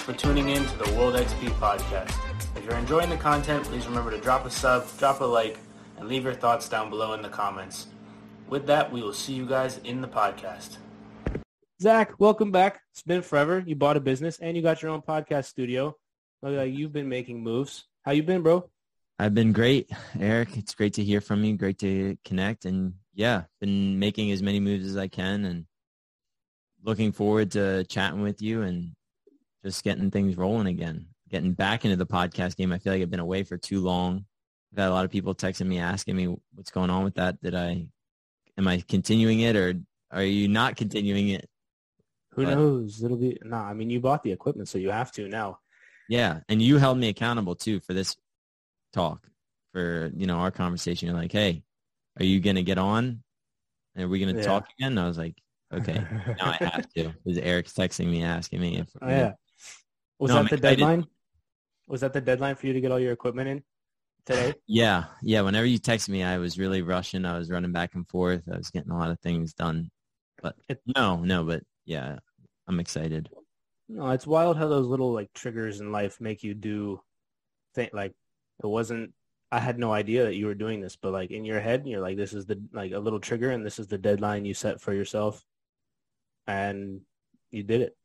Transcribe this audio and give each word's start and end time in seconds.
for 0.00 0.14
tuning 0.14 0.48
in 0.48 0.64
to 0.64 0.78
the 0.78 0.94
World 0.94 1.14
XP 1.14 1.50
podcast. 1.60 2.16
If 2.56 2.64
you're 2.64 2.76
enjoying 2.76 3.10
the 3.10 3.18
content, 3.18 3.64
please 3.64 3.86
remember 3.86 4.10
to 4.10 4.18
drop 4.18 4.46
a 4.46 4.50
sub, 4.50 4.86
drop 4.96 5.20
a 5.20 5.24
like, 5.24 5.58
and 5.98 6.08
leave 6.08 6.24
your 6.24 6.32
thoughts 6.32 6.68
down 6.70 6.88
below 6.88 7.12
in 7.12 7.20
the 7.20 7.28
comments. 7.28 7.88
With 8.48 8.66
that, 8.66 8.90
we 8.90 9.02
will 9.02 9.12
see 9.12 9.34
you 9.34 9.44
guys 9.44 9.78
in 9.84 10.00
the 10.00 10.08
podcast. 10.08 10.78
Zach, 11.82 12.18
welcome 12.18 12.50
back. 12.50 12.80
It's 12.92 13.02
been 13.02 13.20
forever. 13.20 13.62
You 13.66 13.76
bought 13.76 13.98
a 13.98 14.00
business 14.00 14.38
and 14.38 14.56
you 14.56 14.62
got 14.62 14.80
your 14.80 14.90
own 14.90 15.02
podcast 15.02 15.46
studio. 15.46 15.94
Look 16.42 16.68
you've 16.68 16.92
been 16.92 17.08
making 17.08 17.42
moves. 17.42 17.84
How 18.02 18.12
you 18.12 18.22
been, 18.22 18.42
bro? 18.42 18.70
I've 19.18 19.34
been 19.34 19.52
great, 19.52 19.90
Eric. 20.18 20.56
It's 20.56 20.74
great 20.74 20.94
to 20.94 21.04
hear 21.04 21.20
from 21.20 21.44
you. 21.44 21.58
Great 21.58 21.78
to 21.80 22.16
connect. 22.24 22.64
And 22.64 22.94
yeah, 23.12 23.42
been 23.60 23.98
making 23.98 24.30
as 24.30 24.42
many 24.42 24.60
moves 24.60 24.86
as 24.86 24.96
I 24.96 25.08
can 25.08 25.44
and 25.44 25.66
looking 26.82 27.12
forward 27.12 27.50
to 27.52 27.84
chatting 27.84 28.22
with 28.22 28.40
you 28.40 28.62
and 28.62 28.92
just 29.64 29.84
getting 29.84 30.10
things 30.10 30.36
rolling 30.36 30.66
again. 30.66 31.06
Getting 31.28 31.52
back 31.52 31.84
into 31.84 31.96
the 31.96 32.06
podcast 32.06 32.56
game. 32.56 32.72
I 32.72 32.78
feel 32.78 32.92
like 32.92 33.02
I've 33.02 33.10
been 33.10 33.20
away 33.20 33.44
for 33.44 33.56
too 33.56 33.80
long. 33.80 34.24
I've 34.72 34.78
had 34.78 34.88
a 34.88 34.94
lot 34.94 35.04
of 35.04 35.10
people 35.10 35.34
texting 35.34 35.66
me 35.66 35.78
asking 35.78 36.16
me 36.16 36.36
what's 36.54 36.70
going 36.70 36.90
on 36.90 37.04
with 37.04 37.14
that. 37.14 37.40
Did 37.40 37.54
I, 37.54 37.86
am 38.58 38.68
I 38.68 38.82
continuing 38.88 39.40
it 39.40 39.56
or 39.56 39.74
are 40.10 40.22
you 40.22 40.48
not 40.48 40.76
continuing 40.76 41.28
it? 41.28 41.48
Who 42.32 42.44
but, 42.44 42.54
knows? 42.54 43.02
It'll 43.02 43.16
be, 43.16 43.38
no, 43.42 43.58
nah, 43.58 43.64
I 43.64 43.74
mean, 43.74 43.90
you 43.90 44.00
bought 44.00 44.22
the 44.22 44.32
equipment, 44.32 44.68
so 44.68 44.78
you 44.78 44.90
have 44.90 45.12
to 45.12 45.28
now. 45.28 45.58
Yeah. 46.08 46.40
And 46.48 46.60
you 46.60 46.78
held 46.78 46.98
me 46.98 47.08
accountable 47.08 47.54
too 47.54 47.80
for 47.80 47.92
this 47.92 48.16
talk, 48.92 49.26
for, 49.72 50.10
you 50.16 50.26
know, 50.26 50.36
our 50.36 50.50
conversation. 50.50 51.08
You're 51.08 51.16
like, 51.16 51.32
hey, 51.32 51.62
are 52.18 52.24
you 52.24 52.40
going 52.40 52.56
to 52.56 52.62
get 52.62 52.78
on? 52.78 53.22
Are 53.98 54.08
we 54.08 54.20
going 54.20 54.34
to 54.34 54.40
yeah. 54.40 54.46
talk 54.46 54.68
again? 54.78 54.92
And 54.92 55.00
I 55.00 55.06
was 55.06 55.18
like, 55.18 55.36
okay, 55.72 56.04
now 56.38 56.56
I 56.60 56.64
have 56.64 56.88
to. 56.94 57.12
Because 57.24 57.38
Eric's 57.38 57.72
texting 57.72 58.08
me 58.08 58.22
asking 58.22 58.60
me 58.60 58.78
if. 58.78 58.88
Oh, 59.00 59.08
yeah. 59.08 59.32
Was 60.20 60.30
no, 60.30 60.42
that 60.42 60.50
the 60.50 60.56
deadline? 60.58 61.06
Was 61.88 62.02
that 62.02 62.12
the 62.12 62.20
deadline 62.20 62.54
for 62.54 62.66
you 62.66 62.74
to 62.74 62.80
get 62.80 62.92
all 62.92 63.00
your 63.00 63.12
equipment 63.12 63.48
in 63.48 63.62
today? 64.26 64.54
Yeah, 64.68 65.04
yeah. 65.22 65.40
Whenever 65.40 65.66
you 65.66 65.78
text 65.78 66.08
me, 66.08 66.22
I 66.22 66.38
was 66.38 66.58
really 66.58 66.82
rushing. 66.82 67.24
I 67.24 67.38
was 67.38 67.50
running 67.50 67.72
back 67.72 67.94
and 67.94 68.06
forth. 68.08 68.42
I 68.52 68.56
was 68.56 68.70
getting 68.70 68.92
a 68.92 68.98
lot 68.98 69.10
of 69.10 69.18
things 69.20 69.54
done. 69.54 69.90
But 70.42 70.54
no, 70.94 71.16
no, 71.16 71.44
but 71.44 71.62
yeah, 71.86 72.18
I'm 72.68 72.80
excited. 72.80 73.30
No, 73.88 74.10
it's 74.10 74.26
wild 74.26 74.56
how 74.56 74.68
those 74.68 74.86
little 74.86 75.12
like 75.12 75.32
triggers 75.34 75.80
in 75.80 75.90
life 75.90 76.20
make 76.20 76.42
you 76.42 76.54
do 76.54 77.00
think 77.74 77.92
like 77.92 78.12
it 78.62 78.66
wasn't 78.66 79.12
I 79.50 79.58
had 79.58 79.78
no 79.78 79.92
idea 79.92 80.24
that 80.24 80.36
you 80.36 80.46
were 80.46 80.54
doing 80.54 80.80
this, 80.80 80.96
but 80.96 81.12
like 81.12 81.30
in 81.30 81.44
your 81.44 81.60
head, 81.60 81.82
you're 81.86 82.00
like, 82.00 82.16
this 82.16 82.32
is 82.32 82.46
the 82.46 82.62
like 82.72 82.92
a 82.92 82.98
little 82.98 83.18
trigger, 83.18 83.50
and 83.50 83.66
this 83.66 83.78
is 83.78 83.88
the 83.88 83.98
deadline 83.98 84.44
you 84.44 84.54
set 84.54 84.80
for 84.80 84.92
yourself, 84.92 85.42
and 86.46 87.00
you 87.50 87.64
did 87.64 87.80
it. 87.80 87.96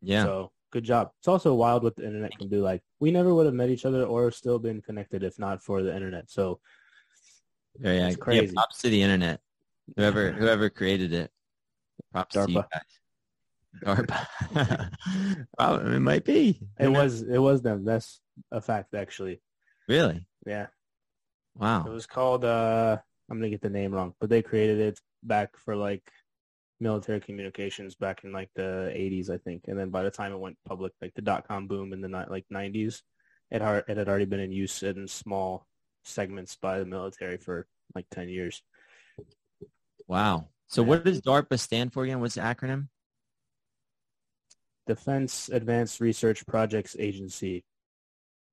Yeah. 0.00 0.24
So 0.24 0.52
good 0.70 0.84
job. 0.84 1.10
It's 1.18 1.28
also 1.28 1.54
wild 1.54 1.82
what 1.82 1.96
the 1.96 2.06
internet 2.06 2.36
can 2.36 2.48
do. 2.48 2.62
Like 2.62 2.82
we 2.98 3.10
never 3.10 3.34
would 3.34 3.46
have 3.46 3.54
met 3.54 3.70
each 3.70 3.84
other 3.84 4.04
or 4.04 4.30
still 4.30 4.58
been 4.58 4.80
connected 4.80 5.22
if 5.22 5.38
not 5.38 5.62
for 5.62 5.82
the 5.82 5.94
internet. 5.94 6.30
So 6.30 6.60
yeah, 7.80 8.08
yeah, 8.08 8.14
crazy. 8.14 8.46
Yeah, 8.46 8.52
props 8.54 8.78
to 8.82 8.90
the 8.90 9.02
internet. 9.02 9.40
Whoever 9.96 10.32
whoever 10.32 10.70
created 10.70 11.12
it. 11.12 11.30
Props 12.12 12.36
DARPA. 12.36 12.46
to 12.46 12.52
you 12.52 12.64
guys. 12.72 14.06
DARPA. 14.54 14.90
well, 15.58 15.86
it 15.86 16.00
might 16.00 16.24
be. 16.24 16.60
It 16.78 16.88
was 16.88 17.22
it 17.22 17.38
was 17.38 17.62
them. 17.62 17.84
That's 17.84 18.20
a 18.50 18.60
fact 18.60 18.94
actually. 18.94 19.40
Really? 19.88 20.26
Yeah. 20.46 20.66
Wow. 21.56 21.84
It 21.86 21.90
was 21.90 22.06
called 22.06 22.44
uh 22.44 22.98
I'm 23.30 23.38
gonna 23.38 23.50
get 23.50 23.62
the 23.62 23.70
name 23.70 23.92
wrong, 23.92 24.14
but 24.20 24.30
they 24.30 24.42
created 24.42 24.80
it 24.80 25.00
back 25.22 25.56
for 25.56 25.76
like 25.76 26.10
military 26.80 27.20
communications 27.20 27.94
back 27.94 28.24
in 28.24 28.32
like 28.32 28.50
the 28.54 28.92
80s, 28.94 29.30
I 29.30 29.38
think. 29.38 29.64
And 29.68 29.78
then 29.78 29.90
by 29.90 30.02
the 30.02 30.10
time 30.10 30.32
it 30.32 30.38
went 30.40 30.56
public, 30.66 30.92
like 31.00 31.14
the 31.14 31.22
dot 31.22 31.46
com 31.46 31.66
boom 31.66 31.92
in 31.92 32.00
the 32.00 32.08
like 32.08 32.46
90s, 32.52 33.02
it, 33.50 33.62
it 33.88 33.96
had 33.96 34.08
already 34.08 34.24
been 34.24 34.40
in 34.40 34.52
use 34.52 34.82
in 34.82 35.06
small 35.06 35.66
segments 36.04 36.56
by 36.56 36.78
the 36.78 36.86
military 36.86 37.36
for 37.36 37.66
like 37.94 38.06
10 38.10 38.28
years. 38.28 38.62
Wow. 40.06 40.48
So 40.68 40.82
yeah. 40.82 40.88
what 40.88 41.04
does 41.04 41.20
DARPA 41.20 41.58
stand 41.58 41.92
for 41.92 42.04
again? 42.04 42.20
What's 42.20 42.36
the 42.36 42.42
acronym? 42.42 42.88
Defense 44.86 45.48
Advanced 45.52 46.00
Research 46.00 46.46
Projects 46.46 46.96
Agency. 46.98 47.64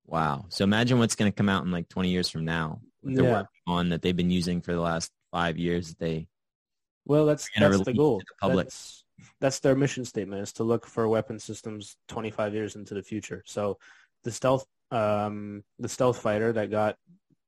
Wow. 0.05 0.45
So 0.49 0.63
imagine 0.63 0.99
what's 0.99 1.15
going 1.15 1.31
to 1.31 1.35
come 1.35 1.49
out 1.49 1.63
in 1.63 1.71
like 1.71 1.89
20 1.89 2.09
years 2.09 2.29
from 2.29 2.45
now. 2.45 2.81
They're 3.03 3.23
yeah. 3.23 3.31
working 3.31 3.61
on 3.67 3.89
that 3.89 4.01
they've 4.01 4.15
been 4.15 4.31
using 4.31 4.61
for 4.61 4.73
the 4.73 4.81
last 4.81 5.11
five 5.31 5.57
years. 5.57 5.89
that 5.89 5.99
They 5.99 6.27
well, 7.07 7.25
that's 7.25 7.49
that's 7.57 7.81
the 7.81 7.93
goal. 7.93 8.21
The 8.41 8.55
that's, 8.55 9.03
that's 9.39 9.59
their 9.59 9.75
mission 9.75 10.05
statement 10.05 10.41
is 10.41 10.53
to 10.53 10.63
look 10.63 10.85
for 10.85 11.07
weapon 11.07 11.39
systems 11.39 11.97
25 12.07 12.53
years 12.53 12.75
into 12.75 12.93
the 12.93 13.03
future. 13.03 13.43
So 13.45 13.77
the 14.23 14.31
stealth 14.31 14.65
um, 14.91 15.63
the 15.79 15.89
stealth 15.89 16.19
fighter 16.19 16.53
that 16.53 16.71
got 16.71 16.97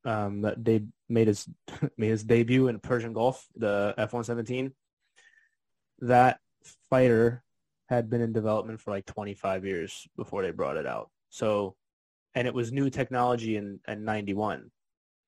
um, 0.05 0.41
that 0.41 0.63
they 0.63 0.83
made 1.07 1.27
his 1.27 1.47
made 1.97 2.09
his 2.09 2.23
debut 2.23 2.67
in 2.67 2.79
Persian 2.79 3.13
Gulf, 3.13 3.47
the 3.55 3.93
F-117. 3.97 4.71
That 5.99 6.39
fighter 6.89 7.43
had 7.87 8.09
been 8.09 8.21
in 8.21 8.31
development 8.31 8.79
for 8.79 8.91
like 8.91 9.05
25 9.05 9.65
years 9.65 10.07
before 10.15 10.43
they 10.43 10.51
brought 10.51 10.77
it 10.77 10.85
out. 10.85 11.09
So, 11.29 11.75
and 12.35 12.47
it 12.47 12.53
was 12.53 12.71
new 12.71 12.89
technology 12.89 13.57
in, 13.57 13.79
in 13.87 14.05
91 14.05 14.69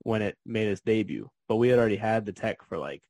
when 0.03 0.21
it 0.21 0.37
made 0.45 0.67
its 0.67 0.81
debut, 0.81 1.29
but 1.47 1.55
we 1.55 1.69
had 1.69 1.79
already 1.79 1.95
had 1.95 2.25
the 2.25 2.31
tech 2.31 2.63
for 2.63 2.77
like 2.77 3.01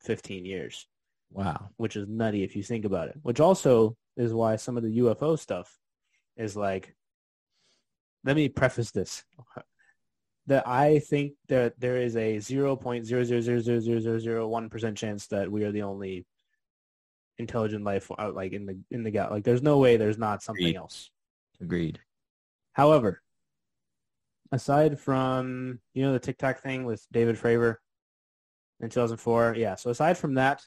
15 0.00 0.44
years. 0.44 0.86
Wow. 1.32 1.70
Which 1.76 1.96
is 1.96 2.08
nutty 2.08 2.42
if 2.42 2.56
you 2.56 2.62
think 2.62 2.84
about 2.84 3.08
it. 3.08 3.18
Which 3.22 3.40
also 3.40 3.96
is 4.16 4.32
why 4.32 4.56
some 4.56 4.76
of 4.76 4.82
the 4.82 4.98
UFO 4.98 5.38
stuff 5.38 5.78
is 6.36 6.56
like, 6.56 6.94
let 8.24 8.36
me 8.36 8.48
preface 8.48 8.90
this. 8.90 9.24
That 10.46 10.66
I 10.66 10.98
think 10.98 11.34
that 11.48 11.78
there 11.78 11.98
is 11.98 12.16
a 12.16 12.38
0.0000001% 12.38 14.96
chance 14.96 15.26
that 15.28 15.52
we 15.52 15.64
are 15.64 15.70
the 15.70 15.82
only 15.82 16.26
intelligent 17.38 17.84
life 17.84 18.10
out 18.18 18.34
like 18.34 18.52
in 18.52 18.66
the 18.66 18.78
in 18.90 19.02
the 19.02 19.10
galaxy. 19.10 19.34
Like 19.34 19.44
there's 19.44 19.62
no 19.62 19.78
way 19.78 19.96
there's 19.96 20.18
not 20.18 20.42
something 20.42 20.64
Agreed. 20.64 20.76
else. 20.76 21.10
Agreed. 21.60 22.00
However, 22.72 23.22
aside 24.52 24.98
from 24.98 25.80
you 25.94 26.02
know 26.02 26.12
the 26.12 26.18
Tic 26.18 26.38
Tac 26.38 26.62
thing 26.62 26.84
with 26.84 27.06
David 27.12 27.36
Fravor, 27.36 27.76
in 28.80 28.88
2004. 28.88 29.54
Yeah. 29.56 29.74
So 29.76 29.90
aside 29.90 30.18
from 30.18 30.34
that, 30.34 30.62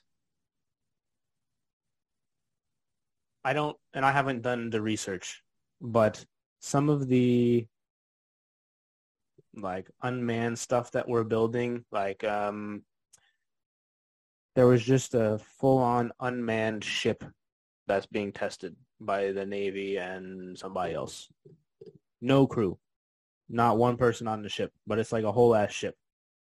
I 3.44 3.54
don't, 3.54 3.76
and 3.94 4.06
I 4.06 4.12
haven't 4.12 4.42
done 4.42 4.70
the 4.70 4.82
research, 4.82 5.44
but 5.82 6.24
some 6.62 6.90
of 6.90 7.08
the 7.08 7.68
like 9.56 9.90
unmanned 10.02 10.58
stuff 10.58 10.92
that 10.92 11.08
we're 11.08 11.24
building, 11.24 11.84
like 11.92 12.24
um, 12.24 12.84
there 14.56 14.68
was 14.68 14.84
just 14.84 15.14
a 15.14 15.40
full-on 15.60 16.12
unmanned 16.20 16.84
ship 16.84 17.24
that's 17.88 18.06
being 18.06 18.32
tested 18.32 18.76
by 19.00 19.32
the 19.32 19.46
Navy 19.46 19.98
and 19.98 20.58
somebody 20.58 20.94
else. 20.94 21.28
No 22.22 22.48
crew, 22.48 22.78
not 23.50 23.78
one 23.78 23.98
person 23.98 24.28
on 24.28 24.42
the 24.42 24.50
ship, 24.50 24.72
but 24.88 25.00
it's 25.00 25.12
like 25.12 25.26
a 25.26 25.32
whole 25.32 25.54
ass 25.54 25.72
ship. 25.72 25.96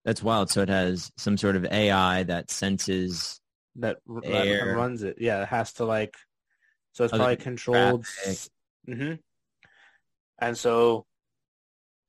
That's 0.09 0.23
wild. 0.23 0.49
So 0.49 0.61
it 0.61 0.69
has 0.69 1.11
some 1.17 1.37
sort 1.37 1.55
of 1.55 1.65
AI 1.65 2.23
that 2.23 2.49
senses 2.49 3.39
that, 3.75 3.97
that 4.23 4.73
runs 4.75 5.03
it. 5.03 5.17
Yeah, 5.19 5.43
it 5.43 5.49
has 5.49 5.73
to 5.73 5.85
like. 5.85 6.15
So 6.93 7.03
it's 7.03 7.15
probably 7.15 7.35
controlled. 7.35 8.07
Mm-hmm. 8.89 9.13
And 10.39 10.57
so, 10.57 11.05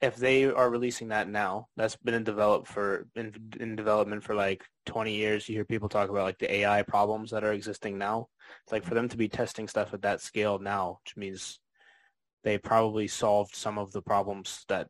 if 0.00 0.16
they 0.16 0.47
are 0.47 0.71
releasing 0.71 1.09
that 1.09 1.28
now, 1.28 1.69
that's 1.77 1.97
been 1.97 2.15
in 2.15 2.25
develop 2.25 2.66
for 2.66 3.06
in, 3.16 3.34
in 3.61 3.77
development 3.77 4.25
for 4.25 4.34
like 4.34 4.65
20 4.87 5.12
years. 5.12 5.47
You 5.47 5.56
hear 5.56 5.67
people 5.67 5.91
talk 5.91 6.09
about 6.09 6.25
like 6.25 6.38
the 6.38 6.50
AI 6.50 6.81
problems 6.84 7.32
that 7.32 7.44
are 7.44 7.52
existing 7.52 7.99
now. 7.99 8.29
It's 8.62 8.73
like 8.73 8.85
for 8.85 8.94
them 8.94 9.11
to 9.11 9.19
be 9.19 9.29
testing 9.29 9.69
stuff 9.69 9.93
at 9.93 10.00
that 10.00 10.23
scale 10.23 10.58
now, 10.58 11.00
which 11.05 11.19
means 11.19 11.61
they 12.44 12.56
probably 12.56 13.08
solved 13.08 13.55
some 13.55 13.76
of 13.76 13.93
the 13.93 14.00
problems 14.00 14.64
that 14.69 14.88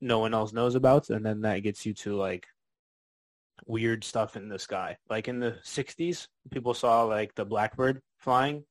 no 0.00 0.18
one 0.18 0.34
else 0.34 0.52
knows 0.52 0.74
about, 0.74 1.10
and 1.10 1.24
then 1.24 1.42
that 1.42 1.60
gets 1.60 1.84
you 1.86 1.94
to 1.94 2.14
like 2.16 2.46
weird 3.66 4.04
stuff 4.04 4.36
in 4.36 4.48
the 4.48 4.58
sky. 4.58 4.96
Like 5.08 5.28
in 5.28 5.40
the 5.40 5.56
60s, 5.64 6.28
people 6.50 6.74
saw 6.74 7.04
like 7.04 7.34
the 7.34 7.44
blackbird 7.44 8.00
flying. 8.18 8.64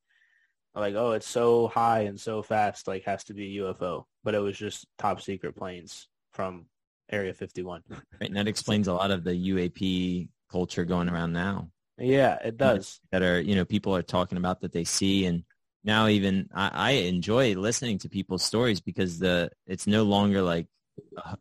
Like, 0.75 0.93
oh, 0.93 1.13
it's 1.13 1.27
so 1.27 1.67
high 1.67 2.01
and 2.01 2.19
so 2.19 2.43
fast, 2.43 2.87
like 2.87 3.03
has 3.05 3.23
to 3.25 3.33
be 3.33 3.57
UFO. 3.57 4.03
But 4.23 4.35
it 4.35 4.39
was 4.39 4.57
just 4.57 4.85
top 4.99 5.21
secret 5.21 5.55
planes 5.55 6.07
from 6.33 6.67
Area 7.11 7.33
51. 7.33 7.83
Right, 7.89 8.29
and 8.29 8.37
that 8.37 8.47
explains 8.47 8.87
a 8.87 8.93
lot 8.93 9.11
of 9.11 9.23
the 9.23 9.31
UAP 9.31 10.29
culture 10.51 10.85
going 10.85 11.09
around 11.09 11.33
now. 11.33 11.69
Yeah, 11.97 12.37
it 12.43 12.57
does. 12.57 12.99
That 13.11 13.23
are, 13.23 13.41
you 13.41 13.55
know, 13.55 13.65
people 13.65 13.95
are 13.95 14.03
talking 14.03 14.37
about 14.37 14.61
that 14.61 14.71
they 14.71 14.83
see 14.83 15.25
and 15.25 15.43
now 15.83 16.07
even 16.07 16.49
I, 16.53 16.69
I 16.73 16.91
enjoy 16.91 17.55
listening 17.55 17.97
to 17.99 18.09
people's 18.09 18.43
stories 18.43 18.81
because 18.81 19.17
the 19.17 19.49
it's 19.65 19.87
no 19.87 20.03
longer 20.03 20.41
like 20.41 20.67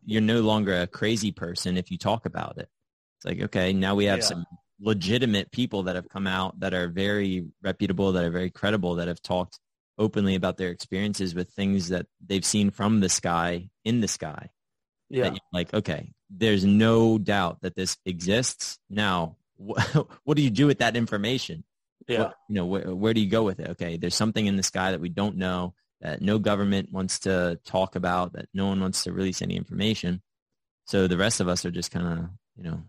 you're 0.05 0.21
no 0.21 0.41
longer 0.41 0.81
a 0.81 0.87
crazy 0.87 1.31
person 1.31 1.77
if 1.77 1.91
you 1.91 1.97
talk 1.97 2.25
about 2.25 2.57
it. 2.57 2.69
It's 3.17 3.25
like, 3.25 3.41
okay, 3.45 3.73
now 3.73 3.95
we 3.95 4.05
have 4.05 4.19
yeah. 4.19 4.25
some 4.25 4.45
legitimate 4.79 5.51
people 5.51 5.83
that 5.83 5.95
have 5.95 6.09
come 6.09 6.27
out 6.27 6.59
that 6.59 6.73
are 6.73 6.87
very 6.87 7.47
reputable, 7.63 8.11
that 8.11 8.23
are 8.23 8.31
very 8.31 8.51
credible, 8.51 8.95
that 8.95 9.07
have 9.07 9.21
talked 9.21 9.59
openly 9.97 10.35
about 10.35 10.57
their 10.57 10.69
experiences 10.69 11.33
with 11.33 11.49
things 11.49 11.89
that 11.89 12.05
they've 12.25 12.45
seen 12.45 12.69
from 12.69 12.99
the 12.99 13.09
sky 13.09 13.69
in 13.83 14.01
the 14.01 14.07
sky. 14.07 14.49
Yeah. 15.09 15.35
like, 15.53 15.73
okay, 15.73 16.13
there's 16.29 16.65
no 16.65 17.17
doubt 17.17 17.61
that 17.61 17.75
this 17.75 17.97
exists. 18.05 18.77
Now, 18.89 19.37
wh- 19.57 20.01
what 20.23 20.37
do 20.37 20.43
you 20.43 20.49
do 20.49 20.67
with 20.67 20.79
that 20.79 20.97
information? 20.97 21.63
Yeah. 22.07 22.19
What, 22.19 22.35
you 22.49 22.55
know, 22.55 22.65
where, 22.65 22.95
where 22.95 23.13
do 23.13 23.21
you 23.21 23.29
go 23.29 23.43
with 23.43 23.59
it? 23.59 23.69
Okay, 23.71 23.97
there's 23.97 24.15
something 24.15 24.45
in 24.45 24.57
the 24.57 24.63
sky 24.63 24.91
that 24.91 25.01
we 25.01 25.09
don't 25.09 25.37
know 25.37 25.73
that 26.01 26.21
no 26.21 26.39
government 26.39 26.91
wants 26.91 27.19
to 27.19 27.59
talk 27.65 27.95
about, 27.95 28.33
that 28.33 28.47
no 28.53 28.67
one 28.67 28.79
wants 28.79 29.03
to 29.03 29.11
release 29.11 29.41
any 29.41 29.55
information. 29.55 30.21
So 30.85 31.07
the 31.07 31.17
rest 31.17 31.39
of 31.39 31.47
us 31.47 31.65
are 31.65 31.71
just 31.71 31.91
kind 31.91 32.07
of, 32.07 32.29
you 32.55 32.63
know, 32.63 32.83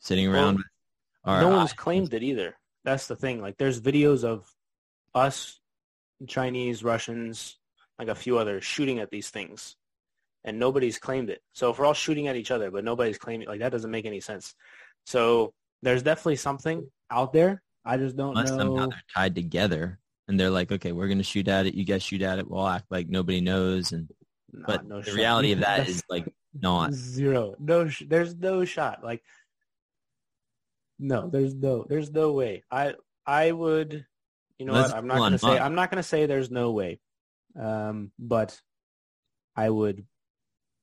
sitting 0.00 0.26
around. 0.26 0.62
Well, 1.24 1.40
no 1.40 1.56
one's 1.56 1.72
claimed 1.72 2.12
it 2.12 2.22
either. 2.22 2.56
That's 2.84 3.06
the 3.06 3.16
thing. 3.16 3.40
Like 3.40 3.56
there's 3.56 3.80
videos 3.80 4.24
of 4.24 4.50
us, 5.14 5.60
Chinese, 6.26 6.82
Russians, 6.82 7.58
like 7.98 8.08
a 8.08 8.14
few 8.14 8.38
others 8.38 8.64
shooting 8.64 8.98
at 8.98 9.10
these 9.10 9.30
things 9.30 9.76
and 10.44 10.58
nobody's 10.58 10.98
claimed 10.98 11.30
it. 11.30 11.40
So 11.52 11.70
if 11.70 11.78
we're 11.78 11.86
all 11.86 11.94
shooting 11.94 12.28
at 12.28 12.36
each 12.36 12.50
other, 12.50 12.70
but 12.70 12.84
nobody's 12.84 13.18
claiming 13.18 13.48
like 13.48 13.60
that 13.60 13.72
doesn't 13.72 13.90
make 13.90 14.04
any 14.04 14.20
sense. 14.20 14.54
So 15.06 15.54
there's 15.82 16.02
definitely 16.02 16.36
something 16.36 16.90
out 17.10 17.32
there. 17.32 17.62
I 17.84 17.96
just 17.96 18.16
don't 18.16 18.30
Unless 18.30 18.50
know. 18.50 18.58
Somehow 18.58 18.86
they're 18.86 19.02
tied 19.14 19.34
together 19.34 19.98
and 20.28 20.38
they're 20.38 20.50
like, 20.50 20.72
okay, 20.72 20.92
we're 20.92 21.08
going 21.08 21.18
to 21.18 21.24
shoot 21.24 21.48
at 21.48 21.66
it. 21.66 21.74
You 21.74 21.84
guys 21.84 22.02
shoot 22.02 22.22
at 22.22 22.38
it. 22.38 22.48
We'll 22.48 22.66
act 22.66 22.86
like 22.90 23.08
nobody 23.08 23.40
knows. 23.40 23.92
And 23.92 24.08
but 24.66 24.86
no 24.86 25.00
the 25.00 25.10
shot. 25.10 25.14
reality 25.14 25.52
of 25.52 25.60
that 25.60 25.88
is 25.88 26.02
like 26.08 26.32
not 26.58 26.92
zero. 26.92 27.54
No, 27.58 27.88
sh- 27.88 28.04
there's 28.06 28.34
no 28.34 28.64
shot. 28.64 29.04
Like 29.04 29.22
no, 30.98 31.28
there's 31.28 31.54
no, 31.54 31.84
there's 31.88 32.10
no 32.10 32.32
way. 32.32 32.62
I 32.70 32.94
I 33.26 33.52
would, 33.52 34.06
you 34.58 34.66
know 34.66 34.72
Let's 34.72 34.90
what? 34.90 34.98
I'm 34.98 35.06
not 35.06 35.18
gonna 35.18 35.38
say 35.38 35.58
I'm 35.58 35.74
not 35.74 35.90
gonna 35.90 36.02
say 36.02 36.26
there's 36.26 36.50
no 36.50 36.70
way, 36.70 37.00
um, 37.60 38.12
but 38.18 38.58
I 39.56 39.68
would 39.68 40.04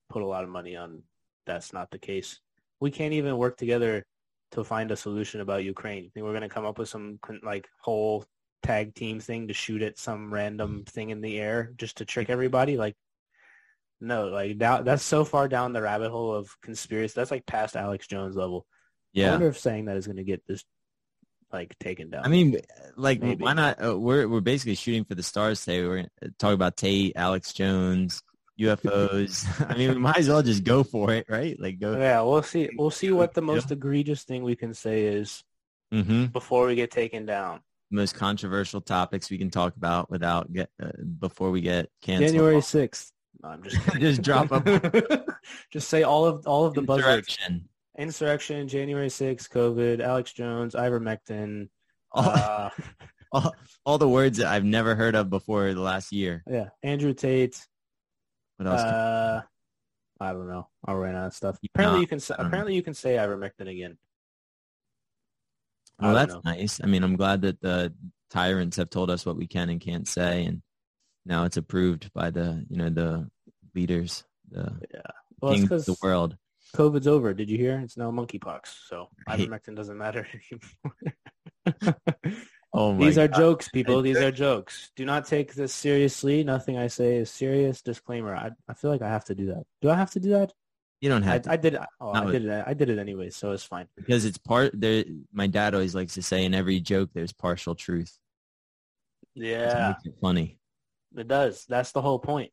put 0.09 0.21
a 0.21 0.27
lot 0.27 0.43
of 0.43 0.49
money 0.49 0.75
on 0.75 1.03
that's 1.45 1.73
not 1.73 1.89
the 1.91 1.97
case. 1.97 2.39
We 2.79 2.91
can't 2.91 3.13
even 3.13 3.37
work 3.37 3.57
together 3.57 4.05
to 4.51 4.63
find 4.63 4.91
a 4.91 4.97
solution 4.97 5.39
about 5.39 5.63
Ukraine. 5.63 6.05
I 6.05 6.09
think 6.13 6.25
we're 6.25 6.33
gonna 6.33 6.49
come 6.49 6.65
up 6.65 6.77
with 6.77 6.89
some 6.89 7.19
like 7.41 7.69
whole 7.79 8.25
tag 8.63 8.95
team 8.95 9.19
thing 9.19 9.47
to 9.47 9.53
shoot 9.53 9.81
at 9.81 9.97
some 9.97 10.33
random 10.33 10.83
thing 10.85 11.09
in 11.09 11.21
the 11.21 11.39
air 11.39 11.71
just 11.77 11.97
to 11.97 12.05
trick 12.05 12.29
everybody? 12.29 12.77
Like, 12.77 12.95
no, 13.99 14.27
like 14.27 14.59
that, 14.59 14.85
that's 14.85 15.03
so 15.03 15.25
far 15.25 15.47
down 15.47 15.73
the 15.73 15.81
rabbit 15.81 16.11
hole 16.11 16.33
of 16.33 16.55
conspiracy. 16.61 17.13
That's 17.15 17.31
like 17.31 17.45
past 17.45 17.75
Alex 17.75 18.07
Jones 18.07 18.35
level. 18.35 18.65
Yeah. 19.13 19.27
I 19.27 19.31
wonder 19.31 19.47
if 19.47 19.59
saying 19.59 19.85
that 19.85 19.97
is 19.97 20.07
going 20.07 20.17
to 20.17 20.23
get 20.23 20.45
this 20.47 20.63
like 21.51 21.77
taken 21.79 22.09
down. 22.09 22.25
I 22.25 22.29
mean, 22.29 22.57
like 22.95 23.21
Maybe. 23.21 23.43
why 23.43 23.53
not? 23.53 23.83
Uh, 23.83 23.97
we're 23.97 24.27
we're 24.27 24.41
basically 24.41 24.75
shooting 24.75 25.05
for 25.05 25.15
the 25.15 25.23
stars 25.23 25.63
today. 25.63 25.85
We're 25.85 26.07
talking 26.39 26.53
about 26.53 26.77
Tate, 26.77 27.13
Alex 27.15 27.53
Jones, 27.53 28.23
UFOs. 28.59 29.45
I 29.69 29.77
mean, 29.77 29.89
we 29.89 29.97
might 29.97 30.17
as 30.17 30.29
well 30.29 30.41
just 30.41 30.63
go 30.63 30.83
for 30.83 31.11
it, 31.11 31.25
right? 31.29 31.59
Like 31.59 31.79
go. 31.79 31.97
Yeah, 31.97 32.21
we'll 32.21 32.43
see. 32.43 32.69
We'll 32.75 32.91
see 32.91 33.11
what 33.11 33.33
the 33.33 33.41
most 33.41 33.71
egregious 33.71 34.23
thing 34.23 34.43
we 34.43 34.55
can 34.55 34.73
say 34.73 35.05
is 35.05 35.43
mm-hmm. 35.93 36.25
before 36.27 36.67
we 36.67 36.75
get 36.75 36.91
taken 36.91 37.25
down. 37.25 37.61
Most 37.91 38.15
controversial 38.15 38.81
topics 38.81 39.29
we 39.29 39.37
can 39.37 39.49
talk 39.49 39.75
about 39.75 40.09
without 40.09 40.51
get 40.51 40.69
uh, 40.81 40.91
before 41.19 41.51
we 41.51 41.61
get 41.61 41.89
canceled. 42.01 42.31
January 42.31 42.61
sixth. 42.61 43.11
No, 43.43 43.49
I'm 43.49 43.63
just 43.63 43.77
just 43.99 44.21
drop 44.21 44.49
them. 44.49 44.91
just 45.71 45.89
say 45.89 46.03
all 46.03 46.25
of 46.25 46.47
all 46.47 46.65
of 46.65 46.73
the 46.73 46.81
buzzwords. 46.81 47.37
Insurrection, 47.97 48.67
January 48.67 49.09
6th, 49.09 49.49
COVID, 49.49 49.99
Alex 49.99 50.31
Jones, 50.31 50.75
ivermectin. 50.75 51.67
All, 52.11 52.29
uh, 52.29 52.69
all, 53.31 53.55
all, 53.85 53.97
the 53.97 54.07
words 54.07 54.37
that 54.37 54.47
I've 54.47 54.63
never 54.63 54.95
heard 54.95 55.13
of 55.13 55.29
before 55.29 55.73
the 55.73 55.81
last 55.81 56.11
year. 56.11 56.43
Yeah. 56.49 56.69
Andrew 56.83 57.13
Tate. 57.13 57.59
What 58.57 58.69
else? 58.69 58.81
Uh, 58.81 59.41
I 60.19 60.31
don't 60.31 60.47
know. 60.47 60.67
I'll 60.85 60.95
run 60.95 61.15
out 61.15 61.27
of 61.27 61.33
stuff. 61.33 61.57
Apparently 61.73 61.97
no, 61.97 62.01
you 62.01 62.07
can 62.07 62.19
say, 62.19 62.35
apparently 62.37 62.73
know. 62.73 62.77
you 62.77 62.83
can 62.83 62.93
say 62.93 63.15
ivermectin 63.15 63.69
again. 63.69 63.97
Well, 66.01 66.13
that's 66.15 66.33
know. 66.33 66.41
nice. 66.43 66.79
I 66.83 66.87
mean, 66.87 67.03
I'm 67.03 67.15
glad 67.15 67.41
that 67.43 67.61
the 67.61 67.93
tyrants 68.29 68.77
have 68.77 68.89
told 68.89 69.09
us 69.09 69.25
what 69.25 69.37
we 69.37 69.47
can 69.47 69.69
and 69.69 69.79
can't 69.79 70.07
say, 70.07 70.45
and 70.45 70.61
now 71.25 71.45
it's 71.45 71.57
approved 71.57 72.11
by 72.13 72.31
the 72.31 72.65
you 72.69 72.77
know 72.77 72.89
the 72.89 73.29
leaders, 73.75 74.23
the 74.49 74.73
yeah. 74.93 75.01
well, 75.41 75.53
kings 75.53 75.71
of 75.71 75.85
the 75.85 75.95
world. 76.01 76.35
COVID's 76.75 77.07
over. 77.07 77.33
Did 77.33 77.49
you 77.49 77.57
hear? 77.57 77.79
It's 77.79 77.97
now 77.97 78.11
monkeypox. 78.11 78.61
So 78.87 79.09
ivermectin 79.27 79.75
doesn't 79.75 79.97
matter 79.97 80.25
anymore. 81.65 81.97
oh 82.73 82.97
These 82.97 83.17
are 83.17 83.27
jokes, 83.27 83.67
people. 83.69 84.01
These 84.01 84.17
are 84.17 84.31
jokes. 84.31 84.91
Do 84.95 85.05
not 85.05 85.27
take 85.27 85.53
this 85.53 85.73
seriously. 85.73 86.43
Nothing 86.43 86.77
I 86.77 86.87
say 86.87 87.17
is 87.17 87.29
serious. 87.29 87.81
Disclaimer. 87.81 88.35
I, 88.35 88.51
I 88.69 88.73
feel 88.73 88.89
like 88.89 89.01
I 89.01 89.09
have 89.09 89.25
to 89.25 89.35
do 89.35 89.47
that. 89.47 89.63
Do 89.81 89.89
I 89.89 89.95
have 89.95 90.11
to 90.11 90.19
do 90.19 90.29
that? 90.31 90.53
You 91.01 91.09
don't 91.09 91.23
have. 91.23 91.33
I, 91.33 91.39
to. 91.39 91.51
I 91.51 91.57
did. 91.57 91.77
Oh, 91.99 92.11
I 92.11 92.31
did 92.31 92.45
it. 92.45 92.63
I 92.65 92.73
did 92.73 92.89
it 92.89 92.99
anyway, 92.99 93.31
so 93.31 93.51
it's 93.51 93.63
fine. 93.63 93.87
Because 93.97 94.23
it's 94.23 94.37
part. 94.37 94.71
There. 94.79 95.03
My 95.33 95.47
dad 95.47 95.73
always 95.73 95.95
likes 95.95 96.13
to 96.13 96.21
say, 96.21 96.45
in 96.45 96.53
every 96.53 96.79
joke, 96.79 97.09
there's 97.13 97.33
partial 97.33 97.75
truth. 97.75 98.17
Yeah. 99.33 99.95
It 100.05 100.13
funny. 100.21 100.59
It 101.17 101.27
does. 101.27 101.65
That's 101.67 101.91
the 101.91 102.01
whole 102.01 102.19
point. 102.19 102.51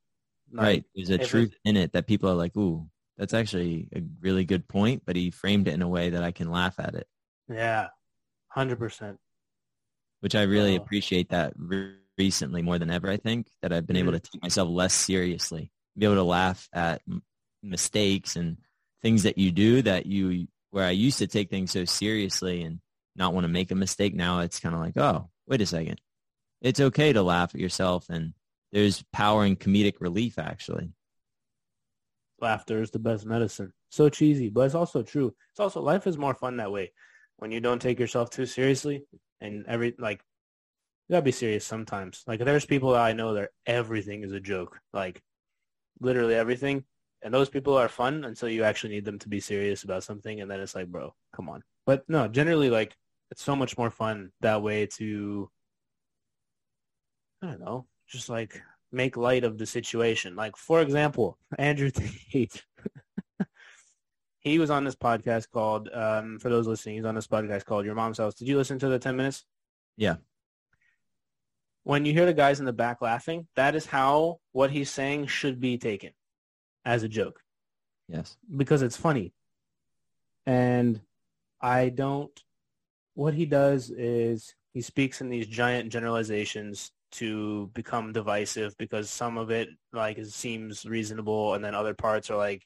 Like, 0.51 0.65
right. 0.65 0.85
There's 0.95 1.11
a 1.11 1.19
truth 1.19 1.55
in 1.65 1.77
it 1.77 1.93
that 1.93 2.07
people 2.07 2.31
are 2.31 2.35
like, 2.35 2.57
ooh, 2.57 2.89
that's 3.19 3.35
actually 3.35 3.89
a 3.95 4.01
really 4.21 4.45
good 4.45 4.67
point, 4.67 5.03
but 5.05 5.17
he 5.17 5.31
framed 5.31 5.69
it 5.69 5.75
in 5.75 5.83
a 5.83 5.89
way 5.89 6.11
that 6.11 6.25
I 6.25 6.33
can 6.33 6.51
laugh 6.51 6.77
at 6.79 6.95
it. 6.95 7.07
Yeah, 7.49 7.89
hundred 8.49 8.79
percent. 8.79 9.19
Which 10.21 10.35
I 10.35 10.43
really 10.43 10.79
oh. 10.79 10.81
appreciate 10.81 11.31
that 11.31 11.53
re- 11.57 11.97
recently 12.17 12.63
more 12.63 12.79
than 12.79 12.91
ever. 12.91 13.11
I 13.11 13.17
think 13.17 13.49
that 13.61 13.73
I've 13.73 13.87
been 13.87 13.97
mm-hmm. 13.97 14.09
able 14.09 14.19
to 14.19 14.31
take 14.31 14.43
myself 14.43 14.69
less 14.71 14.95
seriously, 14.95 15.71
be 15.97 16.07
able 16.07 16.17
to 16.17 16.23
laugh 16.23 16.69
at 16.73 17.03
mistakes 17.63 18.37
and 18.37 18.59
things 19.03 19.23
that 19.25 19.39
you 19.39 19.51
do 19.51 19.83
that 19.83 20.07
you 20.07 20.49
where 20.71 20.85
I 20.85 20.91
used 20.91 21.19
to 21.19 21.27
take 21.27 21.51
things 21.51 21.71
so 21.71 21.85
seriously 21.85 22.63
and 22.63 22.81
not 23.17 23.33
want 23.33 23.45
to 23.45 23.49
make 23.49 23.71
a 23.71 23.75
mistake. 23.75 24.15
Now 24.15 24.41
it's 24.41 24.61
kind 24.61 24.75
of 24.75 24.81
like, 24.81 24.97
oh, 24.97 25.31
wait 25.47 25.61
a 25.61 25.67
second, 25.67 26.01
it's 26.61 26.81
okay 26.81 27.13
to 27.13 27.23
laugh 27.23 27.55
at 27.55 27.61
yourself, 27.61 28.09
and 28.09 28.35
there's 28.73 29.03
power 29.13 29.45
in 29.45 29.57
comedic 29.57 30.01
relief 30.01 30.39
actually 30.39 30.93
laughter 32.41 32.81
is 32.83 32.91
the 32.91 32.99
best 32.99 33.27
medicine. 33.27 33.73
So 33.91 34.09
cheesy, 34.09 34.49
but 34.49 34.63
it's 34.63 34.75
also 34.75 35.03
true. 35.03 35.35
It's 35.51 35.61
also 35.61 35.81
life 35.81 36.07
is 36.07 36.19
more 36.19 36.35
fun 36.35 36.59
that 36.59 36.73
way 36.73 36.93
when 37.37 37.51
you 37.51 37.61
don't 37.61 37.81
take 37.81 37.99
yourself 37.99 38.31
too 38.31 38.47
seriously 38.47 39.05
and 39.41 39.65
every 39.67 39.95
like 39.99 40.23
you 41.09 41.15
gotta 41.15 41.23
be 41.23 41.33
serious 41.33 41.65
sometimes. 41.65 42.23
Like 42.27 42.41
there's 42.41 42.67
people 42.67 42.93
that 42.93 43.03
I 43.03 43.13
know 43.13 43.35
that 43.35 43.51
everything 43.67 44.23
is 44.25 44.33
a 44.33 44.41
joke, 44.41 44.79
like 44.93 45.23
literally 46.01 46.35
everything. 46.35 46.85
And 47.23 47.35
those 47.35 47.49
people 47.49 47.77
are 47.77 47.89
fun 47.89 48.25
until 48.25 48.49
you 48.49 48.63
actually 48.63 48.95
need 48.95 49.05
them 49.05 49.19
to 49.19 49.29
be 49.29 49.41
serious 49.41 49.83
about 49.83 50.05
something, 50.05 50.41
and 50.41 50.51
then 50.51 50.61
it's 50.61 50.75
like, 50.75 50.87
bro, 50.87 51.15
come 51.35 51.49
on. 51.49 51.63
But 51.85 52.05
no, 52.09 52.29
generally, 52.29 52.71
like 52.71 52.97
it's 53.31 53.43
so 53.43 53.57
much 53.57 53.77
more 53.77 53.91
fun 53.91 54.31
that 54.41 54.63
way 54.63 54.87
to. 54.99 55.51
I 57.43 57.47
don't 57.47 57.61
know, 57.61 57.87
just 58.09 58.29
like 58.29 58.61
make 58.93 59.17
light 59.17 59.45
of 59.45 59.59
the 59.59 59.67
situation. 59.67 60.37
Like, 60.37 60.57
for 60.57 60.81
example, 60.81 61.39
Andrew 61.59 61.91
Tate. 61.91 62.65
he 64.41 64.59
was 64.59 64.71
on 64.71 64.85
this 64.85 64.97
podcast 64.97 65.51
called, 65.51 65.89
um, 65.93 66.39
for 66.39 66.49
those 66.49 66.67
listening, 66.67 66.97
he's 66.97 67.05
on 67.05 67.15
this 67.15 67.27
podcast 67.27 67.65
called 67.65 67.85
Your 67.85 67.95
Mom's 67.95 68.19
House. 68.19 68.35
Did 68.35 68.49
you 68.49 68.57
listen 68.57 68.79
to 68.81 68.89
the 68.89 68.99
10 68.99 69.17
minutes? 69.17 69.45
Yeah. 69.97 70.17
When 71.85 72.05
you 72.05 72.13
hear 72.13 72.27
the 72.27 72.35
guys 72.35 72.61
in 72.61 72.67
the 72.67 72.73
back 72.73 73.01
laughing, 73.01 73.47
that 73.57 73.75
is 73.75 73.87
how 73.87 74.41
what 74.53 74.71
he's 74.71 74.91
saying 74.91 75.27
should 75.27 75.61
be 75.61 75.79
taken 75.79 76.11
as 76.85 77.03
a 77.03 77.09
joke. 77.09 77.41
Yes. 78.09 78.37
Because 78.57 78.83
it's 78.83 78.97
funny. 78.97 79.33
And 80.47 81.01
I 81.61 81.91
don't, 81.91 82.31
what 83.15 83.35
he 83.35 83.47
does 83.47 83.91
is 83.91 84.55
he 84.73 84.81
speaks 84.81 85.21
in 85.21 85.29
these 85.29 85.47
giant 85.47 85.91
generalizations 85.91 86.93
to 87.11 87.71
become 87.75 88.13
divisive 88.13 88.77
because 88.79 89.11
some 89.11 89.39
of 89.39 89.51
it 89.51 89.69
like 89.93 90.25
seems 90.27 90.85
reasonable 90.85 91.55
and 91.55 91.65
then 91.65 91.75
other 91.75 91.95
parts 91.95 92.31
are 92.31 92.37
like 92.37 92.63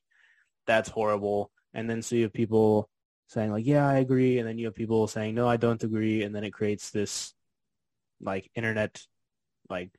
that's 0.66 0.88
horrible 0.88 1.50
and 1.74 1.88
then 1.88 2.02
so 2.02 2.16
you 2.16 2.24
have 2.24 2.32
people 2.32 2.88
saying 3.28 3.52
like 3.52 3.64
yeah 3.64 3.88
i 3.88 3.98
agree 3.98 4.38
and 4.38 4.48
then 4.48 4.58
you 4.58 4.66
have 4.66 4.74
people 4.74 5.06
saying 5.06 5.34
no 5.34 5.48
i 5.48 5.56
don't 5.56 5.84
agree 5.84 6.22
and 6.22 6.34
then 6.34 6.44
it 6.44 6.50
creates 6.50 6.90
this 6.90 7.34
like 8.20 8.50
internet 8.54 9.00
like 9.70 9.90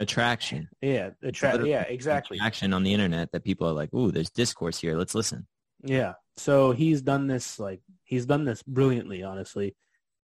attraction. 0.00 0.68
Yeah 0.80 1.10
attract 1.22 1.64
yeah 1.64 1.82
exactly. 1.82 2.38
action 2.40 2.72
on 2.72 2.82
the 2.82 2.92
internet 2.92 3.32
that 3.32 3.44
people 3.44 3.68
are 3.68 3.72
like 3.72 3.92
ooh 3.94 4.10
there's 4.10 4.30
discourse 4.30 4.78
here. 4.78 4.96
Let's 4.96 5.14
listen. 5.14 5.46
Yeah 5.82 6.14
so 6.36 6.72
he's 6.72 7.02
done 7.02 7.26
this 7.26 7.58
like 7.58 7.80
he's 8.04 8.26
done 8.26 8.44
this 8.44 8.62
brilliantly 8.62 9.22
honestly. 9.22 9.74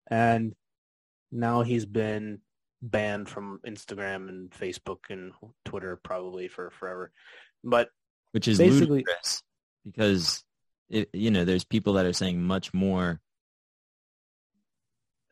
And 0.08 0.54
now 1.32 1.62
he's 1.62 1.86
been 1.86 2.40
banned 2.82 3.28
from 3.28 3.60
Instagram 3.66 4.28
and 4.28 4.50
Facebook 4.50 5.10
and 5.10 5.32
Twitter 5.64 5.98
probably 6.02 6.48
for 6.48 6.70
forever. 6.70 7.12
But 7.64 7.88
which 8.32 8.48
is 8.48 8.58
basically 8.58 8.86
ludicrous 8.88 9.42
because 9.84 10.44
it, 10.88 11.08
you 11.12 11.30
know 11.30 11.44
there's 11.44 11.64
people 11.64 11.94
that 11.94 12.06
are 12.06 12.12
saying 12.12 12.42
much 12.42 12.72
more 12.74 13.20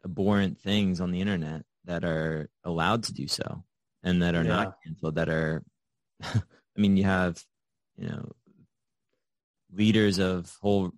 abhorrent 0.05 0.59
things 0.59 1.01
on 1.01 1.11
the 1.11 1.21
internet 1.21 1.63
that 1.85 2.05
are 2.05 2.49
allowed 2.65 3.05
to 3.05 3.13
do 3.13 3.29
so, 3.29 3.65
and 4.05 4.23
that 4.23 4.35
are 4.35 4.45
yeah. 4.45 4.49
not 4.49 4.77
canceled 4.85 5.17
that 5.17 5.29
are 5.29 5.65
I 6.23 6.41
mean 6.77 6.97
you 6.97 7.05
have 7.05 7.43
you 7.97 8.09
know 8.09 8.31
leaders 9.73 10.19
of 10.19 10.57
whole 10.61 10.93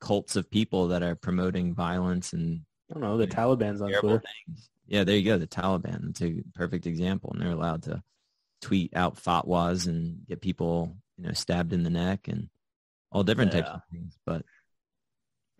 cults 0.00 0.36
of 0.36 0.50
people 0.50 0.88
that 0.88 1.02
are 1.02 1.14
promoting 1.14 1.74
violence 1.74 2.32
and 2.32 2.62
I 2.90 2.94
don't 2.94 3.02
know 3.02 3.16
the 3.16 3.26
Taliban's 3.26 3.80
on 3.80 3.92
Twitter. 3.92 4.22
Things. 4.46 4.68
Yeah, 4.86 5.04
there 5.04 5.16
you 5.16 5.24
go. 5.24 5.38
The 5.38 5.46
Taliban. 5.46 6.10
It's 6.10 6.22
a 6.22 6.42
perfect 6.54 6.86
example, 6.86 7.30
and 7.32 7.40
they're 7.40 7.52
allowed 7.52 7.84
to 7.84 8.02
tweet 8.60 8.94
out 8.94 9.16
fatwas 9.16 9.86
and 9.86 10.26
get 10.28 10.40
people 10.40 10.96
you 11.16 11.26
know 11.26 11.32
stabbed 11.32 11.72
in 11.72 11.82
the 11.82 11.90
neck 11.90 12.28
and 12.28 12.48
all 13.10 13.22
different 13.22 13.54
yeah. 13.54 13.60
types 13.60 13.74
of 13.74 13.80
things. 13.90 14.18
But 14.26 14.44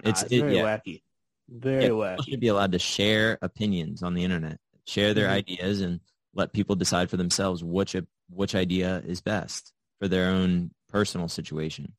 it's, 0.03 0.21
nah, 0.21 0.27
it's 0.27 0.33
it, 0.33 0.41
very 0.41 0.57
yeah. 0.57 0.63
wacky. 0.63 1.03
Very 1.49 1.85
yeah, 1.85 1.91
wacky. 1.91 2.29
Should 2.29 2.41
be 2.41 2.49
allowed 2.49 2.73
to 2.73 2.79
share 2.79 3.39
opinions 3.41 4.03
on 4.03 4.15
the 4.15 4.25
internet, 4.25 4.59
share 4.87 5.15
their 5.15 5.27
mm-hmm. 5.27 5.37
ideas, 5.37 5.81
and 5.81 6.01
let 6.35 6.53
people 6.53 6.77
decide 6.77 7.11
for 7.11 7.17
themselves 7.17 7.63
which 7.63 7.97
which 8.31 8.55
idea 8.55 9.03
is 9.07 9.21
best 9.21 9.73
for 9.99 10.09
their 10.09 10.31
own 10.31 10.71
personal 10.89 11.29
situation. 11.29 11.93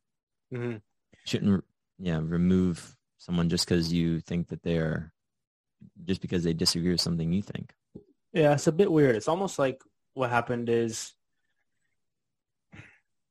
Mm-hmm. 0.53 0.77
Shouldn't 1.25 1.63
yeah 1.99 2.19
remove 2.21 2.95
someone 3.17 3.49
just 3.49 3.67
because 3.67 3.91
you 3.91 4.19
think 4.19 4.49
that 4.49 4.61
they're 4.63 5.13
just 6.03 6.21
because 6.21 6.43
they 6.43 6.53
disagree 6.53 6.91
with 6.91 7.01
something 7.01 7.31
you 7.31 7.41
think. 7.41 7.73
Yeah, 8.33 8.53
it's 8.53 8.67
a 8.67 8.71
bit 8.71 8.91
weird. 8.91 9.15
It's 9.15 9.27
almost 9.27 9.57
like 9.57 9.81
what 10.13 10.29
happened 10.29 10.69
is 10.69 11.13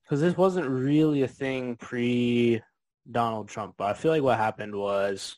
because 0.02 0.20
this 0.20 0.36
wasn't 0.36 0.68
really 0.68 1.22
a 1.22 1.28
thing 1.28 1.76
pre 1.76 2.62
Donald 3.10 3.48
Trump, 3.48 3.74
but 3.76 3.88
I 3.88 3.94
feel 3.94 4.10
like 4.10 4.22
what 4.22 4.38
happened 4.38 4.74
was 4.74 5.36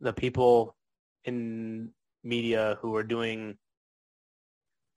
the 0.00 0.12
people 0.12 0.76
in 1.24 1.90
media 2.22 2.78
who 2.80 2.90
were 2.90 3.02
doing 3.02 3.56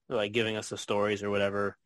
like 0.10 0.32
giving 0.32 0.56
us 0.56 0.70
the 0.70 0.78
stories 0.78 1.24
or 1.24 1.30
whatever. 1.30 1.78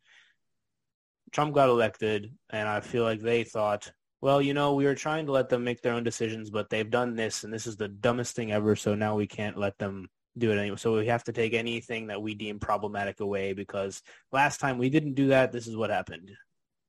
Trump 1.32 1.54
got 1.54 1.68
elected, 1.68 2.32
and 2.50 2.68
I 2.68 2.80
feel 2.80 3.02
like 3.02 3.20
they 3.20 3.44
thought, 3.44 3.90
well, 4.20 4.40
you 4.40 4.54
know, 4.54 4.74
we 4.74 4.84
were 4.84 4.94
trying 4.94 5.26
to 5.26 5.32
let 5.32 5.48
them 5.48 5.64
make 5.64 5.82
their 5.82 5.92
own 5.92 6.04
decisions, 6.04 6.48
but 6.48 6.70
they've 6.70 6.88
done 6.88 7.14
this, 7.16 7.44
and 7.44 7.52
this 7.52 7.66
is 7.66 7.76
the 7.76 7.88
dumbest 7.88 8.34
thing 8.36 8.52
ever. 8.52 8.76
So 8.76 8.94
now 8.94 9.16
we 9.16 9.26
can't 9.26 9.58
let 9.58 9.76
them 9.78 10.08
do 10.38 10.50
it 10.50 10.58
anyway. 10.58 10.76
So 10.76 10.96
we 10.96 11.06
have 11.06 11.24
to 11.24 11.32
take 11.32 11.54
anything 11.54 12.06
that 12.06 12.22
we 12.22 12.34
deem 12.34 12.58
problematic 12.58 13.20
away 13.20 13.52
because 13.52 14.02
last 14.32 14.60
time 14.60 14.78
we 14.78 14.90
didn't 14.90 15.14
do 15.14 15.28
that. 15.28 15.52
This 15.52 15.66
is 15.66 15.76
what 15.76 15.90
happened. 15.90 16.30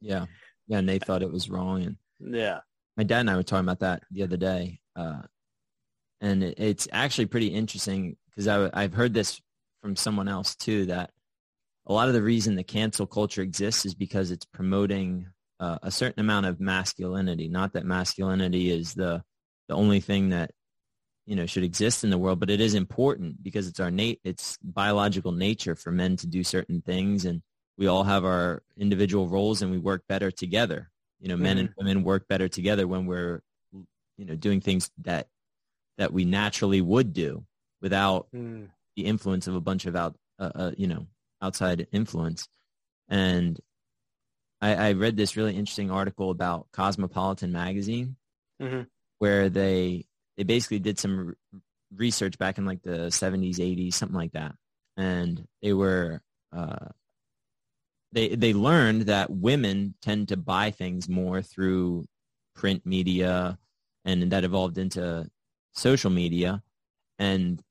Yeah, 0.01 0.25
yeah, 0.67 0.77
and 0.77 0.87
they 0.87 0.99
thought 0.99 1.23
it 1.23 1.31
was 1.31 1.49
wrong, 1.49 1.83
and 1.83 1.97
yeah, 2.19 2.59
my 2.95 3.03
dad 3.03 3.21
and 3.21 3.29
I 3.29 3.35
were 3.35 3.43
talking 3.43 3.65
about 3.65 3.79
that 3.79 4.03
the 4.11 4.23
other 4.23 4.37
day, 4.37 4.79
uh, 4.95 5.21
and 6.21 6.43
it, 6.43 6.59
it's 6.59 6.87
actually 6.91 7.25
pretty 7.25 7.47
interesting 7.47 8.15
because 8.29 8.47
I've 8.47 8.93
heard 8.93 9.13
this 9.13 9.41
from 9.81 9.95
someone 9.95 10.27
else 10.27 10.55
too 10.55 10.85
that 10.87 11.11
a 11.87 11.93
lot 11.93 12.07
of 12.07 12.13
the 12.13 12.21
reason 12.21 12.55
the 12.55 12.63
cancel 12.63 13.05
culture 13.05 13.41
exists 13.41 13.85
is 13.85 13.93
because 13.93 14.31
it's 14.31 14.45
promoting 14.45 15.27
uh, 15.59 15.77
a 15.83 15.91
certain 15.91 16.19
amount 16.19 16.45
of 16.45 16.59
masculinity. 16.59 17.47
Not 17.47 17.73
that 17.73 17.85
masculinity 17.85 18.71
is 18.71 18.93
the 18.93 19.23
the 19.67 19.75
only 19.75 19.99
thing 19.99 20.29
that 20.29 20.51
you 21.25 21.35
know 21.35 21.45
should 21.45 21.63
exist 21.63 22.03
in 22.03 22.09
the 22.09 22.17
world, 22.17 22.39
but 22.39 22.49
it 22.49 22.59
is 22.59 22.73
important 22.73 23.41
because 23.41 23.67
it's 23.67 23.79
our 23.79 23.91
nat- 23.91 24.19
it's 24.23 24.57
biological 24.61 25.31
nature 25.31 25.75
for 25.75 25.91
men 25.91 26.17
to 26.17 26.27
do 26.27 26.43
certain 26.43 26.81
things, 26.81 27.25
and 27.25 27.41
we 27.77 27.87
all 27.87 28.03
have 28.03 28.25
our 28.25 28.63
individual 28.77 29.27
roles, 29.27 29.61
and 29.61 29.71
we 29.71 29.77
work 29.77 30.03
better 30.07 30.31
together. 30.31 30.89
You 31.19 31.29
know, 31.29 31.37
men 31.37 31.57
mm. 31.57 31.61
and 31.61 31.69
women 31.77 32.03
work 32.03 32.27
better 32.27 32.47
together 32.47 32.87
when 32.87 33.05
we're 33.05 33.41
you 34.17 34.25
know 34.25 34.35
doing 34.35 34.61
things 34.61 34.91
that 35.03 35.27
that 35.97 36.11
we 36.11 36.25
naturally 36.25 36.81
would 36.81 37.13
do 37.13 37.45
without 37.81 38.27
mm. 38.35 38.67
the 38.95 39.05
influence 39.05 39.47
of 39.47 39.55
a 39.55 39.61
bunch 39.61 39.85
of 39.85 39.95
out 39.95 40.15
uh, 40.39 40.51
uh, 40.55 40.71
you 40.77 40.87
know 40.87 41.07
outside 41.45 41.87
influence. 41.91 42.47
And 43.07 43.59
I, 44.61 44.75
I 44.75 44.91
read 44.93 45.15
this 45.15 45.37
really 45.37 45.55
interesting 45.55 45.91
article 45.91 46.31
about 46.31 46.67
Cosmopolitan 46.71 47.51
magazine, 47.51 48.15
mm-hmm. 48.61 48.81
where 49.19 49.49
they 49.49 50.05
they 50.37 50.43
basically 50.43 50.79
did 50.79 50.99
some 50.99 51.35
r- 51.53 51.59
research 51.95 52.37
back 52.37 52.57
in 52.57 52.65
like 52.65 52.81
the 52.81 53.07
70s, 53.07 53.57
80s, 53.57 53.93
something 53.93 54.17
like 54.17 54.33
that, 54.33 54.55
and 54.97 55.47
they 55.61 55.73
were 55.73 56.21
uh, 56.51 56.87
they 58.11 58.29
they 58.29 58.53
learned 58.53 59.03
that 59.03 59.29
women 59.29 59.93
tend 60.01 60.29
to 60.29 60.37
buy 60.37 60.71
things 60.71 61.07
more 61.07 61.41
through 61.41 62.05
print 62.55 62.85
media, 62.85 63.59
and 64.03 64.31
that 64.31 64.43
evolved 64.43 64.77
into 64.77 65.29
social 65.73 66.09
media, 66.09 66.63
and 67.19 67.61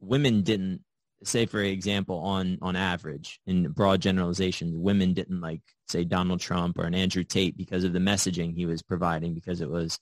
women 0.00 0.42
didn't 0.42 0.82
say 1.24 1.46
for 1.46 1.60
example 1.60 2.18
on 2.18 2.58
on 2.62 2.76
average 2.76 3.40
in 3.46 3.68
broad 3.68 4.00
generalizations 4.00 4.74
women 4.76 5.14
didn't 5.14 5.40
like 5.40 5.60
say 5.88 6.04
donald 6.04 6.40
trump 6.40 6.78
or 6.78 6.84
an 6.84 6.94
andrew 6.94 7.24
tate 7.24 7.56
because 7.56 7.84
of 7.84 7.92
the 7.92 7.98
messaging 7.98 8.54
he 8.54 8.66
was 8.66 8.82
providing 8.82 9.34
because 9.34 9.60
it 9.60 9.70
was 9.70 9.98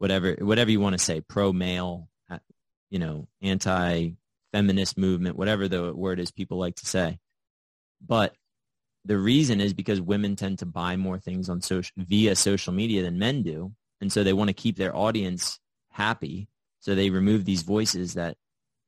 whatever 0.00 0.34
whatever 0.40 0.70
you 0.70 0.80
want 0.80 0.94
to 0.94 1.04
say 1.04 1.20
pro 1.20 1.52
male 1.52 2.08
uh, 2.30 2.38
you 2.90 2.98
know 2.98 3.28
anti 3.42 4.10
feminist 4.52 4.98
movement 4.98 5.36
whatever 5.36 5.68
the 5.68 5.94
word 5.94 6.18
is 6.18 6.32
people 6.32 6.58
like 6.58 6.74
to 6.76 6.86
say. 6.86 7.18
But 8.04 8.34
the 9.04 9.18
reason 9.18 9.60
is 9.60 9.72
because 9.72 10.00
women 10.00 10.36
tend 10.36 10.58
to 10.58 10.66
buy 10.66 10.96
more 10.96 11.18
things 11.18 11.48
on 11.48 11.60
social 11.60 11.92
via 11.96 12.34
social 12.34 12.72
media 12.72 13.02
than 13.02 13.18
men 13.18 13.42
do 13.42 13.72
and 14.00 14.10
so 14.10 14.24
they 14.24 14.32
want 14.32 14.48
to 14.48 14.54
keep 14.54 14.76
their 14.76 14.96
audience 14.96 15.58
happy. 15.90 16.48
So 16.80 16.94
they 16.94 17.10
remove 17.10 17.44
these 17.44 17.62
voices 17.62 18.14
that 18.14 18.36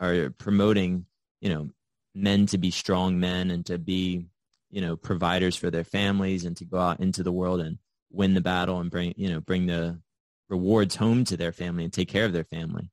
are 0.00 0.30
promoting 0.30 1.06
you 1.42 1.52
know, 1.52 1.68
men 2.14 2.46
to 2.46 2.56
be 2.56 2.70
strong 2.70 3.20
men 3.20 3.50
and 3.50 3.66
to 3.66 3.76
be, 3.76 4.26
you 4.70 4.80
know, 4.80 4.96
providers 4.96 5.56
for 5.56 5.70
their 5.70 5.84
families 5.84 6.44
and 6.44 6.56
to 6.56 6.64
go 6.64 6.78
out 6.78 7.00
into 7.00 7.22
the 7.22 7.32
world 7.32 7.61
and 7.61 7.78
win 8.11 8.32
the 8.32 8.40
battle 8.40 8.78
and 8.78 8.90
bring, 8.90 9.12
you 9.16 9.28
know, 9.28 9.40
bring 9.40 9.66
the 9.66 10.00
rewards 10.49 10.94
home 10.94 11.25
to 11.25 11.37
their 11.37 11.52
family 11.52 11.84
and 11.84 11.92
take 11.92 12.08
care 12.08 12.25
of 12.25 12.32
their 12.32 12.44
family. 12.44 12.88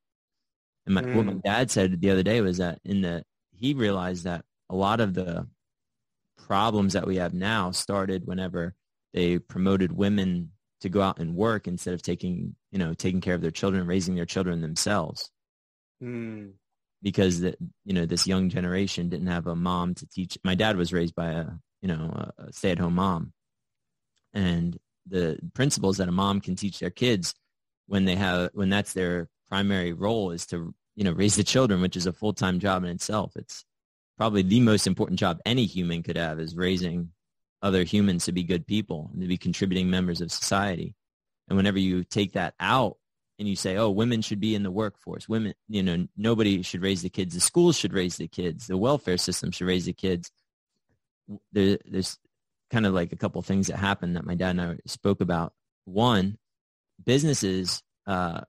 And 0.86 0.96
my, 0.96 1.03
mm. 1.03 1.15
what 1.15 1.25
my 1.25 1.34
mm. 1.34 1.44
dad 1.44 1.70
said 1.70 2.01
the 2.01 2.10
other 2.10 2.24
day 2.24 2.41
was 2.41 2.58
that 2.58 2.79
in 2.84 3.01
the, 3.01 3.24
he 3.51 3.74
realized 3.74 4.24
that 4.24 4.44
a 4.70 4.75
lot 4.75 5.00
of 5.00 5.13
the 5.13 5.48
problems 6.48 6.94
that 6.94 7.06
we 7.06 7.18
have 7.18 7.34
now 7.34 7.70
started 7.70 8.25
whenever 8.25 8.74
they 9.13 9.38
promoted 9.38 9.91
women 9.91 10.51
to 10.82 10.89
go 10.89 11.01
out 11.01 11.20
and 11.20 11.36
work 11.36 11.68
instead 11.68 11.94
of 11.94 12.01
taking, 12.01 12.56
you 12.72 12.79
know, 12.79 12.96
taking 12.96 13.22
care 13.22 13.36
of 13.36 13.41
their 13.41 13.51
children, 13.51 13.86
raising 13.86 14.15
their 14.15 14.25
children 14.25 14.62
themselves. 14.62 15.29
Mm 16.01 16.53
because 17.01 17.41
you 17.41 17.94
know 17.94 18.06
this 18.06 18.27
young 18.27 18.50
generation 18.50 19.10
didn't 19.10 19.27
have 19.27 19.48
a 19.48 19.56
mom 19.56 19.96
to 19.96 20.08
teach. 20.08 20.38
My 20.44 20.56
dad 20.56 20.77
was 20.77 20.94
raised 20.94 21.15
by 21.15 21.32
a 21.32 21.46
you 21.82 21.88
know 21.88 22.32
a 22.38 22.51
stay-at-home 22.51 22.96
mom, 22.96 23.34
and 24.34 24.77
the 25.08 25.39
principles 25.53 25.98
that 25.98 26.10
a 26.10 26.12
mom 26.12 26.41
can 26.41 26.56
teach 26.56 26.79
their 26.79 26.89
kids 26.89 27.34
when 27.88 28.06
they 28.06 28.15
have 28.15 28.51
when 28.53 28.70
that's 28.70 28.94
their 28.94 29.27
primary 29.50 29.94
role 29.94 30.32
is 30.32 30.46
to 30.48 30.74
you 30.96 31.03
know 31.03 31.12
raise 31.12 31.36
the 31.36 31.44
children, 31.44 31.82
which 31.82 31.96
is 31.96 32.06
a 32.06 32.13
full-time 32.13 32.60
job 32.60 32.84
in 32.84 32.89
itself. 32.89 33.34
It's 33.36 33.65
probably 34.18 34.41
the 34.41 34.60
most 34.60 34.86
important 34.86 35.20
job 35.20 35.39
any 35.46 35.65
human 35.65 36.03
could 36.03 36.18
have 36.18 36.39
is 36.39 36.56
raising 36.56 37.10
other 37.62 37.84
humans 37.84 38.25
to 38.25 38.32
be 38.32 38.44
good 38.44 38.68
people 38.68 39.10
and 39.13 39.22
to 39.22 39.27
be 39.27 39.38
contributing 39.38 39.89
members 39.89 40.22
of 40.22 40.32
society. 40.32 40.96
And 41.48 41.58
whenever 41.58 41.79
you 41.79 42.03
take 42.03 42.34
that 42.34 42.53
out 42.60 42.98
and 43.39 43.48
you 43.48 43.55
say, 43.55 43.77
oh, 43.77 43.89
women 43.89 44.22
should 44.22 44.41
be 44.41 44.53
in 44.53 44.63
the 44.63 44.72
workforce. 44.72 45.29
Women, 45.29 45.53
you 45.69 45.81
know, 45.81 46.05
nobody 46.17 46.62
should 46.62 46.81
raise 46.81 47.01
the 47.01 47.10
kids. 47.10 47.34
The 47.34 47.39
schools 47.39 47.77
should 47.77 47.93
raise 47.93 48.17
the 48.17 48.27
kids. 48.27 48.67
The 48.67 48.77
welfare 48.77 49.17
system 49.17 49.51
should 49.51 49.67
raise 49.67 49.86
the 49.86 49.93
kids. 49.93 50.29
There, 51.53 51.77
there's 51.86 52.17
kind 52.69 52.86
of 52.86 52.93
like 52.93 53.13
a 53.13 53.17
couple 53.17 53.41
things 53.41 53.67
that 53.67 53.77
happened 53.77 54.17
that 54.17 54.25
my 54.25 54.36
dad 54.36 54.51
and 54.51 54.62
I 54.62 54.75
spoke 54.86 55.22
about. 55.22 55.53
One, 55.86 56.38
businesses 57.03 57.81
uh, 58.05 58.41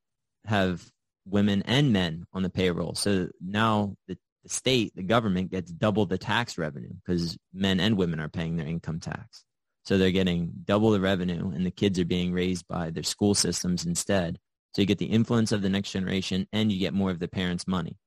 have 0.44 0.84
women 1.24 1.62
and 1.66 1.92
men 1.92 2.26
on 2.32 2.42
the 2.42 2.50
payroll. 2.50 2.96
So 2.96 3.28
now 3.40 3.94
the, 4.08 4.18
the 4.42 4.48
state, 4.48 4.96
the 4.96 5.04
government 5.04 5.52
gets 5.52 5.70
double 5.70 6.04
the 6.04 6.18
tax 6.18 6.58
revenue 6.58 6.92
because 6.94 7.38
men 7.54 7.78
and 7.78 7.96
women 7.96 8.18
are 8.18 8.28
paying 8.28 8.56
their 8.56 8.66
income 8.66 8.98
tax. 8.98 9.44
So 9.84 9.98
they're 9.98 10.10
getting 10.10 10.50
double 10.64 10.90
the 10.90 11.00
revenue 11.00 11.52
and 11.54 11.64
the 11.64 11.70
kids 11.70 12.00
are 12.00 12.04
being 12.04 12.32
raised 12.32 12.66
by 12.66 12.90
their 12.90 13.04
school 13.04 13.34
systems 13.34 13.86
instead 13.86 14.38
so 14.72 14.82
you 14.82 14.86
get 14.86 14.98
the 14.98 15.06
influence 15.06 15.52
of 15.52 15.62
the 15.62 15.68
next 15.68 15.90
generation 15.90 16.46
and 16.52 16.70
you 16.70 16.78
get 16.78 16.94
more 16.94 17.10
of 17.10 17.18
the 17.18 17.28
parents' 17.28 17.66
money. 17.66 17.98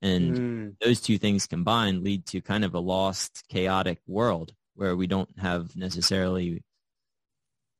And 0.00 0.36
mm. 0.36 0.74
those 0.80 1.00
two 1.00 1.18
things 1.18 1.46
combined 1.46 2.04
lead 2.04 2.26
to 2.26 2.40
kind 2.40 2.64
of 2.64 2.74
a 2.74 2.80
lost, 2.80 3.44
chaotic 3.48 3.98
world 4.06 4.52
where 4.74 4.94
we 4.94 5.06
don't 5.06 5.30
have 5.38 5.74
necessarily, 5.74 6.62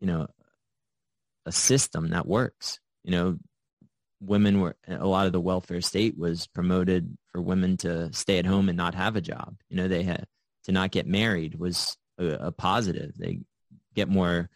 you 0.00 0.07
know, 0.07 0.27
a 1.47 1.53
system 1.53 2.11
that 2.11 2.27
works. 2.27 2.81
You 3.05 3.12
know, 3.12 3.38
women 4.21 4.61
were, 4.61 4.77
a 4.88 5.07
lot 5.07 5.27
of 5.27 5.33
the 5.33 5.41
welfare 5.41 5.81
state 5.81 6.19
was 6.19 6.49
promoted 6.49 7.17
for 7.29 7.41
women 7.41 7.77
to 7.79 8.12
stay 8.12 8.38
at 8.38 8.47
home 8.47 8.69
and 8.69 8.77
not 8.77 8.95
have 8.95 9.15
a 9.15 9.21
job. 9.21 9.57
You 9.69 9.77
know, 9.77 9.88
they 9.88 10.03
had 10.03 10.27
to 10.65 10.73
not 10.73 10.91
get 10.91 11.07
married 11.07 11.55
was 11.59 11.97
a, 12.19 12.27
a 12.27 12.53
positive. 12.53 13.12
They 13.17 13.41
get 13.95 14.09
more 14.09 14.50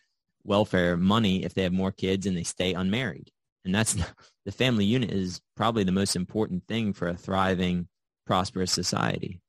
welfare 0.45 0.97
money 0.97 1.45
if 1.45 1.55
they 1.55 1.63
have 1.63 1.73
more 1.73 1.93
kids 1.93 2.27
and 2.27 2.37
they 2.37 2.43
stay 2.43 2.75
unmarried. 2.75 3.31
And 3.65 3.75
that's 3.75 3.95
the 4.45 4.53
family 4.53 4.85
unit 4.85 5.11
is 5.11 5.41
probably 5.57 5.85
the 5.85 5.93
most 5.93 6.17
important 6.17 6.67
thing 6.67 6.93
for 6.93 7.09
a 7.09 7.17
thriving, 7.17 7.89
prosperous 8.27 8.73
society. 8.73 9.41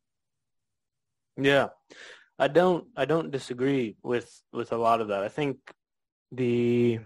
Yeah. 1.38 1.70
I 2.40 2.48
don't 2.48 2.88
I 2.96 3.06
don't 3.06 3.32
disagree 3.32 3.96
with 4.04 4.30
with 4.52 4.72
a 4.72 4.78
lot 4.78 5.02
of 5.02 5.10
that. 5.10 5.24
I 5.24 5.30
think 5.30 5.58
the 6.32 7.00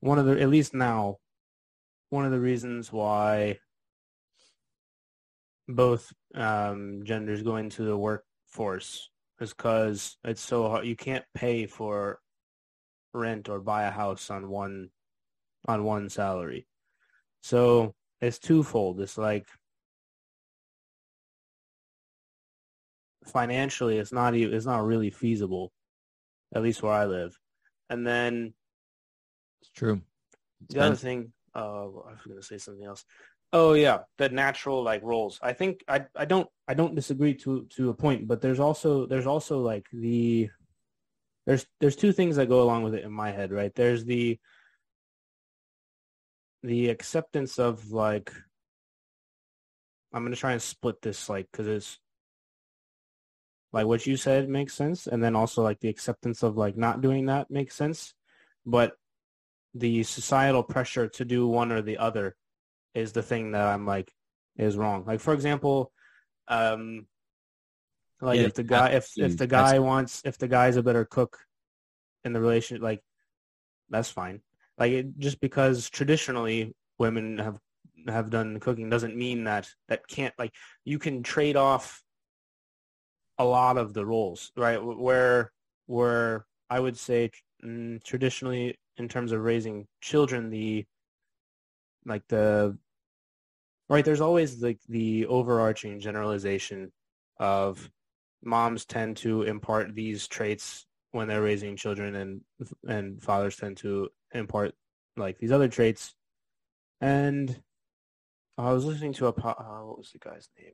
one 0.00 0.18
of 0.18 0.26
the 0.26 0.40
at 0.40 0.48
least 0.48 0.74
now 0.74 1.18
one 2.10 2.24
of 2.24 2.30
the 2.30 2.40
reasons 2.40 2.92
why 2.92 3.58
both 5.68 6.12
um, 6.34 7.02
genders 7.04 7.42
go 7.42 7.56
into 7.56 7.84
the 7.84 7.96
workforce 7.96 9.08
is 9.40 9.52
because 9.54 10.16
it's 10.24 10.40
so 10.40 10.68
hard. 10.68 10.86
You 10.86 10.96
can't 10.96 11.24
pay 11.34 11.66
for 11.66 12.20
rent 13.14 13.48
or 13.48 13.60
buy 13.60 13.84
a 13.84 13.90
house 13.90 14.30
on 14.30 14.48
one 14.48 14.90
on 15.66 15.84
one 15.84 16.08
salary. 16.08 16.66
So 17.42 17.94
it's 18.20 18.38
twofold. 18.38 19.00
It's 19.00 19.18
like 19.18 19.46
financially, 23.26 23.98
it's 23.98 24.12
not 24.12 24.34
even, 24.34 24.54
it's 24.54 24.66
not 24.66 24.84
really 24.84 25.10
feasible, 25.10 25.72
at 26.54 26.62
least 26.62 26.82
where 26.82 26.92
I 26.92 27.06
live. 27.06 27.36
And 27.90 28.06
then 28.06 28.54
it's 29.60 29.70
true. 29.72 30.00
It's 30.62 30.74
the 30.74 30.80
been... 30.80 30.84
other 30.84 30.96
thing, 30.96 31.32
uh, 31.54 31.58
I 31.58 31.86
was 31.86 32.20
going 32.26 32.40
to 32.40 32.46
say 32.46 32.58
something 32.58 32.84
else. 32.84 33.04
Oh 33.52 33.74
yeah, 33.74 33.98
the 34.16 34.30
natural 34.30 34.82
like 34.82 35.02
roles. 35.02 35.38
I 35.42 35.52
think 35.52 35.84
I 35.86 36.06
I 36.16 36.24
don't 36.24 36.48
I 36.66 36.72
don't 36.72 36.94
disagree 36.94 37.34
to 37.34 37.66
to 37.76 37.90
a 37.90 37.94
point, 37.94 38.26
but 38.26 38.40
there's 38.40 38.60
also 38.60 39.04
there's 39.04 39.26
also 39.26 39.60
like 39.60 39.86
the 39.92 40.48
there's 41.46 41.66
there's 41.78 41.96
two 41.96 42.12
things 42.12 42.36
that 42.36 42.48
go 42.48 42.62
along 42.62 42.82
with 42.84 42.94
it 42.94 43.04
in 43.04 43.12
my 43.12 43.30
head, 43.30 43.52
right? 43.52 43.74
There's 43.74 44.06
the 44.06 44.38
the 46.62 46.88
acceptance 46.90 47.58
of 47.58 47.92
like 47.92 48.32
I'm 50.12 50.24
gonna 50.24 50.36
try 50.36 50.52
and 50.52 50.62
split 50.62 51.00
this 51.02 51.28
like 51.28 51.48
because 51.50 51.66
it's 51.66 51.98
like 53.72 53.86
what 53.86 54.06
you 54.06 54.16
said 54.16 54.48
makes 54.48 54.74
sense, 54.74 55.06
and 55.06 55.22
then 55.22 55.34
also 55.34 55.62
like 55.62 55.80
the 55.80 55.88
acceptance 55.88 56.42
of 56.42 56.56
like 56.56 56.76
not 56.76 57.00
doing 57.00 57.26
that 57.26 57.50
makes 57.50 57.74
sense, 57.74 58.14
but 58.66 58.92
the 59.74 60.02
societal 60.02 60.62
pressure 60.62 61.08
to 61.08 61.24
do 61.24 61.48
one 61.48 61.72
or 61.72 61.80
the 61.80 61.96
other 61.96 62.36
is 62.94 63.12
the 63.12 63.22
thing 63.22 63.52
that 63.52 63.66
I'm 63.66 63.86
like 63.86 64.12
is 64.56 64.76
wrong. 64.76 65.04
Like 65.06 65.20
for 65.20 65.32
example, 65.32 65.90
um, 66.48 67.06
like 68.20 68.40
yeah, 68.40 68.46
if 68.46 68.54
the 68.54 68.62
guy 68.62 68.90
if 68.90 69.10
if 69.16 69.38
the 69.38 69.46
guy 69.46 69.78
wants 69.78 70.20
if 70.24 70.36
the 70.36 70.48
guy's 70.48 70.76
a 70.76 70.82
better 70.82 71.06
cook 71.06 71.38
in 72.24 72.34
the 72.34 72.40
relationship, 72.40 72.82
like 72.82 73.02
that's 73.88 74.10
fine. 74.10 74.42
Like 74.78 74.92
it, 74.92 75.18
just 75.18 75.40
because 75.40 75.90
traditionally 75.90 76.74
women 76.98 77.38
have 77.38 77.58
have 78.08 78.30
done 78.30 78.58
cooking 78.58 78.90
doesn't 78.90 79.16
mean 79.16 79.44
that 79.44 79.68
that 79.88 80.06
can't 80.08 80.34
like 80.38 80.52
you 80.84 80.98
can 80.98 81.22
trade 81.22 81.56
off 81.56 82.02
a 83.38 83.44
lot 83.44 83.76
of 83.76 83.94
the 83.94 84.04
roles, 84.04 84.52
right? 84.56 84.82
Where 84.82 85.52
where 85.86 86.46
I 86.70 86.80
would 86.80 86.98
say 86.98 87.30
mm, 87.64 88.02
traditionally 88.02 88.78
in 88.96 89.08
terms 89.08 89.32
of 89.32 89.40
raising 89.40 89.86
children, 90.00 90.50
the 90.50 90.84
like 92.04 92.26
the 92.28 92.76
right 93.88 94.04
there's 94.04 94.20
always 94.20 94.62
like 94.62 94.80
the 94.88 95.26
overarching 95.26 96.00
generalization 96.00 96.92
of 97.38 97.90
moms 98.44 98.84
tend 98.84 99.16
to 99.18 99.42
impart 99.42 99.94
these 99.94 100.26
traits 100.26 100.86
when 101.12 101.28
they're 101.28 101.42
raising 101.42 101.76
children 101.76 102.14
and 102.14 102.40
and 102.86 103.22
fathers 103.22 103.56
tend 103.56 103.76
to 103.76 104.08
impart 104.32 104.74
like 105.16 105.38
these 105.38 105.52
other 105.52 105.68
traits 105.68 106.14
and 107.00 107.62
i 108.58 108.72
was 108.72 108.84
listening 108.84 109.12
to 109.12 109.26
a 109.26 109.30
uh, 109.30 109.84
what 109.84 109.98
was 109.98 110.10
the 110.12 110.18
guy's 110.18 110.48
name 110.58 110.72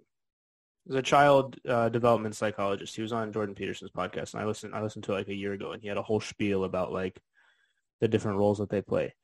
was 0.88 0.96
a 0.96 1.02
child 1.02 1.56
uh, 1.68 1.90
development 1.90 2.34
psychologist. 2.34 2.96
He 2.96 3.02
was 3.02 3.12
on 3.12 3.32
Jordan 3.32 3.54
Peterson's 3.54 3.90
podcast, 3.90 4.32
and 4.32 4.42
I 4.42 4.46
listened. 4.46 4.74
I 4.74 4.82
listened 4.82 5.04
to 5.04 5.12
it 5.12 5.16
like 5.16 5.28
a 5.28 5.34
year 5.34 5.52
ago, 5.52 5.72
and 5.72 5.82
he 5.82 5.88
had 5.88 5.98
a 5.98 6.02
whole 6.02 6.20
spiel 6.20 6.64
about 6.64 6.92
like 6.92 7.20
the 8.00 8.08
different 8.08 8.38
roles 8.38 8.58
that 8.58 8.70
they 8.70 8.80
play. 8.80 9.14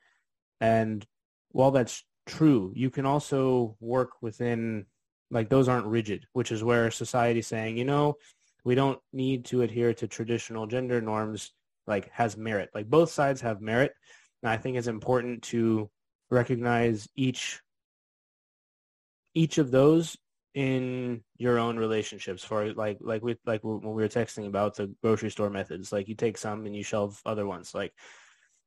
And 0.61 1.05
while 1.51 1.71
that's 1.71 2.05
true, 2.27 2.73
you 2.77 2.91
can 2.91 3.07
also 3.07 3.77
work 3.81 4.11
within 4.21 4.87
like 5.31 5.49
those 5.49 5.69
aren't 5.69 5.87
rigid, 5.87 6.27
which 6.35 6.53
is 6.53 6.63
where 6.63 6.91
society's 6.91 7.47
saying, 7.47 7.79
you 7.79 7.85
know, 7.85 8.17
we 8.65 8.75
don't 8.75 8.99
need 9.13 9.45
to 9.47 9.63
adhere 9.63 9.95
to 9.95 10.09
traditional 10.09 10.67
gender 10.67 11.01
norms. 11.01 11.53
Like 11.87 12.11
has 12.13 12.37
merit. 12.37 12.71
Like 12.75 12.89
both 12.89 13.11
sides 13.11 13.43
have 13.43 13.61
merit, 13.61 13.93
and 14.43 14.51
I 14.51 14.57
think 14.57 14.79
it's 14.79 14.87
important 14.87 15.43
to 15.45 15.91
recognize 16.31 17.07
each 17.15 17.61
each 19.35 19.59
of 19.59 19.71
those 19.71 20.17
in 20.55 21.23
your 21.37 21.59
own 21.59 21.77
relationships. 21.77 22.43
For 22.43 22.73
like 22.73 22.99
like 23.01 23.23
with 23.23 23.37
like 23.45 23.63
when 23.63 23.83
we 23.83 24.03
were 24.03 24.09
texting 24.09 24.47
about 24.47 24.77
the 24.77 24.95
grocery 25.03 25.31
store 25.31 25.51
methods. 25.51 25.93
Like 25.93 26.09
you 26.09 26.15
take 26.15 26.39
some 26.39 26.65
and 26.65 26.75
you 26.75 26.83
shelve 26.83 27.21
other 27.27 27.47
ones. 27.47 27.75
Like 27.75 27.93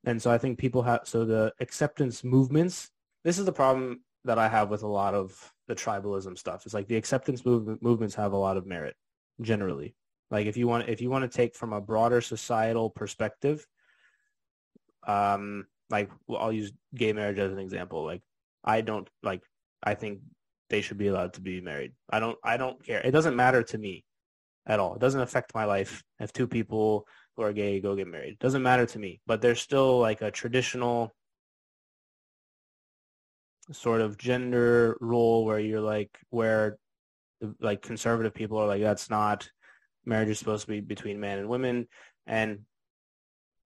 and 0.04 0.22
so 0.22 0.30
i 0.30 0.38
think 0.38 0.58
people 0.58 0.80
have 0.80 1.00
so 1.02 1.24
the 1.24 1.52
acceptance 1.58 2.22
movements 2.22 2.88
this 3.24 3.36
is 3.36 3.44
the 3.44 3.50
problem 3.50 4.00
that 4.24 4.38
i 4.38 4.46
have 4.46 4.70
with 4.70 4.84
a 4.84 4.86
lot 4.86 5.12
of 5.12 5.52
the 5.68 5.74
tribalism 5.74 6.36
stuff. 6.36 6.64
It's 6.64 6.74
like 6.74 6.88
the 6.88 6.96
acceptance 6.96 7.44
move, 7.44 7.80
movements 7.80 8.14
have 8.16 8.32
a 8.32 8.36
lot 8.36 8.56
of 8.56 8.66
merit 8.66 8.96
generally 9.40 9.94
like 10.30 10.46
if 10.46 10.56
you 10.56 10.66
want 10.66 10.88
if 10.88 11.00
you 11.00 11.10
want 11.10 11.30
to 11.30 11.36
take 11.36 11.54
from 11.54 11.72
a 11.72 11.80
broader 11.80 12.20
societal 12.20 12.90
perspective 12.90 13.66
um 15.06 15.66
like 15.90 16.10
well, 16.26 16.40
i'll 16.40 16.52
use 16.52 16.72
gay 16.94 17.12
marriage 17.12 17.38
as 17.38 17.52
an 17.52 17.58
example 17.58 18.04
like 18.04 18.22
i 18.64 18.80
don't 18.80 19.08
like 19.22 19.42
i 19.82 19.94
think 19.94 20.20
they 20.70 20.80
should 20.80 20.98
be 20.98 21.08
allowed 21.08 21.32
to 21.34 21.40
be 21.40 21.60
married. 21.60 21.92
I 22.10 22.20
don't 22.20 22.38
I 22.44 22.56
don't 22.56 22.82
care. 22.84 23.00
It 23.00 23.10
doesn't 23.10 23.36
matter 23.36 23.62
to 23.62 23.78
me 23.78 24.04
at 24.66 24.80
all. 24.80 24.94
It 24.94 25.00
doesn't 25.00 25.20
affect 25.20 25.54
my 25.54 25.64
life 25.64 26.02
if 26.20 26.32
two 26.32 26.46
people 26.46 27.06
who 27.36 27.42
are 27.42 27.52
gay 27.52 27.80
go 27.80 27.96
get 27.96 28.06
married. 28.06 28.34
It 28.34 28.38
doesn't 28.38 28.62
matter 28.62 28.86
to 28.86 28.98
me. 28.98 29.20
But 29.26 29.40
there's 29.40 29.60
still 29.60 29.98
like 29.98 30.22
a 30.22 30.30
traditional 30.30 31.14
sort 33.72 34.00
of 34.00 34.18
gender 34.18 34.96
role 35.00 35.44
where 35.44 35.58
you're 35.58 35.80
like 35.80 36.10
where 36.30 36.78
like 37.60 37.82
conservative 37.82 38.34
people 38.34 38.58
are 38.58 38.66
like 38.66 38.82
that's 38.82 39.10
not 39.10 39.48
marriage 40.04 40.28
is 40.28 40.38
supposed 40.38 40.66
to 40.66 40.72
be 40.72 40.80
between 40.80 41.20
man 41.20 41.38
and 41.38 41.48
women 41.48 41.86
and 42.26 42.60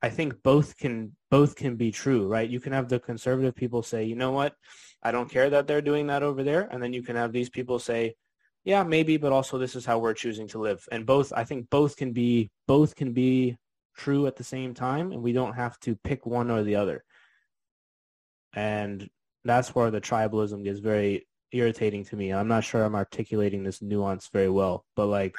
I 0.02 0.10
think 0.10 0.42
both 0.42 0.76
can 0.76 1.16
both 1.30 1.54
can 1.54 1.76
be 1.76 1.92
true, 1.92 2.26
right? 2.26 2.48
You 2.48 2.58
can 2.58 2.72
have 2.72 2.88
the 2.88 2.98
conservative 2.98 3.54
people 3.54 3.84
say, 3.84 4.04
you 4.04 4.16
know 4.16 4.32
what, 4.32 4.54
I 5.02 5.12
don't 5.12 5.30
care 5.30 5.48
that 5.50 5.68
they're 5.68 5.80
doing 5.80 6.08
that 6.08 6.24
over 6.24 6.42
there, 6.42 6.68
and 6.72 6.82
then 6.82 6.92
you 6.92 7.02
can 7.02 7.14
have 7.14 7.32
these 7.32 7.48
people 7.48 7.78
say, 7.78 8.16
yeah, 8.64 8.82
maybe, 8.82 9.16
but 9.16 9.32
also 9.32 9.58
this 9.58 9.76
is 9.76 9.86
how 9.86 9.98
we're 9.98 10.14
choosing 10.14 10.48
to 10.48 10.58
live. 10.58 10.84
And 10.90 11.06
both, 11.06 11.32
I 11.32 11.44
think, 11.44 11.70
both 11.70 11.96
can 11.96 12.12
be 12.12 12.50
both 12.66 12.96
can 12.96 13.12
be 13.12 13.56
true 13.96 14.26
at 14.26 14.36
the 14.36 14.44
same 14.44 14.74
time, 14.74 15.12
and 15.12 15.22
we 15.22 15.32
don't 15.32 15.54
have 15.54 15.78
to 15.80 15.94
pick 15.94 16.26
one 16.26 16.50
or 16.50 16.64
the 16.64 16.76
other. 16.76 17.04
And 18.54 19.08
that's 19.44 19.74
where 19.74 19.90
the 19.90 20.00
tribalism 20.00 20.64
gets 20.64 20.80
very 20.80 21.26
irritating 21.52 22.04
to 22.06 22.16
me. 22.16 22.32
I'm 22.32 22.48
not 22.48 22.64
sure 22.64 22.84
I'm 22.84 22.94
articulating 22.94 23.62
this 23.62 23.82
nuance 23.82 24.28
very 24.28 24.50
well, 24.50 24.84
but 24.96 25.06
like, 25.06 25.36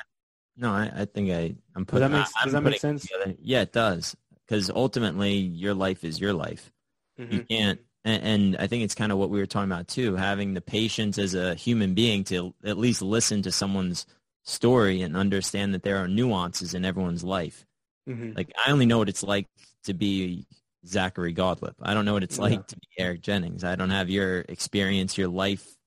no, 0.56 0.72
I, 0.72 0.92
I 0.96 1.06
think 1.06 1.32
I 1.32 1.56
I'm 1.76 1.86
putting. 1.86 2.10
Does 2.10 2.12
that 2.12 2.12
make, 2.12 2.44
does 2.44 2.54
that 2.54 2.62
make 2.62 2.80
sense? 2.80 3.02
Together. 3.04 3.36
Yeah, 3.42 3.62
it 3.62 3.74
does 3.74 4.16
because 4.48 4.70
ultimately 4.70 5.34
your 5.34 5.74
life 5.74 6.04
is 6.04 6.20
your 6.20 6.34
life. 6.34 6.72
Mm-hmm. 7.20 7.34
You 7.34 7.44
can't, 7.44 7.80
and, 8.06 8.24
and 8.24 8.58
I 8.58 8.68
think 8.68 8.84
it's 8.84 8.96
kind 8.96 9.12
of 9.12 9.18
what 9.18 9.30
we 9.30 9.40
were 9.40 9.46
talking 9.46 9.72
about 9.72 9.88
too, 9.88 10.16
having 10.16 10.54
the 10.54 10.62
patience 10.62 11.18
as 11.18 11.34
a 11.36 11.56
human 11.56 11.94
being 11.94 12.24
to 12.26 12.54
at 12.64 12.78
least 12.78 13.02
listen 13.02 13.42
to 13.44 13.52
someone's 13.52 14.06
story 14.44 15.02
and 15.02 15.16
understand 15.16 15.74
that 15.74 15.84
there 15.84 15.98
are 15.98 16.08
nuances 16.08 16.74
in 16.74 16.86
everyone's 16.86 17.24
life. 17.24 17.66
Mm-hmm. 18.08 18.34
Like 18.36 18.52
I 18.66 18.72
only 18.72 18.86
know 18.86 18.98
what 18.98 19.10
it's 19.10 19.24
like 19.24 19.48
to 19.86 19.94
be 19.94 20.46
Zachary 20.86 21.34
Godlip. 21.34 21.76
I 21.82 21.94
don't 21.94 22.06
know 22.06 22.14
what 22.14 22.24
it's 22.24 22.38
yeah. 22.38 22.44
like 22.44 22.68
to 22.68 22.76
be 22.76 22.88
Eric 23.00 23.22
Jennings. 23.22 23.64
I 23.64 23.76
don't 23.76 23.90
have 23.90 24.10
your 24.10 24.42
experience, 24.42 25.18
your 25.18 25.30
life. 25.30 25.78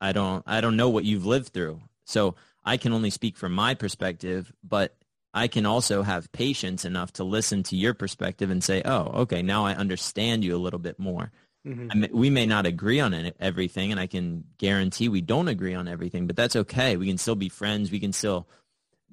I 0.00 0.12
don't 0.12 0.42
I 0.46 0.60
don't 0.60 0.76
know 0.76 0.88
what 0.88 1.04
you've 1.04 1.26
lived 1.26 1.48
through. 1.48 1.80
So 2.04 2.34
I 2.64 2.76
can 2.76 2.92
only 2.92 3.10
speak 3.10 3.36
from 3.36 3.52
my 3.52 3.74
perspective, 3.74 4.52
but 4.62 4.96
I 5.32 5.48
can 5.48 5.66
also 5.66 6.02
have 6.02 6.32
patience 6.32 6.84
enough 6.84 7.12
to 7.14 7.24
listen 7.24 7.62
to 7.64 7.76
your 7.76 7.94
perspective 7.94 8.50
and 8.50 8.64
say, 8.64 8.82
oh, 8.84 9.22
okay, 9.22 9.42
now 9.42 9.66
I 9.66 9.74
understand 9.74 10.44
you 10.44 10.56
a 10.56 10.58
little 10.58 10.78
bit 10.78 10.98
more. 10.98 11.30
Mm-hmm. 11.66 11.88
I 11.90 11.94
mean, 11.94 12.10
we 12.12 12.30
may 12.30 12.46
not 12.46 12.64
agree 12.64 13.00
on 13.00 13.32
everything, 13.38 13.90
and 13.90 14.00
I 14.00 14.06
can 14.06 14.44
guarantee 14.56 15.08
we 15.08 15.20
don't 15.20 15.48
agree 15.48 15.74
on 15.74 15.88
everything, 15.88 16.26
but 16.26 16.36
that's 16.36 16.56
okay. 16.56 16.96
We 16.96 17.06
can 17.06 17.18
still 17.18 17.34
be 17.34 17.48
friends. 17.48 17.90
We 17.90 18.00
can 18.00 18.12
still 18.12 18.48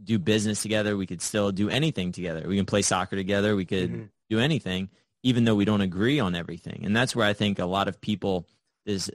do 0.01 0.17
business 0.17 0.61
together. 0.61 0.95
We 0.95 1.07
could 1.07 1.21
still 1.21 1.51
do 1.51 1.69
anything 1.69 2.11
together. 2.11 2.47
We 2.47 2.57
can 2.57 2.65
play 2.65 2.83
soccer 2.83 3.15
together. 3.15 3.55
We 3.55 3.65
could 3.65 3.91
mm-hmm. 3.91 4.03
do 4.29 4.39
anything, 4.39 4.89
even 5.23 5.45
though 5.45 5.55
we 5.55 5.65
don't 5.65 5.81
agree 5.81 6.19
on 6.19 6.35
everything. 6.35 6.83
And 6.85 6.95
that's 6.95 7.15
where 7.15 7.27
I 7.27 7.33
think 7.33 7.59
a 7.59 7.65
lot 7.65 7.87
of 7.87 7.99
people 7.99 8.47
is, 8.85 9.11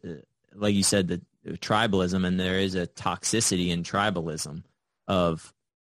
like 0.54 0.74
you 0.74 0.82
said, 0.82 1.08
the 1.08 1.20
tribalism, 1.46 2.26
and 2.26 2.38
there 2.38 2.58
is 2.58 2.74
a 2.74 2.86
toxicity 2.86 3.68
in 3.68 3.82
tribalism 3.82 4.62
of, 5.06 5.52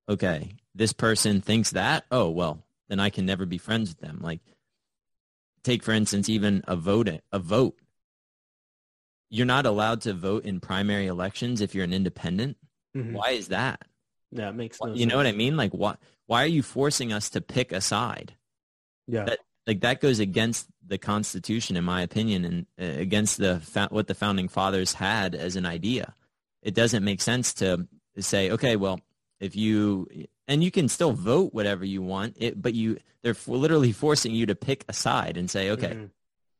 okay, 0.08 0.52
this 0.74 0.92
person 0.92 1.40
thinks 1.40 1.70
that, 1.70 2.04
oh, 2.10 2.30
well, 2.30 2.64
then 2.88 3.00
I 3.00 3.10
can 3.10 3.26
never 3.26 3.46
be 3.46 3.58
friends 3.58 3.90
with 3.90 3.98
them. 3.98 4.18
Like 4.20 4.40
take, 5.62 5.82
for 5.82 5.92
instance, 5.92 6.28
even 6.28 6.62
a 6.66 6.76
vote, 6.76 7.08
a 7.32 7.38
vote. 7.38 7.78
You're 9.30 9.46
not 9.46 9.66
allowed 9.66 10.02
to 10.02 10.12
vote 10.12 10.44
in 10.44 10.60
primary 10.60 11.06
elections 11.06 11.60
if 11.60 11.74
you're 11.74 11.84
an 11.84 11.92
independent. 11.92 12.56
Mm-hmm. 12.96 13.14
Why 13.14 13.30
is 13.30 13.48
that? 13.48 13.82
Yeah, 14.30 14.50
it 14.50 14.54
makes 14.54 14.78
no 14.80 14.92
You 14.92 14.98
sense. 14.98 15.10
know 15.10 15.16
what 15.16 15.26
I 15.26 15.32
mean? 15.32 15.56
Like, 15.56 15.72
why, 15.72 15.96
why 16.26 16.42
are 16.42 16.48
you 16.48 16.62
forcing 16.62 17.12
us 17.12 17.30
to 17.30 17.40
pick 17.40 17.72
a 17.72 17.80
side? 17.80 18.34
Yeah. 19.06 19.24
That, 19.24 19.38
like 19.66 19.81
that 19.81 20.00
goes 20.00 20.18
against 20.18 20.66
the 20.87 20.98
Constitution, 20.98 21.77
in 21.77 21.85
my 21.85 22.03
opinion, 22.03 22.44
and 22.44 22.66
uh, 22.81 23.00
against 23.00 23.38
the 23.38 23.61
what 23.90 24.07
the 24.07 24.14
founding 24.14 24.48
fathers 24.48 24.94
had 24.94 25.35
as 25.35 25.57
an 25.57 25.66
idea. 25.66 26.14
It 26.62 26.74
doesn't 26.74 27.05
make 27.05 27.20
sense 27.20 27.53
to 27.55 27.87
say, 28.18 28.50
okay, 28.50 28.77
well, 28.77 29.00
if 29.40 29.57
you 29.57 30.09
and 30.46 30.62
you 30.62 30.70
can 30.70 30.88
still 30.88 31.12
vote 31.12 31.55
whatever 31.55 31.85
you 31.85 32.03
want, 32.03 32.37
it, 32.38 32.61
but 32.61 32.74
you 32.74 32.98
they're 33.22 33.37
literally 33.46 33.92
forcing 33.92 34.35
you 34.35 34.46
to 34.46 34.55
pick 34.55 34.85
a 34.88 34.92
side 34.92 35.37
and 35.37 35.50
say, 35.50 35.70
okay, 35.70 35.88
mm-hmm. 35.88 36.05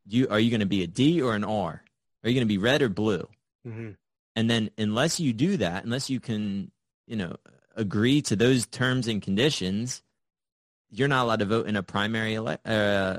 you 0.07 0.27
are 0.31 0.40
you 0.40 0.51
going 0.51 0.61
to 0.61 0.67
be 0.67 0.83
a 0.83 0.87
D 0.87 1.21
or 1.21 1.35
an 1.35 1.45
R? 1.45 1.83
Are 2.23 2.29
you 2.29 2.35
going 2.35 2.47
to 2.47 2.53
be 2.53 2.59
red 2.59 2.83
or 2.83 2.88
blue? 2.88 3.29
Mm-hmm. 3.67 3.90
And 4.37 4.51
then 4.51 4.71
unless 4.79 5.21
you 5.21 5.33
do 5.33 5.59
that, 5.59 5.85
unless 5.85 6.11
you 6.11 6.21
can, 6.21 6.71
you 7.07 7.17
know, 7.17 7.37
agree 7.77 8.23
to 8.23 8.37
those 8.37 8.67
terms 8.67 9.07
and 9.07 9.23
conditions, 9.23 10.03
you're 10.94 11.09
not 11.09 11.24
allowed 11.24 11.40
to 11.40 11.44
vote 11.46 11.66
in 11.66 11.76
a 11.76 11.83
primary 11.83 12.35
elect. 12.35 12.66
Uh, 12.66 13.18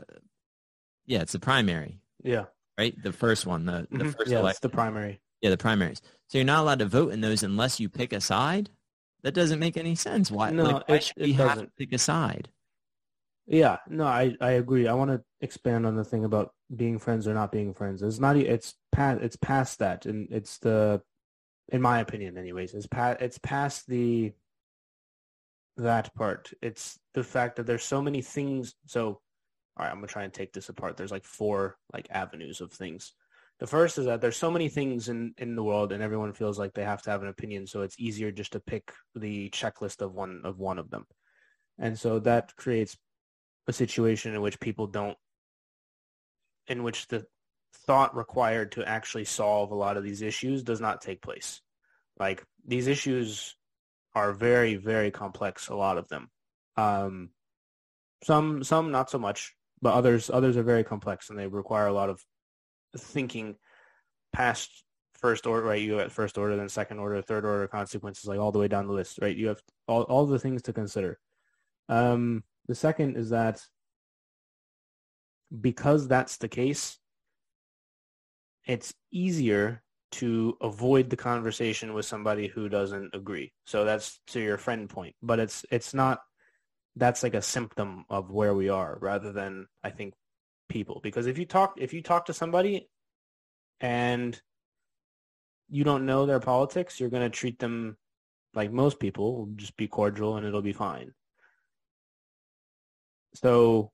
yeah, 1.05 1.21
it's 1.21 1.33
the 1.33 1.39
primary. 1.39 1.99
Yeah. 2.23 2.45
Right. 2.77 2.95
The 3.01 3.13
first 3.13 3.45
one. 3.45 3.65
The 3.65 3.87
the 3.89 3.97
mm-hmm. 3.97 4.09
first 4.11 4.31
yeah, 4.31 4.39
election. 4.39 4.59
the 4.61 4.69
primary. 4.69 5.21
Yeah, 5.41 5.49
the 5.49 5.57
primaries. 5.57 6.01
So 6.27 6.37
you're 6.37 6.45
not 6.45 6.61
allowed 6.61 6.79
to 6.79 6.85
vote 6.85 7.11
in 7.11 7.21
those 7.21 7.43
unless 7.43 7.79
you 7.79 7.89
pick 7.89 8.13
a 8.13 8.21
side. 8.21 8.69
That 9.23 9.33
doesn't 9.33 9.59
make 9.59 9.77
any 9.77 9.95
sense. 9.95 10.31
Why? 10.31 10.51
No, 10.51 10.63
like, 10.63 10.89
why 10.89 10.95
it, 10.95 11.03
should 11.03 11.17
we 11.17 11.31
it 11.31 11.35
have 11.35 11.49
doesn't. 11.49 11.65
to 11.65 11.71
pick 11.77 11.93
a 11.93 11.97
side? 11.97 12.49
Yeah, 13.47 13.77
no, 13.87 14.05
I, 14.05 14.35
I 14.41 14.51
agree. 14.51 14.87
I 14.87 14.93
want 14.93 15.11
to 15.11 15.21
expand 15.41 15.85
on 15.85 15.95
the 15.95 16.03
thing 16.03 16.25
about 16.25 16.53
being 16.75 16.97
friends 16.97 17.27
or 17.27 17.33
not 17.33 17.51
being 17.51 17.73
friends. 17.73 18.01
It's 18.01 18.19
not. 18.19 18.37
It's 18.37 18.73
past. 18.91 19.21
It's 19.21 19.35
past 19.35 19.79
that, 19.79 20.05
and 20.05 20.27
it's 20.31 20.57
the, 20.59 21.01
in 21.69 21.81
my 21.81 21.99
opinion, 21.99 22.37
anyways. 22.37 22.73
It's 22.73 22.87
past. 22.87 23.21
It's 23.21 23.37
past 23.37 23.87
the. 23.87 24.33
That 25.77 26.13
part. 26.15 26.51
It's 26.61 26.97
the 27.13 27.23
fact 27.23 27.57
that 27.57 27.65
there's 27.65 27.83
so 27.83 28.01
many 28.01 28.21
things. 28.21 28.75
So, 28.85 29.07
all 29.07 29.19
right, 29.79 29.89
I'm 29.89 29.97
gonna 29.97 30.07
try 30.07 30.23
and 30.23 30.33
take 30.33 30.53
this 30.53 30.69
apart. 30.69 30.95
There's 30.95 31.11
like 31.11 31.25
four 31.25 31.77
like 31.91 32.07
avenues 32.11 32.61
of 32.61 32.71
things. 32.71 33.13
The 33.59 33.67
first 33.67 33.97
is 33.97 34.05
that 34.05 34.21
there's 34.21 34.37
so 34.37 34.51
many 34.51 34.69
things 34.69 35.09
in 35.09 35.33
in 35.37 35.55
the 35.55 35.63
world, 35.63 35.91
and 35.91 36.01
everyone 36.01 36.33
feels 36.33 36.57
like 36.57 36.73
they 36.73 36.83
have 36.83 37.01
to 37.03 37.09
have 37.09 37.23
an 37.23 37.27
opinion. 37.27 37.67
So 37.67 37.81
it's 37.81 37.99
easier 37.99 38.31
just 38.31 38.53
to 38.53 38.59
pick 38.61 38.93
the 39.15 39.49
checklist 39.49 40.01
of 40.01 40.13
one 40.13 40.41
of 40.45 40.59
one 40.59 40.79
of 40.79 40.89
them, 40.89 41.05
and 41.77 41.99
so 41.99 42.19
that 42.19 42.55
creates 42.55 42.97
a 43.67 43.73
situation 43.73 44.33
in 44.33 44.41
which 44.41 44.59
people 44.59 44.87
don't, 44.87 45.17
in 46.67 46.83
which 46.83 47.07
the 47.07 47.25
thought 47.85 48.15
required 48.15 48.71
to 48.73 48.87
actually 48.87 49.25
solve 49.25 49.71
a 49.71 49.75
lot 49.75 49.97
of 49.97 50.03
these 50.03 50.21
issues 50.21 50.63
does 50.63 50.79
not 50.79 51.01
take 51.01 51.21
place. 51.21 51.61
Like 52.17 52.45
these 52.65 52.87
issues 52.87 53.55
are 54.15 54.33
very, 54.33 54.75
very 54.75 55.11
complex, 55.11 55.67
a 55.67 55.75
lot 55.75 55.97
of 55.97 56.07
them. 56.07 56.29
Um, 56.77 57.29
some, 58.23 58.63
some 58.63 58.91
not 58.91 59.09
so 59.09 59.19
much, 59.19 59.53
but 59.81 59.93
others, 59.93 60.31
others 60.33 60.57
are 60.57 60.63
very 60.63 60.83
complex 60.83 61.29
and 61.29 61.37
they 61.37 61.47
require 61.47 61.87
a 61.87 61.93
lot 61.93 62.09
of 62.09 62.23
thinking 62.97 63.55
past 64.33 64.71
first 65.13 65.45
order, 65.45 65.65
right? 65.65 65.81
You 65.81 65.95
have 65.95 66.13
first 66.13 66.37
order, 66.37 66.55
then 66.55 66.69
second 66.69 66.99
order, 66.99 67.21
third 67.21 67.45
order 67.45 67.67
consequences, 67.67 68.25
like 68.25 68.39
all 68.39 68.51
the 68.51 68.59
way 68.59 68.67
down 68.67 68.87
the 68.87 68.93
list, 68.93 69.19
right? 69.21 69.35
You 69.35 69.49
have 69.49 69.61
all, 69.87 70.03
all 70.03 70.25
the 70.25 70.39
things 70.39 70.61
to 70.63 70.73
consider. 70.73 71.19
Um, 71.89 72.43
the 72.67 72.75
second 72.75 73.17
is 73.17 73.29
that 73.29 73.61
because 75.61 76.07
that's 76.07 76.37
the 76.37 76.47
case, 76.47 76.97
it's 78.65 78.93
easier 79.11 79.83
to 80.15 80.57
avoid 80.61 81.09
the 81.09 81.17
conversation 81.17 81.93
with 81.93 82.05
somebody 82.05 82.47
who 82.47 82.69
doesn't 82.69 83.13
agree. 83.13 83.51
So 83.65 83.83
that's 83.83 84.19
to 84.27 84.39
your 84.39 84.57
friend 84.57 84.89
point, 84.89 85.15
but 85.21 85.39
it's 85.39 85.65
it's 85.71 85.93
not 85.93 86.19
that's 86.95 87.23
like 87.23 87.33
a 87.33 87.41
symptom 87.41 88.05
of 88.09 88.31
where 88.31 88.53
we 88.53 88.69
are 88.69 88.97
rather 89.01 89.33
than 89.33 89.67
I 89.83 89.89
think 89.89 90.13
people 90.69 90.99
because 91.03 91.27
if 91.27 91.37
you 91.37 91.45
talk 91.45 91.75
if 91.77 91.93
you 91.93 92.01
talk 92.01 92.25
to 92.25 92.33
somebody 92.33 92.89
and 93.81 94.39
you 95.69 95.83
don't 95.83 96.05
know 96.05 96.25
their 96.25 96.39
politics, 96.39 96.99
you're 96.99 97.09
going 97.09 97.29
to 97.29 97.37
treat 97.37 97.59
them 97.59 97.97
like 98.53 98.71
most 98.71 98.99
people, 98.99 99.49
just 99.55 99.75
be 99.75 99.87
cordial 99.87 100.37
and 100.37 100.45
it'll 100.45 100.61
be 100.61 100.73
fine. 100.73 101.11
So 103.33 103.91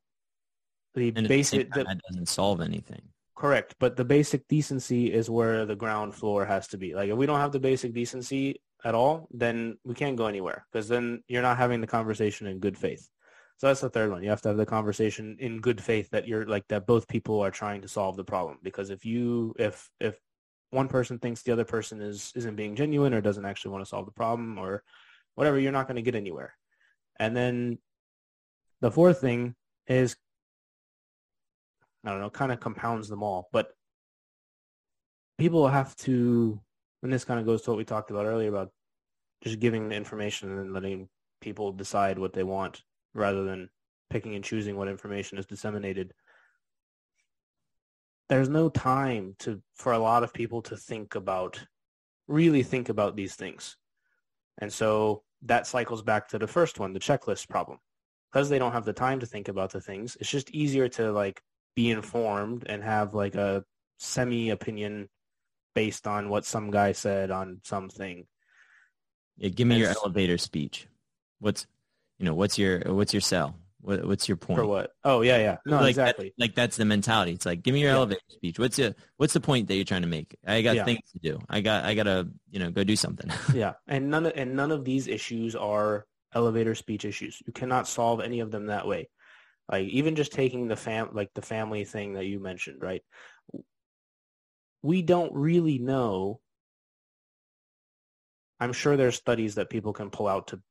the 0.93 1.11
basic 1.11 1.73
that 1.73 1.99
doesn't 2.09 2.27
solve 2.27 2.61
anything. 2.61 3.01
Correct, 3.41 3.73
but 3.79 3.95
the 3.95 4.05
basic 4.05 4.47
decency 4.47 5.11
is 5.11 5.27
where 5.27 5.65
the 5.65 5.75
ground 5.75 6.13
floor 6.13 6.45
has 6.45 6.67
to 6.67 6.77
be. 6.77 6.93
Like 6.93 7.09
if 7.09 7.17
we 7.17 7.25
don't 7.25 7.39
have 7.39 7.51
the 7.51 7.59
basic 7.59 7.91
decency 7.91 8.61
at 8.85 8.93
all, 8.93 9.27
then 9.31 9.79
we 9.83 9.95
can't 9.95 10.15
go 10.15 10.27
anywhere 10.27 10.67
because 10.71 10.87
then 10.87 11.23
you're 11.27 11.41
not 11.41 11.57
having 11.57 11.81
the 11.81 11.87
conversation 11.87 12.45
in 12.45 12.59
good 12.59 12.77
faith. 12.77 13.09
So 13.57 13.65
that's 13.65 13.81
the 13.81 13.89
third 13.89 14.11
one. 14.11 14.21
You 14.21 14.29
have 14.29 14.43
to 14.43 14.49
have 14.49 14.57
the 14.57 14.65
conversation 14.67 15.37
in 15.39 15.59
good 15.59 15.81
faith 15.81 16.07
that 16.11 16.27
you're 16.27 16.45
like 16.45 16.67
that 16.67 16.85
both 16.85 17.07
people 17.07 17.39
are 17.39 17.49
trying 17.49 17.81
to 17.81 17.87
solve 17.87 18.15
the 18.15 18.23
problem. 18.23 18.59
Because 18.61 18.91
if 18.91 19.05
you 19.05 19.55
if 19.57 19.89
if 19.99 20.19
one 20.69 20.87
person 20.87 21.17
thinks 21.17 21.41
the 21.41 21.51
other 21.51 21.65
person 21.65 21.99
is 21.99 22.31
isn't 22.35 22.55
being 22.55 22.75
genuine 22.75 23.11
or 23.11 23.21
doesn't 23.21 23.45
actually 23.45 23.71
want 23.71 23.83
to 23.83 23.89
solve 23.89 24.05
the 24.05 24.11
problem 24.11 24.59
or 24.59 24.83
whatever, 25.33 25.57
you're 25.59 25.71
not 25.71 25.87
going 25.87 25.95
to 25.95 26.03
get 26.03 26.13
anywhere. 26.13 26.53
And 27.19 27.35
then 27.35 27.79
the 28.81 28.91
fourth 28.91 29.19
thing 29.19 29.55
is, 29.87 30.15
I 32.03 32.11
don't 32.11 32.21
know, 32.21 32.29
kind 32.29 32.51
of 32.51 32.59
compounds 32.59 33.07
them 33.07 33.23
all. 33.23 33.49
But 33.51 33.69
people 35.37 35.67
have 35.67 35.95
to, 35.97 36.59
and 37.03 37.11
this 37.11 37.25
kind 37.25 37.39
of 37.39 37.45
goes 37.45 37.61
to 37.63 37.71
what 37.71 37.77
we 37.77 37.85
talked 37.85 38.11
about 38.11 38.25
earlier 38.25 38.49
about 38.49 38.71
just 39.43 39.59
giving 39.59 39.89
the 39.89 39.95
information 39.95 40.57
and 40.57 40.73
letting 40.73 41.09
people 41.41 41.71
decide 41.71 42.19
what 42.19 42.33
they 42.33 42.43
want 42.43 42.83
rather 43.13 43.43
than 43.43 43.69
picking 44.09 44.35
and 44.35 44.43
choosing 44.43 44.75
what 44.75 44.87
information 44.87 45.37
is 45.37 45.45
disseminated. 45.45 46.13
There's 48.29 48.49
no 48.49 48.69
time 48.69 49.35
to 49.39 49.61
for 49.75 49.93
a 49.93 49.99
lot 49.99 50.23
of 50.23 50.33
people 50.33 50.61
to 50.63 50.77
think 50.77 51.15
about 51.15 51.59
really 52.27 52.63
think 52.63 52.89
about 52.89 53.15
these 53.15 53.35
things. 53.35 53.77
And 54.59 54.71
so 54.71 55.23
that 55.43 55.67
cycles 55.67 56.01
back 56.01 56.29
to 56.29 56.39
the 56.39 56.47
first 56.47 56.79
one, 56.79 56.93
the 56.93 56.99
checklist 56.99 57.49
problem 57.49 57.79
because 58.31 58.47
they 58.47 58.59
don't 58.59 58.71
have 58.71 58.85
the 58.85 58.93
time 58.93 59.19
to 59.19 59.25
think 59.25 59.49
about 59.49 59.71
the 59.71 59.81
things, 59.81 60.15
it's 60.19 60.29
just 60.29 60.51
easier 60.51 60.87
to 60.87 61.11
like 61.11 61.41
be 61.75 61.89
informed 61.89 62.65
and 62.67 62.83
have 62.83 63.13
like 63.13 63.35
a 63.35 63.63
semi 63.97 64.49
opinion 64.49 65.09
based 65.73 66.07
on 66.07 66.29
what 66.29 66.45
some 66.45 66.71
guy 66.71 66.91
said 66.91 67.31
on 67.31 67.61
something. 67.63 68.25
Yeah, 69.37 69.49
give 69.49 69.67
me 69.67 69.77
your 69.77 69.89
elevator 69.89 70.37
speech. 70.37 70.87
What's 71.39 71.65
you 72.19 72.25
know, 72.25 72.33
what's 72.33 72.57
your 72.57 72.81
what's 72.93 73.13
your 73.13 73.21
sell? 73.21 73.55
What, 73.81 74.05
what's 74.05 74.27
your 74.27 74.37
point? 74.37 74.59
For 74.59 74.65
what? 74.65 74.91
Oh 75.03 75.21
yeah, 75.21 75.37
yeah. 75.37 75.57
No, 75.65 75.77
like 75.77 75.89
exactly. 75.89 76.33
That, 76.37 76.43
like 76.43 76.55
that's 76.55 76.77
the 76.77 76.85
mentality. 76.85 77.31
It's 77.31 77.45
like, 77.45 77.63
give 77.63 77.73
me 77.73 77.81
your 77.81 77.89
yeah. 77.89 77.95
elevator 77.95 78.21
speech. 78.29 78.59
What's 78.59 78.77
the 78.77 78.95
what's 79.17 79.33
the 79.33 79.39
point 79.39 79.67
that 79.67 79.75
you're 79.75 79.85
trying 79.85 80.03
to 80.03 80.07
make? 80.07 80.35
I 80.45 80.61
got 80.61 80.75
yeah. 80.75 80.85
things 80.85 80.99
to 81.13 81.19
do. 81.19 81.39
I 81.49 81.61
got 81.61 81.83
I 81.83 81.95
gotta 81.95 82.27
you 82.51 82.59
know 82.59 82.69
go 82.69 82.83
do 82.83 82.95
something. 82.95 83.31
yeah, 83.53 83.73
and 83.87 84.11
none 84.11 84.27
of 84.27 84.33
and 84.35 84.55
none 84.55 84.71
of 84.71 84.85
these 84.85 85.07
issues 85.07 85.55
are 85.55 86.05
elevator 86.33 86.75
speech 86.75 87.05
issues. 87.05 87.41
You 87.45 87.53
cannot 87.53 87.87
solve 87.87 88.21
any 88.21 88.39
of 88.39 88.51
them 88.51 88.67
that 88.67 88.87
way. 88.87 89.09
Like 89.71 89.87
even 89.87 90.15
just 90.15 90.33
taking 90.33 90.67
the 90.67 90.75
fam 90.75 91.09
like 91.13 91.33
the 91.33 91.41
family 91.41 91.85
thing 91.85 92.13
that 92.13 92.25
you 92.25 92.39
mentioned, 92.39 92.81
right? 92.81 93.01
We 94.83 95.01
don't 95.01 95.33
really 95.33 95.79
know. 95.79 96.41
I'm 98.59 98.73
sure 98.73 98.97
there's 98.97 99.15
studies 99.15 99.55
that 99.55 99.69
people 99.69 99.93
can 99.93 100.09
pull 100.09 100.27
out 100.27 100.47
to 100.47 100.61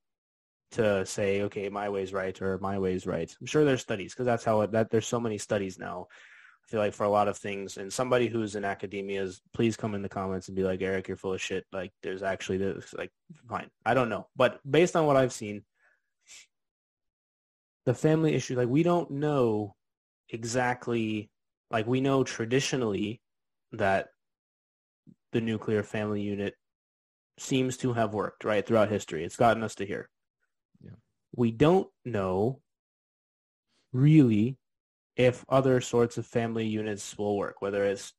to 0.72 1.04
say, 1.04 1.42
okay, 1.42 1.68
my 1.68 1.88
way's 1.88 2.12
right 2.12 2.40
or 2.40 2.58
my 2.58 2.78
way's 2.78 3.06
right. 3.06 3.34
I'm 3.40 3.46
sure 3.46 3.64
there's 3.64 3.80
studies 3.80 4.12
because 4.12 4.26
that's 4.26 4.44
how 4.44 4.60
it, 4.60 4.72
that 4.72 4.90
there's 4.90 5.08
so 5.08 5.18
many 5.18 5.38
studies 5.38 5.78
now. 5.78 6.06
I 6.64 6.70
feel 6.70 6.80
like 6.80 6.94
for 6.94 7.04
a 7.04 7.10
lot 7.10 7.26
of 7.26 7.36
things, 7.36 7.78
and 7.78 7.92
somebody 7.92 8.28
who's 8.28 8.54
in 8.54 8.64
academia 8.64 9.22
is 9.22 9.40
please 9.52 9.76
come 9.76 9.94
in 9.94 10.02
the 10.02 10.08
comments 10.08 10.46
and 10.46 10.56
be 10.56 10.62
like, 10.62 10.82
Eric, 10.82 11.08
you're 11.08 11.16
full 11.16 11.32
of 11.32 11.40
shit. 11.40 11.64
Like 11.72 11.90
there's 12.02 12.22
actually 12.22 12.58
this, 12.58 12.94
like, 12.96 13.10
fine. 13.48 13.70
I 13.84 13.94
don't 13.94 14.10
know. 14.10 14.28
But 14.36 14.60
based 14.70 14.94
on 14.94 15.06
what 15.06 15.16
I've 15.16 15.32
seen, 15.32 15.64
the 17.86 17.94
family 17.94 18.34
issue, 18.34 18.56
like 18.56 18.68
we 18.68 18.82
don't 18.82 19.10
know 19.10 19.74
exactly, 20.28 21.30
like 21.70 21.86
we 21.86 22.00
know 22.00 22.24
traditionally 22.24 23.20
that 23.72 24.08
the 25.32 25.40
nuclear 25.40 25.82
family 25.82 26.22
unit 26.22 26.54
seems 27.38 27.76
to 27.78 27.92
have 27.92 28.12
worked, 28.12 28.44
right, 28.44 28.66
throughout 28.66 28.90
history. 28.90 29.24
It's 29.24 29.36
gotten 29.36 29.62
us 29.62 29.74
to 29.76 29.86
here. 29.86 30.08
Yeah. 30.82 30.90
We 31.34 31.50
don't 31.52 31.88
know 32.04 32.60
really 33.92 34.58
if 35.16 35.44
other 35.48 35.80
sorts 35.80 36.18
of 36.18 36.26
family 36.26 36.66
units 36.66 37.16
will 37.16 37.36
work, 37.36 37.60
whether 37.60 37.84
it's 37.84 38.12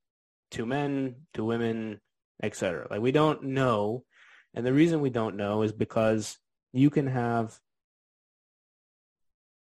two 0.49 0.65
men, 0.65 1.15
two 1.33 1.45
women, 1.45 1.99
etc. 2.43 2.87
Like 2.89 3.01
we 3.01 3.11
don't 3.11 3.43
know. 3.43 4.03
And 4.53 4.65
the 4.65 4.73
reason 4.73 4.99
we 4.99 5.09
don't 5.09 5.37
know 5.37 5.61
is 5.61 5.71
because 5.71 6.37
you 6.73 6.89
can 6.89 7.07
have 7.07 7.57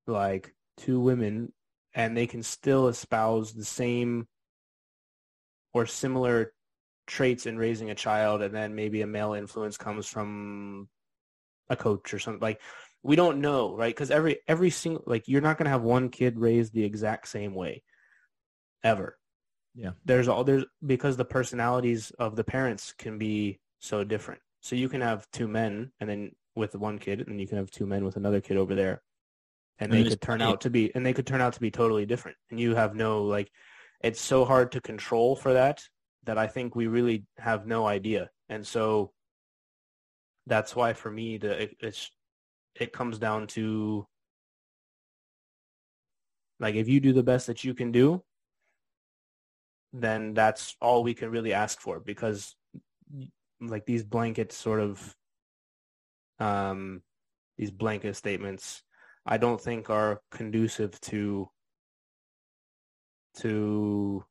like 0.07 0.53
two 0.77 0.99
women 0.99 1.51
and 1.93 2.15
they 2.15 2.27
can 2.27 2.43
still 2.43 2.87
espouse 2.87 3.53
the 3.53 3.65
same 3.65 4.27
or 5.73 5.85
similar 5.85 6.53
traits 7.07 7.45
in 7.45 7.57
raising 7.57 7.89
a 7.89 7.95
child 7.95 8.41
and 8.41 8.53
then 8.53 8.75
maybe 8.75 9.01
a 9.01 9.07
male 9.07 9.33
influence 9.33 9.77
comes 9.77 10.07
from 10.07 10.87
a 11.69 11.75
coach 11.75 12.13
or 12.13 12.19
something. 12.19 12.41
Like 12.41 12.61
we 13.03 13.15
don't 13.15 13.41
know 13.41 13.75
right? 13.75 13.93
Because 13.93 14.11
every 14.11 14.39
every 14.47 14.69
single 14.69 15.03
like 15.05 15.27
you're 15.27 15.41
not 15.41 15.57
going 15.57 15.65
to 15.65 15.71
have 15.71 15.81
one 15.81 16.09
kid 16.09 16.37
raised 16.37 16.73
the 16.73 16.83
exact 16.83 17.27
same 17.27 17.53
way 17.53 17.83
ever. 18.83 19.17
Yeah. 19.75 19.91
There's 20.05 20.27
all 20.27 20.43
there's 20.43 20.65
because 20.85 21.17
the 21.17 21.25
personalities 21.25 22.11
of 22.19 22.35
the 22.35 22.43
parents 22.43 22.93
can 22.97 23.17
be 23.17 23.59
so 23.79 24.03
different. 24.03 24.41
So 24.61 24.75
you 24.75 24.89
can 24.89 25.01
have 25.01 25.27
two 25.31 25.47
men 25.47 25.91
and 25.99 26.09
then 26.09 26.31
with 26.55 26.75
one 26.75 26.99
kid 26.99 27.19
and 27.19 27.29
then 27.29 27.39
you 27.39 27.47
can 27.47 27.57
have 27.57 27.71
two 27.71 27.85
men 27.85 28.03
with 28.03 28.17
another 28.17 28.41
kid 28.41 28.57
over 28.57 28.75
there 28.75 29.01
and 29.79 29.91
they 29.91 30.03
could 30.03 30.21
turn 30.21 30.41
out 30.41 30.61
to 30.61 30.69
be 30.69 30.93
and 30.95 31.05
they 31.05 31.13
could 31.13 31.27
turn 31.27 31.41
out 31.41 31.53
to 31.53 31.59
be 31.59 31.71
totally 31.71 32.05
different 32.05 32.37
and 32.49 32.59
you 32.59 32.75
have 32.75 32.95
no 32.95 33.23
like 33.23 33.51
it's 34.01 34.21
so 34.21 34.45
hard 34.45 34.71
to 34.71 34.81
control 34.81 35.35
for 35.35 35.53
that 35.53 35.81
that 36.27 36.37
I 36.37 36.47
think 36.47 36.75
we 36.75 36.87
really 36.87 37.25
have 37.37 37.65
no 37.65 37.87
idea. 37.87 38.29
And 38.49 38.67
so 38.67 39.11
that's 40.45 40.75
why 40.75 40.93
for 40.93 41.09
me 41.09 41.37
the 41.37 41.63
it, 41.63 41.77
it's 41.79 42.11
it 42.75 42.93
comes 42.93 43.17
down 43.17 43.47
to 43.47 44.05
like 46.59 46.75
if 46.75 46.87
you 46.87 46.99
do 46.99 47.11
the 47.11 47.23
best 47.23 47.47
that 47.47 47.63
you 47.63 47.73
can 47.73 47.91
do 47.91 48.23
then 49.93 50.33
that's 50.33 50.75
all 50.81 51.03
we 51.03 51.13
can 51.13 51.31
really 51.31 51.53
ask 51.53 51.81
for 51.81 51.99
because 51.99 52.55
like 53.59 53.85
these 53.85 54.03
blanket 54.03 54.51
sort 54.51 54.79
of 54.79 55.15
um 56.39 57.01
these 57.57 57.71
blanket 57.71 58.15
statements 58.15 58.83
I 59.27 59.37
don't 59.37 59.59
think 59.59 59.89
are 59.89 60.21
conducive 60.31 60.99
to 61.01 61.49
to 63.39 64.23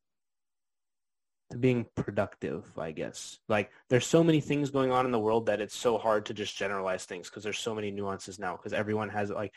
to 1.50 1.58
being 1.58 1.86
productive, 1.94 2.76
I 2.78 2.92
guess. 2.92 3.38
Like 3.48 3.70
there's 3.88 4.06
so 4.06 4.24
many 4.24 4.40
things 4.40 4.70
going 4.70 4.90
on 4.90 5.06
in 5.06 5.12
the 5.12 5.18
world 5.18 5.46
that 5.46 5.60
it's 5.60 5.76
so 5.76 5.98
hard 5.98 6.26
to 6.26 6.34
just 6.34 6.56
generalize 6.56 7.04
things 7.04 7.28
because 7.28 7.44
there's 7.44 7.58
so 7.58 7.74
many 7.74 7.90
nuances 7.90 8.38
now 8.38 8.56
because 8.56 8.72
everyone 8.72 9.10
has 9.10 9.30
like 9.30 9.54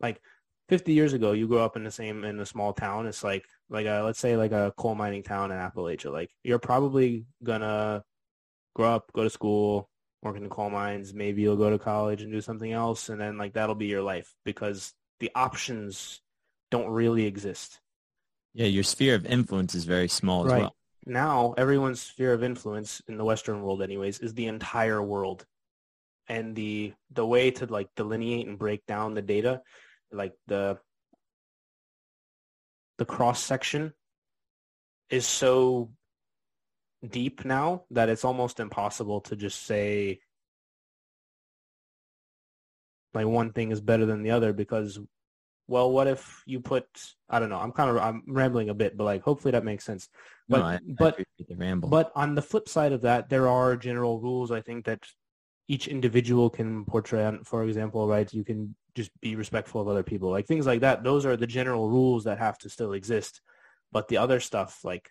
like 0.00 0.20
50 0.68 0.92
years 0.92 1.12
ago 1.12 1.32
you 1.32 1.46
grew 1.46 1.60
up 1.60 1.76
in 1.76 1.84
the 1.84 1.90
same 1.90 2.24
in 2.24 2.40
a 2.40 2.44
small 2.44 2.72
town 2.72 3.06
it's 3.06 3.24
like 3.24 3.46
like 3.70 3.86
a, 3.86 4.02
let's 4.04 4.18
say 4.18 4.36
like 4.36 4.52
a 4.52 4.74
coal 4.76 4.94
mining 4.94 5.22
town 5.22 5.52
in 5.52 5.56
Appalachia 5.56 6.12
like 6.12 6.30
you're 6.42 6.58
probably 6.58 7.24
gonna 7.42 8.02
grow 8.74 8.96
up 8.96 9.10
go 9.14 9.22
to 9.22 9.30
school 9.30 9.88
work 10.22 10.36
in 10.36 10.42
the 10.42 10.48
coal 10.48 10.70
mines 10.70 11.14
maybe 11.14 11.42
you'll 11.42 11.56
go 11.56 11.70
to 11.70 11.78
college 11.78 12.22
and 12.22 12.32
do 12.32 12.40
something 12.40 12.72
else 12.72 13.08
and 13.08 13.20
then 13.20 13.38
like 13.38 13.52
that'll 13.52 13.74
be 13.74 13.86
your 13.86 14.02
life 14.02 14.34
because 14.44 14.92
the 15.20 15.30
options 15.34 16.20
don't 16.70 16.88
really 16.88 17.26
exist 17.26 17.80
yeah 18.54 18.66
your 18.66 18.82
sphere 18.82 19.14
of 19.14 19.26
influence 19.26 19.74
is 19.74 19.84
very 19.84 20.08
small 20.08 20.46
as 20.46 20.52
right. 20.52 20.62
well 20.62 20.76
now 21.06 21.54
everyone's 21.56 22.00
sphere 22.00 22.32
of 22.32 22.42
influence 22.42 23.00
in 23.06 23.16
the 23.16 23.24
Western 23.24 23.62
world 23.62 23.80
anyways 23.80 24.18
is 24.18 24.34
the 24.34 24.48
entire 24.48 25.00
world. 25.00 25.46
And 26.28 26.56
the 26.56 26.92
the 27.12 27.24
way 27.24 27.52
to 27.52 27.66
like 27.66 27.88
delineate 27.94 28.48
and 28.48 28.58
break 28.58 28.84
down 28.86 29.14
the 29.14 29.22
data, 29.22 29.62
like 30.10 30.32
the 30.48 30.78
the 32.98 33.04
cross 33.04 33.40
section 33.40 33.92
is 35.08 35.24
so 35.24 35.90
deep 37.08 37.44
now 37.44 37.84
that 37.90 38.08
it's 38.08 38.24
almost 38.24 38.60
impossible 38.60 39.20
to 39.20 39.36
just 39.36 39.66
say 39.66 40.20
like 43.14 43.26
one 43.26 43.52
thing 43.52 43.70
is 43.70 43.80
better 43.80 44.06
than 44.06 44.22
the 44.22 44.30
other 44.30 44.52
because 44.52 44.98
well, 45.68 45.90
what 45.90 46.06
if 46.06 46.42
you 46.46 46.60
put, 46.60 46.86
I 47.28 47.40
don't 47.40 47.48
know, 47.48 47.58
I'm 47.58 47.72
kind 47.72 47.90
of, 47.90 47.96
I'm 47.98 48.22
rambling 48.28 48.68
a 48.68 48.74
bit, 48.74 48.96
but 48.96 49.04
like, 49.04 49.22
hopefully 49.22 49.52
that 49.52 49.64
makes 49.64 49.84
sense. 49.84 50.08
But, 50.48 50.58
no, 50.58 50.64
I, 50.64 50.78
but, 50.86 51.18
I 51.60 51.74
but 51.74 52.12
on 52.14 52.34
the 52.34 52.42
flip 52.42 52.68
side 52.68 52.92
of 52.92 53.02
that, 53.02 53.28
there 53.28 53.48
are 53.48 53.76
general 53.76 54.20
rules 54.20 54.52
I 54.52 54.60
think 54.60 54.84
that 54.84 55.04
each 55.68 55.88
individual 55.88 56.48
can 56.50 56.84
portray 56.84 57.24
on, 57.24 57.42
for 57.42 57.64
example, 57.64 58.06
right? 58.06 58.32
You 58.32 58.44
can 58.44 58.76
just 58.94 59.10
be 59.20 59.34
respectful 59.34 59.80
of 59.80 59.88
other 59.88 60.04
people, 60.04 60.30
like 60.30 60.46
things 60.46 60.66
like 60.66 60.80
that. 60.80 61.02
Those 61.02 61.26
are 61.26 61.36
the 61.36 61.48
general 61.48 61.90
rules 61.90 62.24
that 62.24 62.38
have 62.38 62.58
to 62.58 62.70
still 62.70 62.92
exist. 62.92 63.40
But 63.90 64.06
the 64.06 64.18
other 64.18 64.38
stuff, 64.38 64.84
like, 64.84 65.10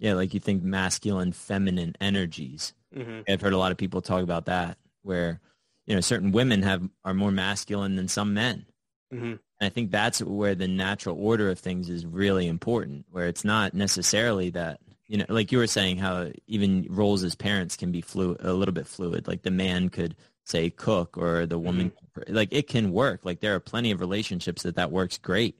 yeah, 0.00 0.14
like 0.14 0.34
you 0.34 0.40
think 0.40 0.62
masculine, 0.64 1.32
feminine 1.32 1.94
energies. 2.00 2.72
Mm-hmm. 2.96 3.20
I've 3.28 3.40
heard 3.40 3.52
a 3.52 3.58
lot 3.58 3.70
of 3.70 3.78
people 3.78 4.00
talk 4.00 4.22
about 4.22 4.46
that, 4.46 4.78
where 5.02 5.40
you 5.86 5.94
know 5.94 6.00
certain 6.00 6.32
women 6.32 6.62
have 6.62 6.88
are 7.04 7.14
more 7.14 7.30
masculine 7.30 7.94
than 7.94 8.08
some 8.08 8.34
men. 8.34 8.66
Mm-hmm. 9.12 9.24
And 9.24 9.38
I 9.60 9.68
think 9.68 9.90
that's 9.90 10.22
where 10.22 10.54
the 10.54 10.68
natural 10.68 11.16
order 11.22 11.50
of 11.50 11.58
things 11.58 11.90
is 11.90 12.06
really 12.06 12.46
important, 12.46 13.06
where 13.10 13.26
it's 13.26 13.44
not 13.44 13.74
necessarily 13.74 14.50
that, 14.50 14.80
you 15.06 15.18
know, 15.18 15.26
like 15.28 15.52
you 15.52 15.58
were 15.58 15.66
saying, 15.66 15.98
how 15.98 16.30
even 16.46 16.86
roles 16.88 17.22
as 17.22 17.34
parents 17.34 17.76
can 17.76 17.92
be 17.92 18.00
fluid, 18.00 18.38
a 18.40 18.54
little 18.54 18.72
bit 18.72 18.86
fluid. 18.86 19.28
Like 19.28 19.42
the 19.42 19.50
man 19.50 19.90
could 19.90 20.16
say 20.44 20.70
cook 20.70 21.18
or 21.18 21.44
the 21.44 21.58
woman, 21.58 21.92
mm-hmm. 22.16 22.34
like 22.34 22.48
it 22.52 22.68
can 22.68 22.92
work. 22.92 23.24
Like 23.24 23.40
there 23.40 23.54
are 23.54 23.60
plenty 23.60 23.90
of 23.90 24.00
relationships 24.00 24.62
that 24.62 24.76
that 24.76 24.90
works 24.90 25.18
great. 25.18 25.56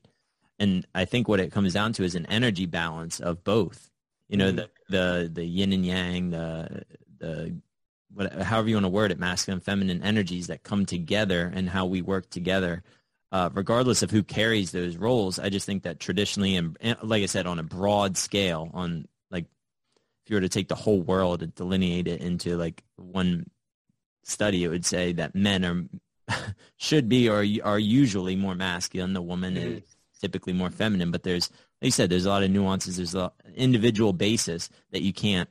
And 0.59 0.87
I 0.94 1.05
think 1.05 1.29
what 1.29 1.40
it 1.40 1.53
comes 1.53 1.74
down 1.74 1.92
to 1.94 2.05
is 2.05 2.14
an 2.14 2.26
energy 2.26 2.66
balance 2.66 3.20
of 3.20 3.44
both. 3.44 3.89
You 4.31 4.38
know, 4.38 4.53
mm-hmm. 4.53 4.57
the, 4.57 4.69
the, 4.88 5.31
the 5.33 5.45
yin 5.45 5.73
and 5.73 5.85
yang, 5.85 6.31
the, 6.31 6.83
the, 7.19 7.57
whatever, 8.12 8.45
however 8.45 8.69
you 8.69 8.77
want 8.77 8.85
to 8.85 8.90
word 8.90 9.11
it, 9.11 9.19
masculine, 9.19 9.57
and 9.57 9.64
feminine 9.64 10.03
energies 10.03 10.47
that 10.47 10.62
come 10.62 10.87
together 10.87 11.51
and 11.55 11.69
how 11.69 11.87
we 11.87 12.01
work 12.01 12.31
together 12.31 12.83
uh, 13.33 13.51
regardless 13.53 14.03
of 14.03 14.11
who 14.11 14.23
carries 14.23 14.73
those 14.73 14.97
roles. 14.97 15.38
I 15.38 15.49
just 15.51 15.66
think 15.66 15.85
that 15.85 16.01
traditionally, 16.01 16.57
and, 16.57 16.77
and, 16.81 16.99
like 17.03 17.23
I 17.23 17.27
said, 17.27 17.47
on 17.47 17.59
a 17.59 17.62
broad 17.62 18.16
scale, 18.16 18.71
on 18.75 19.07
like 19.31 19.45
if 20.25 20.31
you 20.31 20.37
were 20.37 20.40
to 20.40 20.49
take 20.49 20.69
the 20.69 20.75
whole 20.75 21.01
world 21.01 21.43
and 21.43 21.55
delineate 21.55 22.09
it 22.09 22.21
into 22.21 22.57
like 22.57 22.83
one 22.97 23.49
study, 24.25 24.64
it 24.64 24.69
would 24.69 24.85
say 24.85 25.12
that 25.12 25.35
men 25.35 25.64
are 25.64 26.45
should 26.77 27.09
be 27.09 27.29
or 27.29 27.45
are 27.62 27.79
usually 27.79 28.37
more 28.37 28.55
masculine. 28.55 29.12
The 29.12 29.23
woman 29.23 29.55
mm-hmm. 29.55 29.73
is 29.79 29.83
typically 30.21 30.53
more 30.53 30.71
feminine. 30.71 31.11
But 31.11 31.23
there's, 31.23 31.51
you 31.81 31.90
said, 31.90 32.11
there's 32.11 32.27
a 32.27 32.29
lot 32.29 32.43
of 32.43 32.51
nuances. 32.51 32.97
There's 32.97 33.14
an 33.14 33.31
individual 33.55 34.12
basis 34.12 34.69
that 34.93 35.03
you 35.03 35.12
can't 35.12 35.49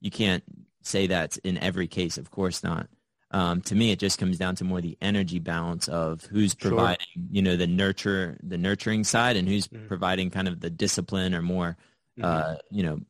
you 0.00 0.10
can't 0.10 0.44
say 0.82 1.06
that's 1.06 1.36
in 1.38 1.58
every 1.58 1.86
case. 1.86 2.18
Of 2.18 2.30
course 2.30 2.62
not. 2.62 2.88
Um, 3.32 3.60
to 3.62 3.74
me, 3.74 3.90
it 3.90 3.98
just 3.98 4.18
comes 4.18 4.38
down 4.38 4.54
to 4.56 4.64
more 4.64 4.80
the 4.80 4.96
energy 5.00 5.40
balance 5.40 5.88
of 5.88 6.24
who's 6.24 6.54
providing, 6.54 7.06
sure. 7.12 7.22
you 7.30 7.42
know, 7.42 7.56
the 7.56 7.66
nurture, 7.66 8.38
the 8.42 8.56
nurturing 8.56 9.04
side, 9.04 9.36
and 9.36 9.48
who's 9.48 9.66
mm-hmm. 9.66 9.88
providing 9.88 10.30
kind 10.30 10.46
of 10.46 10.60
the 10.60 10.70
discipline 10.70 11.34
or 11.34 11.42
more, 11.42 11.76
mm-hmm. 12.18 12.24
uh, 12.24 12.54
you 12.70 12.84
know, 12.84 13.00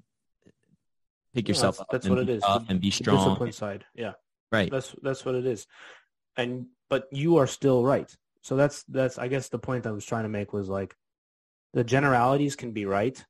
pick 1.35 1.49
yourself 1.49 1.77
that's, 1.77 1.81
up 1.83 1.89
that's 1.93 2.09
what 2.09 2.19
it 2.19 2.31
is. 2.31 2.43
and 2.69 2.81
be 2.81 2.91
strong. 2.91 3.17
The 3.17 3.25
discipline 3.25 3.53
side, 3.53 3.85
yeah, 3.95 4.13
right. 4.51 4.71
That's 4.71 4.95
that's 5.03 5.25
what 5.25 5.35
it 5.35 5.47
is, 5.47 5.67
and 6.37 6.67
but 6.89 7.09
you 7.13 7.37
are 7.37 7.47
still 7.47 7.85
right. 7.85 8.11
So 8.41 8.57
that's 8.57 8.85
that's 8.85 9.19
I 9.19 9.29
guess 9.29 9.51
the 9.51 9.59
point 9.59 9.87
I 9.87 9.91
was 9.91 10.07
trying 10.07 10.23
to 10.23 10.31
make 10.31 10.55
was 10.55 10.69
like, 10.69 10.97
the 11.77 11.85
generalities 11.85 12.57
can 12.57 12.73
be 12.73 12.87
right, 12.87 13.23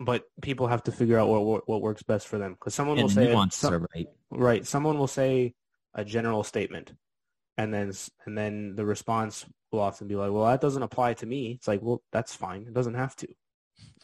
but 0.00 0.24
people 0.42 0.66
have 0.66 0.82
to 0.82 0.92
figure 0.92 1.16
out 1.16 1.28
what 1.28 1.68
what, 1.68 1.80
works 1.80 2.02
best 2.02 2.26
for 2.26 2.38
them. 2.38 2.54
Because 2.54 2.74
someone 2.74 2.98
and 2.98 3.04
will 3.04 3.08
say 3.08 3.48
some, 3.50 3.86
right. 3.94 4.08
right. 4.32 4.66
Someone 4.66 4.98
will 4.98 5.06
say 5.06 5.54
a 5.94 6.04
general 6.04 6.42
statement 6.42 6.92
and 7.56 7.72
then 7.72 7.92
and 8.26 8.36
then 8.36 8.74
the 8.74 8.84
response 8.84 9.46
will 9.70 9.78
often 9.78 10.08
be 10.08 10.16
like 10.16 10.32
well 10.32 10.46
that 10.46 10.60
doesn't 10.60 10.82
apply 10.82 11.14
to 11.14 11.26
me. 11.26 11.52
It's 11.52 11.68
like 11.68 11.82
well 11.82 12.02
that's 12.10 12.34
fine. 12.34 12.62
It 12.62 12.74
doesn't 12.74 12.94
have 12.94 13.14
to. 13.16 13.28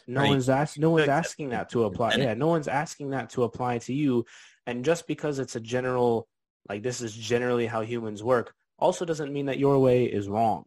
No 0.06 0.20
right. 0.20 0.30
one's 0.30 0.48
asked 0.48 0.78
no 0.78 0.90
one's 0.90 1.08
asking 1.08 1.48
that 1.48 1.70
to 1.70 1.82
apply. 1.82 2.14
Yeah 2.14 2.34
no 2.34 2.46
one's 2.46 2.68
asking 2.68 3.10
that 3.10 3.30
to 3.30 3.42
apply 3.42 3.78
to 3.78 3.92
you. 3.92 4.24
And 4.68 4.84
just 4.84 5.08
because 5.08 5.40
it's 5.40 5.56
a 5.56 5.60
general 5.60 6.28
like 6.68 6.84
this 6.84 7.00
is 7.00 7.12
generally 7.12 7.66
how 7.66 7.80
humans 7.80 8.22
work 8.22 8.54
also 8.78 9.04
doesn't 9.04 9.32
mean 9.32 9.46
that 9.46 9.58
your 9.58 9.80
way 9.80 10.04
is 10.04 10.28
wrong. 10.28 10.64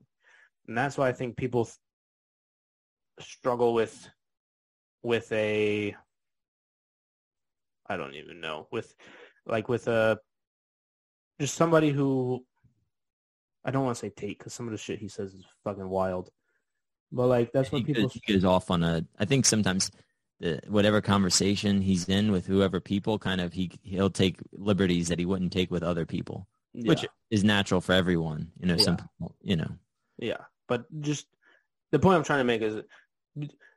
And 0.67 0.77
that's 0.77 0.97
why 0.97 1.07
i 1.07 1.13
think 1.13 1.37
people 1.37 1.69
struggle 3.21 3.73
with 3.73 4.09
with 5.03 5.31
a 5.31 5.95
I 7.87 7.97
don't 7.97 8.15
even 8.15 8.39
know 8.39 8.67
with 8.71 8.93
like 9.45 9.67
with 9.67 9.87
a 9.87 10.19
just 11.39 11.55
somebody 11.55 11.89
who 11.89 12.45
I 13.63 13.71
don't 13.71 13.85
want 13.85 13.97
to 13.97 13.99
say 13.99 14.09
Tate 14.09 14.37
because 14.37 14.53
some 14.53 14.67
of 14.67 14.71
the 14.71 14.77
shit 14.77 14.99
he 14.99 15.07
says 15.07 15.33
is 15.33 15.45
fucking 15.63 15.87
wild, 15.87 16.29
but 17.11 17.27
like 17.27 17.51
that's 17.51 17.71
what 17.71 17.85
people 17.85 18.09
he 18.09 18.21
goes 18.33 18.45
off 18.45 18.71
on 18.71 18.83
a. 18.83 19.05
I 19.19 19.25
think 19.25 19.45
sometimes 19.45 19.91
the, 20.39 20.59
whatever 20.67 21.01
conversation 21.01 21.81
he's 21.81 22.09
in 22.09 22.31
with 22.31 22.47
whoever 22.47 22.79
people, 22.79 23.19
kind 23.19 23.41
of 23.41 23.53
he 23.53 23.71
he'll 23.83 24.09
take 24.09 24.37
liberties 24.53 25.09
that 25.09 25.19
he 25.19 25.25
wouldn't 25.25 25.53
take 25.53 25.69
with 25.69 25.83
other 25.83 26.05
people, 26.05 26.47
yeah. 26.73 26.87
which 26.87 27.05
is 27.29 27.43
natural 27.43 27.81
for 27.81 27.93
everyone. 27.93 28.51
You 28.59 28.67
know, 28.67 28.75
yeah. 28.75 28.83
some 28.83 28.97
people, 28.97 29.35
you 29.41 29.55
know. 29.55 29.71
Yeah, 30.17 30.37
but 30.67 30.85
just 31.01 31.27
the 31.91 31.99
point 31.99 32.17
I'm 32.17 32.23
trying 32.23 32.39
to 32.39 32.45
make 32.45 32.61
is 32.61 32.81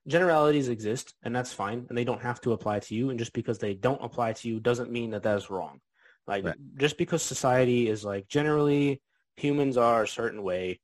generalities 0.06 0.68
exist 0.68 1.14
and 1.22 1.34
that's 1.34 1.52
fine 1.52 1.86
and 1.88 1.96
they 1.96 2.04
don't 2.04 2.22
have 2.22 2.40
to 2.40 2.52
apply 2.52 2.78
to 2.78 2.94
you 2.94 3.10
and 3.10 3.18
just 3.18 3.32
because 3.32 3.58
they 3.58 3.74
don't 3.74 4.04
apply 4.04 4.32
to 4.32 4.48
you 4.48 4.60
doesn't 4.60 4.90
mean 4.90 5.10
that 5.10 5.22
that 5.22 5.36
is 5.36 5.48
wrong 5.48 5.80
like 6.26 6.44
right. 6.44 6.56
just 6.76 6.98
because 6.98 7.22
society 7.22 7.88
is 7.88 8.04
like 8.04 8.28
generally 8.28 9.00
humans 9.36 9.76
are 9.76 10.02
a 10.02 10.08
certain 10.08 10.42
way 10.42 10.80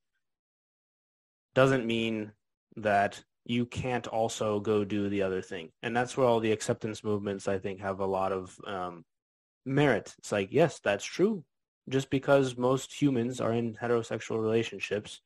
doesn't 1.55 1.87
mean 1.87 2.33
that 2.77 3.23
you 3.45 3.67
can't 3.67 4.07
also 4.07 4.61
go 4.61 4.85
do 4.85 5.09
the 5.09 5.23
other 5.23 5.43
thing. 5.43 5.71
And 5.83 5.97
that's 5.97 6.17
where 6.17 6.27
all 6.27 6.41
the 6.41 6.53
acceptance 6.53 7.03
movements, 7.03 7.49
I 7.49 7.59
think, 7.59 7.81
have 7.81 8.01
a 8.01 8.07
lot 8.07 8.33
of 8.33 8.57
um, 8.67 9.05
merit. 9.65 10.15
It's 10.19 10.33
like, 10.33 10.49
yes, 10.53 10.81
that's 10.83 11.05
true. 11.05 11.45
Just 11.89 12.11
because 12.11 12.57
most 12.57 13.01
humans 13.01 13.41
are 13.41 13.53
in 13.53 13.75
heterosexual 13.75 14.41
relationships 14.41 15.21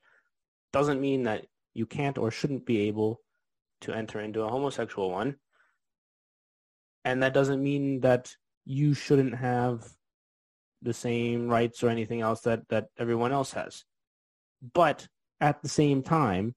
doesn't 0.72 1.00
mean 1.00 1.24
that 1.24 1.46
you 1.74 1.86
can't 1.86 2.16
or 2.16 2.30
shouldn't 2.30 2.64
be 2.64 2.82
able 2.82 3.20
to 3.82 3.92
enter 3.92 4.20
into 4.20 4.42
a 4.42 4.48
homosexual 4.48 5.10
one. 5.10 5.36
And 7.04 7.22
that 7.22 7.34
doesn't 7.34 7.62
mean 7.62 8.00
that 8.00 8.34
you 8.64 8.94
shouldn't 8.94 9.36
have 9.36 9.86
the 10.82 10.94
same 10.94 11.48
rights 11.48 11.82
or 11.82 11.88
anything 11.88 12.20
else 12.20 12.40
that, 12.42 12.68
that 12.68 12.86
everyone 12.98 13.32
else 13.32 13.52
has. 13.52 13.84
But 14.72 15.06
at 15.40 15.62
the 15.62 15.68
same 15.68 16.02
time, 16.02 16.54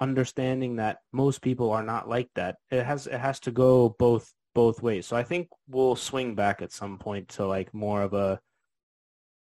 understanding 0.00 0.76
that 0.76 0.98
most 1.12 1.42
people 1.42 1.70
are 1.70 1.82
not 1.82 2.08
like 2.08 2.28
that, 2.34 2.56
it 2.70 2.84
has 2.84 3.06
it 3.06 3.18
has 3.18 3.40
to 3.40 3.50
go 3.50 3.94
both 3.98 4.32
both 4.54 4.82
ways. 4.82 5.06
So 5.06 5.16
I 5.16 5.22
think 5.22 5.48
we'll 5.68 5.96
swing 5.96 6.34
back 6.34 6.62
at 6.62 6.72
some 6.72 6.98
point 6.98 7.28
to 7.30 7.46
like 7.46 7.72
more 7.72 8.02
of 8.02 8.14
a 8.14 8.40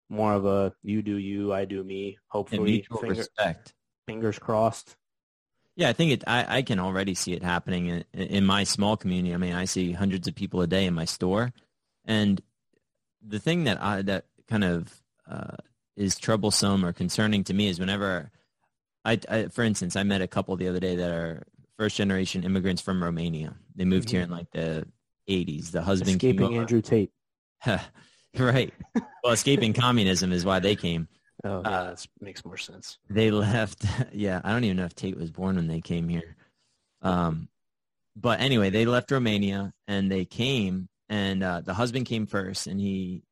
more 0.09 0.33
of 0.33 0.45
a 0.45 0.73
you 0.83 1.01
do 1.01 1.17
you, 1.17 1.53
I 1.53 1.65
do 1.65 1.83
me. 1.83 2.17
Hopefully, 2.27 2.85
finger, 2.99 3.19
respect. 3.19 3.73
Fingers 4.07 4.39
crossed. 4.39 4.95
Yeah, 5.75 5.89
I 5.89 5.93
think 5.93 6.11
it. 6.11 6.23
I, 6.27 6.57
I 6.57 6.61
can 6.61 6.79
already 6.79 7.13
see 7.13 7.33
it 7.33 7.43
happening 7.43 7.87
in, 7.87 8.03
in 8.13 8.45
my 8.45 8.63
small 8.63 8.97
community. 8.97 9.33
I 9.33 9.37
mean, 9.37 9.53
I 9.53 9.65
see 9.65 9.93
hundreds 9.93 10.27
of 10.27 10.35
people 10.35 10.61
a 10.61 10.67
day 10.67 10.85
in 10.85 10.93
my 10.93 11.05
store, 11.05 11.53
and 12.05 12.41
the 13.25 13.39
thing 13.39 13.63
that 13.65 13.81
I 13.81 14.01
that 14.03 14.25
kind 14.47 14.63
of 14.63 15.01
uh, 15.29 15.57
is 15.95 16.17
troublesome 16.17 16.83
or 16.83 16.93
concerning 16.93 17.43
to 17.45 17.53
me 17.53 17.67
is 17.67 17.79
whenever 17.79 18.31
I, 19.05 19.19
I, 19.29 19.45
for 19.45 19.63
instance, 19.63 19.95
I 19.95 20.03
met 20.03 20.21
a 20.21 20.27
couple 20.27 20.55
the 20.55 20.67
other 20.67 20.79
day 20.79 20.95
that 20.95 21.11
are 21.11 21.43
first 21.77 21.97
generation 21.97 22.43
immigrants 22.43 22.81
from 22.81 23.03
Romania. 23.03 23.55
They 23.75 23.85
moved 23.85 24.07
mm-hmm. 24.07 24.17
here 24.17 24.23
in 24.23 24.29
like 24.29 24.51
the 24.51 24.85
80s. 25.29 25.71
The 25.71 25.81
husband 25.81 26.11
escaping 26.11 26.57
Andrew 26.57 26.81
Tate. 26.81 27.11
right. 28.37 28.73
Well, 29.23 29.33
escaping 29.33 29.73
communism 29.73 30.31
is 30.31 30.45
why 30.45 30.59
they 30.59 30.75
came. 30.75 31.07
Oh, 31.43 31.61
yeah, 31.63 31.69
uh, 31.69 31.83
that 31.91 32.07
makes 32.19 32.45
more 32.45 32.57
sense. 32.57 32.97
They 33.09 33.31
left. 33.31 33.85
Yeah, 34.13 34.41
I 34.43 34.51
don't 34.51 34.63
even 34.63 34.77
know 34.77 34.85
if 34.85 34.95
Tate 34.95 35.17
was 35.17 35.31
born 35.31 35.55
when 35.55 35.67
they 35.67 35.81
came 35.81 36.07
here. 36.09 36.35
Um, 37.01 37.47
but 38.15 38.41
anyway, 38.41 38.69
they 38.69 38.85
left 38.85 39.09
Romania 39.11 39.73
and 39.87 40.11
they 40.11 40.25
came, 40.25 40.89
and 41.09 41.41
uh, 41.43 41.61
the 41.61 41.73
husband 41.73 42.05
came 42.05 42.25
first, 42.25 42.67
and 42.67 42.79
he 42.79 43.23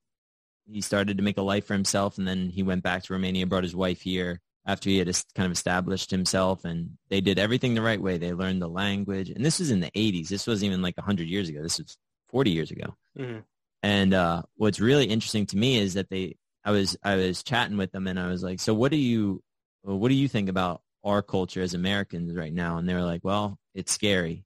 he 0.66 0.82
started 0.82 1.18
to 1.18 1.24
make 1.24 1.38
a 1.38 1.42
life 1.42 1.66
for 1.66 1.74
himself, 1.74 2.18
and 2.18 2.28
then 2.28 2.50
he 2.50 2.64
went 2.64 2.84
back 2.84 3.04
to 3.04 3.14
Romania, 3.14 3.46
brought 3.46 3.64
his 3.64 3.76
wife 3.76 4.02
here, 4.02 4.40
after 4.70 4.90
he 4.90 5.00
had 5.00 5.08
kind 5.36 5.48
of 5.48 5.52
established 5.52 6.12
himself 6.12 6.64
and 6.64 6.92
they 7.10 7.22
did 7.22 7.40
everything 7.40 7.74
the 7.74 7.82
right 7.82 8.00
way. 8.00 8.20
They 8.20 8.34
learned 8.34 8.62
the 8.62 8.68
language. 8.68 9.32
And 9.32 9.44
this 9.44 9.58
was 9.58 9.72
in 9.72 9.80
the 9.80 9.90
80s. 9.92 10.28
This 10.28 10.46
wasn't 10.46 10.68
even 10.68 10.84
like 10.84 10.96
100 10.96 11.28
years 11.28 11.50
ago. 11.50 11.64
This 11.64 11.80
was 11.80 11.98
40 12.30 12.52
years 12.52 12.70
ago. 12.70 12.96
Mm-hmm. 13.18 13.40
And 13.82 14.14
uh, 14.14 14.44
what's 14.58 14.80
really 14.80 15.06
interesting 15.06 15.48
to 15.48 15.58
me 15.58 15.78
is 15.78 15.96
that 15.96 16.10
they, 16.10 16.36
I 16.64 16.72
was, 16.72 16.98
I 17.04 17.16
was 17.16 17.44
chatting 17.44 17.78
with 17.78 17.92
them 17.92 18.08
and 18.08 18.20
I 18.20 18.28
was 18.28 18.44
like, 18.44 18.60
so 18.60 18.74
what 18.74 18.92
do 18.92 18.98
you, 18.98 19.42
what 19.84 20.10
do 20.10 20.16
you 20.16 20.28
think 20.28 20.50
about 20.50 20.82
our 21.04 21.22
culture 21.22 21.62
as 21.62 21.74
Americans 21.74 22.34
right 22.34 22.54
now? 22.54 22.78
And 22.78 22.88
they 22.88 22.94
were 22.94 23.04
like, 23.04 23.24
well, 23.24 23.58
it's 23.74 23.92
scary 23.92 24.46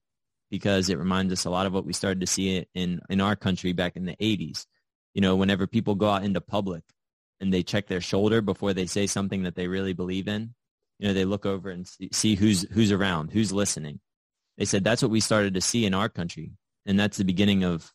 because 0.50 0.88
it 0.88 0.98
reminds 0.98 1.32
us 1.32 1.44
a 1.44 1.50
lot 1.50 1.66
of 1.66 1.72
what 1.72 1.84
we 1.84 1.92
started 1.92 2.20
to 2.20 2.26
see 2.26 2.64
in, 2.74 3.00
in 3.08 3.20
our 3.20 3.36
country 3.36 3.72
back 3.72 3.96
in 3.96 4.04
the 4.04 4.16
80s. 4.16 4.66
You 5.14 5.20
know, 5.20 5.36
whenever 5.36 5.66
people 5.66 5.94
go 5.94 6.08
out 6.08 6.24
into 6.24 6.40
public, 6.40 6.82
and 7.40 7.52
they 7.52 7.62
check 7.62 7.86
their 7.86 8.00
shoulder 8.00 8.40
before 8.40 8.72
they 8.72 8.86
say 8.86 9.06
something 9.06 9.42
that 9.42 9.54
they 9.54 9.68
really 9.68 9.92
believe 9.92 10.28
in. 10.28 10.54
You 10.98 11.08
know, 11.08 11.14
they 11.14 11.24
look 11.24 11.44
over 11.44 11.70
and 11.70 11.86
see, 11.86 12.08
see 12.12 12.34
who's 12.34 12.62
who's 12.70 12.92
around, 12.92 13.32
who's 13.32 13.52
listening. 13.52 14.00
They 14.56 14.64
said 14.64 14.84
that's 14.84 15.02
what 15.02 15.10
we 15.10 15.20
started 15.20 15.54
to 15.54 15.60
see 15.60 15.84
in 15.84 15.94
our 15.94 16.08
country, 16.08 16.52
and 16.86 16.98
that's 16.98 17.16
the 17.16 17.24
beginning 17.24 17.64
of 17.64 17.92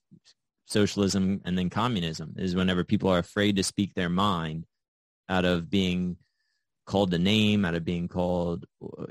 socialism 0.70 1.42
and 1.46 1.58
then 1.58 1.70
communism. 1.70 2.36
Is 2.38 2.56
whenever 2.56 2.84
people 2.84 3.10
are 3.10 3.20
afraid 3.20 3.56
to 3.58 3.64
speak 3.64 3.94
their 3.94 4.10
mind 4.10 4.66
out 5.28 5.46
of 5.46 5.70
being 5.70 6.18
called 6.86 7.14
a 7.14 7.20
name, 7.20 7.66
out 7.66 7.76
of 7.76 7.86
being 7.86 8.08
called, 8.08 8.66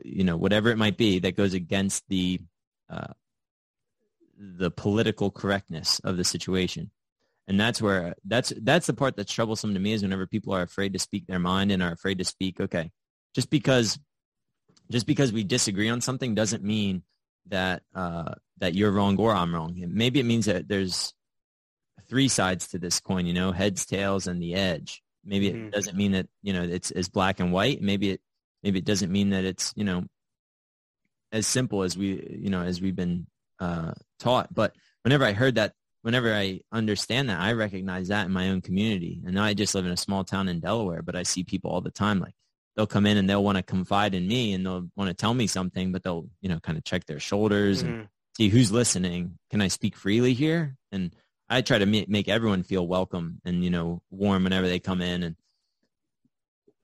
you 0.04 0.24
know, 0.24 0.36
whatever 0.36 0.70
it 0.70 0.78
might 0.78 0.96
be 0.96 1.20
that 1.20 1.36
goes 1.36 1.54
against 1.54 2.04
the 2.08 2.40
uh, 2.90 3.12
the 4.38 4.70
political 4.70 5.30
correctness 5.30 6.00
of 6.00 6.16
the 6.16 6.24
situation 6.24 6.90
and 7.48 7.58
that's 7.58 7.82
where 7.82 8.14
that's 8.24 8.52
that's 8.62 8.86
the 8.86 8.94
part 8.94 9.16
that's 9.16 9.32
troublesome 9.32 9.74
to 9.74 9.80
me 9.80 9.92
is 9.92 10.02
whenever 10.02 10.28
people 10.28 10.54
are 10.54 10.62
afraid 10.62 10.92
to 10.92 10.98
speak 11.00 11.26
their 11.26 11.40
mind 11.40 11.72
and 11.72 11.82
are 11.82 11.90
afraid 11.90 12.18
to 12.18 12.24
speak 12.24 12.60
okay 12.60 12.88
just 13.34 13.50
because 13.50 13.98
just 14.90 15.06
because 15.06 15.32
we 15.32 15.44
disagree 15.44 15.88
on 15.88 16.00
something 16.00 16.34
doesn't 16.34 16.62
mean 16.62 17.02
that 17.46 17.82
uh, 17.94 18.34
that 18.58 18.74
you're 18.74 18.90
wrong 18.90 19.16
or 19.18 19.32
I'm 19.32 19.54
wrong. 19.54 19.74
Maybe 19.88 20.20
it 20.20 20.26
means 20.26 20.46
that 20.46 20.68
there's 20.68 21.14
three 22.08 22.28
sides 22.28 22.68
to 22.68 22.78
this 22.78 23.00
coin, 23.00 23.26
you 23.26 23.34
know, 23.34 23.52
heads, 23.52 23.86
tails, 23.86 24.26
and 24.26 24.42
the 24.42 24.54
edge. 24.54 25.02
Maybe 25.24 25.50
mm-hmm. 25.50 25.66
it 25.66 25.72
doesn't 25.72 25.96
mean 25.96 26.12
that 26.12 26.26
you 26.42 26.52
know 26.52 26.62
it's 26.62 26.90
as 26.90 27.08
black 27.08 27.40
and 27.40 27.52
white. 27.52 27.82
Maybe 27.82 28.10
it 28.10 28.20
maybe 28.62 28.78
it 28.78 28.84
doesn't 28.84 29.12
mean 29.12 29.30
that 29.30 29.44
it's 29.44 29.72
you 29.76 29.84
know 29.84 30.04
as 31.32 31.46
simple 31.46 31.82
as 31.82 31.96
we 31.96 32.38
you 32.40 32.50
know 32.50 32.62
as 32.62 32.80
we've 32.80 32.96
been 32.96 33.26
uh, 33.60 33.92
taught. 34.18 34.52
But 34.54 34.74
whenever 35.02 35.24
I 35.24 35.32
heard 35.32 35.56
that 35.56 35.74
whenever 36.02 36.32
I 36.32 36.60
understand 36.72 37.28
that, 37.28 37.40
I 37.40 37.52
recognize 37.52 38.08
that 38.08 38.26
in 38.26 38.32
my 38.32 38.50
own 38.50 38.60
community. 38.60 39.20
And 39.24 39.34
now 39.34 39.44
I 39.44 39.54
just 39.54 39.74
live 39.74 39.84
in 39.84 39.92
a 39.92 39.96
small 39.96 40.24
town 40.24 40.48
in 40.48 40.60
Delaware, 40.60 41.02
but 41.02 41.16
I 41.16 41.22
see 41.22 41.44
people 41.44 41.70
all 41.70 41.80
the 41.80 41.90
time. 41.90 42.20
Like 42.20 42.34
they'll 42.76 42.86
come 42.86 43.06
in 43.06 43.16
and 43.16 43.28
they'll 43.28 43.44
want 43.44 43.56
to 43.56 43.62
confide 43.62 44.14
in 44.14 44.26
me 44.26 44.52
and 44.54 44.64
they'll 44.64 44.88
want 44.96 45.08
to 45.08 45.14
tell 45.14 45.34
me 45.34 45.46
something, 45.46 45.92
but 45.92 46.02
they'll, 46.02 46.28
you 46.40 46.48
know, 46.48 46.60
kind 46.60 46.78
of 46.78 46.84
check 46.84 47.04
their 47.06 47.20
shoulders 47.20 47.82
mm-hmm. 47.82 47.92
and 47.92 48.08
see 48.36 48.48
who's 48.48 48.70
listening. 48.70 49.38
Can 49.50 49.60
I 49.60 49.68
speak 49.68 49.96
freely 49.96 50.32
here? 50.32 50.76
And 50.92 51.12
I 51.50 51.62
try 51.62 51.78
to 51.78 51.86
make 51.86 52.28
everyone 52.28 52.62
feel 52.62 52.86
welcome 52.86 53.40
and, 53.44 53.64
you 53.64 53.70
know, 53.70 54.02
warm 54.10 54.44
whenever 54.44 54.68
they 54.68 54.78
come 54.78 55.00
in. 55.00 55.22
And 55.22 55.36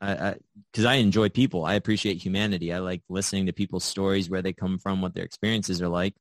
I, 0.01 0.37
because 0.73 0.85
I, 0.85 0.95
I 0.95 0.97
enjoy 0.97 1.29
people. 1.29 1.65
I 1.65 1.75
appreciate 1.75 2.23
humanity. 2.23 2.73
I 2.73 2.79
like 2.79 3.03
listening 3.09 3.47
to 3.47 3.53
people's 3.53 3.85
stories, 3.85 4.31
where 4.31 4.43
they 4.43 4.53
come 4.53 4.79
from, 4.79 5.03
what 5.03 5.15
their 5.15 5.25
experiences 5.25 5.83
are 5.83 5.89
like. 5.89 6.15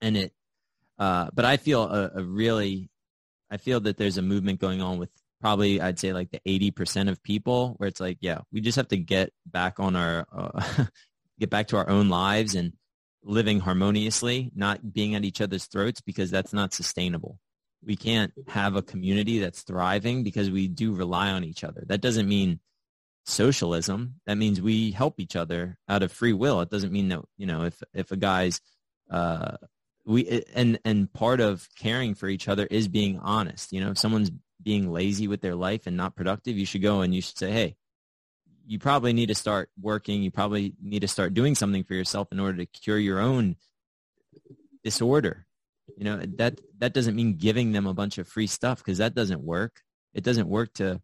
And 0.00 0.16
it, 0.16 0.32
uh, 0.98 1.28
but 1.32 1.44
I 1.44 1.56
feel 1.56 1.84
a, 1.84 2.10
a, 2.16 2.22
really, 2.22 2.90
I 3.50 3.56
feel 3.56 3.80
that 3.80 3.96
there's 3.96 4.18
a 4.18 4.22
movement 4.22 4.60
going 4.60 4.82
on 4.82 4.98
with 4.98 5.10
probably 5.40 5.80
I'd 5.80 5.98
say 5.98 6.12
like 6.12 6.30
the 6.30 6.40
80% 6.46 7.10
of 7.10 7.22
people 7.22 7.74
where 7.78 7.88
it's 7.88 8.00
like, 8.00 8.18
yeah, 8.20 8.40
we 8.52 8.60
just 8.60 8.76
have 8.76 8.88
to 8.88 8.96
get 8.96 9.32
back 9.46 9.80
on 9.80 9.96
our, 9.96 10.26
uh, 10.32 10.84
get 11.40 11.50
back 11.50 11.68
to 11.68 11.76
our 11.76 11.88
own 11.88 12.08
lives 12.08 12.54
and 12.54 12.74
living 13.24 13.60
harmoniously, 13.60 14.50
not 14.54 14.92
being 14.92 15.14
at 15.14 15.24
each 15.24 15.40
other's 15.40 15.66
throats 15.66 16.00
because 16.00 16.30
that's 16.30 16.52
not 16.52 16.72
sustainable. 16.72 17.38
We 17.84 17.96
can't 17.96 18.32
have 18.48 18.76
a 18.76 18.82
community 18.82 19.38
that's 19.38 19.62
thriving 19.62 20.22
because 20.22 20.50
we 20.50 20.68
do 20.68 20.94
rely 20.94 21.30
on 21.30 21.44
each 21.44 21.64
other. 21.64 21.84
That 21.86 22.00
doesn't 22.00 22.28
mean 22.28 22.60
socialism. 23.24 24.20
That 24.26 24.38
means 24.38 24.60
we 24.60 24.92
help 24.92 25.20
each 25.20 25.36
other 25.36 25.78
out 25.88 26.02
of 26.02 26.12
free 26.12 26.32
will. 26.32 26.60
It 26.60 26.70
doesn't 26.70 26.92
mean 26.92 27.08
that, 27.08 27.20
you 27.36 27.46
know, 27.46 27.64
if, 27.64 27.82
if 27.92 28.12
a 28.12 28.16
guy's, 28.16 28.60
uh, 29.10 29.56
we 30.04 30.44
and 30.54 30.78
and 30.84 31.12
part 31.12 31.40
of 31.40 31.68
caring 31.78 32.14
for 32.14 32.28
each 32.28 32.48
other 32.48 32.66
is 32.66 32.88
being 32.88 33.18
honest 33.20 33.72
you 33.72 33.80
know 33.80 33.90
if 33.90 33.98
someone's 33.98 34.30
being 34.62 34.92
lazy 34.92 35.28
with 35.28 35.40
their 35.40 35.54
life 35.54 35.86
and 35.86 35.96
not 35.96 36.16
productive 36.16 36.56
you 36.56 36.66
should 36.66 36.82
go 36.82 37.00
and 37.02 37.14
you 37.14 37.20
should 37.20 37.38
say 37.38 37.50
hey 37.50 37.76
you 38.66 38.78
probably 38.78 39.12
need 39.12 39.26
to 39.26 39.34
start 39.34 39.70
working 39.80 40.22
you 40.22 40.30
probably 40.30 40.74
need 40.82 41.00
to 41.00 41.08
start 41.08 41.34
doing 41.34 41.54
something 41.54 41.84
for 41.84 41.94
yourself 41.94 42.28
in 42.32 42.40
order 42.40 42.58
to 42.58 42.66
cure 42.66 42.98
your 42.98 43.20
own 43.20 43.56
disorder 44.84 45.46
you 45.96 46.04
know 46.04 46.20
that 46.36 46.60
that 46.78 46.92
doesn't 46.92 47.16
mean 47.16 47.36
giving 47.36 47.72
them 47.72 47.86
a 47.86 47.94
bunch 47.94 48.18
of 48.18 48.28
free 48.28 48.46
stuff 48.46 48.78
because 48.78 48.98
that 48.98 49.14
doesn't 49.14 49.42
work 49.42 49.82
it 50.14 50.24
doesn't 50.24 50.48
work 50.48 50.72
to 50.74 51.00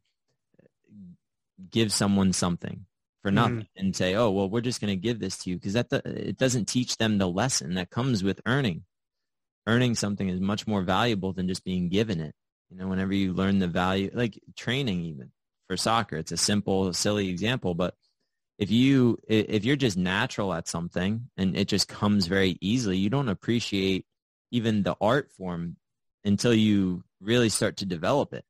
give 1.70 1.92
someone 1.92 2.32
something 2.32 2.86
for 3.22 3.30
nothing 3.30 3.60
mm. 3.60 3.68
and 3.76 3.96
say, 3.96 4.14
oh, 4.14 4.30
well, 4.30 4.48
we're 4.48 4.60
just 4.60 4.80
going 4.80 4.92
to 4.92 4.96
give 4.96 5.18
this 5.18 5.38
to 5.38 5.50
you 5.50 5.56
because 5.56 5.72
that 5.72 5.92
it 5.92 6.38
doesn't 6.38 6.66
teach 6.66 6.96
them 6.96 7.18
the 7.18 7.28
lesson 7.28 7.74
that 7.74 7.90
comes 7.90 8.22
with 8.22 8.40
earning. 8.46 8.84
Earning 9.66 9.94
something 9.94 10.28
is 10.28 10.40
much 10.40 10.66
more 10.66 10.82
valuable 10.82 11.32
than 11.32 11.48
just 11.48 11.64
being 11.64 11.88
given 11.88 12.20
it. 12.20 12.34
You 12.70 12.76
know, 12.78 12.88
whenever 12.88 13.12
you 13.12 13.32
learn 13.32 13.58
the 13.58 13.66
value, 13.66 14.10
like 14.14 14.38
training 14.56 15.02
even 15.02 15.30
for 15.68 15.76
soccer, 15.76 16.16
it's 16.16 16.32
a 16.32 16.36
simple, 16.36 16.92
silly 16.92 17.28
example, 17.28 17.74
but 17.74 17.94
if 18.58 18.72
you 18.72 19.18
if 19.28 19.64
you're 19.64 19.76
just 19.76 19.96
natural 19.96 20.52
at 20.52 20.66
something 20.66 21.30
and 21.36 21.56
it 21.56 21.68
just 21.68 21.86
comes 21.86 22.26
very 22.26 22.58
easily, 22.60 22.96
you 22.96 23.08
don't 23.08 23.28
appreciate 23.28 24.04
even 24.50 24.82
the 24.82 24.96
art 25.00 25.30
form 25.30 25.76
until 26.24 26.52
you 26.52 27.04
really 27.20 27.50
start 27.50 27.76
to 27.76 27.86
develop 27.86 28.34
it, 28.34 28.44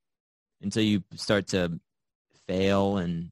until 0.62 0.82
you 0.82 1.02
start 1.16 1.48
to 1.48 1.78
fail 2.46 2.96
and 2.96 3.30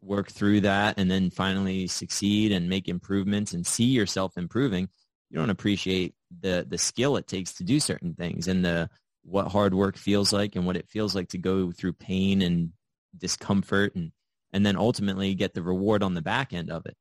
work 0.00 0.30
through 0.30 0.62
that 0.62 0.98
and 0.98 1.10
then 1.10 1.28
finally 1.28 1.86
succeed 1.86 2.52
and 2.52 2.70
make 2.70 2.88
improvements 2.88 3.52
and 3.52 3.66
see 3.66 3.84
yourself 3.84 4.38
improving, 4.38 4.88
you 5.28 5.38
don't 5.38 5.50
appreciate 5.50 6.14
the 6.40 6.66
the 6.66 6.78
skill 6.78 7.16
it 7.16 7.26
takes 7.26 7.52
to 7.54 7.64
do 7.64 7.78
certain 7.80 8.14
things 8.14 8.48
and 8.48 8.64
the 8.64 8.88
what 9.24 9.48
hard 9.48 9.74
work 9.74 9.98
feels 9.98 10.32
like 10.32 10.56
and 10.56 10.64
what 10.64 10.76
it 10.76 10.88
feels 10.88 11.14
like 11.14 11.28
to 11.28 11.38
go 11.38 11.70
through 11.70 11.92
pain 11.92 12.40
and 12.40 12.72
discomfort 13.16 13.94
and 13.94 14.12
and 14.52 14.64
then 14.64 14.76
ultimately 14.76 15.34
get 15.34 15.54
the 15.54 15.62
reward 15.62 16.02
on 16.02 16.14
the 16.14 16.22
back 16.22 16.52
end 16.52 16.70
of 16.70 16.86
it. 16.86 16.96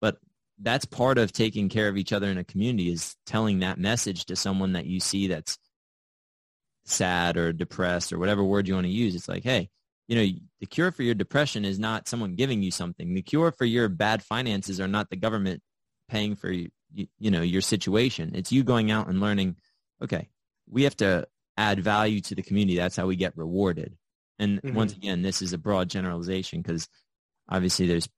but 0.00 0.18
that's 0.62 0.84
part 0.84 1.18
of 1.18 1.32
taking 1.32 1.68
care 1.68 1.88
of 1.88 1.96
each 1.96 2.12
other 2.12 2.28
in 2.28 2.38
a 2.38 2.44
community 2.44 2.92
is 2.92 3.16
telling 3.24 3.60
that 3.60 3.78
message 3.78 4.26
to 4.26 4.36
someone 4.36 4.74
that 4.74 4.86
you 4.86 5.00
see 5.00 5.26
that's 5.26 5.58
sad 6.84 7.36
or 7.36 7.52
depressed 7.52 8.12
or 8.12 8.18
whatever 8.18 8.44
word 8.44 8.68
you 8.68 8.74
want 8.74 8.86
to 8.86 8.92
use. 8.92 9.14
It's 9.14 9.28
like, 9.28 9.42
hey, 9.42 9.70
you 10.08 10.16
know, 10.16 10.38
the 10.60 10.66
cure 10.66 10.90
for 10.90 11.02
your 11.02 11.14
depression 11.14 11.64
is 11.64 11.78
not 11.78 12.08
someone 12.08 12.34
giving 12.34 12.62
you 12.62 12.70
something. 12.70 13.14
The 13.14 13.22
cure 13.22 13.52
for 13.52 13.64
your 13.64 13.88
bad 13.88 14.22
finances 14.22 14.80
are 14.80 14.88
not 14.88 15.08
the 15.08 15.16
government 15.16 15.62
paying 16.08 16.36
for 16.36 16.50
you, 16.50 16.70
you, 16.92 17.30
know, 17.30 17.42
your 17.42 17.62
situation. 17.62 18.32
It's 18.34 18.52
you 18.52 18.64
going 18.64 18.90
out 18.90 19.08
and 19.08 19.20
learning, 19.20 19.56
okay, 20.02 20.28
we 20.68 20.82
have 20.82 20.96
to 20.96 21.26
add 21.56 21.80
value 21.80 22.20
to 22.22 22.34
the 22.34 22.42
community. 22.42 22.76
That's 22.76 22.96
how 22.96 23.06
we 23.06 23.16
get 23.16 23.36
rewarded. 23.36 23.96
And 24.40 24.60
mm-hmm. 24.60 24.74
once 24.74 24.92
again, 24.94 25.22
this 25.22 25.42
is 25.42 25.52
a 25.52 25.58
broad 25.58 25.88
generalization 25.88 26.62
because 26.62 26.88
obviously 27.48 27.86
there's 27.86 28.08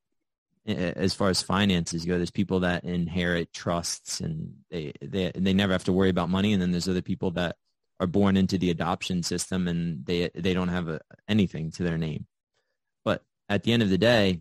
as 0.64 1.12
far 1.12 1.28
as 1.28 1.42
finances 1.42 2.04
go, 2.04 2.16
there's 2.16 2.30
people 2.30 2.60
that 2.60 2.84
inherit 2.84 3.52
trusts 3.52 4.20
and 4.20 4.54
they, 4.70 4.92
they, 5.02 5.32
they 5.34 5.52
never 5.52 5.72
have 5.72 5.84
to 5.84 5.92
worry 5.92 6.08
about 6.08 6.28
money. 6.28 6.52
And 6.52 6.62
then 6.62 6.70
there's 6.70 6.88
other 6.88 7.02
people 7.02 7.32
that 7.32 7.56
are 7.98 8.06
born 8.06 8.36
into 8.36 8.58
the 8.58 8.70
adoption 8.70 9.24
system 9.24 9.66
and 9.66 10.06
they, 10.06 10.30
they 10.34 10.54
don't 10.54 10.68
have 10.68 10.88
a, 10.88 11.00
anything 11.28 11.72
to 11.72 11.82
their 11.82 11.98
name. 11.98 12.26
But 13.04 13.24
at 13.48 13.64
the 13.64 13.72
end 13.72 13.82
of 13.82 13.90
the 13.90 13.98
day, 13.98 14.40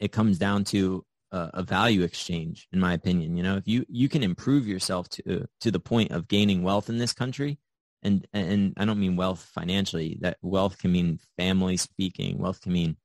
it 0.00 0.12
comes 0.12 0.38
down 0.38 0.64
to 0.64 1.04
a, 1.30 1.50
a 1.54 1.62
value 1.62 2.02
exchange, 2.02 2.66
in 2.72 2.80
my 2.80 2.94
opinion. 2.94 3.36
You 3.36 3.42
know, 3.42 3.56
if 3.56 3.68
you, 3.68 3.84
you 3.88 4.08
can 4.08 4.22
improve 4.22 4.66
yourself 4.66 5.10
to, 5.10 5.46
to 5.60 5.70
the 5.70 5.80
point 5.80 6.12
of 6.12 6.26
gaining 6.26 6.62
wealth 6.62 6.88
in 6.88 6.96
this 6.96 7.12
country, 7.12 7.58
and, 8.02 8.26
and 8.32 8.74
I 8.76 8.84
don't 8.84 9.00
mean 9.00 9.16
wealth 9.16 9.48
financially, 9.54 10.18
that 10.20 10.38
wealth 10.42 10.78
can 10.78 10.92
mean 10.92 11.20
family 11.36 11.76
speaking, 11.76 12.38
wealth 12.38 12.60
can 12.60 12.72
mean 12.72 12.96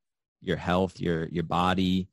your 0.41 0.57
health, 0.57 0.99
your 0.99 1.27
your 1.27 1.43
body. 1.43 2.09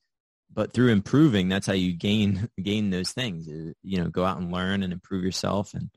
But 0.53 0.73
through 0.73 0.93
improving, 0.93 1.49
that's 1.49 1.67
how 1.67 1.73
you 1.73 1.95
gain 1.95 2.49
gain 2.63 2.91
those 2.91 3.13
things. 3.13 3.49
You 3.83 4.03
know, 4.03 4.09
go 4.09 4.25
out 4.25 4.39
and 4.39 4.53
learn 4.53 4.83
and 4.83 4.93
improve 4.93 5.25
yourself. 5.25 5.75
And 5.75 5.91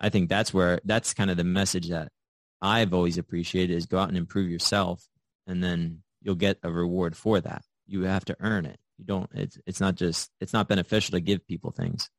I 0.00 0.08
think 0.08 0.28
that's 0.28 0.52
where 0.52 0.80
that's 0.84 1.14
kind 1.14 1.30
of 1.30 1.36
the 1.36 1.44
message 1.44 1.88
that 1.88 2.10
I've 2.60 2.94
always 2.94 3.18
appreciated 3.18 3.76
is 3.76 3.86
go 3.86 3.98
out 3.98 4.08
and 4.08 4.18
improve 4.18 4.50
yourself, 4.50 5.06
and 5.46 5.62
then 5.62 6.02
you'll 6.22 6.34
get 6.34 6.58
a 6.62 6.70
reward 6.70 7.16
for 7.16 7.40
that. 7.40 7.62
You 7.86 8.02
have 8.02 8.24
to 8.26 8.36
earn 8.40 8.66
it. 8.66 8.78
You 8.98 9.04
don't. 9.04 9.30
It's 9.34 9.58
it's 9.66 9.80
not 9.80 9.94
just 9.94 10.30
it's 10.40 10.52
not 10.52 10.68
beneficial 10.68 11.12
to 11.12 11.20
give 11.20 11.46
people 11.46 11.70
things. 11.70 12.10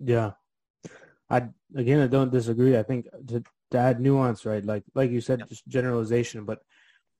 Yeah, 0.00 0.32
I 1.32 1.48
again 1.74 2.00
I 2.00 2.06
don't 2.06 2.30
disagree. 2.30 2.76
I 2.76 2.82
think 2.82 3.06
to, 3.28 3.42
to 3.70 3.78
add 3.78 4.00
nuance, 4.00 4.44
right? 4.44 4.64
Like 4.64 4.84
like 4.94 5.10
you 5.10 5.22
said, 5.22 5.48
just 5.48 5.66
generalization, 5.66 6.44
but 6.44 6.60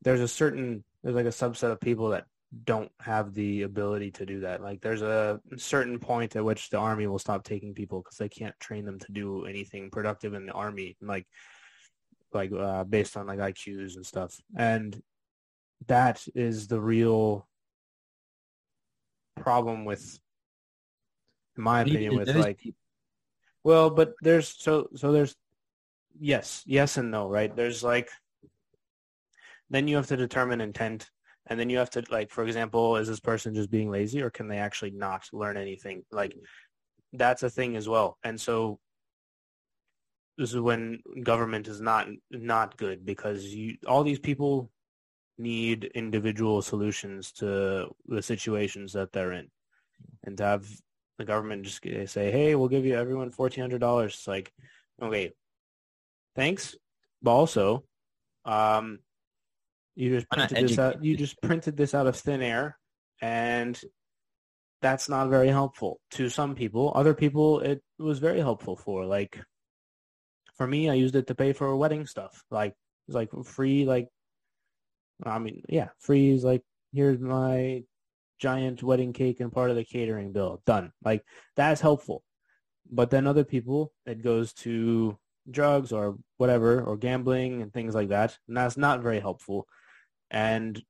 there's 0.02 0.20
a 0.20 0.28
certain 0.28 0.84
there's 1.02 1.16
like 1.16 1.26
a 1.26 1.30
subset 1.30 1.72
of 1.72 1.80
people 1.80 2.10
that 2.10 2.26
don't 2.64 2.92
have 3.00 3.32
the 3.32 3.62
ability 3.62 4.10
to 4.10 4.26
do 4.26 4.40
that. 4.40 4.62
Like 4.62 4.82
there's 4.82 5.00
a 5.00 5.40
certain 5.56 5.98
point 5.98 6.36
at 6.36 6.44
which 6.44 6.68
the 6.68 6.76
army 6.76 7.06
will 7.06 7.18
stop 7.18 7.42
taking 7.42 7.72
people 7.72 8.02
because 8.02 8.18
they 8.18 8.28
can't 8.28 8.58
train 8.60 8.84
them 8.84 8.98
to 8.98 9.12
do 9.12 9.46
anything 9.46 9.90
productive 9.90 10.34
in 10.34 10.44
the 10.44 10.52
army, 10.52 10.96
like 11.00 11.26
like 12.34 12.52
uh, 12.52 12.84
based 12.84 13.16
on 13.16 13.26
like 13.26 13.38
IQs 13.38 13.96
and 13.96 14.04
stuff. 14.04 14.38
And 14.54 15.02
that 15.86 16.22
is 16.34 16.68
the 16.68 16.80
real 16.80 17.48
problem 19.40 19.86
with, 19.86 20.20
in 21.56 21.62
my 21.62 21.80
opinion, 21.80 22.16
with 22.16 22.28
like. 22.28 22.60
Well, 23.64 23.90
but 23.90 24.14
there's 24.22 24.54
so 24.58 24.88
so 24.94 25.12
there's 25.12 25.36
yes, 26.18 26.62
yes 26.66 26.96
and 26.96 27.10
no, 27.10 27.28
right? 27.28 27.54
There's 27.54 27.82
like 27.82 28.10
then 29.70 29.88
you 29.88 29.96
have 29.96 30.08
to 30.08 30.16
determine 30.16 30.60
intent 30.60 31.08
and 31.46 31.58
then 31.58 31.70
you 31.70 31.78
have 31.78 31.90
to 31.90 32.04
like 32.10 32.30
for 32.30 32.44
example 32.44 32.96
is 32.96 33.08
this 33.08 33.20
person 33.20 33.54
just 33.54 33.70
being 33.70 33.90
lazy 33.90 34.22
or 34.22 34.30
can 34.30 34.48
they 34.48 34.58
actually 34.58 34.90
not 34.90 35.24
learn 35.32 35.56
anything? 35.56 36.02
Like 36.10 36.34
that's 37.12 37.42
a 37.42 37.50
thing 37.50 37.76
as 37.76 37.88
well. 37.88 38.18
And 38.24 38.40
so 38.40 38.78
this 40.38 40.52
is 40.52 40.60
when 40.60 41.00
government 41.22 41.68
is 41.68 41.80
not 41.80 42.08
not 42.30 42.76
good 42.76 43.04
because 43.04 43.44
you 43.44 43.76
all 43.86 44.02
these 44.02 44.18
people 44.18 44.70
need 45.38 45.90
individual 45.94 46.62
solutions 46.62 47.32
to 47.32 47.88
the 48.06 48.22
situations 48.22 48.92
that 48.92 49.12
they're 49.12 49.32
in. 49.32 49.48
And 50.24 50.36
to 50.38 50.44
have 50.44 50.66
the 51.22 51.32
government 51.32 51.64
just 51.64 51.82
say 52.12 52.30
hey 52.30 52.54
we'll 52.54 52.68
give 52.68 52.84
you 52.84 52.94
everyone 52.96 53.30
$1400 53.30 54.04
it's 54.04 54.26
like 54.26 54.52
okay 55.02 55.32
thanks 56.36 56.74
but 57.22 57.32
also 57.32 57.84
um 58.44 58.98
you 59.94 60.10
just 60.10 60.28
printed 60.30 60.68
this 60.68 60.78
out. 60.78 61.04
You 61.04 61.16
just 61.16 61.40
printed 61.42 61.76
this 61.76 61.94
out 61.94 62.06
of 62.06 62.16
thin 62.16 62.42
air, 62.42 62.78
and 63.20 63.78
that's 64.80 65.08
not 65.08 65.28
very 65.28 65.48
helpful 65.48 66.00
to 66.12 66.28
some 66.28 66.54
people. 66.54 66.92
Other 66.94 67.14
people, 67.14 67.60
it 67.60 67.82
was 67.98 68.18
very 68.18 68.40
helpful 68.40 68.76
for. 68.76 69.04
Like 69.04 69.38
for 70.56 70.66
me, 70.66 70.88
I 70.88 70.94
used 70.94 71.16
it 71.16 71.26
to 71.26 71.34
pay 71.34 71.52
for 71.52 71.76
wedding 71.76 72.06
stuff. 72.06 72.42
Like 72.50 72.74
it's 73.06 73.14
like 73.14 73.30
free. 73.44 73.84
Like 73.84 74.08
I 75.24 75.38
mean, 75.38 75.62
yeah, 75.68 75.88
free 75.98 76.30
is 76.30 76.42
like 76.42 76.62
here's 76.92 77.20
my 77.20 77.82
giant 78.42 78.82
wedding 78.82 79.12
cake 79.12 79.40
and 79.40 79.52
part 79.52 79.70
of 79.70 79.76
the 79.76 79.84
catering 79.84 80.32
bill. 80.32 80.60
Done. 80.66 80.92
Like 81.04 81.24
that's 81.56 81.80
helpful. 81.80 82.22
But 82.90 83.10
then 83.10 83.26
other 83.26 83.44
people, 83.44 83.92
it 84.06 84.22
goes 84.22 84.52
to 84.64 85.16
drugs 85.50 85.92
or 85.92 86.16
whatever 86.36 86.82
or 86.82 86.96
gambling 86.96 87.62
and 87.62 87.72
things 87.72 87.94
like 87.94 88.08
that, 88.08 88.36
and 88.48 88.56
that's 88.56 88.76
not 88.76 89.02
very 89.02 89.20
helpful 89.20 89.66
and 90.32 90.82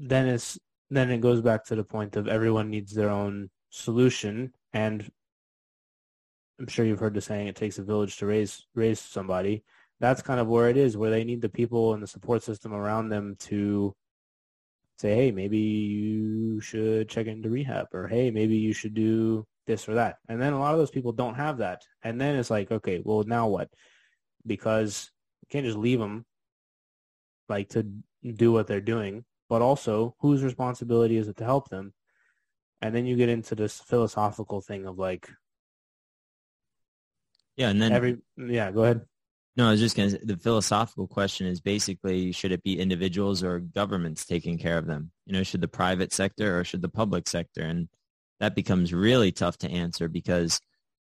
then 0.00 0.26
it's 0.26 0.58
then 0.90 1.10
it 1.10 1.20
goes 1.20 1.40
back 1.40 1.64
to 1.66 1.76
the 1.76 1.84
point 1.84 2.16
of 2.16 2.26
everyone 2.26 2.70
needs 2.70 2.92
their 2.92 3.10
own 3.10 3.48
solution 3.70 4.52
and 4.72 5.08
I'm 6.58 6.66
sure 6.66 6.84
you've 6.84 6.98
heard 6.98 7.14
the 7.14 7.20
saying 7.20 7.46
it 7.46 7.56
takes 7.56 7.78
a 7.78 7.84
village 7.84 8.16
to 8.18 8.26
raise 8.26 8.66
raise 8.74 9.00
somebody. 9.00 9.64
That's 10.00 10.22
kind 10.22 10.40
of 10.40 10.48
where 10.48 10.68
it 10.68 10.76
is, 10.76 10.96
where 10.96 11.10
they 11.10 11.24
need 11.24 11.42
the 11.42 11.48
people 11.48 11.94
and 11.94 12.02
the 12.02 12.06
support 12.06 12.42
system 12.42 12.72
around 12.72 13.08
them 13.08 13.36
to 13.40 13.94
say, 15.02 15.14
hey, 15.14 15.30
maybe 15.32 15.58
you 15.58 16.60
should 16.60 17.08
check 17.08 17.26
into 17.26 17.50
rehab 17.50 17.88
or 17.92 18.06
hey, 18.08 18.30
maybe 18.30 18.56
you 18.56 18.72
should 18.72 18.94
do 18.94 19.44
this 19.66 19.88
or 19.88 19.94
that. 19.94 20.18
And 20.28 20.40
then 20.40 20.52
a 20.52 20.58
lot 20.58 20.72
of 20.72 20.78
those 20.78 20.90
people 20.90 21.12
don't 21.12 21.34
have 21.34 21.58
that. 21.58 21.82
And 22.02 22.20
then 22.20 22.36
it's 22.36 22.50
like, 22.50 22.70
okay, 22.70 23.02
well 23.04 23.24
now 23.24 23.48
what? 23.48 23.68
Because 24.46 25.10
you 25.42 25.48
can't 25.50 25.66
just 25.66 25.76
leave 25.76 25.98
them 25.98 26.24
like 27.48 27.68
to 27.70 27.84
do 28.24 28.52
what 28.52 28.68
they're 28.68 28.80
doing, 28.80 29.24
but 29.48 29.60
also 29.60 30.14
whose 30.20 30.44
responsibility 30.44 31.16
is 31.16 31.28
it 31.28 31.36
to 31.38 31.44
help 31.44 31.68
them? 31.68 31.92
And 32.80 32.94
then 32.94 33.04
you 33.04 33.16
get 33.16 33.28
into 33.28 33.54
this 33.54 33.80
philosophical 33.80 34.60
thing 34.60 34.86
of 34.86 34.98
like, 34.98 35.28
yeah, 37.56 37.68
and 37.68 37.82
then 37.82 37.92
every 37.92 38.18
yeah, 38.36 38.70
go 38.70 38.84
ahead. 38.84 39.02
No, 39.56 39.68
I 39.68 39.72
was 39.72 39.80
just 39.80 39.96
gonna. 39.96 40.16
The 40.22 40.38
philosophical 40.38 41.06
question 41.06 41.46
is 41.46 41.60
basically: 41.60 42.32
should 42.32 42.52
it 42.52 42.62
be 42.62 42.80
individuals 42.80 43.42
or 43.42 43.60
governments 43.60 44.24
taking 44.24 44.56
care 44.56 44.78
of 44.78 44.86
them? 44.86 45.10
You 45.26 45.34
know, 45.34 45.42
should 45.42 45.60
the 45.60 45.68
private 45.68 46.12
sector 46.12 46.58
or 46.58 46.64
should 46.64 46.82
the 46.82 46.88
public 46.88 47.28
sector? 47.28 47.62
And 47.62 47.88
that 48.40 48.54
becomes 48.54 48.94
really 48.94 49.30
tough 49.30 49.58
to 49.58 49.70
answer 49.70 50.08
because 50.08 50.58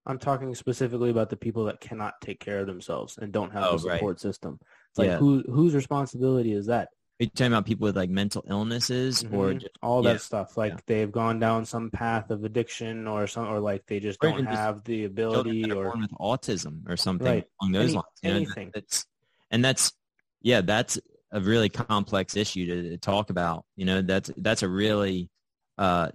I'm 0.05 0.17
talking 0.17 0.55
specifically 0.55 1.11
about 1.11 1.29
the 1.29 1.37
people 1.37 1.65
that 1.65 1.79
cannot 1.79 2.15
take 2.21 2.39
care 2.39 2.59
of 2.59 2.67
themselves 2.67 3.17
and 3.17 3.31
don't 3.31 3.53
have 3.53 3.63
oh, 3.63 3.75
a 3.75 3.79
support 3.79 4.03
right. 4.03 4.19
system. 4.19 4.59
It's 4.89 4.97
like 4.97 5.07
yeah. 5.07 5.17
who 5.17 5.43
whose 5.43 5.75
responsibility 5.75 6.53
is 6.53 6.65
that? 6.65 6.89
Are 7.21 7.25
you 7.25 7.29
talking 7.29 7.53
about 7.53 7.67
people 7.67 7.85
with 7.85 7.95
like 7.95 8.09
mental 8.09 8.43
illnesses 8.49 9.21
mm-hmm. 9.21 9.35
or 9.35 9.53
just, 9.53 9.77
all 9.83 10.03
yeah. 10.03 10.13
that 10.13 10.21
stuff? 10.21 10.57
Like 10.57 10.71
yeah. 10.71 10.79
they've 10.87 11.11
gone 11.11 11.37
down 11.39 11.65
some 11.65 11.91
path 11.91 12.31
of 12.31 12.43
addiction 12.43 13.07
or 13.07 13.27
some, 13.27 13.47
or 13.47 13.59
like 13.59 13.85
they 13.85 13.99
just 13.99 14.17
or 14.23 14.31
don't 14.31 14.47
have 14.47 14.77
just 14.77 14.85
the 14.85 15.05
ability 15.05 15.71
or 15.71 15.95
with 15.95 16.09
autism 16.19 16.89
or 16.89 16.97
something 16.97 17.27
right. 17.27 17.47
along 17.61 17.73
those 17.73 17.89
Any, 17.89 17.93
lines. 17.93 18.05
You 18.23 18.29
know, 18.29 18.35
anything. 18.37 18.71
That's, 18.73 19.05
and 19.51 19.63
that's 19.63 19.93
yeah, 20.41 20.61
that's 20.61 20.99
a 21.31 21.39
really 21.39 21.69
complex 21.69 22.35
issue 22.35 22.65
to, 22.65 22.89
to 22.89 22.97
talk 22.97 23.29
about. 23.29 23.65
You 23.75 23.85
know, 23.85 24.01
that's 24.01 24.31
that's 24.37 24.63
a 24.63 24.67
really 24.67 25.29
uh, 25.77 26.09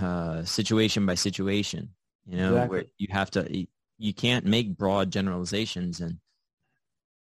uh, 0.00 0.42
situation 0.42 1.06
by 1.06 1.14
situation. 1.14 1.90
You 2.26 2.38
know, 2.38 2.48
exactly. 2.54 2.76
where 2.76 2.84
you 2.98 3.06
have 3.12 3.30
to 3.32 3.66
you 3.98 4.14
can't 4.14 4.44
make 4.44 4.76
broad 4.76 5.12
generalizations 5.12 6.00
and 6.00 6.18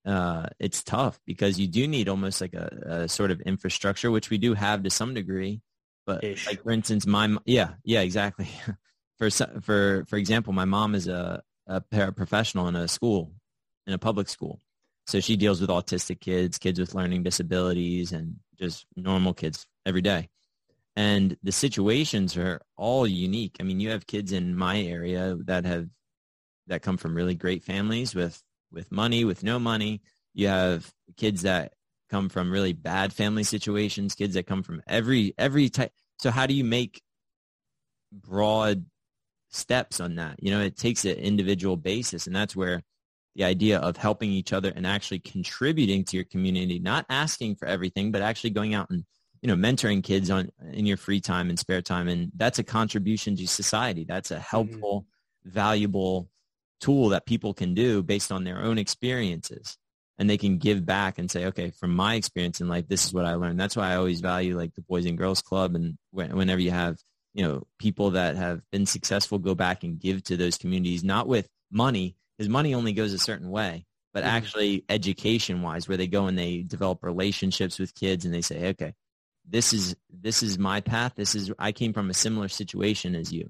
uh, 0.06 0.48
it's 0.60 0.84
tough 0.84 1.20
because 1.26 1.60
you 1.60 1.68
do 1.68 1.88
need 1.88 2.10
almost 2.10 2.42
like 2.42 2.54
a, 2.54 3.04
a, 3.04 3.08
sort 3.10 3.32
of 3.32 3.42
infrastructure, 3.42 4.12
which 4.12 4.30
we 4.30 4.38
do 4.38 4.54
have 4.54 4.84
to 4.84 4.90
some 4.90 5.14
degree. 5.14 5.62
But 6.06 6.24
Ish. 6.24 6.48
like 6.48 6.64
for 6.64 6.72
instance, 6.72 7.06
my 7.06 7.38
yeah 7.46 7.72
yeah 7.84 8.02
exactly. 8.02 8.50
for 9.18 9.30
for 9.30 10.06
for 10.08 10.16
example, 10.18 10.54
my 10.54 10.66
mom 10.66 10.96
is 10.96 11.08
a 11.08 11.44
a 11.68 11.82
paraprofessional 11.82 12.68
in 12.68 12.76
a 12.76 12.88
school, 12.88 13.32
in 13.86 13.94
a 13.94 14.00
public 14.00 14.30
school, 14.30 14.60
so 15.06 15.20
she 15.20 15.36
deals 15.36 15.62
with 15.62 15.70
autistic 15.70 16.20
kids, 16.22 16.58
kids 16.58 16.80
with 16.80 16.96
learning 16.96 17.24
disabilities, 17.24 18.12
and 18.12 18.38
just 18.60 18.86
normal 18.96 19.34
kids 19.34 19.68
every 19.86 20.02
day. 20.02 20.30
And 20.96 21.38
the 21.44 21.52
situations 21.52 22.36
are 22.38 22.62
all 22.76 23.08
unique. 23.08 23.58
I 23.60 23.64
mean, 23.64 23.80
you 23.80 23.90
have 23.90 24.06
kids 24.08 24.32
in 24.32 24.56
my 24.56 24.80
area 24.82 25.36
that 25.46 25.66
have 25.66 25.88
that 26.68 26.82
come 26.82 26.98
from 26.98 27.16
really 27.16 27.36
great 27.36 27.64
families 27.64 28.14
with 28.14 28.42
with 28.72 28.92
money, 28.92 29.24
with 29.26 29.44
no 29.44 29.60
money. 29.60 30.02
You 30.34 30.48
have 30.48 30.92
kids 31.18 31.44
that 31.44 31.74
come 32.10 32.30
from 32.30 32.52
really 32.52 32.74
bad 32.74 33.14
family 33.14 33.44
situations, 33.44 34.16
kids 34.16 34.34
that 34.34 34.48
come 34.48 34.64
from 34.64 34.82
every 34.88 35.34
every 35.38 35.70
type. 35.70 35.92
So 36.20 36.32
how 36.32 36.46
do 36.46 36.54
you 36.54 36.64
make 36.64 37.02
broad 38.12 38.86
steps 39.50 40.00
on 40.00 40.16
that? 40.16 40.42
You 40.42 40.52
know, 40.52 40.62
it 40.62 40.78
takes 40.78 41.06
an 41.06 41.16
individual 41.16 41.78
basis, 41.78 42.28
and 42.28 42.36
that's 42.36 42.56
where 42.56 42.84
the 43.36 43.44
idea 43.44 43.80
of 43.80 43.96
helping 43.96 44.32
each 44.32 44.54
other 44.54 44.74
and 44.76 44.86
actually 44.86 45.20
contributing 45.20 46.04
to 46.04 46.18
your 46.18 46.26
community, 46.26 46.80
not 46.80 47.06
asking 47.10 47.56
for 47.56 47.68
everything, 47.68 48.12
but 48.12 48.22
actually 48.22 48.50
going 48.50 48.74
out 48.74 48.90
and 48.90 49.06
you 49.42 49.48
know 49.48 49.56
mentoring 49.56 50.04
kids 50.04 50.30
on 50.30 50.50
in 50.74 50.86
your 50.86 50.98
free 50.98 51.22
time 51.22 51.50
and 51.50 51.60
spare 51.60 51.82
time, 51.82 52.08
and 52.08 52.32
that's 52.36 52.60
a 52.60 52.64
contribution 52.64 53.36
to 53.36 53.48
society. 53.48 54.06
That's 54.08 54.32
a 54.32 54.36
mm-hmm. 54.36 54.44
helpful, 54.44 55.02
mm-hmm. 55.02 55.52
valuable 55.52 56.30
tool 56.80 57.10
that 57.10 57.26
people 57.26 57.54
can 57.54 57.74
do 57.74 58.02
based 58.02 58.32
on 58.32 58.44
their 58.44 58.62
own 58.62 58.78
experiences 58.78 59.78
and 60.20 60.30
they 60.30 60.38
can 60.38 60.58
give 60.58 60.86
back 60.86 61.18
and 61.18 61.32
say, 61.32 61.46
okay, 61.46 61.72
from 61.72 61.96
my 61.96 62.16
experience 62.16 62.60
in 62.60 62.68
life, 62.68 62.88
this 62.90 63.06
is 63.06 63.14
what 63.14 63.26
I 63.26 63.36
learned. 63.36 63.60
That's 63.60 63.78
why 63.78 63.92
I 63.92 63.96
always 63.96 64.20
value 64.20 64.58
like 64.58 64.76
the 64.76 64.82
Boys 64.82 65.06
and 65.06 65.18
Girls 65.18 65.42
Club. 65.42 65.76
And 65.76 65.98
whenever 66.12 66.60
you 66.60 66.72
have, 66.72 66.98
you 67.34 67.48
know, 67.48 67.66
people 67.78 68.12
that 68.12 68.36
have 68.36 68.62
been 68.70 68.86
successful, 68.86 69.40
go 69.40 69.56
back 69.56 69.84
and 69.86 69.98
give 69.98 70.24
to 70.26 70.36
those 70.36 70.58
communities, 70.58 71.06
not 71.06 71.28
with 71.28 71.48
money, 71.72 72.18
because 72.38 72.50
money 72.50 72.76
only 72.76 72.92
goes 72.92 73.14
a 73.14 73.18
certain 73.18 73.50
way, 73.50 73.86
but 74.14 74.24
mm-hmm. 74.24 74.36
actually 74.36 74.84
education 74.90 75.62
wise, 75.62 75.88
where 75.88 75.98
they 75.98 76.08
go 76.08 76.26
and 76.26 76.38
they 76.38 76.64
develop 76.64 77.02
relationships 77.02 77.80
with 77.80 77.96
kids 77.96 78.26
and 78.26 78.34
they 78.34 78.42
say, 78.42 78.70
okay, 78.70 78.94
this 79.48 79.72
is, 79.72 79.96
this 80.12 80.44
is 80.44 80.60
my 80.60 80.82
path. 80.82 81.14
This 81.16 81.34
is, 81.34 81.50
I 81.58 81.72
came 81.72 81.94
from 81.94 82.10
a 82.10 82.14
similar 82.14 82.50
situation 82.50 83.16
as 83.16 83.32
you, 83.32 83.50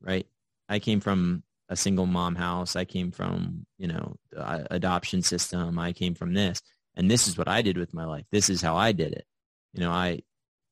right? 0.00 0.28
I 0.68 0.78
came 0.78 1.00
from 1.00 1.42
a 1.68 1.76
single 1.76 2.06
mom 2.06 2.34
house. 2.34 2.76
I 2.76 2.84
came 2.84 3.10
from, 3.10 3.66
you 3.78 3.88
know, 3.88 4.16
adoption 4.36 5.22
system. 5.22 5.78
I 5.78 5.92
came 5.92 6.14
from 6.14 6.34
this. 6.34 6.60
And 6.94 7.10
this 7.10 7.26
is 7.26 7.38
what 7.38 7.48
I 7.48 7.62
did 7.62 7.78
with 7.78 7.94
my 7.94 8.04
life. 8.04 8.26
This 8.30 8.50
is 8.50 8.60
how 8.60 8.76
I 8.76 8.92
did 8.92 9.12
it. 9.12 9.24
You 9.72 9.80
know, 9.80 9.90
I 9.90 10.22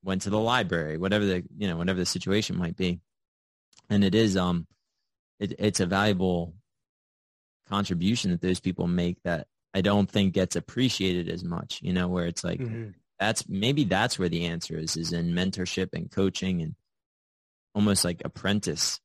went 0.02 0.22
to 0.22 0.30
the 0.30 0.38
library, 0.38 0.98
whatever 0.98 1.24
the, 1.24 1.42
you 1.56 1.68
know, 1.68 1.76
whatever 1.76 1.98
the 1.98 2.06
situation 2.06 2.58
might 2.58 2.76
be. 2.76 3.00
And 3.88 4.04
it 4.04 4.14
is, 4.14 4.36
um, 4.36 4.66
it, 5.38 5.54
it's 5.58 5.80
a 5.80 5.86
valuable 5.86 6.54
contribution 7.68 8.30
that 8.30 8.42
those 8.42 8.60
people 8.60 8.86
make 8.86 9.22
that 9.24 9.46
I 9.72 9.80
don't 9.80 10.10
think 10.10 10.34
gets 10.34 10.56
appreciated 10.56 11.28
as 11.28 11.44
much, 11.44 11.80
you 11.82 11.92
know, 11.92 12.08
where 12.08 12.26
it's 12.26 12.44
like, 12.44 12.60
mm-hmm. 12.60 12.90
that's 13.18 13.48
maybe 13.48 13.84
that's 13.84 14.18
where 14.18 14.28
the 14.28 14.46
answer 14.46 14.76
is, 14.76 14.96
is 14.96 15.12
in 15.12 15.32
mentorship 15.32 15.88
and 15.94 16.10
coaching 16.10 16.60
and 16.60 16.74
almost 17.74 18.04
like 18.04 18.20
apprentice 18.24 19.00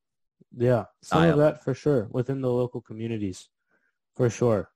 yeah, 0.57 0.85
some 1.01 1.23
of 1.23 1.37
that 1.37 1.63
for 1.63 1.73
sure 1.73 2.07
within 2.11 2.41
the 2.41 2.51
local 2.51 2.81
communities, 2.81 3.49
for 4.15 4.29
sure. 4.29 4.69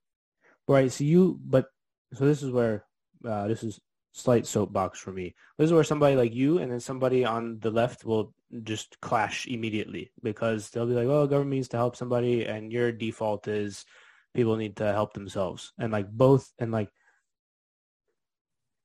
Right. 0.67 0.91
So 0.91 1.03
you, 1.03 1.39
but 1.43 1.67
so 2.13 2.25
this 2.25 2.43
is 2.43 2.51
where 2.51 2.85
uh, 3.25 3.47
this 3.47 3.63
is 3.63 3.79
slight 4.11 4.45
soapbox 4.45 4.99
for 4.99 5.11
me. 5.11 5.35
This 5.57 5.67
is 5.67 5.73
where 5.73 5.83
somebody 5.83 6.15
like 6.15 6.33
you 6.33 6.59
and 6.59 6.71
then 6.71 6.79
somebody 6.79 7.25
on 7.25 7.59
the 7.59 7.71
left 7.71 8.05
will 8.05 8.33
just 8.63 8.99
clash 9.01 9.47
immediately 9.47 10.11
because 10.23 10.69
they'll 10.69 10.87
be 10.87 10.93
like, 10.93 11.07
"Oh, 11.07 11.27
government 11.27 11.55
needs 11.55 11.69
to 11.69 11.77
help 11.77 11.95
somebody," 11.95 12.45
and 12.45 12.71
your 12.71 12.91
default 12.91 13.47
is 13.47 13.85
people 14.33 14.57
need 14.57 14.75
to 14.77 14.91
help 14.91 15.13
themselves, 15.13 15.73
and 15.79 15.91
like 15.91 16.09
both, 16.09 16.51
and 16.59 16.71
like 16.71 16.89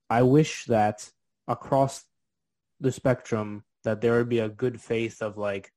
I 0.09 0.22
wish 0.22 0.64
that 0.66 1.11
across 1.49 2.05
the 2.80 2.92
spectrum 2.92 3.64
that 3.84 4.01
there 4.01 4.16
would 4.18 4.28
be 4.28 4.40
a 4.40 4.49
good 4.49 4.80
faith 4.80 5.22
of 5.22 5.36
like 5.36 5.70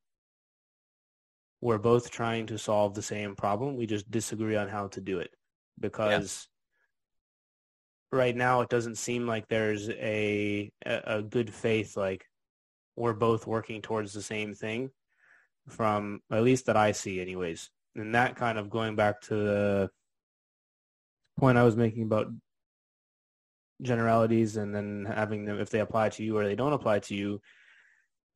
we're 1.61 1.77
both 1.77 2.11
trying 2.11 2.47
to 2.47 2.57
solve 2.57 2.93
the 2.93 3.01
same 3.01 3.35
problem. 3.35 3.75
We 3.75 3.87
just 3.87 4.09
disagree 4.11 4.55
on 4.55 4.67
how 4.67 4.87
to 4.89 5.01
do 5.01 5.19
it 5.19 5.31
because 5.79 6.47
yeah. 8.11 8.19
right 8.19 8.35
now 8.35 8.61
it 8.61 8.69
doesn't 8.69 8.95
seem 8.97 9.25
like 9.25 9.47
there's 9.47 9.89
a 9.89 10.71
a 10.85 11.21
good 11.21 11.53
faith 11.53 11.97
like 11.97 12.25
we're 12.95 13.13
both 13.13 13.47
working 13.47 13.81
towards 13.81 14.13
the 14.13 14.21
same 14.21 14.53
thing 14.53 14.89
from 15.69 16.19
at 16.31 16.43
least 16.43 16.67
that 16.67 16.77
I 16.77 16.91
see 16.91 17.19
anyways. 17.21 17.69
And 17.95 18.13
that 18.15 18.35
kind 18.35 18.57
of 18.57 18.69
going 18.69 18.95
back 18.95 19.21
to 19.21 19.35
the 19.35 19.89
point 21.37 21.57
I 21.57 21.63
was 21.63 21.75
making 21.75 22.03
about 22.03 22.27
generalities 23.81 24.57
and 24.57 24.73
then 24.73 25.05
having 25.05 25.45
them 25.45 25.59
if 25.59 25.69
they 25.69 25.79
apply 25.79 26.09
to 26.09 26.23
you 26.23 26.37
or 26.37 26.45
they 26.45 26.55
don't 26.55 26.73
apply 26.73 26.97
to 26.97 27.13
you 27.13 27.39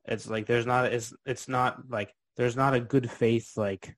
it's 0.05 0.29
like 0.29 0.45
there's 0.45 0.65
not 0.65 0.85
it's 0.85 1.13
it's 1.25 1.47
not 1.47 1.89
like 1.89 2.13
there's 2.37 2.55
not 2.55 2.73
a 2.73 2.79
good 2.79 3.09
faith 3.09 3.53
like 3.57 3.95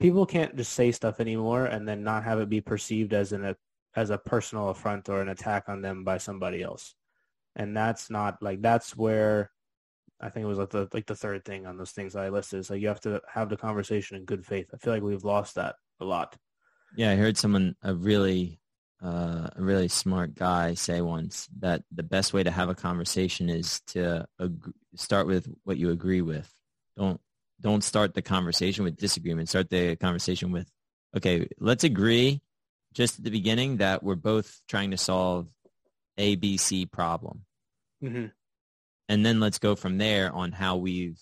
people 0.00 0.26
can't 0.26 0.56
just 0.56 0.72
say 0.72 0.90
stuff 0.90 1.20
anymore 1.20 1.66
and 1.66 1.86
then 1.86 2.02
not 2.02 2.24
have 2.24 2.40
it 2.40 2.48
be 2.48 2.60
perceived 2.60 3.12
as 3.12 3.32
an 3.32 3.54
as 3.96 4.10
a 4.10 4.18
personal 4.18 4.70
affront 4.70 5.08
or 5.08 5.20
an 5.20 5.28
attack 5.28 5.64
on 5.68 5.82
them 5.82 6.04
by 6.04 6.16
somebody 6.16 6.62
else 6.62 6.94
and 7.56 7.76
that's 7.76 8.10
not 8.10 8.42
like 8.42 8.62
that's 8.62 8.96
where 8.96 9.50
I 10.20 10.28
think 10.28 10.44
it 10.44 10.48
was 10.48 10.58
like 10.58 10.70
the 10.70 10.88
like 10.92 11.06
the 11.06 11.14
third 11.14 11.44
thing 11.44 11.66
on 11.66 11.78
those 11.78 11.92
things 11.92 12.14
I 12.14 12.28
listed. 12.28 12.66
So 12.66 12.74
like 12.74 12.82
you 12.82 12.88
have 12.88 13.00
to 13.00 13.20
have 13.32 13.48
the 13.48 13.56
conversation 13.56 14.16
in 14.16 14.24
good 14.24 14.44
faith. 14.44 14.68
I 14.72 14.76
feel 14.76 14.92
like 14.92 15.02
we've 15.02 15.24
lost 15.24 15.54
that 15.54 15.76
a 16.00 16.04
lot. 16.04 16.36
Yeah, 16.96 17.10
I 17.10 17.16
heard 17.16 17.38
someone 17.38 17.74
a 17.82 17.94
really 17.94 18.60
uh, 19.02 19.48
a 19.56 19.62
really 19.62 19.88
smart 19.88 20.34
guy 20.34 20.74
say 20.74 21.00
once 21.00 21.48
that 21.60 21.82
the 21.90 22.02
best 22.02 22.34
way 22.34 22.42
to 22.42 22.50
have 22.50 22.68
a 22.68 22.74
conversation 22.74 23.48
is 23.48 23.80
to 23.88 24.26
ag- 24.38 24.72
start 24.94 25.26
with 25.26 25.48
what 25.64 25.78
you 25.78 25.90
agree 25.90 26.20
with. 26.20 26.52
Don't 26.98 27.20
don't 27.60 27.84
start 27.84 28.14
the 28.14 28.22
conversation 28.22 28.84
with 28.84 28.96
disagreement. 28.96 29.48
Start 29.48 29.70
the 29.70 29.96
conversation 29.96 30.50
with, 30.50 30.68
okay, 31.16 31.46
let's 31.58 31.84
agree 31.84 32.40
just 32.94 33.18
at 33.18 33.24
the 33.24 33.30
beginning 33.30 33.76
that 33.76 34.02
we're 34.02 34.14
both 34.14 34.60
trying 34.68 34.90
to 34.90 34.96
solve 34.96 35.46
a 36.18 36.36
B 36.36 36.56
C 36.56 36.86
problem. 36.86 37.44
Mm-hmm. 38.02 38.26
And 39.08 39.26
then 39.26 39.40
let's 39.40 39.58
go 39.58 39.76
from 39.76 39.98
there 39.98 40.32
on 40.32 40.52
how 40.52 40.76
we've 40.76 41.20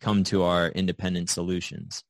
come 0.00 0.24
to 0.24 0.42
our 0.42 0.68
independent 0.68 1.30
solutions. 1.30 2.04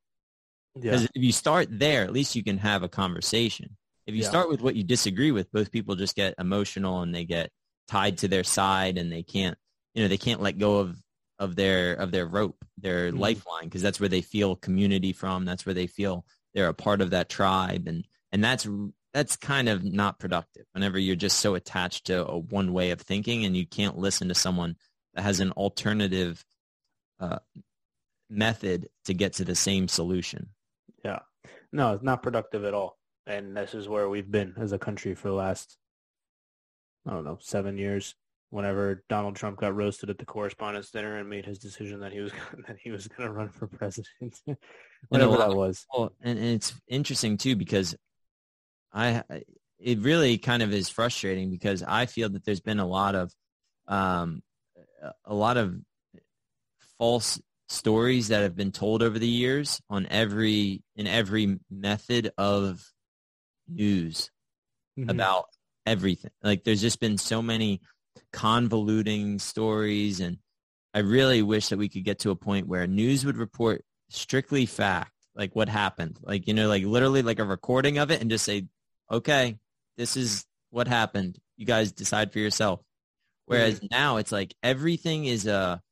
Because 0.75 1.03
yeah. 1.03 1.09
if 1.15 1.23
you 1.23 1.33
start 1.33 1.69
there, 1.71 2.03
at 2.03 2.13
least 2.13 2.37
you 2.37 2.45
can 2.45 2.59
have 2.59 2.83
a 2.83 2.89
conversation. 2.89 3.77
If 4.07 4.15
you 4.15 4.23
yeah. 4.23 4.29
start 4.29 4.49
with 4.49 4.61
what 4.61 4.77
you 4.77 4.85
disagree 4.85 5.31
with, 5.31 5.53
both 5.53 5.71
people 5.71 5.95
just 5.95 6.17
get 6.17 6.35
emotional 6.39 7.03
and 7.03 7.15
they 7.15 7.25
get 7.25 7.51
tied 7.89 8.19
to 8.19 8.29
their 8.29 8.45
side 8.45 8.99
and 8.99 9.13
they 9.13 9.23
can't, 9.23 9.57
you 9.95 10.03
know, 10.03 10.09
they 10.09 10.19
can't 10.19 10.43
let 10.43 10.59
go 10.59 10.79
of 10.79 10.97
of 11.41 11.57
their 11.57 11.95
of 11.95 12.13
their 12.13 12.27
rope, 12.27 12.65
their 12.79 13.09
mm-hmm. 13.09 13.19
lifeline, 13.19 13.65
because 13.65 13.83
that's 13.83 13.99
where 13.99 14.09
they 14.09 14.21
feel 14.21 14.55
community 14.55 15.13
from. 15.13 15.45
That's 15.45 15.67
where 15.67 15.75
they 15.75 15.89
feel 15.89 16.25
they're 16.55 16.69
a 16.69 16.75
part 16.75 17.01
of 17.01 17.11
that 17.11 17.29
tribe, 17.29 17.89
and 17.89 18.07
and 18.31 18.45
that's 18.45 18.69
that's 19.13 19.37
kind 19.37 19.69
of 19.69 19.83
not 19.83 20.21
productive. 20.21 20.67
Whenever 20.73 20.99
you're 20.99 21.17
just 21.17 21.39
so 21.39 21.55
attached 21.55 22.07
to 22.07 22.25
a 22.27 22.39
one 22.39 22.73
way 22.73 22.91
of 22.91 23.01
thinking, 23.01 23.45
and 23.45 23.57
you 23.57 23.67
can't 23.67 23.99
listen 23.99 24.29
to 24.29 24.35
someone 24.35 24.77
that 25.15 25.23
has 25.23 25.41
an 25.41 25.51
alternative 25.53 26.45
uh, 27.19 27.39
method 28.29 28.89
to 29.07 29.15
get 29.15 29.33
to 29.35 29.45
the 29.45 29.57
same 29.57 29.89
solution. 29.89 30.51
Yeah, 31.05 31.21
no, 31.73 31.95
it's 31.95 32.05
not 32.05 32.23
productive 32.23 32.65
at 32.65 32.75
all, 32.75 32.99
and 33.27 33.57
this 33.57 33.75
is 33.75 33.89
where 33.89 34.11
we've 34.11 34.31
been 34.31 34.55
as 34.59 34.73
a 34.73 34.79
country 34.79 35.15
for 35.15 35.29
the 35.29 35.35
last 35.35 35.79
I 37.07 37.13
don't 37.13 37.25
know 37.25 37.39
seven 37.41 37.79
years 37.79 38.15
whenever 38.51 39.05
Donald 39.09 39.37
Trump 39.37 39.59
got 39.59 39.75
roasted 39.75 40.11
at 40.11 40.19
the 40.19 40.27
correspondents 40.27 40.91
dinner 40.91 41.17
and 41.17 41.31
made 41.31 41.47
his 41.47 41.59
decision 41.59 42.01
that 42.01 42.13
he 42.13 42.21
was 42.21 42.33
that 42.67 42.77
he 42.83 42.91
was 42.91 43.09
going 43.09 43.29
to 43.29 43.33
run 43.33 43.49
for 43.49 43.67
president, 43.67 44.39
whatever 45.09 45.37
that 45.39 45.55
was. 45.55 45.87
Well, 45.93 46.13
and, 46.21 46.39
and 46.39 46.49
it's 46.49 46.75
interesting 46.89 47.37
too 47.37 47.57
because 47.57 47.97
I 48.93 49.23
it 49.79 50.01
really 50.01 50.39
kind 50.39 50.63
of 50.63 50.73
is 50.73 50.89
frustrating 50.89 51.51
because 51.51 51.83
I 51.83 52.07
feel 52.07 52.29
that 52.31 52.45
there's 52.45 52.61
been 52.61 52.81
a 52.81 52.87
lot 52.87 53.15
of 53.15 53.33
um, 53.89 54.43
a 55.25 55.35
lot 55.35 55.57
of 55.57 55.77
false 56.99 57.41
stories 57.69 58.29
that 58.29 58.43
have 58.43 58.57
been 58.57 58.73
told 58.73 59.03
over 59.03 59.19
the 59.19 59.29
years 59.29 59.81
on 59.89 60.07
every 60.11 60.83
in 60.97 61.07
every 61.07 61.59
method 61.71 62.33
of 62.37 62.83
news 63.69 64.31
mm-hmm. 64.99 65.09
about 65.09 65.47
everything. 65.87 66.33
Like 66.43 66.65
there's 66.65 66.81
just 66.81 67.01
been 67.01 67.17
so 67.17 67.41
many 67.41 67.81
convoluting 68.33 69.39
stories. 69.39 70.21
And 70.21 70.39
I 70.95 71.01
really 71.01 71.43
wish 71.43 71.69
that 71.69 71.79
we 71.79 71.89
could 71.89 72.05
get 72.05 72.21
to 72.21 72.31
a 72.31 72.37
point 72.37 72.69
where 72.69 72.87
news 72.87 73.25
would 73.25 73.37
report 73.37 73.85
strictly 74.09 74.67
fact, 74.67 75.13
like 75.35 75.55
what 75.55 75.69
happened. 75.69 76.19
Like, 76.23 76.49
you 76.49 76.55
know, 76.55 76.69
like 76.69 76.85
literally 76.85 77.23
like 77.23 77.39
a 77.39 77.45
recording 77.45 77.99
of 77.99 78.11
it 78.11 78.21
and 78.21 78.31
just 78.31 78.45
say, 78.45 78.67
okay, 79.11 79.59
this 79.97 80.17
is 80.17 80.47
what 80.71 80.89
happened. 80.89 81.39
You 81.57 81.67
guys 81.67 81.93
decide 81.93 82.33
for 82.33 82.39
yourself. 82.39 82.81
Whereas 83.47 83.77
mm-hmm. 83.77 83.87
now 83.91 84.17
it's 84.19 84.33
like 84.33 84.55
everything 84.63 85.25
is 85.27 85.47
a, 85.47 85.83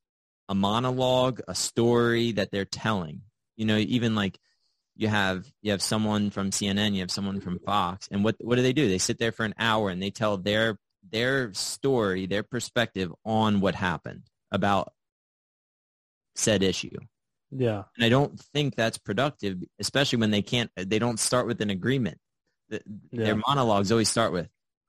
a 0.49 0.55
monologue, 0.55 1.41
a 1.49 1.55
story 1.55 2.33
that 2.33 2.51
they're 2.51 2.65
telling. 2.65 3.23
You 3.57 3.67
know, 3.67 3.77
even 3.77 4.15
like 4.15 4.39
you 4.99 5.09
have 5.09 5.51
you 5.63 5.71
have 5.71 5.83
someone 5.83 6.31
from 6.31 6.51
CNN, 6.51 6.95
you 6.95 7.01
have 7.01 7.11
someone 7.11 7.41
from 7.41 7.59
Fox, 7.61 8.09
and 8.11 8.25
what 8.25 8.37
what 8.41 8.57
do 8.57 8.63
they 8.63 8.73
do? 8.73 8.89
They 8.89 8.99
sit 8.99 9.19
there 9.19 9.33
for 9.33 9.45
an 9.45 9.55
hour 9.59 9.91
and 9.91 10.03
they 10.03 10.11
tell 10.11 10.37
their 10.37 10.79
their 11.11 11.53
story, 11.55 12.27
their 12.27 12.43
perspective 12.43 13.13
on 13.25 13.61
what 13.61 13.75
happened 13.75 14.23
about 14.51 14.93
said 16.35 16.63
issue. 16.63 16.97
Yeah. 17.51 17.85
And 17.97 18.05
I 18.05 18.09
don't 18.09 18.39
think 18.39 18.75
that's 18.75 18.99
productive, 18.99 19.63
especially 19.79 20.19
when 20.19 20.31
they 20.31 20.43
can't, 20.43 20.71
they 20.77 20.99
don't 20.99 21.19
start 21.19 21.47
with 21.47 21.61
an 21.61 21.71
agreement. 21.71 22.19
Yeah. 22.71 22.79
Their 23.13 23.37
monologues 23.37 23.91
always 23.91 24.11
start 24.11 24.33
with, 24.33 24.49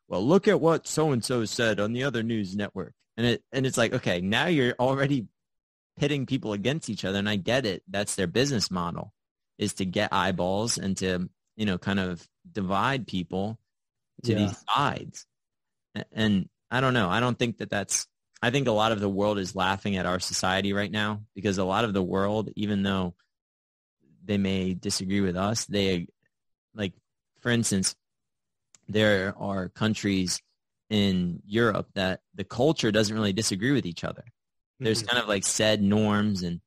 well, 0.09 0.25
look 0.25 0.47
at 0.47 0.59
what 0.59 0.87
so 0.87 1.11
and 1.11 1.23
so 1.23 1.45
said 1.45 1.79
on 1.79 1.93
the 1.93 2.03
other 2.03 2.23
news 2.23 2.55
network, 2.55 2.93
and 3.15 3.25
it 3.25 3.43
and 3.51 3.65
it's 3.65 3.77
like, 3.77 3.93
okay, 3.93 4.21
now 4.21 4.47
you're 4.47 4.75
already 4.79 5.27
pitting 5.97 6.25
people 6.25 6.51
against 6.53 6.89
each 6.89 7.05
other, 7.05 7.19
and 7.19 7.29
I 7.29 7.35
get 7.35 7.65
it. 7.65 7.83
That's 7.87 8.15
their 8.15 8.27
business 8.27 8.71
model 8.71 9.13
is 9.59 9.73
to 9.75 9.85
get 9.85 10.11
eyeballs 10.11 10.77
and 10.77 10.97
to 10.97 11.29
you 11.55 11.65
know 11.65 11.77
kind 11.77 11.99
of 11.99 12.27
divide 12.51 13.05
people 13.05 13.59
to 14.23 14.31
yeah. 14.31 14.37
these 14.39 14.65
sides. 14.67 15.25
And 16.11 16.49
I 16.71 16.81
don't 16.81 16.93
know. 16.93 17.09
I 17.09 17.19
don't 17.19 17.37
think 17.37 17.57
that 17.57 17.69
that's. 17.69 18.07
I 18.41 18.51
think 18.51 18.67
a 18.67 18.71
lot 18.71 18.93
of 18.93 19.01
the 19.01 19.09
world 19.09 19.37
is 19.37 19.55
laughing 19.55 19.97
at 19.97 20.05
our 20.05 20.19
society 20.19 20.71
right 20.71 20.91
now 20.91 21.23
because 21.35 21.57
a 21.57 21.65
lot 21.65 21.83
of 21.83 21.93
the 21.93 22.03
world, 22.03 22.49
even 22.55 22.83
though 22.83 23.15
they 24.23 24.37
may 24.37 24.73
disagree 24.73 25.19
with 25.19 25.35
us, 25.35 25.65
they 25.65 26.07
like, 26.73 26.93
for 27.41 27.49
instance, 27.49 27.95
there 28.87 29.33
are 29.37 29.67
countries 29.67 30.41
in 30.89 31.41
Europe 31.45 31.89
that 31.95 32.21
the 32.33 32.43
culture 32.43 32.91
doesn't 32.91 33.15
really 33.15 33.33
disagree 33.33 33.71
with 33.71 33.85
each 33.85 34.03
other. 34.03 34.23
There's 34.79 34.99
mm-hmm. 34.99 35.09
kind 35.09 35.21
of 35.21 35.27
like 35.27 35.43
said 35.43 35.81
norms 35.81 36.43
and 36.43 36.61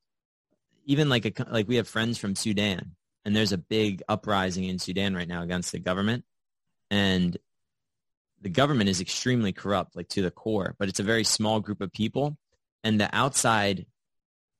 even 0.85 1.09
like 1.09 1.25
a 1.25 1.45
like 1.49 1.67
we 1.67 1.77
have 1.77 1.87
friends 1.87 2.17
from 2.17 2.35
Sudan 2.35 2.95
and 3.25 3.35
there's 3.35 3.51
a 3.51 3.57
big 3.57 4.03
uprising 4.07 4.65
in 4.65 4.79
Sudan 4.79 5.15
right 5.15 5.27
now 5.27 5.41
against 5.41 5.71
the 5.71 5.79
government 5.79 6.23
and 6.91 7.37
the 8.43 8.49
government 8.49 8.89
is 8.89 9.01
extremely 9.01 9.51
corrupt 9.51 9.95
like 9.95 10.07
to 10.07 10.21
the 10.21 10.31
core 10.31 10.75
but 10.77 10.89
it's 10.89 10.99
a 10.99 11.03
very 11.03 11.23
small 11.23 11.59
group 11.59 11.81
of 11.81 11.91
people 11.91 12.37
and 12.83 12.99
the 12.99 13.09
outside 13.13 13.85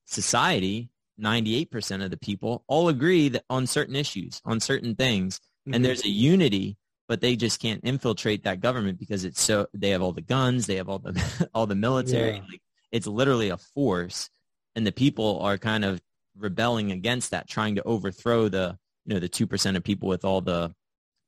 society 0.04 0.90
98% 1.20 2.04
of 2.04 2.10
the 2.10 2.16
people 2.16 2.64
all 2.66 2.88
agree 2.88 3.28
that 3.28 3.44
on 3.48 3.66
certain 3.66 3.94
issues 3.94 4.40
on 4.44 4.58
certain 4.58 4.96
things 4.96 5.38
mm-hmm. 5.38 5.74
and 5.74 5.84
there's 5.84 6.04
a 6.04 6.08
unity 6.08 6.76
but 7.06 7.20
they 7.20 7.36
just 7.36 7.60
can't 7.60 7.82
infiltrate 7.84 8.44
that 8.44 8.60
government 8.60 8.98
because 8.98 9.24
it's 9.24 9.40
so 9.40 9.66
they 9.74 9.90
have 9.90 10.02
all 10.02 10.12
the 10.12 10.20
guns 10.20 10.66
they 10.66 10.76
have 10.76 10.88
all 10.88 10.98
the 10.98 11.48
all 11.54 11.66
the 11.66 11.74
military 11.74 12.36
yeah. 12.36 12.42
like, 12.50 12.60
it's 12.90 13.06
literally 13.06 13.50
a 13.50 13.56
force 13.56 14.30
and 14.74 14.86
the 14.86 14.92
people 14.92 15.40
are 15.40 15.58
kind 15.58 15.84
of 15.84 16.00
rebelling 16.36 16.92
against 16.92 17.30
that, 17.30 17.48
trying 17.48 17.76
to 17.76 17.82
overthrow 17.84 18.48
the, 18.48 18.78
you 19.06 19.14
know, 19.14 19.20
the 19.20 19.28
2% 19.28 19.76
of 19.76 19.84
people 19.84 20.08
with 20.08 20.24
all 20.24 20.40
the, 20.40 20.74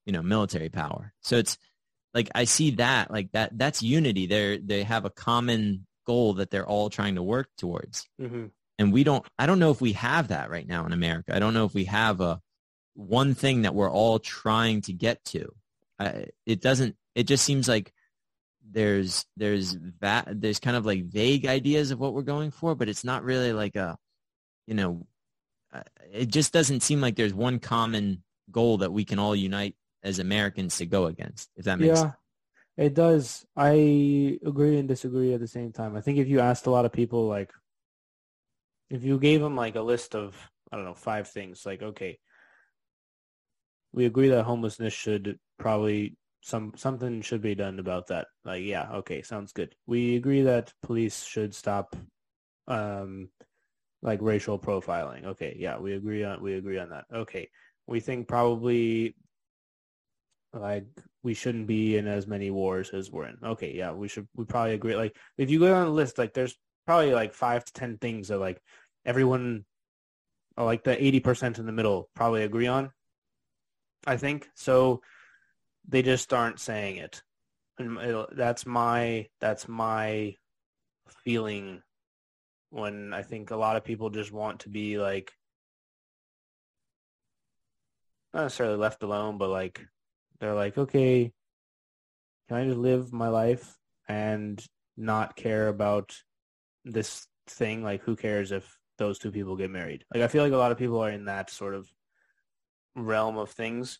you 0.04 0.12
know, 0.12 0.22
military 0.22 0.68
power. 0.68 1.12
So 1.20 1.36
it's 1.36 1.58
like, 2.16 2.30
I 2.34 2.44
see 2.44 2.72
that, 2.72 3.10
like 3.10 3.30
that, 3.32 3.56
that's 3.56 3.82
unity. 3.82 4.26
They're, 4.26 4.58
they 4.58 4.82
have 4.82 5.04
a 5.04 5.10
common 5.10 5.86
goal 6.06 6.34
that 6.34 6.50
they're 6.50 6.66
all 6.66 6.90
trying 6.90 7.14
to 7.16 7.22
work 7.22 7.48
towards. 7.58 8.08
Mm-hmm. 8.20 8.46
And 8.78 8.92
we 8.92 9.04
don't, 9.04 9.24
I 9.38 9.46
don't 9.46 9.58
know 9.58 9.70
if 9.70 9.80
we 9.80 9.92
have 9.92 10.28
that 10.28 10.50
right 10.50 10.66
now 10.66 10.86
in 10.86 10.92
America. 10.92 11.34
I 11.34 11.38
don't 11.38 11.54
know 11.54 11.64
if 11.64 11.74
we 11.74 11.84
have 11.84 12.20
a 12.20 12.40
one 12.94 13.34
thing 13.34 13.62
that 13.62 13.74
we're 13.74 13.90
all 13.90 14.18
trying 14.18 14.80
to 14.82 14.92
get 14.92 15.24
to. 15.26 15.54
I, 15.98 16.26
it 16.44 16.60
doesn't, 16.60 16.96
it 17.14 17.24
just 17.24 17.44
seems 17.44 17.68
like 17.68 17.92
there's 18.68 19.24
there's 19.36 19.76
that 20.00 20.26
there's 20.28 20.58
kind 20.58 20.76
of 20.76 20.84
like 20.84 21.04
vague 21.04 21.46
ideas 21.46 21.92
of 21.92 22.00
what 22.00 22.12
we're 22.12 22.22
going 22.22 22.50
for 22.50 22.74
but 22.74 22.88
it's 22.88 23.04
not 23.04 23.22
really 23.22 23.52
like 23.52 23.76
a 23.76 23.96
you 24.66 24.74
know, 24.74 25.06
uh, 25.72 25.82
it 26.12 26.26
just 26.26 26.52
doesn't 26.52 26.82
seem 26.82 27.00
like 27.00 27.16
there's 27.16 27.34
one 27.34 27.58
common 27.58 28.22
goal 28.50 28.78
that 28.78 28.92
we 28.92 29.04
can 29.04 29.18
all 29.18 29.34
unite 29.34 29.74
as 30.02 30.18
Americans 30.18 30.78
to 30.78 30.86
go 30.86 31.06
against. 31.06 31.50
If 31.56 31.64
that 31.64 31.78
makes 31.78 31.94
yeah, 31.94 32.02
sense. 32.02 32.14
it 32.76 32.94
does. 32.94 33.46
I 33.56 34.38
agree 34.44 34.78
and 34.78 34.88
disagree 34.88 35.34
at 35.34 35.40
the 35.40 35.48
same 35.48 35.72
time. 35.72 35.96
I 35.96 36.00
think 36.00 36.18
if 36.18 36.28
you 36.28 36.40
asked 36.40 36.66
a 36.66 36.70
lot 36.70 36.84
of 36.84 36.92
people, 36.92 37.26
like, 37.26 37.52
if 38.90 39.02
you 39.02 39.18
gave 39.18 39.40
them 39.40 39.56
like 39.56 39.76
a 39.76 39.82
list 39.82 40.14
of 40.14 40.36
I 40.70 40.76
don't 40.76 40.84
know 40.84 40.94
five 40.94 41.28
things, 41.28 41.66
like, 41.66 41.82
okay, 41.82 42.18
we 43.92 44.04
agree 44.04 44.28
that 44.28 44.44
homelessness 44.44 44.92
should 44.92 45.38
probably 45.58 46.16
some 46.42 46.72
something 46.76 47.22
should 47.22 47.42
be 47.42 47.54
done 47.54 47.78
about 47.80 48.06
that. 48.08 48.28
Like, 48.44 48.62
yeah, 48.62 48.88
okay, 48.96 49.22
sounds 49.22 49.52
good. 49.52 49.74
We 49.86 50.16
agree 50.16 50.42
that 50.42 50.72
police 50.82 51.24
should 51.24 51.54
stop 51.54 51.96
um, 52.68 53.30
like 54.02 54.20
racial 54.22 54.58
profiling. 54.58 55.24
Okay, 55.24 55.56
yeah, 55.58 55.78
we 55.78 55.94
agree 55.94 56.22
on 56.24 56.40
we 56.42 56.54
agree 56.54 56.78
on 56.78 56.90
that. 56.90 57.06
Okay, 57.12 57.48
we 57.86 58.00
think 58.00 58.28
probably 58.28 59.16
like 60.60 60.86
we 61.22 61.34
shouldn't 61.34 61.66
be 61.66 61.96
in 61.96 62.06
as 62.06 62.26
many 62.26 62.50
wars 62.50 62.90
as 62.90 63.10
we're 63.10 63.26
in. 63.26 63.36
Okay, 63.42 63.74
yeah, 63.74 63.92
we 63.92 64.08
should 64.08 64.28
we 64.34 64.44
probably 64.44 64.74
agree. 64.74 64.96
Like 64.96 65.16
if 65.38 65.50
you 65.50 65.58
go 65.58 65.68
down 65.68 65.86
the 65.86 65.92
list, 65.92 66.18
like 66.18 66.34
there's 66.34 66.56
probably 66.86 67.12
like 67.12 67.34
five 67.34 67.64
to 67.64 67.72
ten 67.72 67.98
things 67.98 68.28
that 68.28 68.38
like 68.38 68.60
everyone, 69.04 69.64
uh, 70.56 70.64
like 70.64 70.84
the 70.84 71.02
eighty 71.02 71.20
percent 71.20 71.58
in 71.58 71.66
the 71.66 71.72
middle, 71.72 72.08
probably 72.14 72.42
agree 72.42 72.66
on. 72.66 72.90
I 74.06 74.16
think 74.16 74.48
so. 74.54 75.02
They 75.88 76.02
just 76.02 76.32
aren't 76.32 76.60
saying 76.60 76.96
it, 76.96 77.22
and 77.78 78.26
that's 78.32 78.66
my 78.66 79.26
that's 79.40 79.68
my 79.68 80.34
feeling 81.24 81.82
when 82.70 83.12
I 83.14 83.22
think 83.22 83.50
a 83.50 83.56
lot 83.56 83.76
of 83.76 83.84
people 83.84 84.10
just 84.10 84.32
want 84.32 84.60
to 84.60 84.68
be 84.68 84.98
like 84.98 85.32
not 88.34 88.42
necessarily 88.42 88.76
left 88.76 89.02
alone, 89.02 89.38
but 89.38 89.48
like 89.48 89.86
they're 90.40 90.54
like, 90.54 90.76
okay, 90.78 91.32
can 92.48 92.56
I 92.56 92.64
just 92.64 92.78
live 92.78 93.12
my 93.12 93.28
life 93.28 93.76
and 94.08 94.64
not 94.96 95.36
care 95.36 95.68
about 95.68 96.16
this 96.84 97.26
thing? 97.48 97.82
Like, 97.82 98.02
who 98.02 98.16
cares 98.16 98.52
if 98.52 98.78
those 98.98 99.18
two 99.18 99.30
people 99.30 99.56
get 99.56 99.70
married? 99.70 100.04
Like, 100.12 100.22
I 100.22 100.28
feel 100.28 100.42
like 100.42 100.52
a 100.52 100.56
lot 100.56 100.72
of 100.72 100.78
people 100.78 101.00
are 101.00 101.10
in 101.10 101.26
that 101.26 101.50
sort 101.50 101.74
of 101.74 101.88
realm 102.94 103.36
of 103.36 103.50
things. 103.50 103.98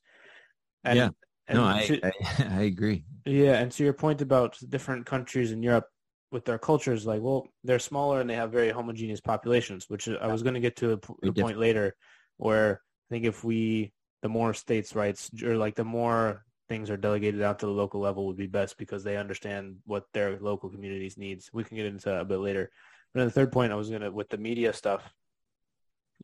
And, 0.85 0.97
yeah. 0.97 1.09
And 1.49 1.59
no, 1.59 1.65
I, 1.65 1.87
to, 1.87 2.07
I, 2.07 2.13
I 2.59 2.63
agree. 2.63 3.05
Yeah, 3.25 3.59
and 3.59 3.71
to 3.73 3.85
your 3.85 3.93
point 3.93 4.21
about 4.21 4.59
different 4.69 5.07
countries 5.07 5.53
in 5.53 5.63
Europe, 5.63 5.87
with 6.33 6.45
their 6.45 6.59
cultures, 6.59 7.07
like, 7.07 7.23
well, 7.23 7.49
they're 7.65 7.79
smaller 7.79 8.21
and 8.21 8.29
they 8.29 8.35
have 8.35 8.51
very 8.51 8.71
homogeneous 8.71 9.21
populations, 9.21 9.87
which 9.89 10.09
I 10.09 10.27
was 10.27 10.43
going 10.43 10.55
to 10.55 10.61
get 10.61 10.77
to 10.77 10.93
a, 10.93 11.29
a 11.29 11.33
point 11.33 11.59
later 11.59 11.95
where 12.37 12.81
I 13.09 13.15
think 13.15 13.25
if 13.25 13.45
we, 13.45 13.93
the 14.23 14.29
more 14.29 14.55
states' 14.55 14.95
rights 14.95 15.31
or 15.43 15.57
like 15.57 15.75
the 15.75 15.85
more 15.85 16.45
things 16.69 16.91
are 16.91 16.97
delegated 16.97 17.43
out 17.43 17.61
to 17.61 17.67
the 17.67 17.73
local 17.73 18.01
level 18.01 18.27
would 18.27 18.37
be 18.37 18.47
best 18.47 18.77
because 18.77 19.05
they 19.05 19.17
understand 19.17 19.77
what 19.85 20.05
their 20.13 20.39
local 20.41 20.69
communities 20.69 21.17
needs. 21.17 21.51
We 21.53 21.65
can 21.65 21.77
get 21.77 21.87
into 21.87 22.07
that 22.07 22.21
a 22.21 22.25
bit 22.25 22.39
later. 22.39 22.71
But 23.13 23.21
then 23.21 23.29
the 23.29 23.33
third 23.33 23.53
point 23.53 23.73
I 23.73 23.77
was 23.77 23.89
going 23.89 24.03
to, 24.03 24.11
with 24.11 24.29
the 24.29 24.39
media 24.39 24.73
stuff, 24.73 25.03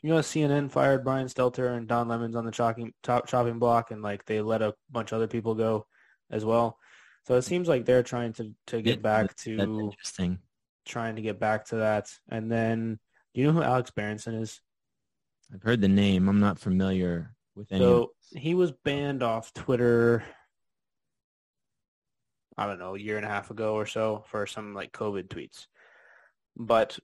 you 0.03 0.11
know, 0.11 0.19
CNN 0.19 0.71
fired 0.71 1.05
Brian 1.05 1.29
Stelter 1.29 1.77
and 1.77 1.87
Don 1.87 2.09
Lemon's 2.09 2.35
on 2.35 2.45
the 2.45 2.51
chopping, 2.51 2.93
top, 3.03 3.29
chopping 3.29 3.59
block 3.59 3.91
and 3.91 4.03
like 4.03 4.25
they 4.25 4.41
let 4.41 4.63
a 4.63 4.75
bunch 4.91 5.13
of 5.13 5.17
other 5.17 5.29
people 5.29 5.55
go 5.55 5.87
as 6.31 6.45
well. 6.45 6.79
So 7.27 7.37
it 7.37 7.43
seems 7.43 7.69
like 7.69 7.85
they're 7.85 8.03
trying 8.03 8.33
to, 8.35 8.53
to 8.69 8.83
get 8.83 9.01
back 9.01 9.37
to 9.37 9.59
interesting. 9.59 10.39
Trying 10.85 11.17
to 11.17 11.23
get 11.23 11.39
back 11.39 11.67
to 11.67 11.77
that. 11.77 12.13
And 12.29 12.51
then 12.51 12.99
do 13.33 13.41
you 13.41 13.47
know 13.47 13.53
who 13.53 13.63
Alex 13.63 13.93
Berenson 13.93 14.35
is? 14.35 14.61
I've 15.55 15.63
heard 15.63 15.81
the 15.81 15.89
name. 15.89 16.29
I'm 16.29 16.41
not 16.41 16.59
familiar 16.59 17.37
with 17.55 17.71
any. 17.73 17.81
So 17.81 18.13
he 18.35 18.55
was 18.55 18.73
banned 18.73 19.23
off 19.23 19.53
Twitter. 19.53 20.25
I 22.57 22.67
don't 22.67 22.79
know, 22.79 22.95
a 22.95 23.01
year 23.01 23.17
and 23.17 23.25
a 23.25 23.31
half 23.31 23.51
ago 23.51 23.75
or 23.75 23.87
so 23.87 24.25
for 24.29 24.47
some 24.47 24.75
like 24.75 24.93
COVID 24.93 25.29
tweets. 25.29 25.67
But 26.57 26.99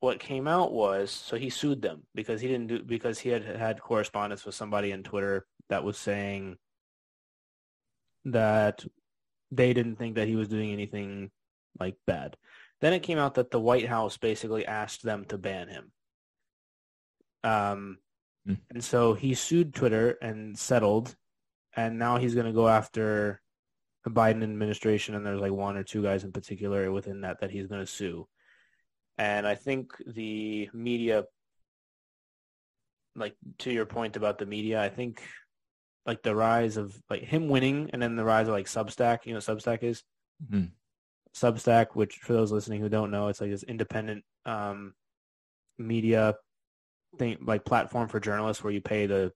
what 0.00 0.20
came 0.20 0.46
out 0.46 0.72
was 0.72 1.10
so 1.10 1.36
he 1.36 1.50
sued 1.50 1.82
them 1.82 2.04
because 2.14 2.40
he 2.40 2.48
didn't 2.48 2.68
do 2.68 2.82
because 2.82 3.18
he 3.18 3.28
had 3.28 3.44
had 3.44 3.80
correspondence 3.80 4.44
with 4.46 4.54
somebody 4.54 4.92
on 4.92 5.02
Twitter 5.02 5.46
that 5.68 5.84
was 5.84 5.98
saying 5.98 6.56
that 8.24 8.84
they 9.50 9.72
didn't 9.72 9.96
think 9.96 10.16
that 10.16 10.28
he 10.28 10.36
was 10.36 10.48
doing 10.48 10.72
anything 10.72 11.30
like 11.78 11.96
bad. 12.06 12.36
Then 12.80 12.92
it 12.92 13.02
came 13.02 13.18
out 13.18 13.34
that 13.34 13.50
the 13.50 13.60
White 13.60 13.88
House 13.88 14.16
basically 14.16 14.64
asked 14.66 15.02
them 15.02 15.24
to 15.26 15.38
ban 15.38 15.68
him. 15.68 15.92
Um, 17.42 17.98
mm. 18.46 18.58
and 18.70 18.82
so 18.82 19.14
he 19.14 19.34
sued 19.34 19.74
Twitter 19.74 20.18
and 20.20 20.58
settled, 20.58 21.14
and 21.76 21.98
now 21.98 22.18
he's 22.18 22.34
going 22.34 22.46
to 22.46 22.52
go 22.52 22.68
after 22.68 23.40
the 24.04 24.10
Biden 24.10 24.42
administration, 24.42 25.14
and 25.14 25.24
there's 25.24 25.40
like 25.40 25.52
one 25.52 25.76
or 25.76 25.82
two 25.82 26.02
guys 26.02 26.24
in 26.24 26.32
particular 26.32 26.90
within 26.92 27.22
that 27.22 27.40
that 27.40 27.50
he's 27.50 27.66
going 27.66 27.80
to 27.80 27.86
sue. 27.86 28.26
And 29.16 29.46
I 29.46 29.54
think 29.56 29.92
the 30.06 30.68
media, 30.72 31.24
like 33.16 33.34
to 33.58 33.72
your 33.72 33.86
point 33.86 34.16
about 34.16 34.38
the 34.38 34.46
media, 34.46 34.80
I 34.80 34.88
think 34.88 35.22
like 36.06 36.22
the 36.22 36.34
rise 36.34 36.76
of 36.76 36.96
like 37.10 37.22
him 37.22 37.48
winning 37.48 37.90
and 37.92 38.00
then 38.00 38.16
the 38.16 38.24
rise 38.24 38.48
of 38.48 38.54
like 38.54 38.66
Substack. 38.66 39.26
You 39.26 39.34
know 39.34 39.40
Substack 39.40 39.82
is? 39.82 40.04
Mm-hmm. 40.44 40.66
Substack, 41.34 41.88
which 41.94 42.16
for 42.16 42.32
those 42.32 42.52
listening 42.52 42.80
who 42.80 42.88
don't 42.88 43.10
know, 43.10 43.28
it's 43.28 43.40
like 43.40 43.50
this 43.50 43.62
independent 43.64 44.24
um, 44.46 44.94
media 45.78 46.34
thing, 47.18 47.38
like 47.42 47.64
platform 47.64 48.08
for 48.08 48.20
journalists 48.20 48.62
where 48.62 48.72
you 48.72 48.80
pay 48.80 49.06
the 49.06 49.32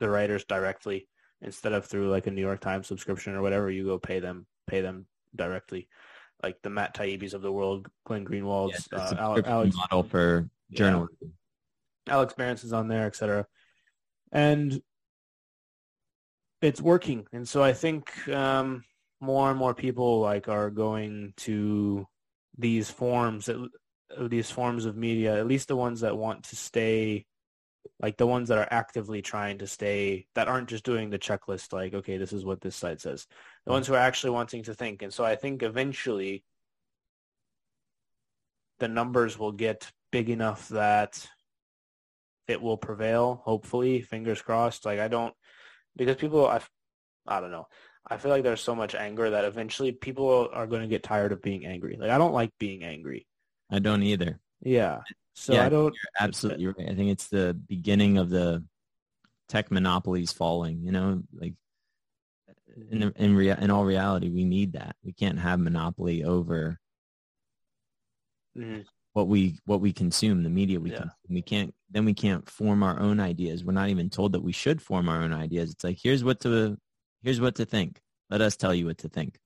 the 0.00 0.08
writers 0.08 0.44
directly 0.44 1.08
instead 1.40 1.72
of 1.72 1.86
through 1.86 2.10
like 2.10 2.26
a 2.26 2.30
New 2.30 2.40
York 2.40 2.60
Times 2.60 2.86
subscription 2.86 3.34
or 3.34 3.42
whatever. 3.42 3.70
You 3.70 3.84
go 3.84 3.98
pay 3.98 4.20
them 4.20 4.46
pay 4.66 4.80
them 4.80 5.06
directly, 5.34 5.88
like 6.42 6.56
the 6.62 6.70
Matt 6.70 6.94
Taibbi's 6.94 7.34
of 7.34 7.42
the 7.42 7.52
world, 7.52 7.88
Glenn 8.04 8.24
Greenwald's, 8.24 8.88
yeah, 8.92 8.98
uh, 8.98 9.14
Alex, 9.18 9.48
Alex 9.48 9.76
model 9.76 10.02
for 10.02 10.48
journalism. 10.72 11.16
Yeah. 11.20 12.14
Alex 12.14 12.34
Berenson's 12.34 12.72
on 12.72 12.88
there, 12.88 13.06
etc. 13.06 13.46
And 14.32 14.80
it's 16.60 16.80
working. 16.80 17.26
And 17.32 17.48
so 17.48 17.62
I 17.62 17.72
think 17.72 18.28
um, 18.28 18.84
more 19.20 19.50
and 19.50 19.58
more 19.58 19.74
people 19.74 20.20
like 20.20 20.48
are 20.48 20.70
going 20.70 21.34
to 21.38 22.06
these 22.58 22.90
forms 22.90 23.48
these 24.18 24.50
forms 24.50 24.86
of 24.86 24.96
media, 24.96 25.38
at 25.38 25.46
least 25.46 25.68
the 25.68 25.76
ones 25.76 26.00
that 26.00 26.16
want 26.16 26.44
to 26.44 26.56
stay 26.56 27.26
like 28.00 28.16
the 28.16 28.26
ones 28.26 28.48
that 28.48 28.58
are 28.58 28.68
actively 28.70 29.22
trying 29.22 29.58
to 29.58 29.66
stay 29.66 30.26
that 30.34 30.48
aren't 30.48 30.68
just 30.68 30.84
doing 30.84 31.10
the 31.10 31.18
checklist 31.18 31.72
like 31.72 31.94
okay 31.94 32.16
this 32.16 32.32
is 32.32 32.44
what 32.44 32.60
this 32.60 32.76
site 32.76 33.00
says. 33.00 33.26
The 33.64 33.72
ones 33.72 33.86
who 33.86 33.94
are 33.94 33.98
actually 33.98 34.30
wanting 34.30 34.64
to 34.64 34.74
think. 34.74 35.02
And 35.02 35.12
so 35.12 35.24
i 35.24 35.36
think 35.36 35.62
eventually 35.62 36.44
the 38.78 38.88
numbers 38.88 39.38
will 39.38 39.52
get 39.52 39.90
big 40.10 40.28
enough 40.28 40.68
that 40.68 41.26
it 42.48 42.60
will 42.60 42.76
prevail 42.76 43.40
hopefully 43.44 44.00
fingers 44.00 44.42
crossed. 44.42 44.84
Like 44.84 44.98
i 44.98 45.08
don't 45.08 45.34
because 45.96 46.16
people 46.16 46.46
i 46.46 46.60
i 47.26 47.40
don't 47.40 47.52
know. 47.52 47.66
I 48.04 48.16
feel 48.16 48.32
like 48.32 48.42
there's 48.42 48.60
so 48.60 48.74
much 48.74 48.96
anger 48.96 49.30
that 49.30 49.44
eventually 49.44 49.92
people 49.92 50.48
are 50.52 50.66
going 50.66 50.82
to 50.82 50.88
get 50.88 51.04
tired 51.04 51.30
of 51.30 51.40
being 51.40 51.66
angry. 51.66 51.96
Like 51.98 52.10
i 52.10 52.18
don't 52.18 52.34
like 52.34 52.50
being 52.58 52.82
angry 52.84 53.26
i 53.72 53.78
don't 53.78 54.02
either 54.02 54.38
yeah 54.60 55.00
so 55.34 55.54
yeah, 55.54 55.66
I 55.66 55.68
don't. 55.68 55.94
You're 55.94 56.26
absolutely 56.28 56.66
right. 56.66 56.90
I 56.90 56.94
think 56.94 57.10
it's 57.10 57.28
the 57.28 57.54
beginning 57.54 58.18
of 58.18 58.28
the 58.30 58.64
tech 59.48 59.70
monopolies 59.70 60.32
falling. 60.32 60.82
You 60.82 60.92
know, 60.92 61.22
like 61.34 61.54
in 62.90 63.12
in 63.16 63.34
rea- 63.34 63.56
in 63.58 63.70
all 63.70 63.84
reality, 63.84 64.28
we 64.28 64.44
need 64.44 64.74
that. 64.74 64.96
We 65.02 65.12
can't 65.12 65.38
have 65.38 65.58
monopoly 65.58 66.24
over 66.24 66.78
mm-hmm. 68.56 68.82
what 69.14 69.28
we 69.28 69.58
what 69.64 69.80
we 69.80 69.92
consume, 69.92 70.42
the 70.42 70.50
media 70.50 70.80
we 70.80 70.90
yeah. 70.90 70.98
consume. 70.98 71.16
We 71.30 71.42
can't 71.42 71.74
then 71.90 72.04
we 72.04 72.14
can't 72.14 72.48
form 72.48 72.82
our 72.82 73.00
own 73.00 73.18
ideas. 73.18 73.64
We're 73.64 73.72
not 73.72 73.88
even 73.88 74.10
told 74.10 74.32
that 74.32 74.42
we 74.42 74.52
should 74.52 74.82
form 74.82 75.08
our 75.08 75.22
own 75.22 75.32
ideas. 75.32 75.70
It's 75.70 75.84
like 75.84 75.98
here's 76.02 76.22
what 76.22 76.40
to 76.40 76.76
here's 77.22 77.40
what 77.40 77.54
to 77.56 77.64
think. 77.64 78.00
Let 78.28 78.42
us 78.42 78.56
tell 78.56 78.74
you 78.74 78.86
what 78.86 78.98
to 78.98 79.08
think. 79.08 79.38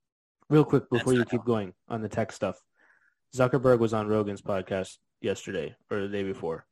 Real 0.48 0.64
quick 0.64 0.90
before 0.90 1.14
That's 1.14 1.32
you 1.32 1.38
keep 1.38 1.44
going 1.44 1.74
on 1.88 2.02
the 2.02 2.08
tech 2.08 2.32
stuff, 2.32 2.60
Zuckerberg 3.34 3.78
was 3.78 3.92
on 3.92 4.08
Rogan's 4.08 4.42
podcast 4.42 4.96
yesterday 5.20 5.74
or 5.90 6.00
the 6.00 6.08
day 6.08 6.22
before, 6.22 6.66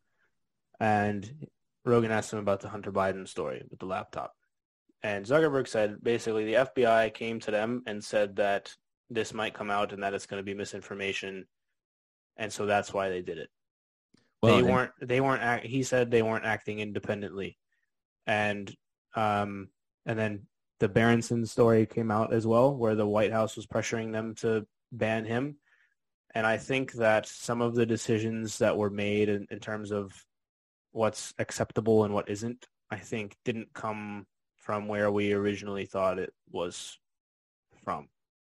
and 0.81 1.49
Rogan 1.85 2.11
asked 2.11 2.33
him 2.33 2.39
about 2.39 2.61
the 2.61 2.69
Hunter 2.69 2.93
Biden 2.93 3.29
story 3.29 3.63
with 3.71 3.79
the 3.81 3.87
laptop. 3.87 4.33
And 5.03 5.27
Zuckerberg 5.27 5.69
said 5.69 6.03
basically 6.03 6.45
the 6.47 6.67
FBI 6.67 7.13
came 7.13 7.39
to 7.41 7.51
them 7.51 7.83
and 7.87 8.03
said 8.03 8.37
that 8.37 8.73
this 9.11 9.35
might 9.35 9.53
come 9.55 9.71
out 9.71 9.93
and 9.93 10.03
that 10.03 10.15
it's 10.15 10.27
going 10.27 10.41
to 10.41 10.45
be 10.45 10.55
misinformation, 10.55 11.47
and 12.37 12.53
so 12.53 12.67
that's 12.67 12.93
why 12.93 13.11
they 13.11 13.23
did 13.23 13.39
it. 13.39 13.51
Well, 14.43 14.57
they 14.57 14.63
weren't. 14.63 14.93
They 15.01 15.21
weren't. 15.21 15.43
Act, 15.43 15.67
he 15.67 15.83
said 15.83 16.11
they 16.11 16.23
weren't 16.23 16.45
acting 16.45 16.79
independently, 16.81 17.59
and 18.27 18.75
um, 19.15 19.69
and 20.07 20.19
then 20.19 20.47
the 20.81 20.89
Berenson 20.89 21.47
story 21.47 21.87
came 21.87 22.11
out 22.11 22.33
as 22.33 22.47
well, 22.47 22.75
where 22.75 22.95
the 22.95 23.07
White 23.07 23.33
House 23.33 23.57
was 23.57 23.67
pressuring 23.67 24.13
them 24.13 24.35
to 24.37 24.67
ban 24.93 25.25
him, 25.25 25.57
and 26.35 26.47
I 26.47 26.57
think 26.57 26.93
that 26.95 27.27
some 27.27 27.61
of 27.61 27.75
the 27.75 27.87
decisions 27.87 28.59
that 28.59 28.77
were 28.77 28.91
made 28.91 29.29
in, 29.29 29.47
in 29.51 29.61
terms 29.61 29.93
of 29.93 30.13
what's 30.93 31.33
acceptable 31.39 32.05
and 32.05 32.13
what 32.13 32.29
isn't, 32.29 32.67
I 32.91 32.97
think 32.97 33.37
didn't 33.45 33.73
come 33.73 34.27
from 34.57 34.89
where 34.89 35.11
we 35.11 35.33
originally 35.33 35.87
thought 35.87 36.19
it 36.19 36.33
was 36.51 36.99
from. 37.85 38.09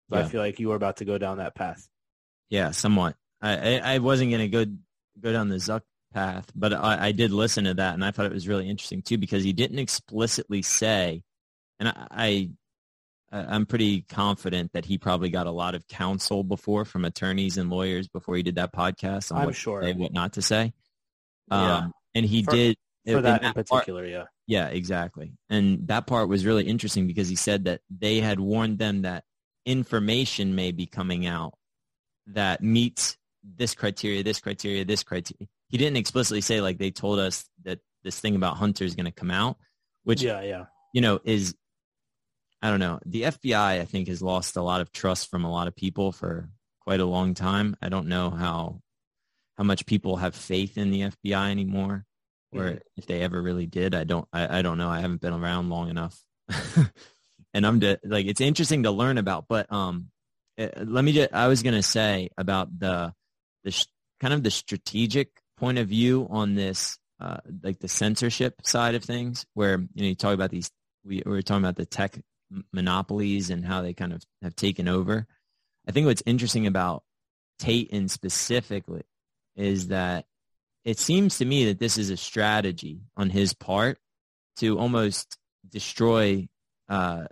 So 0.10 0.18
yeah. 0.18 0.26
I 0.26 0.28
feel 0.28 0.42
like 0.42 0.60
you 0.60 0.70
were 0.70 0.76
about 0.76 0.98
to 0.98 1.06
go 1.06 1.18
down 1.18 1.38
that 1.38 1.56
path. 1.56 1.88
Yeah, 2.50 2.72
somewhat. 2.72 3.16
I, 3.42 3.58
I, 3.58 3.82
I 3.96 3.98
wasn't 4.00 4.32
going 4.32 4.50
to 4.52 4.66
go 4.66 4.72
go 5.20 5.32
down 5.32 5.50
the 5.50 5.56
Zuck 5.56 5.82
path, 6.14 6.52
but 6.56 6.74
I, 6.74 7.08
I 7.08 7.12
did 7.12 7.32
listen 7.32 7.66
to 7.66 7.74
that, 7.76 7.94
and 7.94 8.04
I 8.04 8.12
thought 8.12 8.26
it 8.28 8.32
was 8.32 8.48
really 8.48 8.70
interesting 8.70 9.02
too 9.02 9.18
because 9.18 9.44
he 9.44 9.54
didn't 9.54 9.80
explicitly 9.80 10.62
say, 10.62 11.24
and 11.80 11.90
I, 11.90 12.08
I 12.12 12.50
I'm 13.32 13.66
pretty 13.66 14.02
confident 14.02 14.74
that 14.74 14.86
he 14.86 14.98
probably 14.98 15.30
got 15.30 15.48
a 15.48 15.52
lot 15.52 15.76
of 15.76 15.88
counsel 15.88 16.44
before 16.44 16.86
from 16.86 17.06
attorneys 17.06 17.58
and 17.58 17.70
lawyers 17.70 18.08
before 18.08 18.36
he 18.36 18.44
did 18.44 18.56
that 18.56 18.74
podcast 18.74 19.32
on 19.32 19.40
I'm 19.40 19.46
what 19.48 19.56
sure. 19.56 19.82
to 19.82 19.88
say, 19.88 19.94
what 19.94 20.14
not 20.14 20.34
to 20.34 20.42
say. 20.42 20.74
Yeah. 21.52 21.78
Um, 21.78 21.94
and 22.14 22.26
he 22.26 22.44
for, 22.44 22.52
did 22.52 22.78
for 23.08 23.22
that 23.22 23.44
in, 23.44 23.54
particular, 23.54 24.04
part, 24.04 24.12
yeah. 24.12 24.24
Yeah, 24.48 24.68
exactly. 24.68 25.34
And 25.50 25.88
that 25.88 26.08
part 26.08 26.30
was 26.30 26.46
really 26.46 26.66
interesting 26.66 27.08
because 27.08 27.28
he 27.28 27.36
said 27.36 27.66
that 27.66 27.82
they 27.90 28.20
had 28.20 28.40
warned 28.40 28.78
them 28.78 29.02
that 29.02 29.24
information 29.66 30.56
may 30.56 30.72
be 30.72 30.86
coming 30.86 31.26
out 31.26 31.54
that 32.28 32.62
meets 32.62 33.18
this 33.44 33.76
criteria, 33.76 34.24
this 34.24 34.40
criteria, 34.40 34.86
this 34.86 35.04
criteria. 35.04 35.48
He 35.70 35.78
didn't 35.78 35.98
explicitly 35.98 36.42
say 36.42 36.62
like 36.62 36.78
they 36.78 36.92
told 36.92 37.20
us 37.20 37.46
that 37.64 37.80
this 38.04 38.20
thing 38.20 38.36
about 38.36 38.58
Hunter 38.58 38.84
is 38.84 38.96
going 38.96 39.06
to 39.06 39.12
come 39.12 39.32
out, 39.32 39.58
which 40.04 40.22
yeah, 40.22 40.42
yeah, 40.42 40.66
you 40.94 41.02
know 41.02 41.20
is 41.24 41.56
I 42.66 42.72
don't 42.72 42.80
know. 42.80 43.00
The 43.06 43.22
FBI, 43.22 43.80
I 43.80 43.86
think, 43.86 44.08
has 44.08 44.24
lost 44.24 44.56
a 44.56 44.62
lot 44.64 44.82
of 44.82 44.92
trust 44.92 45.30
from 45.30 45.46
a 45.46 45.52
lot 45.52 45.68
of 45.68 45.76
people 45.76 46.12
for 46.12 46.50
quite 46.80 47.00
a 47.00 47.06
long 47.06 47.36
time. 47.36 47.78
I 47.80 47.90
don't 47.90 48.08
know 48.08 48.32
how 48.32 48.82
how 49.56 49.64
much 49.64 49.86
people 49.86 50.18
have 50.18 50.34
faith 50.34 50.76
in 50.76 50.90
the 50.90 51.02
FBI 51.02 51.52
anymore, 51.52 52.06
or 52.52 52.64
mm-hmm. 52.64 52.78
if 52.98 53.06
they 53.06 53.22
ever 53.22 53.40
really 53.40 53.68
did. 53.68 53.94
I 53.94 54.04
don't. 54.04 54.28
I, 54.34 54.58
I 54.58 54.62
don't 54.64 54.80
know. 54.80 54.90
I 54.90 55.02
haven't 55.02 55.22
been 55.22 55.32
around 55.32 55.70
long 55.70 55.90
enough, 55.90 56.20
and 57.54 57.68
I'm 57.68 57.78
de- 57.78 58.00
like 58.04 58.26
it's 58.26 58.42
interesting 58.42 58.82
to 58.82 58.92
learn 58.92 59.20
about. 59.20 59.46
But 59.48 59.72
um, 59.72 60.08
it, 60.58 60.74
eh, 60.76 60.84
let 60.88 61.06
me. 61.06 61.14
Just, 61.14 61.36
I 61.36 61.48
was 61.48 61.62
gonna 61.62 61.84
say 61.84 62.30
about 62.36 62.80
the 62.80 63.14
the 63.64 63.70
sh- 63.70 63.86
kind 64.20 64.34
of 64.34 64.42
the 64.42 64.50
strategic 64.50 65.30
point 65.58 65.78
of 65.78 65.90
view 65.90 66.26
on 66.32 66.56
this, 66.56 66.98
uh, 67.20 67.38
like 67.62 67.78
the 67.78 67.88
censorship 67.88 68.56
side 68.64 68.96
of 68.96 69.04
things, 69.04 69.46
where 69.54 69.78
you 69.94 70.02
know 70.02 70.08
you 70.08 70.16
talk 70.16 70.34
about 70.34 70.50
these. 70.50 70.72
We, 71.06 71.22
we 71.24 71.32
were 71.32 71.44
talking 71.44 71.64
about 71.64 71.76
the 71.76 71.86
tech 71.86 72.18
monopolies 72.72 73.50
and 73.50 73.66
how 73.66 73.82
they 73.82 73.94
kind 73.94 74.14
of 74.14 74.24
have 74.42 74.56
taken 74.56 74.88
over. 74.88 75.28
I 75.88 75.92
think 75.92 76.08
what's 76.08 76.24
interesting 76.26 76.68
about 76.68 77.04
Tate 77.60 77.90
in 77.90 78.10
specifically 78.10 79.04
is 79.56 79.88
that 79.88 80.26
it 80.84 81.00
seems 81.00 81.38
to 81.38 81.46
me 81.46 81.66
that 81.66 81.80
this 81.80 81.98
is 81.98 82.10
a 82.10 82.18
strategy 82.18 83.02
on 83.18 83.30
his 83.30 83.54
part 83.54 83.98
to 84.58 84.78
almost 84.80 85.38
destroy 85.70 86.48
uh, 86.90 87.26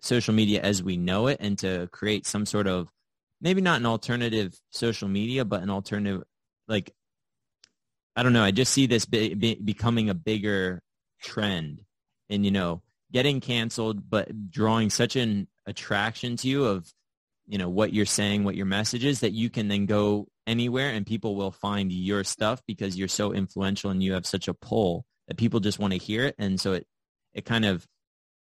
social 0.00 0.34
media 0.34 0.60
as 0.60 0.82
we 0.82 0.96
know 0.96 1.26
it 1.26 1.38
and 1.40 1.58
to 1.58 1.88
create 1.92 2.26
some 2.26 2.46
sort 2.46 2.66
of 2.66 2.88
maybe 3.40 3.60
not 3.60 3.80
an 3.80 3.86
alternative 3.86 4.58
social 4.70 5.08
media, 5.08 5.44
but 5.44 5.62
an 5.62 5.70
alternative 5.70 6.24
like 6.68 6.92
I 8.16 8.22
don't 8.22 8.32
know. 8.32 8.44
I 8.44 8.50
just 8.50 8.72
see 8.72 8.86
this 8.86 9.06
be, 9.06 9.34
be, 9.34 9.54
becoming 9.54 10.10
a 10.10 10.14
bigger 10.14 10.82
trend, 11.22 11.82
and 12.28 12.44
you 12.44 12.50
know, 12.50 12.82
getting 13.12 13.40
canceled, 13.40 14.08
but 14.08 14.50
drawing 14.50 14.90
such 14.90 15.16
an 15.16 15.48
attraction 15.66 16.36
to 16.36 16.48
you 16.48 16.64
of, 16.64 16.92
you 17.46 17.58
know, 17.58 17.68
what 17.68 17.92
you're 17.92 18.06
saying, 18.06 18.44
what 18.44 18.54
your 18.54 18.66
message 18.66 19.04
is 19.04 19.20
that 19.20 19.32
you 19.32 19.50
can 19.50 19.68
then 19.68 19.86
go 19.86 20.28
anywhere 20.46 20.90
and 20.90 21.06
people 21.06 21.34
will 21.34 21.50
find 21.50 21.92
your 21.92 22.24
stuff 22.24 22.62
because 22.66 22.96
you're 22.96 23.08
so 23.08 23.32
influential 23.32 23.90
and 23.90 24.02
you 24.02 24.12
have 24.12 24.26
such 24.26 24.48
a 24.48 24.54
pull 24.54 25.04
that 25.28 25.36
people 25.36 25.60
just 25.60 25.78
want 25.78 25.92
to 25.92 25.98
hear 25.98 26.24
it. 26.24 26.34
And 26.38 26.60
so 26.60 26.74
it, 26.74 26.86
it 27.34 27.44
kind 27.44 27.64
of, 27.64 27.86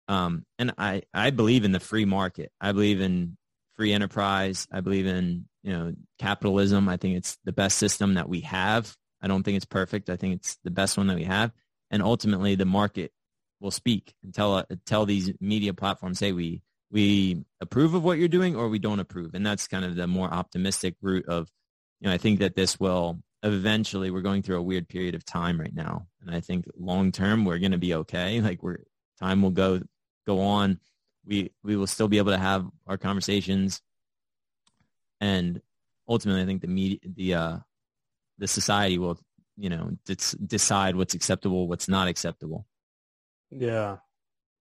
um, 0.07 0.45
and 0.57 0.73
I, 0.77 1.03
I 1.13 1.29
believe 1.29 1.65
in 1.65 1.71
the 1.71 1.79
free 1.79 2.05
market. 2.05 2.51
I 2.59 2.71
believe 2.71 3.01
in 3.01 3.37
free 3.75 3.93
enterprise. 3.93 4.67
I 4.71 4.81
believe 4.81 5.07
in, 5.07 5.45
you 5.63 5.71
know, 5.71 5.93
capitalism. 6.17 6.89
I 6.89 6.97
think 6.97 7.17
it's 7.17 7.37
the 7.45 7.51
best 7.51 7.77
system 7.77 8.15
that 8.15 8.27
we 8.27 8.41
have. 8.41 8.95
I 9.21 9.27
don't 9.27 9.43
think 9.43 9.57
it's 9.57 9.65
perfect. 9.65 10.09
I 10.09 10.15
think 10.15 10.35
it's 10.35 10.57
the 10.63 10.71
best 10.71 10.97
one 10.97 11.07
that 11.07 11.15
we 11.15 11.25
have. 11.25 11.51
And 11.91 12.01
ultimately 12.01 12.55
the 12.55 12.65
market 12.65 13.11
will 13.59 13.71
speak 13.71 14.13
and 14.23 14.33
tell 14.33 14.55
uh, 14.55 14.63
tell 14.85 15.05
these 15.05 15.31
media 15.39 15.73
platforms, 15.73 16.19
hey, 16.19 16.31
we 16.31 16.61
we 16.91 17.43
approve 17.61 17.93
of 17.93 18.03
what 18.03 18.17
you're 18.17 18.27
doing 18.27 18.55
or 18.55 18.69
we 18.69 18.79
don't 18.79 18.99
approve. 18.99 19.33
And 19.33 19.45
that's 19.45 19.67
kind 19.67 19.85
of 19.85 19.95
the 19.95 20.07
more 20.07 20.31
optimistic 20.33 20.95
route 21.01 21.27
of, 21.27 21.49
you 21.99 22.07
know, 22.07 22.13
I 22.13 22.17
think 22.17 22.39
that 22.39 22.55
this 22.55 22.79
will 22.79 23.19
eventually 23.43 24.11
we're 24.11 24.21
going 24.21 24.41
through 24.41 24.57
a 24.57 24.63
weird 24.63 24.89
period 24.89 25.15
of 25.15 25.23
time 25.23 25.59
right 25.59 25.73
now. 25.73 26.07
And 26.21 26.35
I 26.35 26.39
think 26.41 26.65
long 26.77 27.11
term 27.11 27.45
we're 27.45 27.59
going 27.59 27.71
to 27.71 27.77
be 27.77 27.93
okay. 27.95 28.41
Like 28.41 28.63
we're 28.63 28.79
time 29.19 29.41
will 29.41 29.51
go 29.51 29.81
go 30.25 30.41
on. 30.41 30.79
We 31.25 31.51
we 31.63 31.75
will 31.75 31.87
still 31.87 32.07
be 32.07 32.17
able 32.17 32.31
to 32.31 32.37
have 32.37 32.65
our 32.87 32.97
conversations. 32.97 33.81
And 35.21 35.61
ultimately 36.07 36.41
I 36.41 36.45
think 36.45 36.61
the 36.61 36.67
media 36.67 36.99
the 37.03 37.33
uh 37.35 37.57
the 38.39 38.47
society 38.47 38.97
will, 38.97 39.19
you 39.57 39.69
know, 39.69 39.91
decide 40.45 40.95
what's 40.95 41.13
acceptable, 41.13 41.67
what's 41.67 41.89
not 41.89 42.07
acceptable. 42.07 42.65
Yeah, 43.51 43.97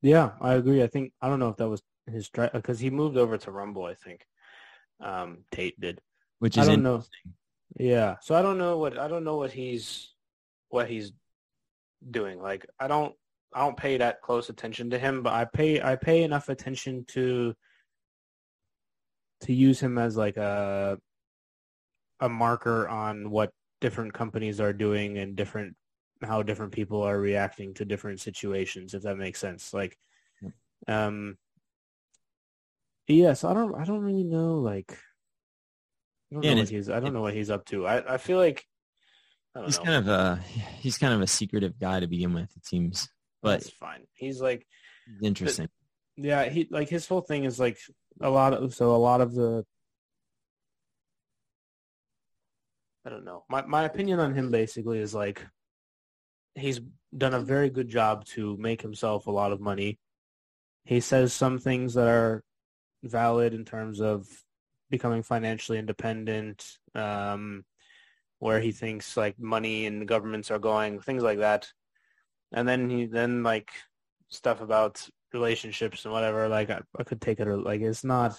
yeah, 0.02 0.32
I 0.40 0.54
agree. 0.54 0.82
I 0.82 0.86
think 0.86 1.12
I 1.20 1.28
don't 1.28 1.40
know 1.40 1.48
if 1.48 1.56
that 1.56 1.68
was 1.68 1.82
his 2.06 2.26
strike 2.26 2.52
because 2.52 2.80
he 2.80 2.90
moved 2.90 3.16
over 3.16 3.36
to 3.36 3.50
Rumble. 3.50 3.84
I 3.84 3.94
think 3.94 4.26
um, 5.00 5.44
Tate 5.52 5.78
did, 5.80 6.00
which 6.38 6.56
is 6.56 6.68
I 6.68 6.72
don't 6.72 6.82
know. 6.82 7.04
Yeah, 7.78 8.16
so 8.22 8.34
I 8.34 8.42
don't 8.42 8.58
know 8.58 8.78
what 8.78 8.98
I 8.98 9.08
don't 9.08 9.24
know 9.24 9.36
what 9.36 9.52
he's 9.52 10.14
what 10.68 10.88
he's 10.88 11.12
doing. 12.10 12.40
Like 12.40 12.66
I 12.78 12.88
don't 12.88 13.14
I 13.54 13.60
don't 13.60 13.76
pay 13.76 13.98
that 13.98 14.22
close 14.22 14.48
attention 14.48 14.90
to 14.90 14.98
him, 14.98 15.22
but 15.22 15.32
I 15.32 15.44
pay 15.44 15.82
I 15.82 15.96
pay 15.96 16.22
enough 16.22 16.48
attention 16.48 17.04
to 17.08 17.54
to 19.42 19.52
use 19.52 19.80
him 19.80 19.98
as 19.98 20.16
like 20.16 20.36
a 20.36 20.98
a 22.20 22.28
marker 22.28 22.88
on 22.88 23.30
what 23.30 23.52
different 23.80 24.12
companies 24.12 24.60
are 24.60 24.72
doing 24.72 25.18
and 25.18 25.36
different 25.36 25.76
how 26.22 26.42
different 26.42 26.72
people 26.72 27.02
are 27.02 27.18
reacting 27.18 27.74
to 27.74 27.84
different 27.84 28.20
situations, 28.20 28.94
if 28.94 29.02
that 29.02 29.16
makes 29.16 29.38
sense. 29.38 29.72
Like, 29.72 29.96
um, 30.86 31.36
Yes, 33.08 33.42
I 33.42 33.54
don't. 33.54 33.74
I 33.74 33.84
don't 33.84 34.02
really 34.02 34.24
know. 34.24 34.56
Like, 34.56 34.92
I 36.30 36.34
don't 36.34 36.42
yeah, 36.42 36.54
know 36.54 36.60
what 36.60 36.68
he's. 36.68 36.90
I 36.90 37.00
don't 37.00 37.14
know 37.14 37.22
what 37.22 37.34
he's 37.34 37.50
up 37.50 37.64
to. 37.66 37.86
I. 37.86 38.14
I 38.14 38.18
feel 38.18 38.36
like. 38.36 38.64
he's 39.64 39.78
know. 39.78 39.84
kind 39.84 39.96
of 39.96 40.08
a. 40.08 40.36
He's 40.80 40.98
kind 40.98 41.14
of 41.14 41.22
a 41.22 41.26
secretive 41.26 41.78
guy 41.80 42.00
to 42.00 42.06
begin 42.06 42.34
with. 42.34 42.50
It 42.54 42.66
seems, 42.66 43.08
but 43.42 43.62
it's 43.62 43.70
fine. 43.70 44.02
He's 44.12 44.42
like 44.42 44.66
interesting. 45.22 45.68
But, 46.18 46.24
yeah, 46.24 46.44
he 46.50 46.68
like 46.70 46.90
his 46.90 47.08
whole 47.08 47.22
thing 47.22 47.44
is 47.44 47.58
like 47.58 47.78
a 48.20 48.28
lot 48.28 48.52
of 48.52 48.74
so 48.74 48.94
a 48.94 48.98
lot 48.98 49.22
of 49.22 49.34
the. 49.34 49.64
I 53.06 53.10
don't 53.10 53.24
know. 53.24 53.44
My 53.48 53.64
my 53.64 53.84
opinion 53.84 54.20
on 54.20 54.34
him 54.34 54.50
basically 54.50 54.98
is 54.98 55.14
like. 55.14 55.44
He's 56.58 56.80
done 57.16 57.34
a 57.34 57.40
very 57.40 57.70
good 57.70 57.88
job 57.88 58.24
to 58.26 58.56
make 58.58 58.82
himself 58.82 59.26
a 59.26 59.30
lot 59.30 59.52
of 59.52 59.60
money. 59.60 59.98
He 60.84 61.00
says 61.00 61.32
some 61.32 61.58
things 61.58 61.94
that 61.94 62.08
are 62.08 62.42
valid 63.02 63.54
in 63.54 63.64
terms 63.64 64.00
of 64.00 64.26
becoming 64.90 65.22
financially 65.22 65.78
independent, 65.78 66.66
um, 66.94 67.64
where 68.38 68.60
he 68.60 68.72
thinks 68.72 69.16
like 69.16 69.38
money 69.38 69.86
and 69.86 70.08
governments 70.08 70.50
are 70.50 70.58
going, 70.58 71.00
things 71.00 71.22
like 71.22 71.38
that. 71.38 71.70
And 72.52 72.66
then 72.66 72.88
he 72.88 73.06
then 73.06 73.42
like 73.42 73.70
stuff 74.28 74.60
about 74.60 75.06
relationships 75.32 76.04
and 76.04 76.12
whatever. 76.12 76.48
Like 76.48 76.70
I, 76.70 76.80
I 76.98 77.04
could 77.04 77.20
take 77.20 77.40
it 77.40 77.48
or 77.48 77.56
like 77.56 77.80
it's 77.80 78.04
not 78.04 78.38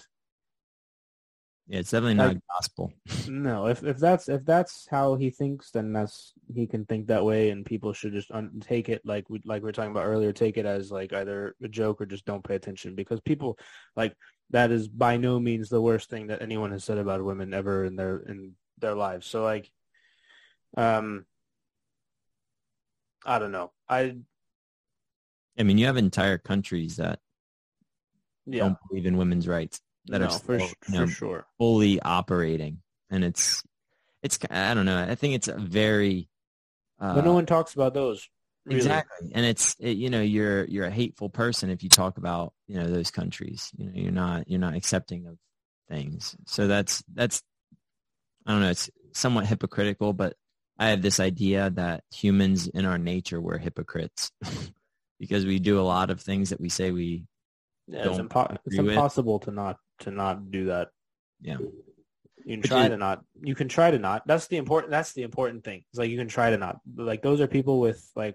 yeah, 1.70 1.78
it's 1.78 1.92
definitely 1.92 2.14
not 2.14 2.28
like, 2.28 2.38
gospel. 2.48 2.92
No, 3.28 3.68
if 3.68 3.84
if 3.84 3.96
that's 3.96 4.28
if 4.28 4.44
that's 4.44 4.88
how 4.90 5.14
he 5.14 5.30
thinks, 5.30 5.70
then 5.70 5.92
that's 5.92 6.32
he 6.52 6.66
can 6.66 6.84
think 6.84 7.06
that 7.06 7.24
way, 7.24 7.50
and 7.50 7.64
people 7.64 7.92
should 7.92 8.12
just 8.12 8.32
un- 8.32 8.60
take 8.60 8.88
it 8.88 9.02
like 9.04 9.30
we 9.30 9.40
like 9.44 9.62
we 9.62 9.66
were 9.66 9.72
talking 9.72 9.92
about 9.92 10.06
earlier. 10.06 10.32
Take 10.32 10.56
it 10.56 10.66
as 10.66 10.90
like 10.90 11.12
either 11.12 11.54
a 11.62 11.68
joke 11.68 12.00
or 12.00 12.06
just 12.06 12.24
don't 12.24 12.42
pay 12.42 12.56
attention 12.56 12.96
because 12.96 13.20
people 13.20 13.56
like 13.94 14.16
that 14.50 14.72
is 14.72 14.88
by 14.88 15.16
no 15.16 15.38
means 15.38 15.68
the 15.68 15.80
worst 15.80 16.10
thing 16.10 16.26
that 16.26 16.42
anyone 16.42 16.72
has 16.72 16.82
said 16.82 16.98
about 16.98 17.24
women 17.24 17.54
ever 17.54 17.84
in 17.84 17.94
their 17.94 18.16
in 18.16 18.54
their 18.78 18.96
lives. 18.96 19.28
So 19.28 19.44
like, 19.44 19.70
um, 20.76 21.24
I 23.24 23.38
don't 23.38 23.52
know. 23.52 23.70
I. 23.88 24.16
I 25.56 25.62
mean, 25.62 25.78
you 25.78 25.86
have 25.86 25.96
entire 25.96 26.38
countries 26.38 26.96
that 26.96 27.20
yeah. 28.46 28.64
don't 28.64 28.78
believe 28.88 29.06
in 29.06 29.16
women's 29.16 29.46
rights 29.46 29.80
that 30.06 30.20
no, 30.20 30.26
are 30.26 30.30
still, 30.30 30.58
for, 30.58 30.92
know, 30.92 31.06
sure 31.06 31.46
fully 31.58 32.00
operating, 32.00 32.78
and 33.10 33.24
it's 33.24 33.62
it's 34.22 34.38
I 34.50 34.74
don't 34.74 34.86
know. 34.86 34.98
I 34.98 35.14
think 35.14 35.34
it's 35.34 35.48
a 35.48 35.56
very 35.56 36.28
uh, 37.00 37.14
but 37.14 37.24
no 37.24 37.32
one 37.32 37.46
talks 37.46 37.74
about 37.74 37.94
those. 37.94 38.28
Really. 38.66 38.78
Exactly, 38.78 39.32
and 39.34 39.46
it's 39.46 39.74
it, 39.80 39.96
you 39.96 40.10
know 40.10 40.20
you're 40.20 40.64
you're 40.64 40.86
a 40.86 40.90
hateful 40.90 41.30
person 41.30 41.70
if 41.70 41.82
you 41.82 41.88
talk 41.88 42.18
about 42.18 42.52
you 42.66 42.76
know 42.76 42.86
those 42.86 43.10
countries. 43.10 43.70
You 43.76 43.86
know 43.86 43.92
you're 43.94 44.12
not 44.12 44.48
you're 44.48 44.60
not 44.60 44.74
accepting 44.74 45.26
of 45.26 45.38
things. 45.88 46.36
So 46.46 46.66
that's 46.66 47.02
that's 47.12 47.42
I 48.46 48.52
don't 48.52 48.60
know. 48.60 48.70
It's 48.70 48.90
somewhat 49.12 49.46
hypocritical, 49.46 50.12
but 50.12 50.36
I 50.78 50.88
have 50.88 51.02
this 51.02 51.20
idea 51.20 51.70
that 51.70 52.04
humans 52.12 52.68
in 52.68 52.84
our 52.84 52.98
nature 52.98 53.40
we're 53.40 53.58
hypocrites 53.58 54.30
because 55.18 55.44
we 55.44 55.58
do 55.58 55.80
a 55.80 55.82
lot 55.82 56.10
of 56.10 56.20
things 56.20 56.50
that 56.50 56.60
we 56.60 56.68
say 56.68 56.90
we 56.90 57.26
yeah, 57.86 58.08
it's, 58.08 58.18
impo- 58.18 58.56
it's 58.66 58.78
impossible 58.78 59.40
to 59.40 59.50
not 59.50 59.78
to 60.00 60.10
not 60.10 60.50
do 60.50 60.66
that. 60.66 60.88
Yeah. 61.40 61.58
You 62.44 62.56
can 62.56 62.62
try 62.62 62.88
to 62.88 62.96
not. 62.96 63.22
You 63.42 63.54
can 63.54 63.68
try 63.68 63.90
to 63.90 63.98
not. 63.98 64.26
That's 64.26 64.46
the 64.46 64.56
important. 64.56 64.90
That's 64.90 65.12
the 65.12 65.22
important 65.22 65.62
thing. 65.62 65.84
It's 65.90 65.98
like 65.98 66.10
you 66.10 66.18
can 66.18 66.28
try 66.28 66.50
to 66.50 66.58
not. 66.58 66.80
Like 66.96 67.22
those 67.22 67.40
are 67.40 67.46
people 67.46 67.80
with 67.80 68.02
like 68.16 68.34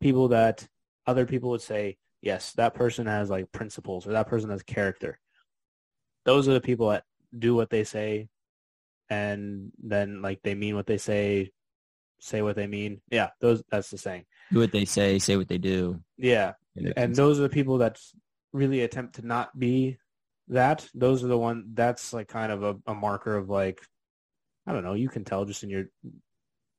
people 0.00 0.28
that 0.28 0.66
other 1.06 1.26
people 1.26 1.50
would 1.50 1.62
say, 1.62 1.96
yes, 2.20 2.52
that 2.54 2.74
person 2.74 3.06
has 3.06 3.30
like 3.30 3.52
principles 3.52 4.06
or 4.06 4.12
that 4.12 4.26
person 4.26 4.50
has 4.50 4.62
character. 4.62 5.18
Those 6.24 6.48
are 6.48 6.54
the 6.54 6.60
people 6.60 6.88
that 6.88 7.04
do 7.36 7.54
what 7.54 7.70
they 7.70 7.84
say, 7.84 8.28
and 9.08 9.70
then 9.82 10.22
like 10.22 10.40
they 10.42 10.56
mean 10.56 10.74
what 10.74 10.86
they 10.86 10.98
say, 10.98 11.52
say 12.18 12.42
what 12.42 12.56
they 12.56 12.66
mean. 12.66 13.00
Yeah, 13.10 13.30
those. 13.40 13.62
That's 13.70 13.90
the 13.90 13.98
saying. 13.98 14.24
Do 14.52 14.58
what 14.58 14.72
they 14.72 14.84
say, 14.84 15.20
say 15.20 15.36
what 15.36 15.48
they 15.48 15.58
do. 15.58 16.00
Yeah, 16.18 16.54
and 16.96 17.14
those 17.14 17.38
are 17.38 17.42
the 17.42 17.48
people 17.48 17.78
that 17.78 18.00
really 18.52 18.82
attempt 18.82 19.16
to 19.16 19.26
not 19.26 19.56
be 19.56 19.98
that 20.48 20.88
those 20.94 21.24
are 21.24 21.28
the 21.28 21.38
one 21.38 21.70
that's 21.74 22.12
like 22.12 22.28
kind 22.28 22.52
of 22.52 22.62
a, 22.62 22.76
a 22.86 22.94
marker 22.94 23.36
of 23.36 23.48
like 23.48 23.80
I 24.66 24.72
don't 24.72 24.84
know, 24.84 24.94
you 24.94 25.08
can 25.08 25.24
tell 25.24 25.44
just 25.44 25.62
in 25.62 25.70
your 25.70 25.84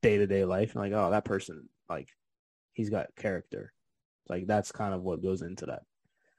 day 0.02 0.18
to 0.18 0.28
day 0.28 0.46
life, 0.46 0.76
like, 0.76 0.92
oh, 0.92 1.12
that 1.12 1.26
person, 1.26 1.70
like, 1.90 2.10
he's 2.74 2.90
got 2.90 3.16
character. 3.16 3.72
Like, 4.28 4.46
that's 4.46 4.72
kind 4.72 4.94
of 4.94 5.02
what 5.02 5.24
goes 5.24 5.42
into 5.42 5.68
that. 5.68 5.84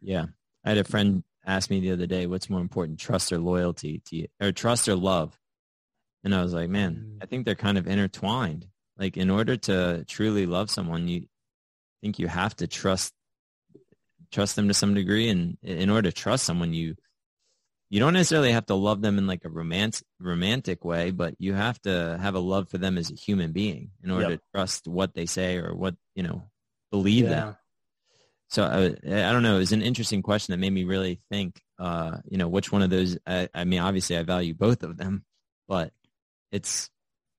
Yeah. 0.03 0.27
I 0.65 0.71
had 0.71 0.79
a 0.79 0.85
friend 0.85 1.25
ask 1.47 1.71
me 1.71 1.81
the 1.81 1.93
other 1.93 2.07
day, 2.07 2.27
what's 2.27 2.51
more 2.51 2.61
important, 2.61 2.99
trust 2.99 3.33
or 3.33 3.39
loyalty 3.39 4.03
to 4.07 4.17
you, 4.17 4.27
or 4.41 4.53
trust 4.53 4.89
or 4.89 4.97
love? 4.97 5.39
And 6.23 6.35
I 6.35 6.43
was 6.43 6.53
like, 6.53 6.69
man, 6.69 7.15
mm. 7.17 7.23
I 7.23 7.27
think 7.27 7.47
they're 7.47 7.55
kind 7.55 7.79
of 7.79 7.87
intertwined. 7.87 8.67
Like, 8.99 9.17
in 9.17 9.31
order 9.31 9.57
to 9.57 10.05
truly 10.07 10.45
love 10.45 10.71
someone, 10.71 11.09
you 11.09 11.27
think 12.03 12.19
you 12.19 12.29
have 12.29 12.55
to 12.57 12.67
trust 12.67 13.15
trust 14.31 14.57
them 14.57 14.69
to 14.69 14.75
some 14.75 14.93
degree 14.93 15.31
and 15.31 15.57
in 15.63 15.89
order 15.89 16.11
to 16.11 16.15
trust 16.15 16.45
someone 16.45 16.75
you 16.75 16.95
you 17.91 18.01
don't 18.01 18.13
necessarily 18.13 18.53
have 18.53 18.67
to 18.67 18.75
love 18.75 19.01
them 19.01 19.19
in 19.19 19.27
like 19.27 19.45
a 19.45 19.49
romantic 19.49 20.07
romantic 20.21 20.85
way, 20.85 21.11
but 21.11 21.35
you 21.39 21.55
have 21.55 21.81
to 21.83 22.19
have 22.21 22.35
a 22.35 22.41
love 22.41 22.69
for 22.69 22.79
them 22.79 22.99
as 22.99 23.11
a 23.11 23.15
human 23.15 23.53
being 23.53 23.91
in 24.03 24.11
order 24.11 24.31
yep. 24.31 24.39
to 24.39 24.45
trust 24.55 24.87
what 24.87 25.15
they 25.15 25.27
say 25.27 25.57
or 25.57 25.75
what 25.75 25.95
you 26.15 26.23
know 26.23 26.51
believe 26.91 27.25
yeah. 27.25 27.31
them. 27.31 27.57
So 28.51 28.63
I, 28.63 29.11
uh, 29.11 29.29
I 29.29 29.33
don't 29.33 29.43
know. 29.43 29.57
It 29.57 29.61
was 29.61 29.73
an 29.73 29.83
interesting 29.83 30.23
question 30.23 30.53
that 30.53 30.59
made 30.59 30.73
me 30.73 30.85
really 30.85 31.21
think. 31.31 31.61
Uh, 31.79 32.19
you 32.29 32.39
know, 32.39 32.49
which 32.49 32.73
one 32.73 32.83
of 32.83 32.91
those? 32.91 33.19
I, 33.27 33.49
I 33.55 33.65
mean, 33.65 33.81
obviously, 33.81 34.17
I 34.17 34.23
value 34.23 34.55
both 34.55 34.83
of 34.83 34.97
them, 34.97 35.25
but 35.69 35.93
it's 36.51 36.91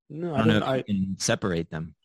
no, 0.10 0.34
I 0.34 0.38
don't, 0.40 0.50
I 0.50 0.52
don't 0.52 0.60
know 0.60 0.68
I, 0.68 0.82
can 0.82 1.16
separate 1.20 1.70
them. 1.70 1.96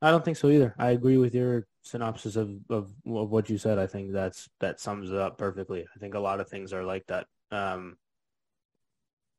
I 0.00 0.10
don't 0.10 0.24
think 0.24 0.36
so 0.36 0.50
either. 0.50 0.74
I 0.78 0.90
agree 0.90 1.16
with 1.16 1.34
your 1.34 1.66
synopsis 1.82 2.36
of, 2.36 2.50
of, 2.68 2.92
of 3.06 3.30
what 3.30 3.48
you 3.48 3.58
said. 3.58 3.78
I 3.78 3.86
think 3.86 4.12
that's 4.12 4.48
that 4.60 4.80
sums 4.80 5.10
it 5.10 5.16
up 5.16 5.38
perfectly. 5.38 5.86
I 5.94 5.98
think 5.98 6.14
a 6.14 6.20
lot 6.20 6.40
of 6.40 6.48
things 6.48 6.72
are 6.72 6.84
like 6.84 7.06
that. 7.08 7.26
Um, 7.54 7.96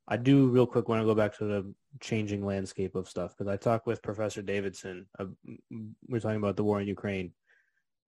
I 0.07 0.17
do 0.17 0.47
real 0.47 0.67
quick 0.67 0.87
want 0.87 1.01
to 1.01 1.05
go 1.05 1.15
back 1.15 1.37
to 1.37 1.45
the 1.45 1.73
changing 1.99 2.45
landscape 2.45 2.95
of 2.95 3.09
stuff 3.09 3.35
because 3.35 3.51
I 3.51 3.57
talked 3.57 3.87
with 3.87 4.03
Professor 4.03 4.41
Davidson. 4.41 5.07
Uh, 5.19 5.25
we 6.07 6.17
are 6.17 6.21
talking 6.21 6.37
about 6.37 6.55
the 6.55 6.63
war 6.63 6.79
in 6.79 6.87
Ukraine 6.87 7.33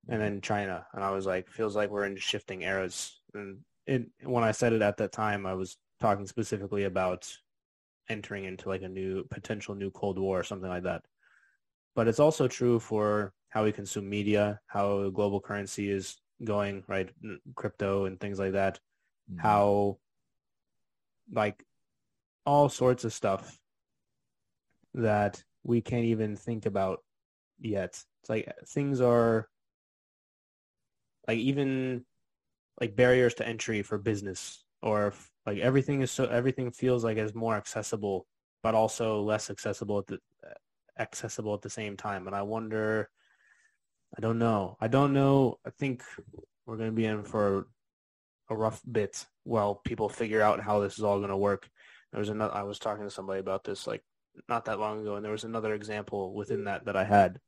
and 0.07 0.21
then 0.21 0.41
China, 0.41 0.85
and 0.93 1.03
I 1.03 1.11
was 1.11 1.25
like, 1.25 1.49
feels 1.49 1.75
like 1.75 1.89
we're 1.89 2.05
in 2.05 2.15
shifting 2.15 2.61
eras. 2.61 3.19
And 3.33 3.59
it, 3.85 4.03
when 4.23 4.43
I 4.43 4.51
said 4.51 4.73
it 4.73 4.81
at 4.81 4.97
that 4.97 5.11
time, 5.11 5.45
I 5.45 5.53
was 5.55 5.77
talking 5.99 6.27
specifically 6.27 6.85
about 6.85 7.29
entering 8.09 8.45
into 8.45 8.69
like 8.69 8.83
a 8.83 8.89
new 8.89 9.25
potential 9.25 9.75
new 9.75 9.91
Cold 9.91 10.17
War 10.17 10.39
or 10.39 10.43
something 10.43 10.69
like 10.69 10.83
that. 10.83 11.01
But 11.95 12.07
it's 12.07 12.19
also 12.19 12.47
true 12.47 12.79
for 12.79 13.33
how 13.49 13.65
we 13.65 13.71
consume 13.71 14.07
media, 14.07 14.61
how 14.67 15.09
global 15.09 15.41
currency 15.41 15.89
is 15.89 16.15
going, 16.43 16.83
right? 16.87 17.09
Crypto 17.55 18.05
and 18.05 18.19
things 18.19 18.39
like 18.39 18.53
that 18.53 18.79
mm-hmm. 19.29 19.39
how 19.39 19.97
like 21.31 21.63
all 22.45 22.69
sorts 22.69 23.03
of 23.03 23.13
stuff 23.13 23.59
that 24.93 25.43
we 25.63 25.81
can't 25.81 26.05
even 26.05 26.35
think 26.35 26.65
about 26.65 27.03
yet. 27.59 28.01
It's 28.21 28.29
like 28.29 28.51
things 28.67 29.01
are 29.01 29.47
like 31.27 31.39
even 31.39 32.05
like 32.79 32.95
barriers 32.95 33.33
to 33.35 33.47
entry 33.47 33.81
for 33.81 33.97
business 33.97 34.63
or 34.81 35.13
like 35.45 35.57
everything 35.57 36.01
is 36.01 36.11
so 36.11 36.25
everything 36.25 36.71
feels 36.71 37.03
like 37.03 37.17
it's 37.17 37.35
more 37.35 37.55
accessible 37.55 38.27
but 38.63 38.75
also 38.75 39.21
less 39.21 39.49
accessible 39.49 39.99
at 39.99 40.07
the 40.07 40.19
accessible 40.99 41.53
at 41.53 41.61
the 41.61 41.69
same 41.69 41.97
time 41.97 42.27
and 42.27 42.35
I 42.35 42.43
wonder 42.43 43.09
I 44.15 44.21
don't 44.21 44.39
know. 44.39 44.77
I 44.79 44.87
don't 44.87 45.13
know. 45.13 45.59
I 45.65 45.69
think 45.69 46.03
we're 46.65 46.77
going 46.77 46.89
to 46.89 46.95
be 46.95 47.05
in 47.05 47.23
for 47.23 47.67
a 48.49 48.55
rough 48.55 48.81
bit 48.89 49.25
while 49.43 49.75
people 49.75 50.09
figure 50.09 50.41
out 50.41 50.61
how 50.61 50.79
this 50.79 50.97
is 50.97 51.03
all 51.03 51.17
going 51.19 51.29
to 51.29 51.37
work. 51.37 51.69
There 52.11 52.19
was 52.19 52.29
another. 52.29 52.53
I 52.53 52.63
was 52.63 52.79
talking 52.79 53.03
to 53.03 53.11
somebody 53.11 53.39
about 53.39 53.63
this 53.63 53.87
like 53.87 54.03
not 54.47 54.65
that 54.65 54.79
long 54.79 55.01
ago, 55.01 55.15
and 55.15 55.25
there 55.25 55.31
was 55.31 55.43
another 55.43 55.73
example 55.73 56.33
within 56.33 56.65
that 56.65 56.85
that 56.85 56.95
I 56.95 57.03
had. 57.03 57.39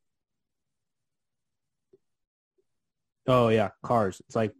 Oh 3.27 3.49
yeah, 3.49 3.69
cars. 3.83 4.21
It's 4.27 4.35
like, 4.35 4.53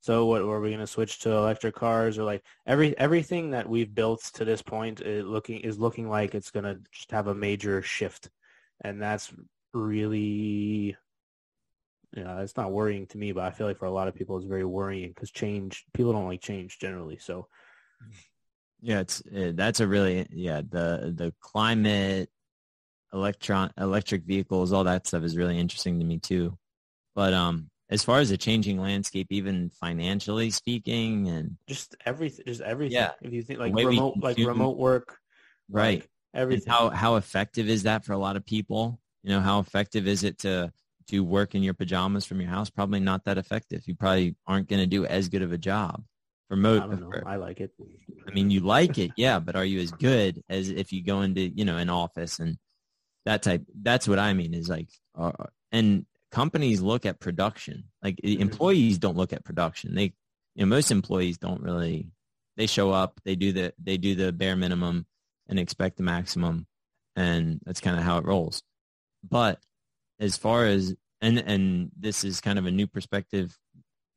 so 0.00 0.26
what? 0.26 0.42
Are 0.42 0.60
we 0.60 0.70
going 0.70 0.80
to 0.80 0.86
switch 0.86 1.20
to 1.20 1.32
electric 1.32 1.74
cars, 1.74 2.18
or 2.18 2.24
like 2.24 2.44
every 2.66 2.96
everything 2.98 3.50
that 3.50 3.68
we've 3.68 3.94
built 3.94 4.22
to 4.34 4.44
this 4.44 4.62
point 4.62 5.00
is 5.00 5.24
looking 5.24 5.60
is 5.60 5.78
looking 5.78 6.08
like 6.08 6.34
it's 6.34 6.50
going 6.50 6.64
to 6.64 6.78
just 6.92 7.10
have 7.10 7.26
a 7.26 7.34
major 7.34 7.82
shift, 7.82 8.30
and 8.82 9.00
that's 9.00 9.32
really 9.72 10.96
yeah, 12.12 12.40
it's 12.40 12.56
not 12.56 12.72
worrying 12.72 13.06
to 13.08 13.18
me, 13.18 13.32
but 13.32 13.44
I 13.44 13.50
feel 13.50 13.66
like 13.66 13.78
for 13.78 13.84
a 13.84 13.90
lot 13.90 14.08
of 14.08 14.14
people, 14.14 14.36
it's 14.36 14.46
very 14.46 14.64
worrying 14.64 15.10
because 15.10 15.30
change. 15.30 15.84
People 15.94 16.12
don't 16.12 16.26
like 16.26 16.40
change 16.40 16.78
generally. 16.78 17.18
So, 17.18 17.46
yeah, 18.80 19.00
it's 19.00 19.22
that's 19.30 19.80
a 19.80 19.86
really 19.86 20.26
yeah 20.30 20.60
the 20.60 21.12
the 21.14 21.32
climate, 21.40 22.28
electron 23.12 23.70
electric 23.78 24.24
vehicles, 24.24 24.72
all 24.72 24.84
that 24.84 25.06
stuff 25.06 25.22
is 25.22 25.36
really 25.36 25.58
interesting 25.58 26.00
to 26.00 26.04
me 26.04 26.18
too. 26.18 26.58
But 27.14 27.32
um, 27.32 27.70
as 27.90 28.02
far 28.02 28.18
as 28.18 28.30
a 28.32 28.36
changing 28.36 28.80
landscape, 28.80 29.28
even 29.30 29.70
financially 29.70 30.50
speaking, 30.50 31.28
and 31.28 31.56
just 31.68 31.94
everything, 32.06 32.44
just 32.46 32.60
everything. 32.60 32.96
Yeah. 32.96 33.12
If 33.22 33.32
you 33.32 33.42
think 33.42 33.60
like 33.60 33.74
remote, 33.74 34.16
like 34.18 34.36
remote 34.36 34.78
work, 34.78 35.18
right? 35.68 36.00
Like 36.00 36.10
everything. 36.34 36.64
And 36.66 36.72
how 36.72 36.90
how 36.90 37.16
effective 37.16 37.68
is 37.68 37.84
that 37.84 38.04
for 38.04 38.14
a 38.14 38.18
lot 38.18 38.36
of 38.36 38.44
people? 38.44 39.00
You 39.22 39.30
know, 39.30 39.40
how 39.40 39.60
effective 39.60 40.08
is 40.08 40.24
it 40.24 40.38
to 40.38 40.72
to 41.10 41.24
work 41.24 41.54
in 41.54 41.62
your 41.62 41.74
pajamas 41.74 42.24
from 42.24 42.40
your 42.40 42.50
house? 42.50 42.70
Probably 42.70 43.00
not 43.00 43.24
that 43.24 43.38
effective. 43.38 43.82
You 43.86 43.94
probably 43.94 44.36
aren't 44.46 44.68
going 44.68 44.80
to 44.80 44.86
do 44.86 45.04
as 45.04 45.28
good 45.28 45.42
of 45.42 45.52
a 45.52 45.58
job. 45.58 46.02
For 46.48 46.56
most, 46.56 46.82
I 46.82 46.86
don't 46.86 47.00
know. 47.00 47.12
I 47.26 47.36
like 47.36 47.60
it. 47.60 47.70
I 48.26 48.32
mean, 48.32 48.50
you 48.50 48.60
like 48.60 48.98
it, 48.98 49.12
yeah, 49.16 49.38
but 49.38 49.54
are 49.54 49.64
you 49.64 49.78
as 49.80 49.92
good 49.92 50.42
as 50.48 50.68
if 50.68 50.92
you 50.92 51.04
go 51.04 51.22
into 51.22 51.42
you 51.42 51.64
know 51.64 51.76
an 51.76 51.88
office 51.88 52.40
and 52.40 52.58
that 53.24 53.44
type? 53.44 53.62
That's 53.80 54.08
what 54.08 54.18
I 54.18 54.32
mean. 54.32 54.52
Is 54.52 54.68
like, 54.68 54.88
uh, 55.16 55.30
and 55.70 56.06
companies 56.32 56.80
look 56.80 57.06
at 57.06 57.20
production. 57.20 57.84
Like 58.02 58.16
mm-hmm. 58.16 58.42
employees 58.42 58.98
don't 58.98 59.16
look 59.16 59.32
at 59.32 59.44
production. 59.44 59.94
They, 59.94 60.12
you 60.56 60.64
know, 60.64 60.66
most 60.66 60.90
employees 60.90 61.38
don't 61.38 61.62
really. 61.62 62.08
They 62.56 62.66
show 62.66 62.90
up, 62.90 63.20
they 63.24 63.36
do 63.36 63.52
the 63.52 63.72
they 63.80 63.96
do 63.96 64.16
the 64.16 64.32
bare 64.32 64.56
minimum, 64.56 65.06
and 65.48 65.56
expect 65.56 65.98
the 65.98 66.02
maximum, 66.02 66.66
and 67.14 67.60
that's 67.64 67.80
kind 67.80 67.96
of 67.96 68.02
how 68.02 68.18
it 68.18 68.24
rolls. 68.24 68.64
But 69.22 69.60
as 70.18 70.36
far 70.36 70.66
as 70.66 70.94
and 71.20 71.38
and 71.38 71.90
this 71.98 72.24
is 72.24 72.40
kind 72.40 72.58
of 72.58 72.66
a 72.66 72.70
new 72.70 72.86
perspective 72.86 73.56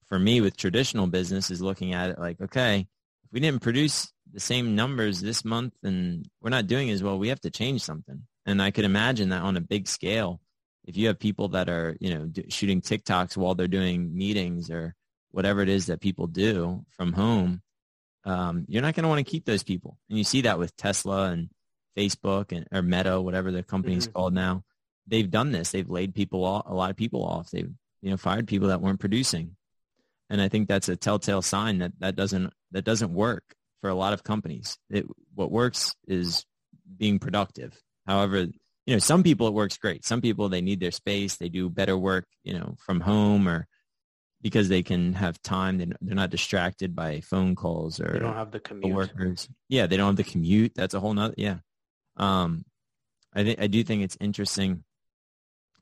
for 0.07 0.19
me 0.19 0.41
with 0.41 0.57
traditional 0.57 1.07
business 1.07 1.49
is 1.49 1.61
looking 1.61 1.93
at 1.93 2.11
it 2.11 2.19
like, 2.19 2.39
okay, 2.39 2.87
if 3.23 3.31
we 3.31 3.39
didn't 3.39 3.61
produce 3.61 4.11
the 4.31 4.39
same 4.39 4.75
numbers 4.75 5.21
this 5.21 5.43
month 5.43 5.73
and 5.83 6.27
we're 6.41 6.49
not 6.49 6.67
doing 6.67 6.89
as 6.89 7.01
well, 7.01 7.17
we 7.17 7.29
have 7.29 7.41
to 7.41 7.49
change 7.49 7.81
something. 7.81 8.23
And 8.45 8.61
I 8.61 8.71
could 8.71 8.85
imagine 8.85 9.29
that 9.29 9.41
on 9.41 9.57
a 9.57 9.61
big 9.61 9.87
scale, 9.87 10.41
if 10.85 10.97
you 10.97 11.07
have 11.07 11.19
people 11.19 11.49
that 11.49 11.69
are, 11.69 11.95
you 11.99 12.13
know, 12.13 12.29
shooting 12.49 12.81
TikToks 12.81 13.37
while 13.37 13.55
they're 13.55 13.67
doing 13.67 14.15
meetings 14.15 14.69
or 14.69 14.93
whatever 15.31 15.61
it 15.61 15.69
is 15.69 15.87
that 15.87 16.01
people 16.01 16.27
do 16.27 16.85
from 16.91 17.13
home, 17.13 17.61
um, 18.25 18.65
you're 18.67 18.81
not 18.81 18.93
going 18.95 19.03
to 19.03 19.09
want 19.09 19.25
to 19.25 19.31
keep 19.31 19.45
those 19.45 19.63
people. 19.63 19.97
And 20.09 20.17
you 20.17 20.23
see 20.23 20.41
that 20.41 20.59
with 20.59 20.75
Tesla 20.75 21.31
and 21.31 21.49
Facebook 21.97 22.51
and 22.51 22.67
or 22.71 22.81
Meta, 22.81 23.19
whatever 23.21 23.51
the 23.51 23.63
company's 23.63 24.05
mm-hmm. 24.05 24.13
called 24.13 24.33
now. 24.33 24.63
They've 25.07 25.29
done 25.29 25.51
this. 25.51 25.71
They've 25.71 25.89
laid 25.89 26.15
people 26.15 26.43
off, 26.45 26.65
a 26.67 26.73
lot 26.73 26.89
of 26.89 26.95
people 26.95 27.23
off. 27.23 27.51
They've 27.51 27.71
you 28.01 28.09
know 28.09 28.17
fired 28.17 28.47
people 28.47 28.69
that 28.69 28.81
weren't 28.81 28.99
producing, 28.99 29.55
and 30.29 30.41
I 30.41 30.47
think 30.49 30.67
that's 30.67 30.89
a 30.89 30.95
telltale 30.95 31.41
sign 31.41 31.79
that 31.79 31.91
that 31.99 32.15
doesn't 32.15 32.53
that 32.71 32.85
doesn't 32.85 33.13
work 33.13 33.43
for 33.81 33.89
a 33.89 33.95
lot 33.95 34.13
of 34.13 34.23
companies. 34.23 34.77
It, 34.89 35.05
what 35.35 35.51
works 35.51 35.93
is 36.07 36.45
being 36.97 37.19
productive. 37.19 37.77
However, 38.07 38.47
you 38.85 38.95
know, 38.95 38.99
some 38.99 39.23
people 39.23 39.47
it 39.47 39.53
works 39.53 39.77
great. 39.77 40.05
Some 40.05 40.21
people 40.21 40.49
they 40.49 40.61
need 40.61 40.79
their 40.79 40.91
space. 40.91 41.37
They 41.37 41.49
do 41.49 41.69
better 41.69 41.97
work, 41.97 42.25
you 42.43 42.53
know, 42.53 42.75
from 42.85 43.01
home 43.01 43.47
or 43.47 43.67
because 44.41 44.69
they 44.69 44.83
can 44.83 45.13
have 45.13 45.41
time. 45.41 45.77
They're 45.77 46.15
not 46.15 46.29
distracted 46.29 46.95
by 46.95 47.21
phone 47.21 47.55
calls 47.55 47.99
or 47.99 48.11
they 48.11 48.19
don't 48.19 48.35
have 48.35 48.51
the 48.51 48.59
commute. 48.59 48.93
Workers. 48.93 49.47
Yeah, 49.69 49.87
they 49.87 49.97
don't 49.97 50.07
have 50.07 50.15
the 50.17 50.23
commute. 50.23 50.73
That's 50.75 50.93
a 50.93 50.99
whole 50.99 51.13
nother. 51.13 51.35
Yeah, 51.37 51.57
um, 52.17 52.65
I 53.33 53.43
think 53.43 53.59
I 53.59 53.67
do 53.67 53.83
think 53.83 54.03
it's 54.03 54.17
interesting 54.19 54.83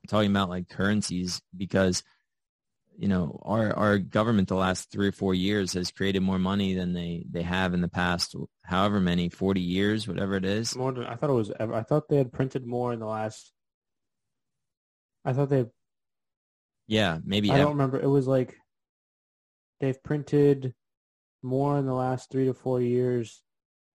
talking 0.08 0.30
about 0.30 0.48
like 0.48 0.68
currencies 0.68 1.40
because 1.56 2.02
you 2.98 3.08
know 3.08 3.40
our 3.44 3.72
our 3.74 3.98
government 3.98 4.48
the 4.48 4.54
last 4.54 4.90
three 4.90 5.08
or 5.08 5.12
four 5.12 5.34
years 5.34 5.72
has 5.72 5.90
created 5.90 6.20
more 6.20 6.38
money 6.38 6.74
than 6.74 6.92
they 6.92 7.24
they 7.30 7.42
have 7.42 7.74
in 7.74 7.80
the 7.80 7.88
past 7.88 8.34
however 8.64 9.00
many 9.00 9.28
40 9.28 9.60
years 9.60 10.06
whatever 10.06 10.36
it 10.36 10.44
is 10.44 10.76
more 10.76 10.92
than 10.92 11.04
i 11.04 11.14
thought 11.14 11.30
it 11.30 11.34
was 11.34 11.52
ever 11.58 11.74
i 11.74 11.82
thought 11.82 12.08
they 12.08 12.18
had 12.18 12.32
printed 12.32 12.66
more 12.66 12.92
in 12.92 13.00
the 13.00 13.06
last 13.06 13.52
i 15.24 15.32
thought 15.32 15.48
they 15.48 15.64
yeah 16.86 17.18
maybe 17.24 17.50
i 17.50 17.54
ever. 17.54 17.64
don't 17.64 17.72
remember 17.72 18.00
it 18.00 18.08
was 18.08 18.26
like 18.26 18.56
they've 19.80 20.02
printed 20.02 20.74
more 21.42 21.78
in 21.78 21.86
the 21.86 21.94
last 21.94 22.30
three 22.30 22.46
to 22.46 22.54
four 22.54 22.80
years 22.80 23.42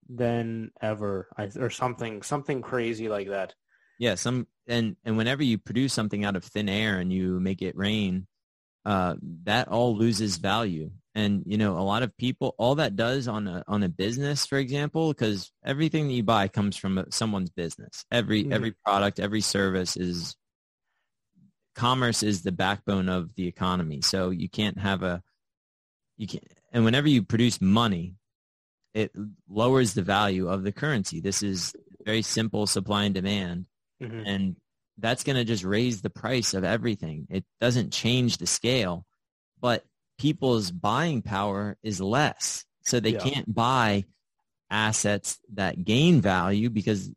than 0.09 0.71
ever 0.81 1.27
or 1.59 1.69
something 1.69 2.21
something 2.21 2.61
crazy 2.61 3.09
like 3.09 3.29
that 3.29 3.53
yeah 3.99 4.15
some 4.15 4.47
and 4.67 4.95
and 5.03 5.17
whenever 5.17 5.43
you 5.43 5.57
produce 5.57 5.93
something 5.93 6.23
out 6.23 6.35
of 6.35 6.43
thin 6.43 6.69
air 6.69 6.99
and 6.99 7.11
you 7.11 7.39
make 7.39 7.61
it 7.61 7.77
rain 7.77 8.27
uh, 8.85 9.15
that 9.43 9.67
all 9.67 9.97
loses 9.97 10.37
value 10.37 10.91
and 11.13 11.43
you 11.45 11.57
know 11.57 11.77
a 11.77 11.81
lot 11.81 12.03
of 12.03 12.15
people 12.17 12.55
all 12.57 12.75
that 12.75 12.95
does 12.95 13.27
on 13.27 13.47
a 13.47 13.63
on 13.67 13.83
a 13.83 13.89
business 13.89 14.45
for 14.45 14.57
example 14.57 15.09
because 15.09 15.51
everything 15.65 16.07
that 16.07 16.13
you 16.13 16.23
buy 16.23 16.47
comes 16.47 16.77
from 16.77 17.03
someone's 17.09 17.49
business 17.49 18.05
every 18.11 18.43
mm-hmm. 18.43 18.53
every 18.53 18.73
product 18.85 19.19
every 19.19 19.41
service 19.41 19.97
is 19.97 20.35
commerce 21.75 22.23
is 22.23 22.41
the 22.41 22.51
backbone 22.51 23.09
of 23.09 23.35
the 23.35 23.47
economy 23.47 24.01
so 24.01 24.29
you 24.29 24.49
can't 24.49 24.79
have 24.79 25.03
a 25.03 25.21
you 26.17 26.27
can 26.27 26.39
and 26.71 26.83
whenever 26.83 27.07
you 27.07 27.21
produce 27.23 27.61
money 27.61 28.15
it 28.97 29.11
lowers 29.47 29.93
the 29.93 30.01
value 30.01 30.49
of 30.49 30.63
the 30.63 30.71
currency. 30.71 31.19
This 31.19 31.43
is 31.43 31.75
very 32.03 32.23
simple 32.23 32.65
supply 32.65 33.03
and 33.03 33.13
demand. 33.13 33.67
Mm-hmm. 34.01 34.23
And 34.25 34.55
that's 34.97 35.23
going 35.23 35.35
to 35.35 35.43
just 35.43 35.63
raise 35.63 36.01
the 36.01 36.09
price 36.09 36.53
of 36.53 36.63
everything. 36.63 37.27
It 37.29 37.45
doesn't 37.61 37.93
change 37.93 38.37
the 38.37 38.47
scale, 38.47 39.05
but 39.59 39.83
people's 40.17 40.71
buying 40.71 41.21
power 41.21 41.77
is 41.83 42.01
less. 42.01 42.65
So 42.83 42.99
they 42.99 43.11
yeah. 43.11 43.19
can't 43.19 43.53
buy 43.53 44.05
assets 44.69 45.37
that 45.53 45.83
gain 45.83 46.21
value 46.21 46.69
because 46.69 47.09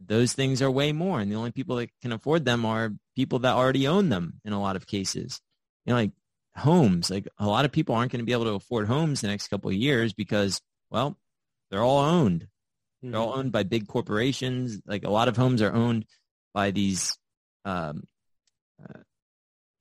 those 0.00 0.32
things 0.32 0.62
are 0.62 0.70
way 0.70 0.92
more. 0.92 1.20
And 1.20 1.30
the 1.30 1.36
only 1.36 1.50
people 1.50 1.76
that 1.76 1.90
can 2.02 2.12
afford 2.12 2.44
them 2.44 2.64
are 2.64 2.92
people 3.16 3.40
that 3.40 3.54
already 3.54 3.88
own 3.88 4.08
them 4.08 4.40
in 4.44 4.52
a 4.52 4.60
lot 4.60 4.76
of 4.76 4.86
cases. 4.86 5.40
You 5.84 5.92
know, 5.92 5.98
like 5.98 6.12
homes, 6.56 7.10
like 7.10 7.28
a 7.38 7.46
lot 7.46 7.64
of 7.64 7.72
people 7.72 7.94
aren't 7.94 8.12
going 8.12 8.20
to 8.20 8.26
be 8.26 8.32
able 8.32 8.44
to 8.44 8.54
afford 8.54 8.86
homes 8.86 9.20
the 9.20 9.28
next 9.28 9.48
couple 9.48 9.70
of 9.70 9.76
years 9.76 10.12
because 10.12 10.60
well, 10.90 11.18
they're 11.70 11.82
all 11.82 11.98
owned. 11.98 12.46
Mm-hmm. 13.02 13.10
They're 13.10 13.20
all 13.20 13.30
mm-hmm. 13.30 13.38
owned 13.40 13.52
by 13.52 13.62
big 13.62 13.88
corporations. 13.88 14.80
Like 14.86 15.04
a 15.04 15.10
lot 15.10 15.28
of 15.28 15.36
homes 15.36 15.62
are 15.62 15.72
owned 15.72 16.06
by 16.52 16.70
these 16.70 17.16
um, 17.64 18.04
uh, 18.82 19.00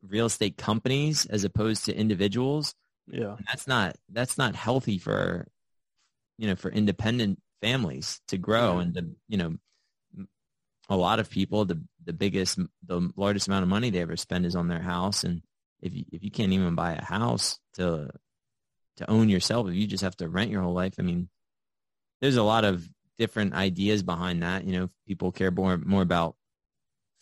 real 0.01 0.27
estate 0.27 0.57
companies 0.57 1.25
as 1.25 1.43
opposed 1.43 1.85
to 1.85 1.95
individuals. 1.95 2.75
Yeah, 3.07 3.35
and 3.37 3.45
that's 3.47 3.67
not 3.67 3.95
that's 4.09 4.37
not 4.37 4.55
healthy 4.55 4.97
for 4.97 5.47
you 6.37 6.47
know 6.47 6.55
for 6.55 6.69
independent 6.69 7.39
families 7.61 8.21
to 8.27 8.37
grow 8.37 8.73
mm-hmm. 8.73 8.79
and 8.79 8.93
to 8.93 9.05
you 9.27 9.37
know 9.37 9.57
a 10.89 10.95
lot 10.95 11.19
of 11.19 11.29
people 11.29 11.65
the 11.65 11.81
the 12.05 12.13
biggest 12.13 12.59
the 12.85 13.11
largest 13.15 13.47
amount 13.47 13.63
of 13.63 13.69
money 13.69 13.89
they 13.89 14.01
ever 14.01 14.17
spend 14.17 14.45
is 14.45 14.55
on 14.55 14.67
their 14.67 14.81
house 14.81 15.23
and 15.23 15.41
if 15.81 15.93
you 15.93 16.05
if 16.11 16.23
you 16.23 16.31
can't 16.31 16.53
even 16.53 16.75
buy 16.75 16.93
a 16.93 17.03
house 17.03 17.59
to 17.73 18.09
to 18.97 19.09
own 19.09 19.29
yourself 19.29 19.67
if 19.67 19.75
you 19.75 19.87
just 19.87 20.03
have 20.03 20.15
to 20.15 20.29
rent 20.29 20.51
your 20.51 20.61
whole 20.61 20.73
life 20.73 20.95
i 20.99 21.01
mean 21.01 21.29
there's 22.21 22.37
a 22.37 22.43
lot 22.43 22.65
of 22.65 22.87
different 23.17 23.53
ideas 23.53 24.03
behind 24.03 24.43
that. 24.43 24.65
You 24.65 24.73
know 24.73 24.89
people 25.05 25.31
care 25.31 25.51
more 25.51 25.77
more 25.77 26.01
about 26.01 26.35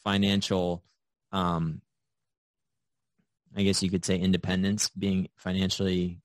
financial 0.04 0.84
um 1.32 1.82
i 3.56 3.64
guess 3.64 3.82
you 3.82 3.90
could 3.90 4.06
say 4.06 4.16
independence 4.16 4.90
being 4.90 5.28
financially 5.36 6.22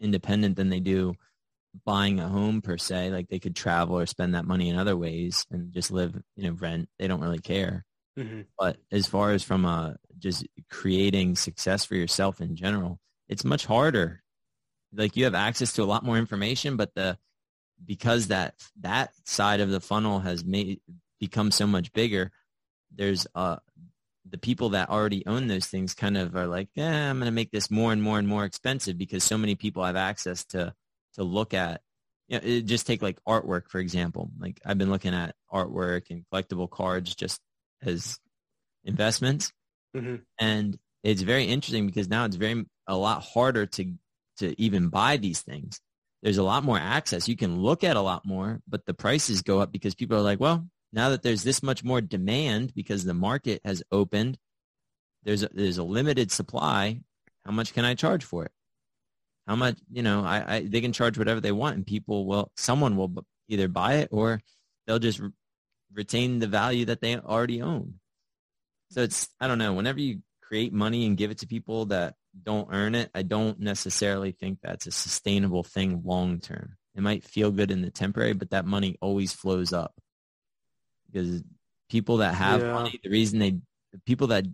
independent 0.00 0.56
than 0.56 0.70
they 0.70 0.80
do 0.80 1.14
buying 1.84 2.20
a 2.20 2.28
home 2.28 2.62
per 2.62 2.78
se. 2.78 3.10
Like 3.10 3.28
they 3.28 3.38
could 3.38 3.56
travel 3.56 3.98
or 3.98 4.06
spend 4.06 4.34
that 4.34 4.44
money 4.44 4.68
in 4.68 4.76
other 4.76 4.96
ways 4.96 5.44
and 5.50 5.72
just 5.72 5.90
live 5.90 6.14
you 6.36 6.44
know 6.44 6.56
rent. 6.56 6.88
They 6.98 7.08
don't 7.08 7.20
really 7.20 7.40
care. 7.40 7.84
Mm-hmm. 8.16 8.42
but 8.56 8.76
as 8.92 9.08
far 9.08 9.32
as 9.32 9.42
from 9.42 9.64
a 9.64 9.96
just 10.20 10.46
creating 10.70 11.34
success 11.34 11.84
for 11.84 11.96
yourself 11.96 12.40
in 12.40 12.54
general 12.54 13.00
it's 13.28 13.44
much 13.44 13.66
harder. 13.66 14.22
Like 14.92 15.16
you 15.16 15.24
have 15.24 15.34
access 15.34 15.72
to 15.72 15.82
a 15.82 15.84
lot 15.84 16.04
more 16.04 16.16
information, 16.16 16.76
but 16.76 16.94
the 16.94 17.18
because 17.84 18.28
that 18.28 18.54
that 18.80 19.12
side 19.24 19.60
of 19.60 19.70
the 19.70 19.80
funnel 19.80 20.20
has 20.20 20.44
made 20.44 20.80
become 21.20 21.50
so 21.50 21.66
much 21.66 21.92
bigger, 21.92 22.30
there's 22.94 23.26
uh 23.34 23.56
the 24.30 24.38
people 24.38 24.70
that 24.70 24.88
already 24.88 25.24
own 25.26 25.48
those 25.48 25.66
things 25.66 25.94
kind 25.94 26.16
of 26.16 26.34
are 26.34 26.46
like, 26.46 26.68
yeah, 26.74 27.10
I'm 27.10 27.18
going 27.18 27.26
to 27.26 27.32
make 27.32 27.50
this 27.50 27.70
more 27.70 27.92
and 27.92 28.02
more 28.02 28.18
and 28.18 28.26
more 28.26 28.44
expensive 28.44 28.96
because 28.96 29.22
so 29.22 29.36
many 29.36 29.54
people 29.54 29.84
have 29.84 29.96
access 29.96 30.44
to 30.46 30.74
to 31.14 31.22
look 31.22 31.54
at. 31.54 31.82
You 32.28 32.40
know, 32.40 32.60
just 32.62 32.86
take 32.86 33.02
like 33.02 33.18
artwork 33.28 33.68
for 33.68 33.80
example. 33.80 34.30
Like 34.38 34.60
I've 34.64 34.78
been 34.78 34.90
looking 34.90 35.14
at 35.14 35.34
artwork 35.52 36.10
and 36.10 36.24
collectible 36.32 36.70
cards 36.70 37.14
just 37.14 37.38
as 37.82 38.18
investments, 38.84 39.52
mm-hmm. 39.94 40.16
and 40.38 40.78
it's 41.02 41.20
very 41.20 41.44
interesting 41.44 41.86
because 41.86 42.08
now 42.08 42.24
it's 42.24 42.36
very 42.36 42.64
a 42.86 42.96
lot 42.96 43.22
harder 43.22 43.66
to 43.66 43.92
to 44.38 44.60
even 44.60 44.88
buy 44.88 45.18
these 45.18 45.42
things. 45.42 45.80
There's 46.24 46.38
a 46.38 46.42
lot 46.42 46.64
more 46.64 46.78
access. 46.78 47.28
You 47.28 47.36
can 47.36 47.60
look 47.60 47.84
at 47.84 47.98
a 47.98 48.00
lot 48.00 48.24
more, 48.24 48.62
but 48.66 48.86
the 48.86 48.94
prices 48.94 49.42
go 49.42 49.60
up 49.60 49.70
because 49.70 49.94
people 49.94 50.16
are 50.16 50.22
like, 50.22 50.40
well, 50.40 50.66
now 50.90 51.10
that 51.10 51.22
there's 51.22 51.42
this 51.42 51.62
much 51.62 51.84
more 51.84 52.00
demand 52.00 52.72
because 52.74 53.04
the 53.04 53.12
market 53.12 53.60
has 53.62 53.82
opened, 53.92 54.38
there's 55.22 55.42
a, 55.42 55.50
there's 55.52 55.76
a 55.76 55.84
limited 55.84 56.32
supply. 56.32 57.00
How 57.44 57.52
much 57.52 57.74
can 57.74 57.84
I 57.84 57.92
charge 57.92 58.24
for 58.24 58.46
it? 58.46 58.52
How 59.46 59.54
much, 59.54 59.76
you 59.92 60.02
know, 60.02 60.24
I, 60.24 60.56
I 60.56 60.60
they 60.62 60.80
can 60.80 60.94
charge 60.94 61.18
whatever 61.18 61.42
they 61.42 61.52
want 61.52 61.76
and 61.76 61.86
people 61.86 62.24
will, 62.24 62.50
someone 62.56 62.96
will 62.96 63.26
either 63.48 63.68
buy 63.68 63.96
it 63.96 64.08
or 64.10 64.40
they'll 64.86 64.98
just 64.98 65.18
re- 65.18 65.28
retain 65.92 66.38
the 66.38 66.46
value 66.46 66.86
that 66.86 67.02
they 67.02 67.18
already 67.18 67.60
own. 67.60 68.00
So 68.88 69.02
it's, 69.02 69.28
I 69.38 69.46
don't 69.46 69.58
know, 69.58 69.74
whenever 69.74 70.00
you 70.00 70.22
create 70.42 70.72
money 70.72 71.04
and 71.04 71.18
give 71.18 71.30
it 71.30 71.38
to 71.38 71.46
people 71.46 71.84
that 71.86 72.14
don't 72.42 72.68
earn 72.70 72.94
it, 72.94 73.10
I 73.14 73.22
don't 73.22 73.60
necessarily 73.60 74.32
think 74.32 74.58
that's 74.62 74.86
a 74.86 74.90
sustainable 74.90 75.62
thing 75.62 76.02
long 76.04 76.40
term. 76.40 76.76
It 76.94 77.02
might 77.02 77.24
feel 77.24 77.50
good 77.50 77.70
in 77.70 77.82
the 77.82 77.90
temporary, 77.90 78.34
but 78.34 78.50
that 78.50 78.66
money 78.66 78.96
always 79.00 79.32
flows 79.32 79.72
up 79.72 79.94
because 81.10 81.42
people 81.88 82.18
that 82.18 82.34
have 82.34 82.62
yeah. 82.62 82.72
money, 82.72 83.00
the 83.02 83.10
reason 83.10 83.38
they, 83.38 83.50
the 83.92 84.00
people 84.06 84.28
that, 84.28 84.44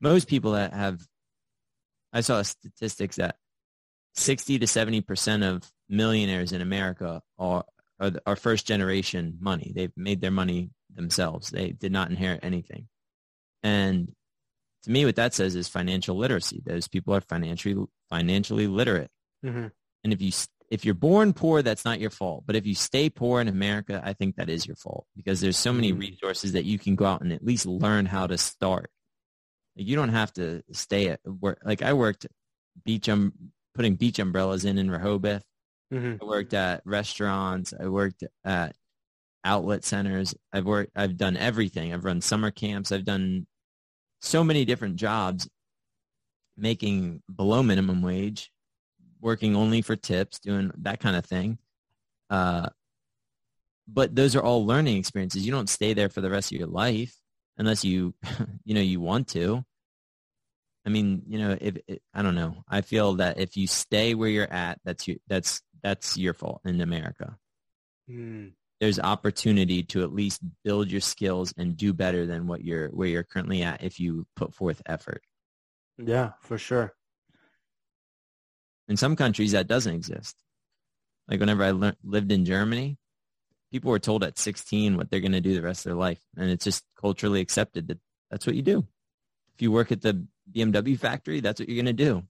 most 0.00 0.28
people 0.28 0.52
that 0.52 0.72
have, 0.72 1.00
I 2.12 2.20
saw 2.20 2.42
statistics 2.42 3.16
that 3.16 3.36
60 4.14 4.58
to 4.60 4.66
70% 4.66 5.48
of 5.48 5.70
millionaires 5.88 6.52
in 6.52 6.60
America 6.60 7.22
are, 7.38 7.64
are, 8.00 8.12
are 8.26 8.36
first 8.36 8.66
generation 8.66 9.36
money. 9.40 9.72
They've 9.74 9.92
made 9.96 10.20
their 10.20 10.30
money 10.30 10.70
themselves. 10.94 11.50
They 11.50 11.70
did 11.70 11.92
not 11.92 12.10
inherit 12.10 12.40
anything. 12.42 12.88
And 13.62 14.12
to 14.86 14.92
me, 14.92 15.04
what 15.04 15.16
that 15.16 15.34
says 15.34 15.56
is 15.56 15.66
financial 15.66 16.16
literacy. 16.16 16.62
Those 16.64 16.86
people 16.86 17.12
are 17.12 17.20
financially 17.20 17.86
financially 18.08 18.68
literate. 18.68 19.10
Mm-hmm. 19.44 19.66
And 20.04 20.12
if 20.12 20.22
you 20.22 20.30
if 20.70 20.84
you're 20.84 20.94
born 20.94 21.32
poor, 21.32 21.60
that's 21.60 21.84
not 21.84 21.98
your 21.98 22.10
fault. 22.10 22.44
But 22.46 22.54
if 22.54 22.66
you 22.66 22.76
stay 22.76 23.10
poor 23.10 23.40
in 23.40 23.48
America, 23.48 24.00
I 24.04 24.12
think 24.12 24.36
that 24.36 24.48
is 24.48 24.64
your 24.64 24.76
fault 24.76 25.04
because 25.16 25.40
there's 25.40 25.56
so 25.56 25.72
many 25.72 25.90
mm-hmm. 25.90 25.98
resources 25.98 26.52
that 26.52 26.66
you 26.66 26.78
can 26.78 26.94
go 26.94 27.04
out 27.04 27.20
and 27.20 27.32
at 27.32 27.44
least 27.44 27.66
learn 27.66 28.06
how 28.06 28.28
to 28.28 28.38
start. 28.38 28.88
Like 29.76 29.88
you 29.88 29.96
don't 29.96 30.10
have 30.10 30.32
to 30.34 30.62
stay 30.70 31.08
at 31.08 31.18
work. 31.24 31.58
Like 31.64 31.82
I 31.82 31.92
worked 31.92 32.28
beach 32.84 33.08
um 33.08 33.32
putting 33.74 33.96
beach 33.96 34.20
umbrellas 34.20 34.64
in 34.64 34.78
in 34.78 34.88
Rehoboth. 34.88 35.42
Mm-hmm. 35.92 36.22
I 36.22 36.24
worked 36.24 36.54
at 36.54 36.82
restaurants. 36.84 37.74
I 37.78 37.88
worked 37.88 38.22
at 38.44 38.76
outlet 39.42 39.84
centers. 39.84 40.32
I've 40.52 40.64
worked. 40.64 40.92
I've 40.94 41.16
done 41.16 41.36
everything. 41.36 41.92
I've 41.92 42.04
run 42.04 42.20
summer 42.20 42.52
camps. 42.52 42.92
I've 42.92 43.04
done 43.04 43.48
so 44.20 44.42
many 44.42 44.64
different 44.64 44.96
jobs, 44.96 45.48
making 46.56 47.22
below 47.34 47.62
minimum 47.62 48.02
wage, 48.02 48.50
working 49.20 49.56
only 49.56 49.82
for 49.82 49.96
tips, 49.96 50.38
doing 50.38 50.70
that 50.78 51.00
kind 51.00 51.16
of 51.16 51.24
thing. 51.24 51.58
Uh, 52.30 52.68
but 53.88 54.14
those 54.14 54.34
are 54.34 54.42
all 54.42 54.66
learning 54.66 54.96
experiences. 54.96 55.46
You 55.46 55.52
don't 55.52 55.68
stay 55.68 55.94
there 55.94 56.08
for 56.08 56.20
the 56.20 56.30
rest 56.30 56.52
of 56.52 56.58
your 56.58 56.68
life 56.68 57.14
unless 57.56 57.84
you, 57.84 58.14
you 58.64 58.74
know, 58.74 58.80
you 58.80 59.00
want 59.00 59.28
to. 59.28 59.64
I 60.84 60.88
mean, 60.88 61.22
you 61.26 61.38
know, 61.38 61.56
if 61.60 61.78
I 62.14 62.22
don't 62.22 62.36
know, 62.36 62.62
I 62.68 62.80
feel 62.80 63.14
that 63.14 63.40
if 63.40 63.56
you 63.56 63.66
stay 63.66 64.14
where 64.14 64.28
you're 64.28 64.52
at, 64.52 64.78
that's 64.84 65.08
your 65.08 65.16
that's 65.26 65.60
that's 65.82 66.16
your 66.16 66.32
fault 66.32 66.60
in 66.64 66.80
America. 66.80 67.36
Mm. 68.08 68.52
There's 68.80 69.00
opportunity 69.00 69.82
to 69.84 70.02
at 70.02 70.12
least 70.12 70.42
build 70.62 70.90
your 70.90 71.00
skills 71.00 71.54
and 71.56 71.76
do 71.76 71.92
better 71.92 72.26
than 72.26 72.46
what 72.46 72.62
you're 72.62 72.88
where 72.88 73.08
you're 73.08 73.22
currently 73.22 73.62
at 73.62 73.82
if 73.82 73.98
you 73.98 74.26
put 74.36 74.54
forth 74.54 74.82
effort. 74.86 75.22
Yeah, 75.98 76.32
for 76.40 76.58
sure. 76.58 76.94
In 78.88 78.96
some 78.96 79.16
countries, 79.16 79.52
that 79.52 79.66
doesn't 79.66 79.94
exist. 79.94 80.36
Like 81.26 81.40
whenever 81.40 81.64
I 81.64 81.70
le- 81.70 81.96
lived 82.04 82.30
in 82.30 82.44
Germany, 82.44 82.98
people 83.72 83.90
were 83.90 83.98
told 83.98 84.22
at 84.22 84.38
16 84.38 84.96
what 84.96 85.10
they're 85.10 85.20
going 85.20 85.32
to 85.32 85.40
do 85.40 85.54
the 85.54 85.62
rest 85.62 85.86
of 85.86 85.90
their 85.90 85.98
life, 85.98 86.20
and 86.36 86.50
it's 86.50 86.64
just 86.64 86.84
culturally 87.00 87.40
accepted 87.40 87.88
that 87.88 87.98
that's 88.30 88.46
what 88.46 88.56
you 88.56 88.62
do. 88.62 88.86
If 89.54 89.62
you 89.62 89.72
work 89.72 89.90
at 89.90 90.02
the 90.02 90.26
BMW 90.52 90.98
factory, 90.98 91.40
that's 91.40 91.60
what 91.60 91.68
you're 91.68 91.82
going 91.82 91.96
to 91.96 92.04
do. 92.04 92.22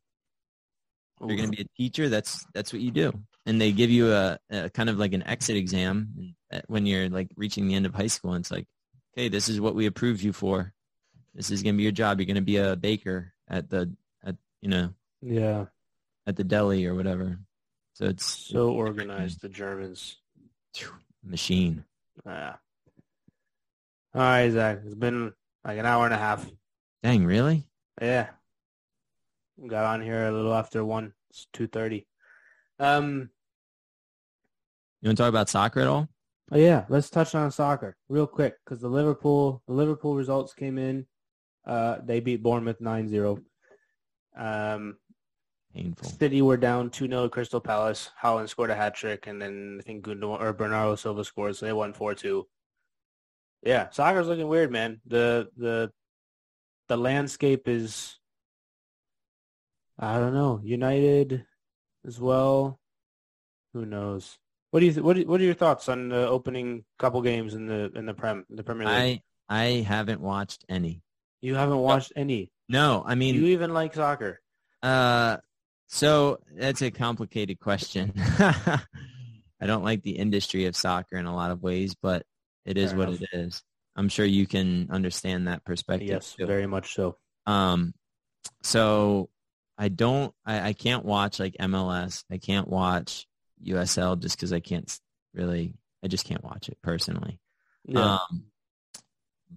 If 1.21 1.29
you're 1.29 1.37
going 1.37 1.51
to 1.51 1.57
be 1.57 1.63
a 1.63 1.77
teacher, 1.77 2.09
that's 2.09 2.47
that's 2.55 2.73
what 2.73 2.83
you 2.83 2.91
do. 2.91 3.13
And 3.47 3.61
they 3.61 3.71
give 3.71 3.91
you 3.91 4.13
a, 4.13 4.39
a 4.51 4.71
kind 4.71 4.91
of 4.91 4.99
like 4.99 5.13
an 5.13 5.23
exit 5.23 5.57
exam 5.57 6.35
when 6.67 6.85
you're 6.85 7.09
like 7.09 7.29
reaching 7.37 7.69
the 7.69 7.75
end 7.75 7.87
of 7.87 7.95
high 7.95 8.09
school. 8.09 8.33
And 8.33 8.43
it's 8.43 8.51
like, 8.51 8.67
okay, 9.15 9.29
this 9.29 9.49
is 9.49 9.61
what 9.61 9.77
we 9.77 9.87
approved 9.87 10.21
you 10.21 10.33
for. 10.33 10.73
This 11.33 11.53
is 11.53 11.63
going 11.63 11.75
to 11.75 11.77
be 11.77 11.85
your 11.85 11.93
job. 11.93 12.19
You're 12.19 12.27
going 12.27 12.35
to 12.35 12.43
be 12.43 12.57
a 12.57 12.75
baker 12.75 13.33
at 13.49 13.71
the, 13.71 13.95
at 14.25 14.35
you 14.61 14.69
know, 14.69 14.91
yeah, 15.23 15.67
at 16.27 16.35
the 16.35 16.43
deli 16.43 16.87
or 16.87 16.95
whatever. 16.97 17.39
So 17.95 18.07
it's 18.07 18.27
so 18.27 18.73
organized. 18.73 19.43
The 19.43 19.49
Germans 19.49 20.17
machine. 21.23 21.85
Yeah. 22.27 22.57
All 24.15 24.23
right, 24.23 24.51
Zach. 24.51 24.81
It's 24.85 24.95
been 24.95 25.33
like 25.65 25.79
an 25.79 25.87
hour 25.87 26.05
and 26.05 26.15
a 26.15 26.19
half. 26.19 26.45
Dang, 27.03 27.25
really? 27.25 27.69
Yeah. 28.01 28.29
Got 29.65 29.85
on 29.85 30.03
here 30.03 30.27
a 30.27 30.33
little 30.33 30.53
after 30.53 30.85
one. 30.85 31.13
It's 31.31 31.47
two 31.53 31.69
thirty. 31.69 32.07
Um, 32.79 33.31
you 35.01 35.09
want 35.09 35.19
to 35.19 35.23
talk 35.23 35.29
about 35.29 35.49
soccer 35.49 35.81
at 35.81 35.87
all? 35.87 36.09
Oh 36.53 36.59
yeah, 36.59 36.85
let's 36.89 37.11
touch 37.11 37.35
on 37.35 37.51
soccer 37.51 37.97
real 38.09 38.27
quick 38.27 38.55
because 38.65 38.81
the 38.81 38.89
Liverpool 38.89 39.63
the 39.67 39.75
Liverpool 39.75 40.15
results 40.15 40.55
came 40.55 40.79
in. 40.79 41.07
Uh, 41.67 41.99
they 42.05 42.21
beat 42.21 42.43
Bournemouth 42.43 42.81
9-0. 42.81 43.43
Um, 44.37 44.97
Painful. 45.75 46.09
City 46.09 46.41
were 46.41 46.57
down 46.57 46.91
2-0 46.91 47.31
Crystal 47.31 47.61
Palace. 47.61 48.11
Haaland 48.23 48.49
scored 48.49 48.71
a 48.71 48.77
hat 48.77 48.95
trick, 48.95 49.27
and 49.27 49.43
then 49.43 49.79
I 49.81 49.83
think 49.83 50.05
Gundogan 50.05 50.41
or 50.41 50.53
Bernardo 50.53 50.95
Silva 50.95 51.25
scored, 51.25 51.57
so 51.57 51.67
they 51.67 51.73
won 51.73 51.93
4-2. 51.93 52.45
Yeah, 53.63 53.91
soccer's 53.91 54.29
looking 54.29 54.47
weird, 54.47 54.71
man. 54.71 55.01
The 55.07 55.49
the 55.57 55.91
the 56.89 56.97
landscape 56.97 57.67
is 57.67 58.17
I 59.99 60.19
don't 60.19 60.35
know. 60.35 60.61
United 60.63 61.45
as 62.07 62.21
well. 62.21 62.79
Who 63.73 63.85
knows? 63.87 64.39
What 64.77 64.81
do 64.81 64.87
you 64.89 64.93
th- 64.93 65.03
what 65.03 65.19
What 65.21 65.41
are 65.41 65.45
your 65.45 65.55
thoughts 65.55 65.89
on 65.89 66.11
the 66.11 66.29
opening 66.29 66.85
couple 66.99 67.23
games 67.23 67.55
in 67.55 67.65
the 67.67 67.91
in 67.95 68.05
the 68.05 68.13
prem 68.13 68.45
the 68.51 68.63
Premier 68.63 68.87
League? 68.87 69.23
I 69.49 69.65
I 69.65 69.65
haven't 69.81 70.21
watched 70.21 70.67
any. 70.69 71.01
You 71.41 71.55
haven't 71.55 71.79
watched 71.79 72.13
no. 72.15 72.21
any. 72.21 72.53
No, 72.69 73.03
I 73.07 73.15
mean, 73.15 73.37
do 73.37 73.41
you 73.41 73.47
even 73.55 73.73
like 73.73 73.95
soccer? 73.95 74.39
Uh, 74.83 75.39
so 75.87 76.41
that's 76.55 76.83
a 76.83 76.91
complicated 76.91 77.59
question. 77.59 78.13
I 78.19 78.83
don't 79.63 79.83
like 79.83 80.03
the 80.03 80.19
industry 80.19 80.67
of 80.67 80.77
soccer 80.77 81.17
in 81.17 81.25
a 81.25 81.35
lot 81.35 81.53
of 81.53 81.63
ways, 81.63 81.95
but 81.95 82.25
it 82.67 82.77
is 82.77 82.91
Fair 82.91 82.99
what 82.99 83.09
enough. 83.09 83.23
it 83.23 83.29
is. 83.33 83.63
I'm 83.97 84.11
sure 84.11 84.27
you 84.27 84.47
can 84.47 84.89
understand 84.91 85.49
that 85.49 85.65
perspective. 85.65 86.11
Yes, 86.11 86.35
too. 86.35 86.45
very 86.45 86.67
much 86.67 86.93
so. 86.93 87.17
Um, 87.47 87.95
so 88.63 89.31
I 89.79 89.89
don't, 89.89 90.35
I, 90.45 90.69
I 90.69 90.73
can't 90.75 91.07
watch 91.07 91.41
like 91.41 91.57
MLS. 91.59 92.25
I 92.31 92.37
can't 92.37 92.69
watch 92.69 93.27
USL 93.65 94.19
just 94.19 94.37
because 94.37 94.53
I 94.53 94.61
can't 94.61 94.93
really, 95.35 95.75
I 96.05 96.09
just 96.09 96.25
can't 96.25 96.45
watch 96.45 96.69
it 96.69 96.79
personally. 96.83 97.39
Yeah. 97.85 98.15
Um, 98.15 98.45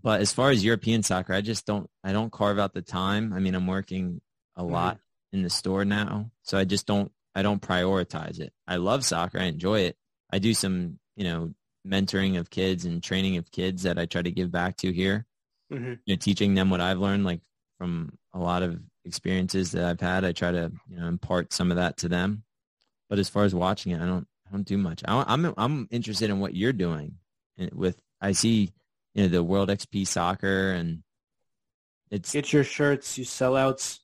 but 0.02 0.22
as 0.22 0.32
far 0.32 0.52
as 0.52 0.64
European 0.64 1.04
soccer, 1.04 1.34
I 1.34 1.42
just 1.42 1.66
don't, 1.66 1.90
I 2.04 2.12
don't 2.12 2.32
carve 2.32 2.60
out 2.60 2.74
the 2.74 2.82
time. 2.82 3.34
I 3.34 3.40
mean, 3.40 3.56
I'm 3.56 3.68
working 3.68 4.22
a 4.56 4.64
mm-hmm. 4.64 4.74
lot 4.74 5.00
in 5.34 5.42
the 5.44 5.50
store 5.50 5.86
now, 5.86 6.32
so 6.44 6.58
I 6.58 6.64
just 6.64 6.86
don't, 6.86 7.12
I 7.36 7.42
don't 7.42 7.62
prioritize 7.62 8.40
it. 8.40 8.54
I 8.68 8.78
love 8.78 9.06
soccer. 9.06 9.40
I 9.40 9.46
enjoy 9.46 9.82
it. 9.82 9.98
I 10.32 10.40
do 10.40 10.54
some, 10.54 11.00
you 11.16 11.24
know, 11.24 11.54
mentoring 11.88 12.38
of 12.38 12.50
kids 12.50 12.86
and 12.86 13.02
training 13.02 13.38
of 13.38 13.52
kids 13.52 13.84
that 13.84 13.98
I 13.98 14.06
try 14.06 14.22
to 14.22 14.32
give 14.32 14.52
back 14.52 14.78
to 14.78 14.92
here. 14.92 15.26
Mm-hmm. 15.72 15.94
You 16.06 16.16
know, 16.16 16.20
teaching 16.20 16.54
them 16.56 16.70
what 16.70 16.82
I've 16.82 17.00
learned, 17.00 17.26
like 17.26 17.42
from 17.78 18.18
a 18.34 18.40
lot 18.40 18.64
of 18.64 18.80
experiences 19.06 19.72
that 19.72 19.86
I've 19.86 20.00
had. 20.00 20.26
I 20.26 20.32
try 20.32 20.52
to 20.52 20.72
you 20.88 21.00
know 21.00 21.08
impart 21.08 21.54
some 21.54 21.72
of 21.72 21.78
that 21.78 21.98
to 21.98 22.10
them. 22.10 22.44
But 23.10 23.20
as 23.20 23.30
far 23.30 23.44
as 23.44 23.56
watching 23.56 23.92
it, 23.92 24.02
I 24.02 24.06
don't 24.06 24.28
I 24.48 24.52
don't 24.52 24.66
do 24.66 24.78
much. 24.78 25.04
I, 25.06 25.24
I'm 25.28 25.54
I'm 25.58 25.88
interested 25.92 26.30
in 26.30 26.40
what 26.40 26.56
you're 26.56 26.74
doing 26.74 27.16
with. 27.74 28.00
I 28.22 28.34
see 28.34 28.72
you 29.14 29.24
know 29.24 29.30
the 29.30 29.44
World 29.44 29.70
XP 29.70 30.06
Soccer 30.08 30.72
and 30.72 31.04
it's 32.12 32.34
get 32.34 32.52
your 32.52 32.64
shirts, 32.64 33.18
you 33.18 33.26
sellouts. 33.26 34.00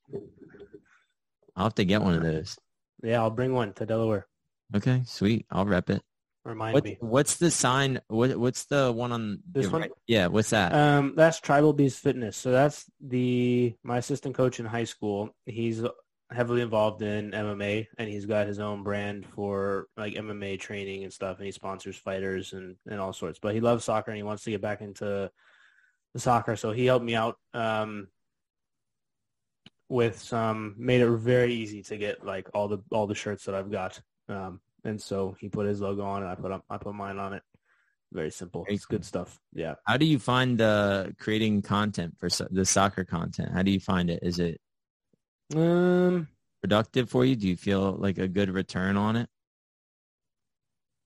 I'll 1.55 1.65
have 1.65 1.75
to 1.75 1.85
get 1.85 2.01
one 2.01 2.15
of 2.15 2.23
those. 2.23 2.57
Yeah, 3.03 3.21
I'll 3.21 3.31
bring 3.31 3.53
one 3.53 3.73
to 3.73 3.85
Delaware. 3.85 4.27
Okay, 4.75 5.03
sweet. 5.05 5.45
I'll 5.49 5.65
rep 5.65 5.89
it. 5.89 6.01
Remind 6.43 6.75
what, 6.75 6.83
me. 6.83 6.97
What's 6.99 7.37
the 7.37 7.49
sign? 7.49 8.01
What, 8.07 8.35
what's 8.37 8.65
the 8.65 8.91
one 8.91 9.11
on 9.11 9.39
this 9.51 9.67
one? 9.67 9.81
Right? 9.81 9.91
Yeah, 10.05 10.27
what's 10.27 10.51
that? 10.51 10.73
Um, 10.73 11.13
that's 11.15 11.39
Tribal 11.39 11.73
Beast 11.73 11.99
Fitness. 11.99 12.37
So 12.37 12.51
that's 12.51 12.85
the 13.01 13.73
my 13.83 13.97
assistant 13.97 14.35
coach 14.35 14.59
in 14.59 14.65
high 14.67 14.83
school. 14.83 15.35
He's 15.45 15.83
heavily 16.35 16.61
involved 16.61 17.01
in 17.01 17.31
MMA, 17.31 17.87
and 17.97 18.09
he's 18.09 18.25
got 18.25 18.47
his 18.47 18.59
own 18.59 18.83
brand 18.83 19.25
for 19.25 19.87
like 19.97 20.13
MMA 20.13 20.59
training 20.59 21.03
and 21.03 21.13
stuff. 21.13 21.37
And 21.37 21.45
he 21.45 21.51
sponsors 21.51 21.95
fighters 21.97 22.53
and 22.53 22.75
and 22.87 22.99
all 22.99 23.13
sorts. 23.13 23.39
But 23.41 23.53
he 23.53 23.61
loves 23.61 23.83
soccer, 23.83 24.11
and 24.11 24.17
he 24.17 24.23
wants 24.23 24.43
to 24.43 24.51
get 24.51 24.61
back 24.61 24.81
into 24.81 25.31
the 26.13 26.19
soccer. 26.19 26.55
So 26.55 26.71
he 26.71 26.85
helped 26.85 27.05
me 27.05 27.15
out. 27.15 27.37
Um, 27.53 28.07
with 29.87 30.19
some 30.19 30.75
made 30.77 31.01
it 31.01 31.09
very 31.09 31.53
easy 31.53 31.83
to 31.83 31.97
get 31.97 32.25
like 32.25 32.49
all 32.53 32.67
the 32.67 32.79
all 32.91 33.07
the 33.07 33.15
shirts 33.15 33.45
that 33.45 33.55
I've 33.55 33.71
got. 33.71 33.99
Um, 34.27 34.59
and 34.83 35.01
so 35.01 35.35
he 35.39 35.49
put 35.49 35.67
his 35.67 35.81
logo 35.81 36.03
on 36.03 36.23
and 36.23 36.31
I 36.31 36.35
put 36.35 36.51
I 36.69 36.77
put 36.77 36.95
mine 36.95 37.17
on 37.17 37.33
it. 37.33 37.43
Very 38.11 38.31
simple. 38.31 38.65
It's 38.67 38.85
good 38.85 39.03
stuff. 39.03 39.39
Yeah. 39.53 39.75
How 39.85 39.97
do 39.97 40.05
you 40.05 40.19
find 40.19 40.61
uh, 40.61 41.07
creating 41.19 41.63
content 41.63 42.15
for 42.17 42.29
so- 42.29 42.47
the 42.49 42.65
soccer 42.65 43.03
content? 43.03 43.51
How 43.53 43.61
do 43.61 43.71
you 43.71 43.79
find 43.79 44.09
it? 44.09 44.19
Is 44.21 44.39
it 44.39 44.61
um 45.55 46.27
productive 46.61 47.09
for 47.09 47.25
you? 47.25 47.35
Do 47.35 47.47
you 47.47 47.57
feel 47.57 47.93
like 47.93 48.17
a 48.17 48.27
good 48.27 48.49
return 48.49 48.97
on 48.97 49.15
it? 49.15 49.29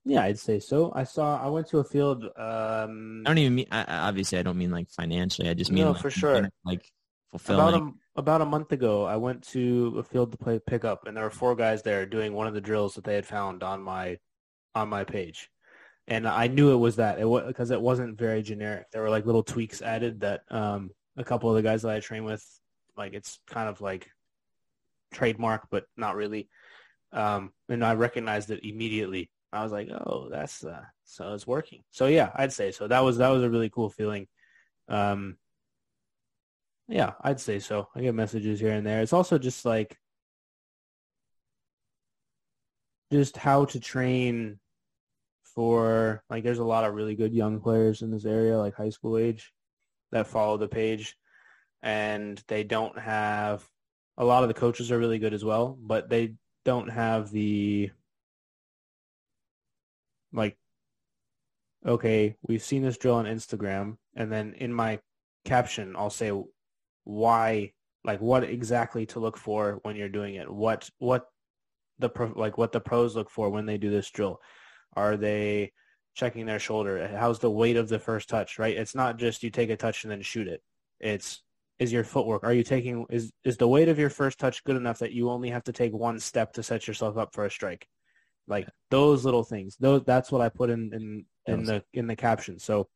Yeah, 0.06 0.24
I'd 0.24 0.40
say 0.40 0.60
so. 0.60 0.92
I 0.96 1.04
saw. 1.04 1.44
I 1.44 1.50
went 1.50 1.68
to 1.68 1.80
a 1.80 1.84
field. 1.84 2.24
Um, 2.24 3.24
I 3.26 3.30
don't 3.30 3.38
even 3.38 3.56
mean. 3.56 3.68
I, 3.72 3.84
obviously, 4.08 4.40
I 4.40 4.44
don't 4.44 4.58
mean 4.58 4.72
like 4.72 4.90
financially. 4.90 5.50
I 5.50 5.54
just 5.54 5.72
mean 5.72 5.84
no, 5.84 5.92
like, 5.92 6.02
for 6.02 6.10
sure. 6.10 6.50
Like 6.64 6.90
fulfilling. 7.30 7.76
About 7.76 7.94
about 8.16 8.42
a 8.42 8.46
month 8.46 8.72
ago, 8.72 9.06
I 9.06 9.18
went 9.18 9.44
to 9.50 9.96
a 10.00 10.04
field 10.04 10.32
to 10.32 10.38
play 10.38 10.60
pickup, 10.66 11.06
and 11.06 11.16
there 11.16 11.26
were 11.26 11.30
four 11.30 11.56
guys 11.56 11.84
there 11.84 12.06
doing 12.06 12.34
one 12.34 12.48
of 12.48 12.54
the 12.54 12.62
drills 12.62 12.96
that 12.96 13.04
they 13.04 13.16
had 13.16 13.26
found 13.26 13.62
on 13.62 13.82
my 13.82 14.18
on 14.74 14.88
my 14.88 15.04
page, 15.04 15.50
and 16.08 16.28
I 16.28 16.48
knew 16.48 16.72
it 16.72 16.78
was 16.78 16.96
that 16.96 17.20
it 17.20 17.26
was 17.26 17.46
because 17.48 17.70
it 17.70 17.82
wasn't 17.82 18.18
very 18.18 18.42
generic. 18.42 18.86
There 18.92 19.02
were 19.02 19.10
like 19.10 19.26
little 19.26 19.44
tweaks 19.44 19.82
added 19.82 20.22
that 20.22 20.42
um, 20.50 20.92
a 21.18 21.24
couple 21.24 21.50
of 21.50 21.56
the 21.56 21.62
guys 21.62 21.82
that 21.82 21.92
I 21.92 22.00
train 22.00 22.24
with, 22.24 22.44
like 22.98 23.14
it's 23.14 23.38
kind 23.48 23.68
of 23.68 23.82
like 23.82 24.10
trademark, 25.12 25.68
but 25.70 25.86
not 25.98 26.16
really. 26.16 26.50
Um, 27.12 27.52
and 27.68 27.84
I 27.84 27.94
recognized 27.94 28.52
it 28.52 28.64
immediately. 28.64 29.32
I 29.52 29.64
was 29.64 29.72
like, 29.72 29.90
oh, 29.90 30.30
that's 30.30 30.64
uh, 30.64 30.84
so 31.06 31.34
it's 31.34 31.48
working. 31.48 31.82
So 31.92 32.06
yeah, 32.06 32.32
I'd 32.36 32.54
say 32.54 32.72
so. 32.72 32.88
That 32.88 33.00
was 33.00 33.18
that 33.18 33.30
was 33.30 33.44
a 33.44 33.50
really 33.50 33.70
cool 33.70 33.90
feeling. 33.90 34.28
Um, 34.88 35.38
yeah, 36.88 37.14
I'd 37.22 37.40
say 37.40 37.60
so. 37.60 37.88
I 37.96 38.02
get 38.02 38.16
messages 38.16 38.60
here 38.60 38.72
and 38.72 38.86
there. 38.86 39.02
It's 39.02 39.14
also 39.14 39.38
just 39.38 39.66
like 39.66 39.98
just 43.12 43.38
how 43.38 43.66
to 43.66 43.80
train 43.80 44.60
for 45.56 46.24
like 46.30 46.44
there's 46.44 46.60
a 46.60 46.64
lot 46.64 46.86
of 46.86 46.94
really 46.94 47.16
good 47.16 47.34
young 47.34 47.60
players 47.60 48.02
in 48.02 48.12
this 48.12 48.26
area 48.26 48.58
like 48.58 48.76
high 48.76 48.90
school 48.90 49.18
age 49.18 49.52
that 50.12 50.28
follow 50.28 50.58
the 50.58 50.68
page 50.68 51.16
and 51.82 52.42
they 52.48 52.64
don't 52.64 52.98
have 52.98 53.68
a 54.20 54.26
lot 54.26 54.44
of 54.44 54.50
the 54.50 54.54
coaches 54.54 54.92
are 54.92 55.00
really 55.00 55.20
good 55.20 55.34
as 55.34 55.44
well 55.44 55.78
but 55.82 56.10
they 56.10 56.34
don't 56.66 56.90
have 56.90 57.32
the 57.32 57.90
like 60.32 60.58
okay 61.86 62.36
we've 62.44 62.64
seen 62.64 62.84
this 62.84 62.98
drill 62.98 63.16
on 63.16 63.26
instagram 63.26 63.98
and 64.16 64.32
then 64.32 64.54
in 64.58 64.72
my 64.72 65.00
caption 65.46 65.96
i'll 65.98 66.10
say 66.10 66.32
why 67.06 67.72
like 68.04 68.22
what 68.22 68.44
exactly 68.44 69.06
to 69.08 69.20
look 69.20 69.38
for 69.38 69.80
when 69.84 69.96
you're 69.96 70.10
doing 70.10 70.36
it. 70.36 70.52
What 70.52 70.90
what 71.00 71.28
the 71.98 72.10
pro, 72.10 72.32
like 72.36 72.58
what 72.58 72.72
the 72.72 72.80
pros 72.80 73.16
look 73.16 73.30
for 73.30 73.50
when 73.50 73.66
they 73.66 73.78
do 73.78 73.90
this 73.90 74.10
drill. 74.10 74.42
Are 74.96 75.18
they 75.18 75.74
checking 76.16 76.46
their 76.46 76.60
shoulder? 76.60 77.08
How's 77.08 77.40
the 77.40 77.52
weight 77.52 77.78
of 77.78 77.90
the 77.90 78.00
first 78.00 78.30
touch 78.30 78.60
right? 78.60 78.76
It's 78.76 78.96
not 78.96 79.18
just 79.18 79.44
you 79.44 79.50
take 79.50 79.70
a 79.70 79.78
touch 79.78 80.04
and 80.04 80.12
then 80.12 80.22
shoot 80.22 80.48
it. 80.48 80.62
It's 81.00 81.42
is 81.80 81.94
your 81.94 82.04
footwork 82.04 82.44
are 82.44 82.54
you 82.54 82.64
taking 82.64 83.06
is 83.10 83.32
is 83.44 83.58
the 83.58 83.68
weight 83.68 83.90
of 83.90 83.98
your 83.98 84.10
first 84.10 84.38
touch 84.38 84.64
good 84.64 84.76
enough 84.76 85.00
that 85.00 85.14
you 85.14 85.30
only 85.30 85.50
have 85.50 85.64
to 85.64 85.72
take 85.72 85.94
one 85.94 86.20
step 86.20 86.54
to 86.54 86.62
set 86.62 86.88
yourself 86.88 87.18
up 87.18 87.34
for 87.34 87.46
a 87.46 87.52
strike 87.52 87.88
like 88.48 88.68
those 88.92 89.24
little 89.26 89.44
things 89.44 89.78
those 89.80 90.04
that's 90.06 90.32
what 90.32 90.42
i 90.42 90.50
put 90.50 90.70
in 90.70 90.94
in 90.94 91.26
in 91.48 91.64
the 91.64 91.84
in 91.94 92.08
the 92.08 92.16
caption 92.16 92.60
so 92.60 92.88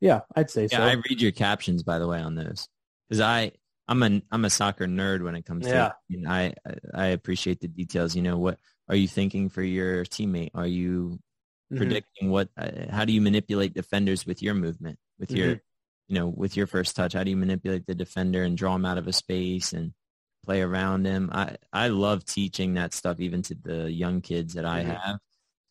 yeah 0.00 0.20
i'd 0.36 0.50
say 0.50 0.68
yeah, 0.70 0.78
so 0.78 0.82
i 0.84 0.92
read 0.92 1.20
your 1.20 1.32
captions 1.32 1.82
by 1.82 1.98
the 1.98 2.06
way 2.06 2.20
on 2.20 2.34
those 2.34 2.68
because 3.08 3.20
i 3.20 3.50
i'm 3.88 4.02
a 4.02 4.22
i'm 4.30 4.44
a 4.44 4.50
soccer 4.50 4.86
nerd 4.86 5.22
when 5.22 5.34
it 5.34 5.44
comes 5.44 5.66
to 5.66 5.72
yeah. 5.72 5.92
it. 6.08 6.26
I, 6.26 6.54
I 6.94 7.06
appreciate 7.06 7.60
the 7.60 7.68
details 7.68 8.14
you 8.14 8.22
know 8.22 8.38
what 8.38 8.58
are 8.88 8.96
you 8.96 9.08
thinking 9.08 9.48
for 9.48 9.62
your 9.62 10.04
teammate 10.04 10.50
are 10.54 10.66
you 10.66 11.18
mm-hmm. 11.72 11.78
predicting 11.78 12.30
what 12.30 12.48
uh, 12.56 12.70
how 12.90 13.04
do 13.04 13.12
you 13.12 13.20
manipulate 13.20 13.74
defenders 13.74 14.26
with 14.26 14.42
your 14.42 14.54
movement 14.54 14.98
with 15.18 15.30
mm-hmm. 15.30 15.38
your 15.38 15.60
you 16.12 16.18
know 16.18 16.26
with 16.28 16.58
your 16.58 16.66
first 16.66 16.94
touch 16.94 17.14
how 17.14 17.24
do 17.24 17.30
you 17.30 17.36
manipulate 17.38 17.86
the 17.86 17.94
defender 17.94 18.42
and 18.42 18.58
draw 18.58 18.74
him 18.74 18.84
out 18.84 18.98
of 18.98 19.08
a 19.08 19.14
space 19.14 19.72
and 19.72 19.94
play 20.44 20.60
around 20.60 21.06
him. 21.06 21.30
I, 21.32 21.56
I 21.72 21.88
love 21.88 22.24
teaching 22.24 22.74
that 22.74 22.92
stuff 22.92 23.18
even 23.20 23.40
to 23.42 23.54
the 23.54 23.90
young 23.90 24.20
kids 24.20 24.54
that 24.54 24.66
I 24.66 24.80
mm-hmm. 24.80 24.90
have 24.90 25.18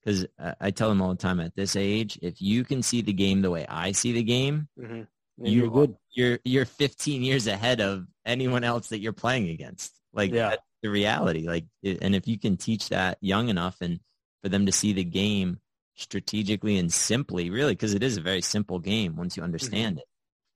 because 0.03 0.26
I 0.59 0.72
tell 0.72 0.89
them 0.89 0.99
all 0.99 1.09
the 1.09 1.15
time 1.15 1.39
at 1.39 1.55
this 1.55 1.76
age, 1.76 2.18
if 2.23 2.41
you 2.41 2.63
can 2.63 2.81
see 2.81 3.01
the 3.01 3.13
game 3.13 3.43
the 3.43 3.51
way 3.51 3.68
I 3.69 3.91
see 3.91 4.13
the 4.13 4.23
game, 4.23 4.68
mm-hmm. 4.80 5.03
you're 5.45 5.69
good. 5.69 5.95
You're 6.09 6.39
you're 6.43 6.65
15 6.65 7.22
years 7.22 7.45
ahead 7.45 7.81
of 7.81 8.07
anyone 8.26 8.63
else 8.63 8.89
that 8.89 8.99
you're 8.99 9.13
playing 9.13 9.49
against. 9.49 9.93
Like 10.11 10.31
yeah. 10.31 10.49
that's 10.49 10.63
the 10.81 10.89
reality. 10.89 11.47
Like, 11.47 11.65
and 11.84 12.15
if 12.15 12.27
you 12.27 12.39
can 12.39 12.57
teach 12.57 12.89
that 12.89 13.19
young 13.22 13.49
enough 13.49 13.77
and 13.81 13.99
for 14.41 14.49
them 14.49 14.65
to 14.65 14.72
see 14.72 14.93
the 14.93 15.03
game 15.03 15.59
strategically 15.95 16.80
and 16.80 16.91
simply, 16.91 17.51
really, 17.51 17.73
because 17.73 17.93
it 17.93 18.01
is 18.01 18.18
a 18.18 18.22
very 18.22 18.41
simple 18.41 18.80
game 18.80 19.15
once 19.15 19.38
you 19.38 19.43
understand 19.43 19.97
mm-hmm. 19.97 19.99
it. 19.99 20.05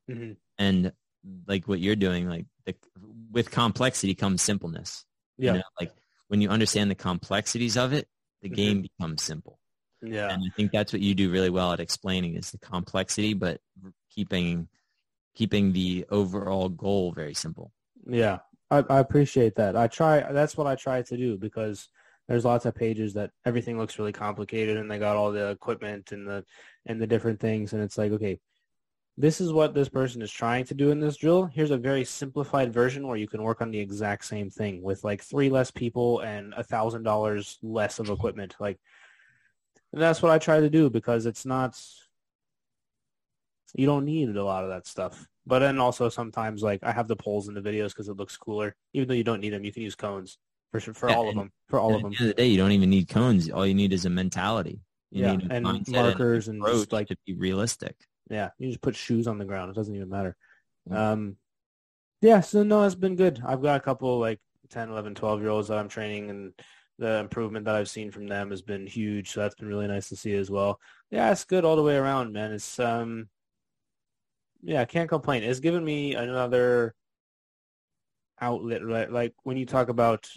Mm-hmm. 0.10 0.34
And 0.58 0.92
like 1.48 1.68
what 1.68 1.80
you're 1.80 1.96
doing, 1.96 2.28
like 2.30 2.46
the, 2.66 2.76
with 3.32 3.52
complexity 3.52 4.16
comes 4.16 4.42
simpleness. 4.42 5.06
Yeah. 5.38 5.54
You 5.54 5.58
know, 5.60 5.64
like 5.80 5.92
when 6.28 6.42
you 6.42 6.50
understand 6.50 6.92
the 6.92 6.96
complexities 6.96 7.78
of 7.78 7.94
it, 7.94 8.08
the 8.42 8.50
mm-hmm. 8.50 8.56
game 8.56 8.82
becomes 8.82 9.24
simple. 9.24 9.60
Yeah. 10.02 10.30
And 10.30 10.44
I 10.44 10.50
think 10.56 10.72
that's 10.72 10.94
what 10.94 11.02
you 11.02 11.16
do 11.16 11.32
really 11.32 11.50
well 11.50 11.74
at 11.74 11.80
explaining 11.80 12.36
is 12.36 12.52
the 12.52 12.60
complexity, 12.60 13.34
but 13.34 13.60
keeping 14.12 14.68
keeping 15.34 15.74
the 15.74 16.06
overall 16.10 16.70
goal 16.70 17.12
very 17.12 17.34
simple. 17.34 17.74
Yeah. 18.08 18.40
I, 18.72 18.84
I 18.90 19.00
appreciate 19.00 19.56
that. 19.56 19.76
I 19.76 19.88
try 19.88 20.32
that's 20.32 20.58
what 20.58 20.68
I 20.68 20.76
try 20.76 21.02
to 21.02 21.18
do 21.18 21.38
because 21.38 21.90
there's 22.28 22.46
lots 22.46 22.66
of 22.66 22.76
pages 22.76 23.14
that 23.14 23.32
everything 23.46 23.78
looks 23.78 24.00
really 24.00 24.12
complicated 24.12 24.78
and 24.78 24.90
they 24.90 24.98
got 24.98 25.16
all 25.16 25.32
the 25.32 25.50
equipment 25.50 26.12
and 26.12 26.28
the 26.28 26.44
and 26.86 27.02
the 27.02 27.08
different 27.08 27.40
things 27.40 27.74
and 27.74 27.84
it's 27.84 27.98
like 27.98 28.12
okay 28.12 28.40
this 29.18 29.40
is 29.40 29.54
what 29.54 29.74
this 29.74 29.88
person 29.88 30.22
is 30.22 30.32
trying 30.32 30.66
to 30.66 30.74
do 30.74 30.92
in 30.92 31.00
this 31.00 31.16
drill. 31.16 31.46
Here's 31.46 31.72
a 31.72 31.78
very 31.78 32.04
simplified 32.04 32.74
version 32.74 33.08
where 33.08 33.16
you 33.16 33.28
can 33.28 33.44
work 33.44 33.62
on 33.62 33.72
the 33.72 33.80
exact 33.80 34.26
same 34.26 34.50
thing 34.50 34.82
with 34.82 35.04
like 35.06 35.24
three 35.24 35.50
less 35.50 35.72
people 35.72 36.20
and 36.20 36.54
a 36.58 36.64
thousand 36.64 37.04
dollars 37.04 37.58
less 37.64 38.00
of 38.00 38.10
equipment. 38.10 38.56
Like, 38.60 38.78
that's 39.94 40.22
what 40.22 40.34
I 40.34 40.38
try 40.38 40.60
to 40.60 40.70
do 40.70 40.90
because 40.90 41.26
it's 41.26 41.46
not, 41.46 41.80
you 43.74 43.86
don't 43.86 44.04
need 44.04 44.36
a 44.36 44.44
lot 44.44 44.66
of 44.66 44.70
that 44.72 44.86
stuff. 44.86 45.26
But 45.48 45.60
then 45.60 45.80
also 45.80 46.10
sometimes 46.10 46.62
like 46.62 46.82
I 46.84 46.92
have 46.92 47.08
the 47.08 47.16
poles 47.16 47.48
in 47.48 47.54
the 47.54 47.62
videos 47.62 47.90
because 47.90 48.10
it 48.10 48.18
looks 48.18 48.36
cooler. 48.36 48.76
Even 48.94 49.08
though 49.08 49.14
you 49.14 49.24
don't 49.24 49.40
need 49.40 49.54
them, 49.54 49.64
you 49.64 49.72
can 49.72 49.84
use 49.84 49.96
cones 49.96 50.38
for 50.72 50.80
for 50.94 51.10
yeah, 51.10 51.16
all 51.16 51.30
of 51.30 51.36
them. 51.36 51.52
For 51.70 51.80
all 51.80 51.96
of 51.96 52.02
them. 52.02 52.12
At 52.12 52.18
the 52.18 52.24
end 52.24 52.32
of 52.32 52.36
the 52.36 52.42
day, 52.42 52.48
you 52.48 52.58
don't 52.58 52.72
even 52.72 52.90
need 52.90 53.08
cones. 53.08 53.50
All 53.50 53.66
you 53.66 53.76
need 53.76 53.94
is 53.94 54.06
a 54.06 54.10
mentality. 54.10 54.82
You 55.12 55.24
yeah, 55.24 55.38
and 55.52 55.88
markers 55.88 56.50
and, 56.50 56.62
and 56.62 56.74
just 56.74 56.92
like 56.92 57.08
to 57.08 57.18
be 57.26 57.36
realistic. 57.36 57.96
Yeah, 58.30 58.50
you 58.58 58.70
just 58.70 58.82
put 58.82 58.96
shoes 58.96 59.28
on 59.28 59.38
the 59.38 59.46
ground. 59.46 59.70
It 59.70 59.76
doesn't 59.76 59.96
even 59.96 60.10
matter. 60.10 60.36
Mm-hmm. 60.90 60.98
Um, 60.98 61.38
yeah, 62.22 62.42
so 62.42 62.64
no, 62.64 62.84
it's 62.84 62.96
been 62.96 63.16
good. 63.16 63.42
I've 63.46 63.62
got 63.62 63.78
a 63.78 63.84
couple 63.84 64.20
like 64.20 64.40
10, 64.70 64.90
11, 64.90 65.16
12 65.16 65.42
year 65.42 65.50
olds 65.50 65.68
that 65.68 65.78
I'm 65.78 65.90
training 65.90 66.30
and 66.30 66.54
the 66.98 67.20
improvement 67.20 67.66
that 67.66 67.76
I've 67.76 67.90
seen 67.90 68.10
from 68.10 68.28
them 68.28 68.50
has 68.52 68.62
been 68.62 68.88
huge. 68.88 69.32
So 69.32 69.42
that's 69.42 69.56
been 69.56 69.68
really 69.68 69.88
nice 69.88 70.10
to 70.10 70.16
see 70.16 70.34
as 70.34 70.50
well. 70.50 70.80
Yeah, 71.12 71.32
it's 71.32 71.44
good 71.44 71.66
all 71.66 71.76
the 71.76 71.84
way 71.84 71.96
around, 71.96 72.34
man. 72.34 72.54
It's, 72.54 72.80
um, 72.80 73.30
yeah, 74.64 74.82
I 74.82 74.86
can't 74.86 75.10
complain. 75.10 75.44
It's 75.44 75.60
given 75.60 75.84
me 75.84 76.16
another 76.16 76.96
outlet, 78.40 78.84
right? 78.84 79.12
Like 79.12 79.34
when 79.44 79.58
you 79.58 79.66
talk 79.66 79.90
about 79.90 80.28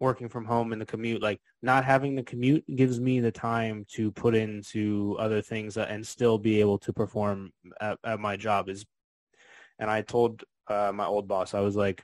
working 0.00 0.28
from 0.28 0.46
home 0.46 0.72
and 0.72 0.80
the 0.80 0.86
commute, 0.86 1.22
like 1.22 1.40
not 1.62 1.84
having 1.84 2.14
the 2.14 2.22
commute 2.22 2.64
gives 2.74 2.98
me 2.98 3.20
the 3.20 3.30
time 3.30 3.84
to 3.92 4.10
put 4.10 4.34
into 4.34 5.14
other 5.20 5.42
things 5.42 5.76
and 5.76 6.06
still 6.06 6.38
be 6.38 6.60
able 6.60 6.78
to 6.78 6.92
perform 6.92 7.52
at, 7.80 7.98
at 8.04 8.18
my 8.18 8.36
job 8.36 8.68
is, 8.70 8.86
and 9.78 9.90
I 9.90 10.00
told 10.00 10.42
uh, 10.68 10.90
my 10.94 11.04
old 11.04 11.28
boss, 11.28 11.52
I 11.52 11.60
was 11.60 11.76
like, 11.76 12.02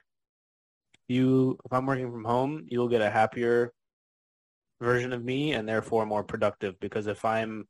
you, 1.09 1.59
if 1.65 1.73
I'm 1.73 1.87
working 1.87 2.11
from 2.11 2.25
home, 2.25 2.67
you'll 2.69 2.89
get 2.89 3.01
a 3.01 3.11
happier 3.11 3.73
version 4.81 5.13
of 5.13 5.25
me 5.25 5.53
and 5.53 5.67
therefore 5.67 6.05
more 6.05 6.25
productive 6.25 6.79
because 6.81 7.07
if 7.07 7.25
I'm 7.25 7.67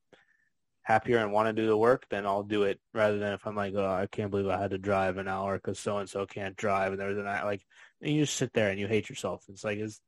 happier 0.82 1.18
and 1.18 1.32
want 1.32 1.48
to 1.48 1.52
do 1.52 1.68
the 1.68 1.76
work, 1.76 2.06
then 2.10 2.26
I'll 2.26 2.42
do 2.42 2.64
it 2.64 2.80
rather 2.94 3.18
than 3.18 3.32
if 3.32 3.46
I'm 3.46 3.54
like, 3.54 3.74
oh, 3.76 3.84
I 3.84 4.06
can't 4.10 4.30
believe 4.30 4.48
I 4.48 4.60
had 4.60 4.70
to 4.70 4.78
drive 4.78 5.18
an 5.18 5.28
hour 5.28 5.56
because 5.56 5.78
so-and-so 5.78 6.26
can't 6.26 6.56
drive 6.56 6.92
and 6.92 7.00
there's 7.00 7.18
an, 7.18 7.24
like, 7.24 7.62
and 8.00 8.12
you 8.12 8.22
just 8.22 8.36
sit 8.36 8.52
there 8.52 8.70
and 8.70 8.80
you 8.80 8.88
hate 8.88 9.08
yourself. 9.08 9.44
It's 9.48 9.64
like, 9.64 9.78
is 9.78 10.00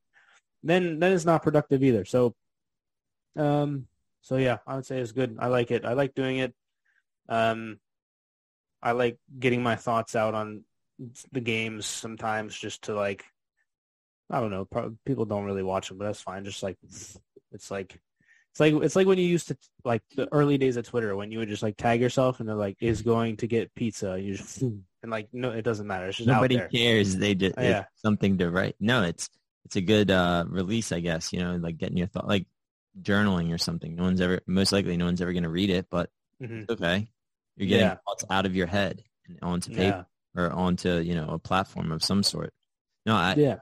then 0.62 0.98
then 0.98 1.12
it's 1.12 1.24
not 1.24 1.42
productive 1.42 1.82
either. 1.82 2.04
So, 2.04 2.34
um, 3.36 3.86
so 4.20 4.36
yeah, 4.36 4.58
I 4.66 4.76
would 4.76 4.86
say 4.86 4.98
it's 4.98 5.12
good. 5.12 5.36
I 5.38 5.48
like 5.48 5.70
it. 5.70 5.84
I 5.84 5.92
like 5.92 6.14
doing 6.14 6.38
it. 6.38 6.54
Um, 7.28 7.78
I 8.82 8.92
like 8.92 9.18
getting 9.38 9.62
my 9.62 9.76
thoughts 9.76 10.16
out 10.16 10.34
on 10.34 10.64
the 11.32 11.40
games 11.40 11.86
sometimes, 11.86 12.56
just 12.56 12.82
to 12.82 12.94
like, 12.94 13.24
I 14.30 14.40
don't 14.40 14.50
know. 14.50 14.66
People 15.04 15.24
don't 15.24 15.44
really 15.44 15.62
watch 15.62 15.88
them, 15.88 15.98
but 15.98 16.04
that's 16.04 16.20
fine. 16.20 16.44
Just 16.44 16.62
like, 16.62 16.76
it's 17.52 17.70
like. 17.70 17.98
It's 18.52 18.60
like 18.60 18.82
it's 18.82 18.96
like 18.96 19.06
when 19.06 19.18
you 19.18 19.26
used 19.26 19.48
to 19.48 19.58
like 19.84 20.02
the 20.16 20.26
early 20.32 20.58
days 20.58 20.76
of 20.78 20.88
Twitter 20.88 21.14
when 21.14 21.30
you 21.30 21.38
would 21.38 21.50
just 21.50 21.62
like 21.62 21.76
tag 21.76 22.00
yourself 22.00 22.40
and 22.40 22.48
they're 22.48 22.56
like 22.56 22.76
is 22.80 23.02
going 23.02 23.36
to 23.36 23.46
get 23.46 23.72
pizza 23.74 24.12
and 24.12 24.24
you 24.24 24.36
just 24.36 24.62
and 25.02 25.10
like 25.10 25.28
no 25.32 25.50
it 25.50 25.62
doesn't 25.62 25.86
matter 25.86 26.08
it's 26.08 26.16
just 26.16 26.26
nobody 26.26 26.58
cares 26.72 27.16
they 27.16 27.34
just 27.34 27.54
yeah. 27.58 27.84
something 27.94 28.38
to 28.38 28.50
write 28.50 28.74
no 28.80 29.02
it's 29.02 29.28
it's 29.68 29.76
a 29.76 29.82
good 29.82 30.10
uh, 30.10 30.44
release, 30.48 30.92
I 30.92 31.00
guess. 31.00 31.30
You 31.30 31.40
know, 31.40 31.56
like 31.56 31.76
getting 31.76 31.98
your 31.98 32.06
thought, 32.06 32.26
like 32.26 32.46
journaling 33.00 33.52
or 33.52 33.58
something. 33.58 33.94
No 33.94 34.04
one's 34.04 34.22
ever, 34.22 34.40
most 34.46 34.72
likely, 34.72 34.96
no 34.96 35.04
one's 35.04 35.20
ever 35.20 35.34
going 35.34 35.42
to 35.42 35.50
read 35.50 35.68
it, 35.68 35.88
but 35.90 36.08
mm-hmm. 36.42 36.72
okay. 36.72 37.06
You're 37.56 37.68
getting 37.68 37.86
yeah. 37.86 37.96
thoughts 38.06 38.24
out 38.30 38.46
of 38.46 38.56
your 38.56 38.66
head 38.66 39.02
and 39.26 39.38
onto 39.42 39.74
paper 39.74 40.06
yeah. 40.34 40.42
or 40.42 40.50
onto 40.50 41.00
you 41.00 41.14
know 41.14 41.28
a 41.28 41.38
platform 41.38 41.92
of 41.92 42.02
some 42.02 42.22
sort. 42.22 42.54
No, 43.04 43.14
I 43.14 43.34
yeah, 43.36 43.56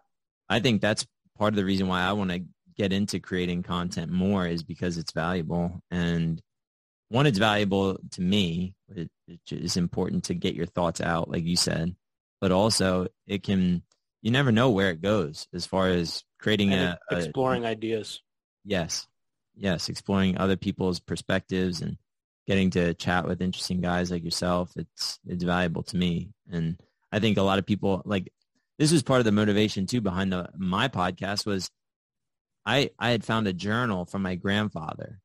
I 0.48 0.60
think 0.60 0.80
that's 0.80 1.06
part 1.36 1.52
of 1.52 1.56
the 1.56 1.64
reason 1.64 1.88
why 1.88 2.02
I 2.02 2.12
want 2.12 2.30
to 2.30 2.44
get 2.76 2.92
into 2.92 3.18
creating 3.18 3.64
content 3.64 4.12
more 4.12 4.46
is 4.46 4.62
because 4.62 4.96
it's 4.96 5.12
valuable 5.12 5.80
and 5.90 6.40
one, 7.08 7.26
it's 7.26 7.38
valuable 7.38 7.98
to 8.12 8.20
me. 8.20 8.74
It, 8.88 9.10
it's 9.50 9.76
important 9.76 10.24
to 10.24 10.34
get 10.34 10.54
your 10.54 10.66
thoughts 10.66 11.00
out, 11.00 11.30
like 11.30 11.44
you 11.44 11.56
said, 11.56 11.94
but 12.40 12.52
also 12.52 13.08
it 13.26 13.42
can, 13.42 13.82
you 14.22 14.30
never 14.30 14.52
know 14.52 14.70
where 14.70 14.90
it 14.90 15.00
goes 15.00 15.46
as 15.54 15.66
far 15.66 15.88
as 15.88 16.24
creating 16.38 16.72
a, 16.72 16.98
a, 17.10 17.16
exploring 17.16 17.64
ideas. 17.64 18.22
Yes. 18.64 19.06
Yes. 19.54 19.88
Exploring 19.88 20.38
other 20.38 20.56
people's 20.56 21.00
perspectives 21.00 21.80
and 21.80 21.96
getting 22.46 22.70
to 22.70 22.94
chat 22.94 23.26
with 23.26 23.42
interesting 23.42 23.80
guys 23.80 24.10
like 24.10 24.24
yourself. 24.24 24.72
It's, 24.76 25.18
it's 25.26 25.44
valuable 25.44 25.82
to 25.84 25.96
me. 25.96 26.30
And 26.50 26.80
I 27.12 27.20
think 27.20 27.38
a 27.38 27.42
lot 27.42 27.58
of 27.58 27.66
people 27.66 28.02
like 28.04 28.32
this 28.78 28.92
was 28.92 29.02
part 29.02 29.20
of 29.20 29.24
the 29.24 29.32
motivation 29.32 29.86
too 29.86 30.00
behind 30.00 30.32
the, 30.32 30.50
my 30.56 30.88
podcast 30.88 31.46
was 31.46 31.70
I, 32.64 32.90
I 32.98 33.10
had 33.10 33.24
found 33.24 33.46
a 33.46 33.52
journal 33.52 34.04
from 34.04 34.22
my 34.22 34.34
grandfather 34.34 35.20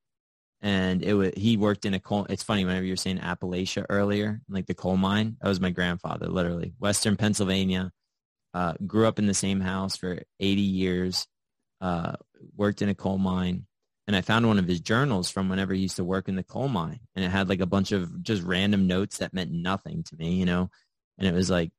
and 0.62 1.02
it 1.02 1.14
was, 1.16 1.32
he 1.36 1.58
worked 1.58 1.86
in 1.86 1.96
a 1.96 2.00
coal. 2.00 2.28
It's 2.30 2.44
funny 2.44 2.64
whenever 2.66 2.86
you 2.86 2.94
were 2.94 2.98
saying 2.98 3.18
Appalachia 3.18 3.86
earlier, 3.90 4.42
like 4.48 4.68
the 4.68 4.76
coal 4.76 4.96
mine, 4.96 5.38
that 5.42 5.48
was 5.48 5.60
my 5.60 5.72
grandfather, 5.72 6.28
literally 6.28 6.74
Western 6.78 7.18
Pennsylvania, 7.18 7.92
uh, 8.53 8.73
grew 8.86 9.07
up 9.07 9.19
in 9.19 9.28
the 9.28 9.34
same 9.34 9.61
house 9.61 9.95
for 9.95 10.22
80 10.40 10.61
years, 10.61 11.28
uh, 11.80 12.14
worked 12.56 12.82
in 12.82 12.90
a 12.90 12.95
coal 12.95 13.18
mine. 13.18 13.65
And 14.07 14.15
I 14.15 14.22
found 14.22 14.48
one 14.48 14.60
of 14.60 14.68
his 14.68 14.82
journals 14.82 15.30
from 15.30 15.48
whenever 15.48 15.73
he 15.73 15.82
used 15.82 15.98
to 15.98 16.03
work 16.03 16.28
in 16.28 16.36
the 16.36 16.44
coal 16.44 16.68
mine. 16.68 16.99
And 17.15 17.23
it 17.23 17.30
had 17.30 17.49
like 17.49 17.61
a 17.61 17.65
bunch 17.65 17.91
of 17.91 18.23
just 18.23 18.44
random 18.44 18.88
notes 18.88 19.19
that 19.19 19.34
meant 19.34 19.52
nothing 19.52 20.03
to 20.03 20.15
me, 20.18 20.34
you 20.34 20.45
know? 20.45 20.69
And 21.18 21.28
it 21.28 21.34
was 21.34 21.49
like 21.49 21.72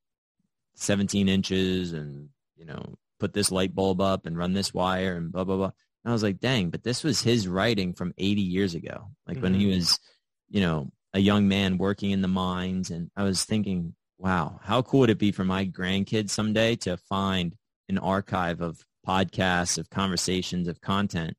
17 0.77 1.29
inches 1.29 1.93
and, 1.93 2.29
you 2.57 2.65
know, 2.65 2.97
put 3.19 3.33
this 3.33 3.53
light 3.53 3.75
bulb 3.75 4.01
up 4.01 4.25
and 4.25 4.39
run 4.39 4.53
this 4.53 4.73
wire 4.73 5.17
and 5.17 5.31
blah, 5.31 5.45
blah, 5.45 5.57
blah. 5.57 5.73
And 6.05 6.11
I 6.11 6.13
was 6.13 6.23
like, 6.23 6.41
dang, 6.41 6.71
but 6.71 6.83
this 6.83 7.05
was 7.05 7.21
his 7.21 7.47
writing 7.47 7.93
from 7.93 8.15
80 8.17 8.41
years 8.41 8.75
ago. 8.75 9.09
Like 9.27 9.37
mm-hmm. 9.37 9.43
when 9.43 9.55
he 9.55 9.67
mm-hmm. 9.67 9.77
was, 9.77 10.01
you 10.49 10.61
know, 10.61 10.91
a 11.13 11.19
young 11.19 11.49
man 11.49 11.79
working 11.79 12.13
in 12.13 12.23
the 12.23 12.29
mines. 12.29 12.91
And 12.91 13.11
I 13.17 13.25
was 13.25 13.45
thinking, 13.45 13.95
wow, 14.23 14.61
how 14.63 14.83
cool 14.83 15.01
would 15.01 15.11
it 15.11 15.19
be 15.19 15.33
for 15.33 15.45
my 15.45 15.67
grandkids 15.67 16.31
someday 16.31 16.77
to 16.77 16.97
find 16.97 17.57
an 17.89 17.99
archive 17.99 18.61
of 18.61 18.81
podcasts, 19.07 19.79
of 19.79 19.91
conversations, 19.91 20.69
of 20.69 20.81
content 20.81 21.37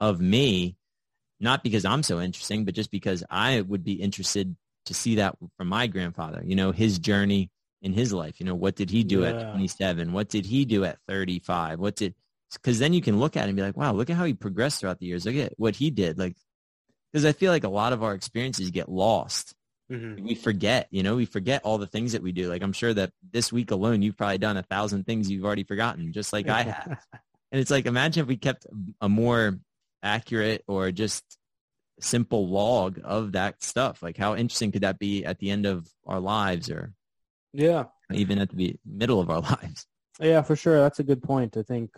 of 0.00 0.18
me, 0.18 0.74
not 1.40 1.62
because 1.62 1.84
I'm 1.84 2.02
so 2.02 2.20
interesting, 2.20 2.64
but 2.64 2.74
just 2.74 2.90
because 2.90 3.22
I 3.28 3.60
would 3.60 3.84
be 3.84 3.92
interested 3.92 4.56
to 4.86 4.94
see 4.94 5.16
that 5.16 5.36
from 5.58 5.68
my 5.68 5.86
grandfather, 5.86 6.42
you 6.42 6.56
know, 6.56 6.72
his 6.72 6.98
journey 6.98 7.50
in 7.82 7.92
his 7.92 8.14
life. 8.14 8.40
You 8.40 8.46
know, 8.46 8.54
what 8.54 8.76
did 8.76 8.88
he 8.88 9.04
do 9.04 9.20
yeah. 9.20 9.28
at 9.28 9.50
27? 9.50 10.12
What 10.12 10.28
did 10.28 10.46
he 10.46 10.64
do 10.64 10.84
at 10.84 10.98
35? 11.06 11.78
What 11.78 11.96
did, 11.96 12.14
because 12.54 12.78
then 12.78 12.94
you 12.94 13.02
can 13.02 13.18
look 13.18 13.36
at 13.36 13.44
it 13.44 13.48
and 13.48 13.56
be 13.56 13.62
like, 13.62 13.76
wow, 13.76 13.92
look 13.92 14.08
at 14.08 14.16
how 14.16 14.24
he 14.24 14.32
progressed 14.32 14.80
throughout 14.80 14.98
the 14.98 15.06
years. 15.06 15.26
Look 15.26 15.36
at 15.36 15.52
what 15.58 15.76
he 15.76 15.90
did. 15.90 16.18
Like, 16.18 16.36
because 17.12 17.26
I 17.26 17.32
feel 17.32 17.52
like 17.52 17.64
a 17.64 17.68
lot 17.68 17.92
of 17.92 18.02
our 18.02 18.14
experiences 18.14 18.70
get 18.70 18.88
lost. 18.88 19.54
Mm-hmm. 19.92 20.24
We 20.24 20.34
forget, 20.34 20.88
you 20.90 21.02
know, 21.02 21.16
we 21.16 21.26
forget 21.26 21.62
all 21.64 21.76
the 21.76 21.86
things 21.86 22.12
that 22.12 22.22
we 22.22 22.32
do. 22.32 22.48
Like 22.48 22.62
I'm 22.62 22.72
sure 22.72 22.94
that 22.94 23.12
this 23.30 23.52
week 23.52 23.70
alone, 23.70 24.00
you've 24.00 24.16
probably 24.16 24.38
done 24.38 24.56
a 24.56 24.62
thousand 24.62 25.04
things 25.04 25.30
you've 25.30 25.44
already 25.44 25.64
forgotten, 25.64 26.12
just 26.12 26.32
like 26.32 26.48
I 26.48 26.62
have. 26.62 26.86
and 27.52 27.60
it's 27.60 27.70
like, 27.70 27.84
imagine 27.84 28.22
if 28.22 28.26
we 28.26 28.38
kept 28.38 28.66
a 29.02 29.08
more 29.08 29.58
accurate 30.02 30.64
or 30.66 30.90
just 30.92 31.36
simple 32.00 32.48
log 32.48 33.00
of 33.04 33.32
that 33.32 33.62
stuff. 33.62 34.02
Like 34.02 34.16
how 34.16 34.34
interesting 34.34 34.72
could 34.72 34.82
that 34.82 34.98
be 34.98 35.24
at 35.24 35.38
the 35.38 35.50
end 35.50 35.66
of 35.66 35.86
our 36.06 36.20
lives 36.20 36.70
or 36.70 36.94
yeah, 37.52 37.84
even 38.10 38.38
at 38.38 38.50
the 38.50 38.76
middle 38.86 39.20
of 39.20 39.28
our 39.28 39.40
lives? 39.62 39.86
Yeah, 40.18 40.42
for 40.42 40.56
sure. 40.56 40.80
That's 40.80 41.00
a 41.00 41.04
good 41.04 41.22
point. 41.22 41.56
I 41.56 41.62
think 41.62 41.90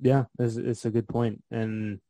yeah, 0.00 0.24
it's, 0.38 0.56
it's 0.56 0.84
a 0.84 0.90
good 0.90 1.08
point, 1.08 1.42
and 1.50 2.00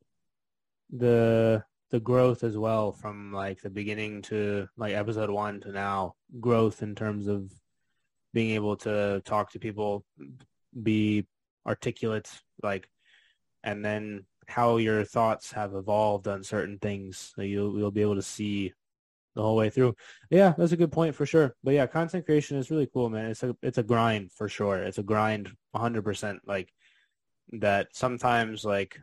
the 0.90 1.64
the 1.90 2.00
growth 2.00 2.44
as 2.44 2.56
well 2.56 2.92
from 2.92 3.32
like 3.32 3.60
the 3.62 3.70
beginning 3.70 4.22
to 4.22 4.68
like 4.76 4.94
episode 4.94 5.30
one 5.30 5.60
to 5.60 5.72
now, 5.72 6.14
growth 6.40 6.82
in 6.82 6.94
terms 6.94 7.26
of 7.26 7.50
being 8.34 8.50
able 8.50 8.76
to 8.76 9.22
talk 9.24 9.52
to 9.52 9.58
people, 9.58 10.04
be 10.82 11.26
articulate, 11.66 12.30
like, 12.62 12.88
and 13.64 13.84
then 13.84 14.24
how 14.46 14.76
your 14.76 15.04
thoughts 15.04 15.52
have 15.52 15.74
evolved 15.74 16.28
on 16.28 16.42
certain 16.42 16.78
things. 16.78 17.32
So 17.34 17.42
you'll 17.42 17.78
you'll 17.78 17.90
be 17.90 18.02
able 18.02 18.16
to 18.16 18.22
see 18.22 18.72
the 19.34 19.42
whole 19.42 19.56
way 19.56 19.70
through. 19.70 19.94
Yeah, 20.30 20.54
that's 20.58 20.72
a 20.72 20.76
good 20.76 20.92
point 20.92 21.14
for 21.14 21.24
sure. 21.24 21.54
But 21.62 21.74
yeah, 21.74 21.86
content 21.86 22.26
creation 22.26 22.58
is 22.58 22.70
really 22.70 22.88
cool, 22.92 23.08
man. 23.08 23.30
It's 23.30 23.42
a 23.42 23.56
it's 23.62 23.78
a 23.78 23.82
grind 23.82 24.32
for 24.32 24.48
sure. 24.48 24.76
It's 24.76 24.98
a 24.98 25.02
grind, 25.02 25.50
100%. 25.74 26.38
Like 26.46 26.72
that 27.52 27.88
sometimes 27.92 28.64
like 28.64 29.00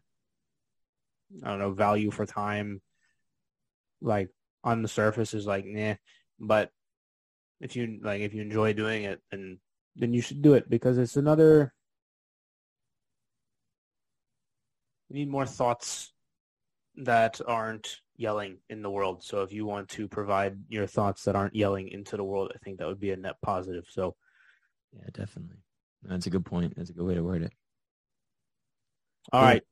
I 1.44 1.50
don't 1.50 1.60
know 1.60 1.72
value 1.72 2.12
for 2.12 2.26
time 2.26 2.82
like 4.02 4.30
on 4.64 4.82
the 4.82 4.88
surface 4.88 5.34
is 5.34 5.46
like 5.46 5.66
nah. 5.66 5.96
But 6.40 6.72
if 7.62 7.76
you 7.76 8.00
like 8.02 8.22
if 8.22 8.34
you 8.34 8.42
enjoy 8.42 8.74
doing 8.74 9.04
it 9.04 9.22
then 9.32 9.60
then 9.96 10.14
you 10.14 10.22
should 10.22 10.42
do 10.42 10.54
it 10.54 10.70
because 10.70 10.98
it's 10.98 11.16
another 11.16 11.74
we 15.10 15.20
need 15.20 15.30
more 15.30 15.46
thoughts 15.46 16.12
that 16.98 17.40
aren't 17.46 17.98
yelling 18.18 18.58
in 18.70 18.82
the 18.82 18.90
world. 18.90 19.24
So 19.24 19.44
if 19.44 19.52
you 19.52 19.66
want 19.66 19.90
to 19.90 20.08
provide 20.08 20.58
your 20.70 20.88
thoughts 20.88 21.24
that 21.24 21.36
aren't 21.36 21.56
yelling 21.56 21.90
into 21.90 22.18
the 22.18 22.24
world 22.24 22.52
i 22.56 22.58
think 22.60 22.80
that 22.80 22.88
would 22.88 23.00
be 23.00 23.12
a 23.12 23.18
net 23.18 23.36
positive. 23.42 23.86
So 23.90 24.16
yeah 24.94 25.10
definitely. 25.14 25.58
That's 26.04 26.28
a 26.28 26.30
good 26.30 26.46
point. 26.46 26.74
That's 26.76 26.90
a 26.90 26.94
good 26.94 27.06
way 27.06 27.16
to 27.16 27.24
word 27.24 27.44
it. 27.44 27.54
All 29.34 29.42
right. 29.42 29.64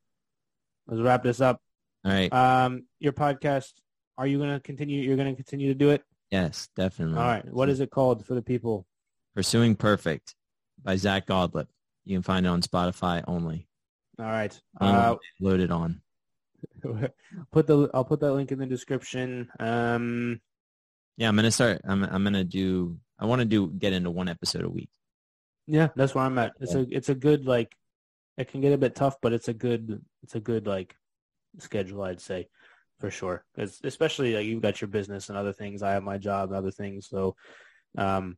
Let's 0.87 1.01
wrap 1.01 1.23
this 1.23 1.41
up. 1.41 1.61
All 2.05 2.11
right. 2.11 2.31
Um, 2.33 2.85
your 2.99 3.13
podcast, 3.13 3.73
are 4.17 4.27
you 4.27 4.37
going 4.37 4.53
to 4.53 4.59
continue? 4.59 5.01
You're 5.01 5.15
going 5.15 5.29
to 5.29 5.35
continue 5.35 5.69
to 5.69 5.77
do 5.77 5.89
it? 5.89 6.03
Yes, 6.31 6.69
definitely. 6.75 7.17
All 7.17 7.27
right. 7.27 7.45
What 7.51 7.69
is 7.69 7.79
it 7.79 7.91
called 7.91 8.25
for 8.25 8.33
the 8.33 8.41
people? 8.41 8.85
Pursuing 9.35 9.75
Perfect 9.75 10.35
by 10.83 10.95
Zach 10.95 11.27
Godlip. 11.27 11.67
You 12.05 12.15
can 12.15 12.23
find 12.23 12.45
it 12.45 12.49
on 12.49 12.61
Spotify 12.61 13.23
only. 13.27 13.67
All 14.19 14.25
right. 14.25 14.59
Uh, 14.79 15.15
loaded 15.39 15.71
on. 15.71 16.01
put 17.51 17.67
the 17.67 17.89
I'll 17.93 18.05
put 18.05 18.19
that 18.21 18.33
link 18.33 18.51
in 18.51 18.59
the 18.59 18.65
description. 18.65 19.49
Um, 19.59 20.41
yeah, 21.17 21.27
I'm 21.27 21.35
gonna 21.35 21.51
start. 21.51 21.81
I'm 21.83 22.03
I'm 22.03 22.23
gonna 22.23 22.43
do. 22.43 22.97
I 23.19 23.25
want 23.25 23.39
to 23.39 23.45
do 23.45 23.67
get 23.67 23.93
into 23.93 24.11
one 24.11 24.27
episode 24.29 24.63
a 24.63 24.69
week. 24.69 24.89
Yeah, 25.67 25.89
that's 25.95 26.13
where 26.13 26.25
I'm 26.25 26.37
at. 26.37 26.53
It's 26.59 26.75
a 26.75 26.85
it's 26.89 27.09
a 27.09 27.15
good 27.15 27.45
like 27.45 27.75
it 28.37 28.47
can 28.47 28.61
get 28.61 28.73
a 28.73 28.77
bit 28.77 28.95
tough, 28.95 29.17
but 29.21 29.33
it's 29.33 29.47
a 29.47 29.53
good 29.53 30.03
it's 30.23 30.35
a 30.35 30.39
good 30.39 30.67
like 30.67 30.95
schedule, 31.59 32.03
I'd 32.03 32.21
say, 32.21 32.47
for 32.99 33.11
sure. 33.11 33.45
Because 33.53 33.79
especially 33.83 34.35
like 34.35 34.45
you've 34.45 34.61
got 34.61 34.81
your 34.81 34.87
business 34.87 35.29
and 35.29 35.37
other 35.37 35.53
things. 35.53 35.83
I 35.83 35.91
have 35.91 36.03
my 36.03 36.17
job, 36.17 36.49
and 36.49 36.57
other 36.57 36.71
things. 36.71 37.07
So, 37.07 37.35
um, 37.97 38.37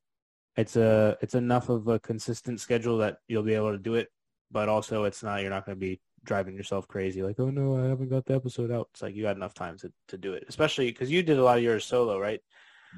it's 0.57 0.75
a 0.75 1.17
it's 1.21 1.35
enough 1.35 1.69
of 1.69 1.87
a 1.87 1.99
consistent 1.99 2.59
schedule 2.59 2.99
that 2.99 3.17
you'll 3.27 3.43
be 3.43 3.55
able 3.55 3.71
to 3.71 3.77
do 3.77 3.95
it. 3.95 4.09
But 4.51 4.69
also, 4.69 5.05
it's 5.05 5.23
not 5.23 5.41
you're 5.41 5.49
not 5.49 5.65
going 5.65 5.77
to 5.77 5.79
be 5.79 6.01
driving 6.25 6.55
yourself 6.55 6.87
crazy 6.87 7.21
like 7.21 7.39
oh 7.39 7.51
no 7.51 7.77
i 7.77 7.87
haven't 7.87 8.09
got 8.09 8.25
the 8.25 8.33
episode 8.33 8.71
out 8.71 8.89
it's 8.91 9.03
like 9.03 9.15
you 9.15 9.21
got 9.21 9.35
enough 9.35 9.53
time 9.53 9.77
to, 9.77 9.91
to 10.07 10.17
do 10.17 10.33
it 10.33 10.43
especially 10.49 10.87
because 10.87 11.11
you 11.11 11.21
did 11.21 11.37
a 11.37 11.43
lot 11.43 11.57
of 11.57 11.63
yours 11.63 11.85
solo 11.85 12.19
right 12.19 12.41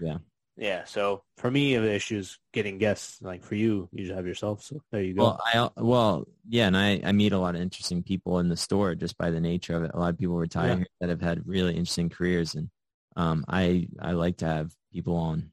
yeah 0.01 0.17
yeah. 0.57 0.85
So 0.85 1.23
for 1.37 1.51
me, 1.51 1.77
the 1.77 1.93
issue 1.93 2.17
is 2.17 2.39
getting 2.51 2.79
guests. 2.79 3.21
Like 3.21 3.43
for 3.43 3.55
you, 3.55 3.87
you 3.91 4.05
just 4.05 4.15
have 4.15 4.25
yourself. 4.25 4.63
So 4.63 4.81
there 4.91 5.03
you 5.03 5.13
go. 5.13 5.23
Well, 5.23 5.41
I 5.45 5.69
well, 5.81 6.27
yeah, 6.49 6.67
and 6.67 6.75
I 6.75 6.99
I 7.03 7.11
meet 7.11 7.31
a 7.31 7.39
lot 7.39 7.55
of 7.55 7.61
interesting 7.61 8.01
people 8.01 8.39
in 8.39 8.49
the 8.49 8.57
store 8.57 8.95
just 8.95 9.17
by 9.17 9.29
the 9.29 9.39
nature 9.39 9.75
of 9.75 9.83
it. 9.83 9.91
A 9.93 9.99
lot 9.99 10.09
of 10.09 10.17
people 10.17 10.35
retire 10.35 10.79
yeah. 10.79 10.83
that 10.99 11.09
have 11.09 11.21
had 11.21 11.47
really 11.47 11.73
interesting 11.73 12.09
careers, 12.09 12.55
and 12.55 12.69
um, 13.15 13.45
I 13.47 13.87
I 14.01 14.11
like 14.13 14.37
to 14.37 14.47
have 14.47 14.71
people 14.91 15.15
on 15.15 15.51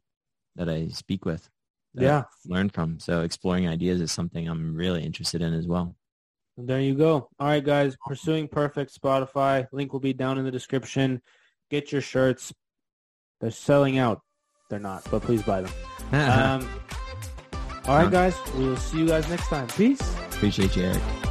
that 0.57 0.71
I 0.71 0.89
speak 0.89 1.27
with. 1.27 1.49
yeah, 1.93 2.25
learn 2.47 2.71
from. 2.71 2.99
So 2.99 3.23
exploring 3.23 3.69
ideas 3.69 4.01
is 4.01 4.11
something 4.11 4.49
I'm 4.49 4.75
really 4.75 5.05
interested 5.05 5.43
in 5.43 5.53
as 5.53 5.67
well. 5.67 5.95
And 6.57 6.69
there 6.69 6.81
you 6.81 6.95
go. 6.95 7.29
All 7.39 7.49
right, 7.49 7.65
guys. 7.65 7.97
Pursuing 8.07 8.49
Perfect 8.49 8.99
Spotify. 8.99 9.67
Link 9.71 9.93
will 9.93 10.01
be 10.01 10.13
down 10.13 10.39
in 10.39 10.45
the 10.45 10.51
description. 10.51 11.21
Get 11.71 11.93
your 11.93 12.01
shirts. 12.01 12.55
They're 13.41 13.51
selling 13.51 13.99
out 13.99 14.23
they're 14.75 14.81
not, 14.81 15.05
but 15.09 15.23
please 15.23 15.43
buy 15.43 15.63
them. 15.63 15.73
um, 16.13 16.69
all 17.87 17.97
right, 17.97 18.11
guys. 18.11 18.35
We 18.57 18.69
will 18.69 18.77
see 18.77 18.99
you 18.99 19.07
guys 19.07 19.29
next 19.29 19.47
time. 19.47 19.69
Peace. 19.69 20.01
Appreciate 20.33 20.75
you, 20.75 20.85
Eric. 20.85 21.24